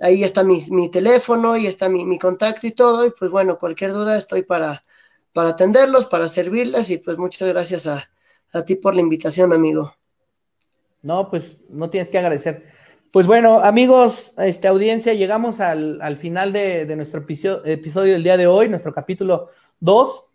ahí 0.00 0.22
está 0.22 0.42
mi, 0.42 0.64
mi 0.70 0.90
teléfono, 0.90 1.56
y 1.56 1.66
está 1.66 1.88
mi, 1.88 2.04
mi, 2.04 2.18
contacto 2.18 2.66
y 2.66 2.72
todo, 2.72 3.06
y 3.06 3.10
pues 3.10 3.30
bueno, 3.30 3.58
cualquier 3.58 3.92
duda 3.92 4.16
estoy 4.16 4.42
para, 4.42 4.84
para 5.32 5.50
atenderlos, 5.50 6.06
para 6.06 6.28
servirles, 6.28 6.90
y 6.90 6.98
pues 6.98 7.18
muchas 7.18 7.48
gracias 7.48 7.86
a, 7.86 8.08
a 8.52 8.64
ti 8.64 8.76
por 8.76 8.94
la 8.94 9.00
invitación, 9.00 9.52
amigo. 9.52 9.94
No, 11.02 11.28
pues 11.28 11.60
no 11.68 11.90
tienes 11.90 12.08
que 12.08 12.18
agradecer. 12.18 12.64
Pues 13.10 13.26
bueno, 13.26 13.60
amigos, 13.60 14.34
este, 14.38 14.68
audiencia, 14.68 15.12
llegamos 15.14 15.60
al, 15.60 16.16
final 16.16 16.52
de, 16.52 16.86
nuestro 16.96 17.20
episodio, 17.20 17.64
episodio, 17.64 18.14
del 18.14 18.22
día 18.22 18.36
de 18.36 18.46
hoy, 18.46 18.68
nuestro 18.68 18.94
capítulo 18.94 19.48
2. 19.80 20.26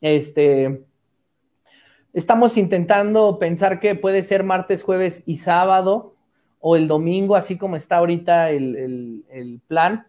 Este, 0.00 0.84
estamos 2.12 2.56
intentando 2.56 3.38
pensar 3.38 3.80
que 3.80 3.94
puede 3.94 4.22
ser 4.22 4.44
martes, 4.44 4.82
jueves 4.82 5.22
y 5.26 5.36
sábado, 5.36 6.14
o 6.60 6.76
el 6.76 6.88
domingo, 6.88 7.36
así 7.36 7.56
como 7.56 7.76
está 7.76 7.96
ahorita 7.96 8.50
el, 8.50 9.24
el 9.30 9.60
plan, 9.66 10.06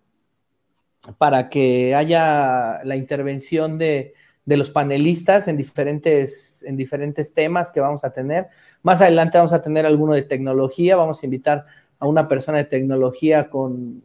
para 1.17 1.49
que 1.49 1.95
haya 1.95 2.83
la 2.83 2.95
intervención 2.95 3.77
de, 3.77 4.13
de 4.45 4.57
los 4.57 4.69
panelistas 4.69 5.47
en 5.47 5.57
diferentes, 5.57 6.63
en 6.63 6.75
diferentes 6.75 7.33
temas 7.33 7.71
que 7.71 7.79
vamos 7.79 8.03
a 8.03 8.11
tener. 8.11 8.47
Más 8.83 9.01
adelante 9.01 9.37
vamos 9.37 9.53
a 9.53 9.61
tener 9.61 9.85
alguno 9.85 10.13
de 10.13 10.23
tecnología, 10.23 10.95
vamos 10.95 11.21
a 11.21 11.25
invitar 11.25 11.65
a 11.99 12.07
una 12.07 12.27
persona 12.27 12.57
de 12.57 12.65
tecnología 12.65 13.49
con, 13.49 14.03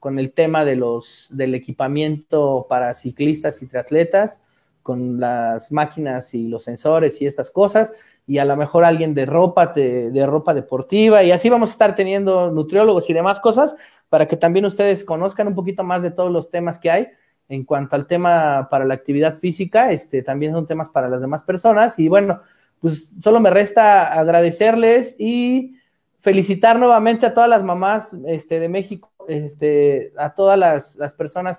con 0.00 0.18
el 0.18 0.32
tema 0.32 0.64
de 0.64 0.76
los, 0.76 1.28
del 1.30 1.54
equipamiento 1.54 2.66
para 2.68 2.94
ciclistas 2.94 3.62
y 3.62 3.66
triatletas, 3.66 4.40
con 4.84 5.18
las 5.18 5.72
máquinas 5.72 6.32
y 6.34 6.46
los 6.46 6.62
sensores 6.62 7.20
y 7.20 7.26
estas 7.26 7.50
cosas, 7.50 7.90
y 8.26 8.38
a 8.38 8.44
lo 8.44 8.56
mejor 8.56 8.84
alguien 8.84 9.14
de 9.14 9.26
ropa, 9.26 9.66
de, 9.66 10.24
ropa 10.26 10.54
deportiva, 10.54 11.24
y 11.24 11.32
así 11.32 11.48
vamos 11.48 11.70
a 11.70 11.72
estar 11.72 11.94
teniendo 11.96 12.52
nutriólogos 12.52 13.10
y 13.10 13.12
demás 13.12 13.40
cosas 13.40 13.74
para 14.08 14.28
que 14.28 14.36
también 14.36 14.64
ustedes 14.66 15.04
conozcan 15.04 15.48
un 15.48 15.56
poquito 15.56 15.82
más 15.82 16.02
de 16.02 16.12
todos 16.12 16.30
los 16.30 16.50
temas 16.50 16.78
que 16.78 16.90
hay 16.92 17.08
en 17.48 17.64
cuanto 17.64 17.96
al 17.96 18.06
tema 18.06 18.68
para 18.70 18.84
la 18.84 18.94
actividad 18.94 19.38
física, 19.38 19.90
este, 19.90 20.22
también 20.22 20.52
son 20.52 20.66
temas 20.66 20.88
para 20.88 21.08
las 21.08 21.20
demás 21.20 21.42
personas. 21.42 21.98
Y 21.98 22.08
bueno, 22.08 22.40
pues 22.80 23.10
solo 23.20 23.40
me 23.40 23.50
resta 23.50 24.12
agradecerles 24.12 25.16
y 25.18 25.76
felicitar 26.20 26.78
nuevamente 26.78 27.26
a 27.26 27.34
todas 27.34 27.50
las 27.50 27.62
mamás 27.62 28.16
este, 28.26 28.58
de 28.58 28.68
México, 28.70 29.10
este, 29.28 30.12
a 30.16 30.34
todas 30.34 30.58
las, 30.58 31.12
personas 31.12 31.58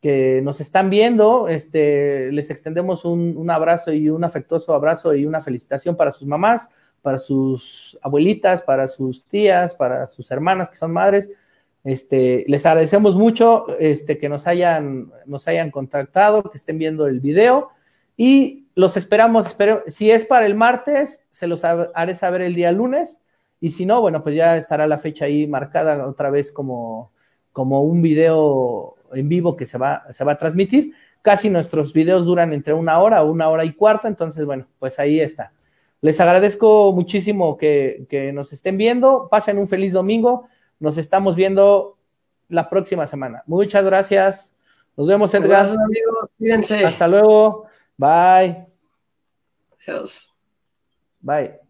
que, 0.00 0.40
nos 0.42 0.60
están 0.60 0.90
viendo. 0.90 1.48
Este, 1.48 2.32
les 2.32 2.50
extendemos 2.50 3.04
un, 3.04 3.36
un 3.36 3.50
abrazo 3.50 3.92
y 3.92 4.08
un 4.10 4.24
afectuoso 4.24 4.74
abrazo 4.74 5.14
y 5.14 5.26
una 5.26 5.40
felicitación 5.40 5.96
para 5.96 6.12
sus 6.12 6.26
mamás, 6.26 6.68
para 7.02 7.18
sus 7.18 7.98
abuelitas, 8.02 8.62
para 8.62 8.88
sus 8.88 9.24
tías, 9.24 9.74
para 9.74 10.06
sus 10.06 10.30
hermanas 10.30 10.70
que 10.70 10.76
son 10.76 10.92
madres 10.92 11.28
este, 11.84 12.44
les 12.46 12.66
agradecemos 12.66 13.16
mucho 13.16 13.66
este, 13.78 14.18
que 14.18 14.28
nos 14.28 14.46
hayan, 14.46 15.10
nos 15.26 15.48
hayan 15.48 15.70
contactado, 15.70 16.42
que 16.42 16.58
estén 16.58 16.78
viendo 16.78 17.06
el 17.06 17.20
video 17.20 17.70
y 18.16 18.66
los 18.74 18.96
esperamos, 18.96 19.46
espero, 19.46 19.82
si 19.86 20.10
es 20.10 20.26
para 20.26 20.46
el 20.46 20.54
martes, 20.54 21.26
se 21.30 21.46
los 21.46 21.64
haré 21.64 22.14
saber 22.16 22.42
el 22.42 22.54
día 22.54 22.70
lunes 22.72 23.18
y 23.60 23.70
si 23.70 23.86
no, 23.86 24.00
bueno, 24.00 24.22
pues 24.22 24.34
ya 24.36 24.56
estará 24.56 24.86
la 24.86 24.98
fecha 24.98 25.24
ahí 25.24 25.46
marcada 25.46 26.06
otra 26.06 26.30
vez 26.30 26.52
como, 26.52 27.12
como 27.52 27.82
un 27.82 28.02
video 28.02 28.96
en 29.12 29.28
vivo 29.28 29.56
que 29.56 29.66
se 29.66 29.78
va, 29.78 30.04
se 30.12 30.24
va 30.24 30.32
a 30.32 30.38
transmitir. 30.38 30.94
Casi 31.22 31.50
nuestros 31.50 31.92
videos 31.92 32.24
duran 32.24 32.52
entre 32.52 32.72
una 32.72 32.98
hora 32.98 33.22
o 33.22 33.30
una 33.30 33.48
hora 33.48 33.64
y 33.64 33.74
cuarto, 33.74 34.08
entonces, 34.08 34.46
bueno, 34.46 34.66
pues 34.78 34.98
ahí 34.98 35.20
está. 35.20 35.52
Les 36.00 36.18
agradezco 36.20 36.92
muchísimo 36.92 37.58
que, 37.58 38.06
que 38.08 38.32
nos 38.32 38.52
estén 38.52 38.78
viendo. 38.78 39.28
Pasen 39.30 39.58
un 39.58 39.68
feliz 39.68 39.92
domingo. 39.92 40.48
Nos 40.78 40.96
estamos 40.96 41.36
viendo 41.36 41.98
la 42.48 42.70
próxima 42.70 43.06
semana. 43.06 43.42
Muchas 43.46 43.84
gracias. 43.84 44.52
Nos 44.96 45.06
vemos, 45.06 45.32
Edgar. 45.34 45.48
Gracias, 45.48 45.76
amigos. 45.76 46.30
Cuídense. 46.38 46.84
Hasta 46.84 47.08
luego. 47.08 47.66
Bye. 47.96 48.66
Adiós. 49.78 50.34
Bye. 51.20 51.69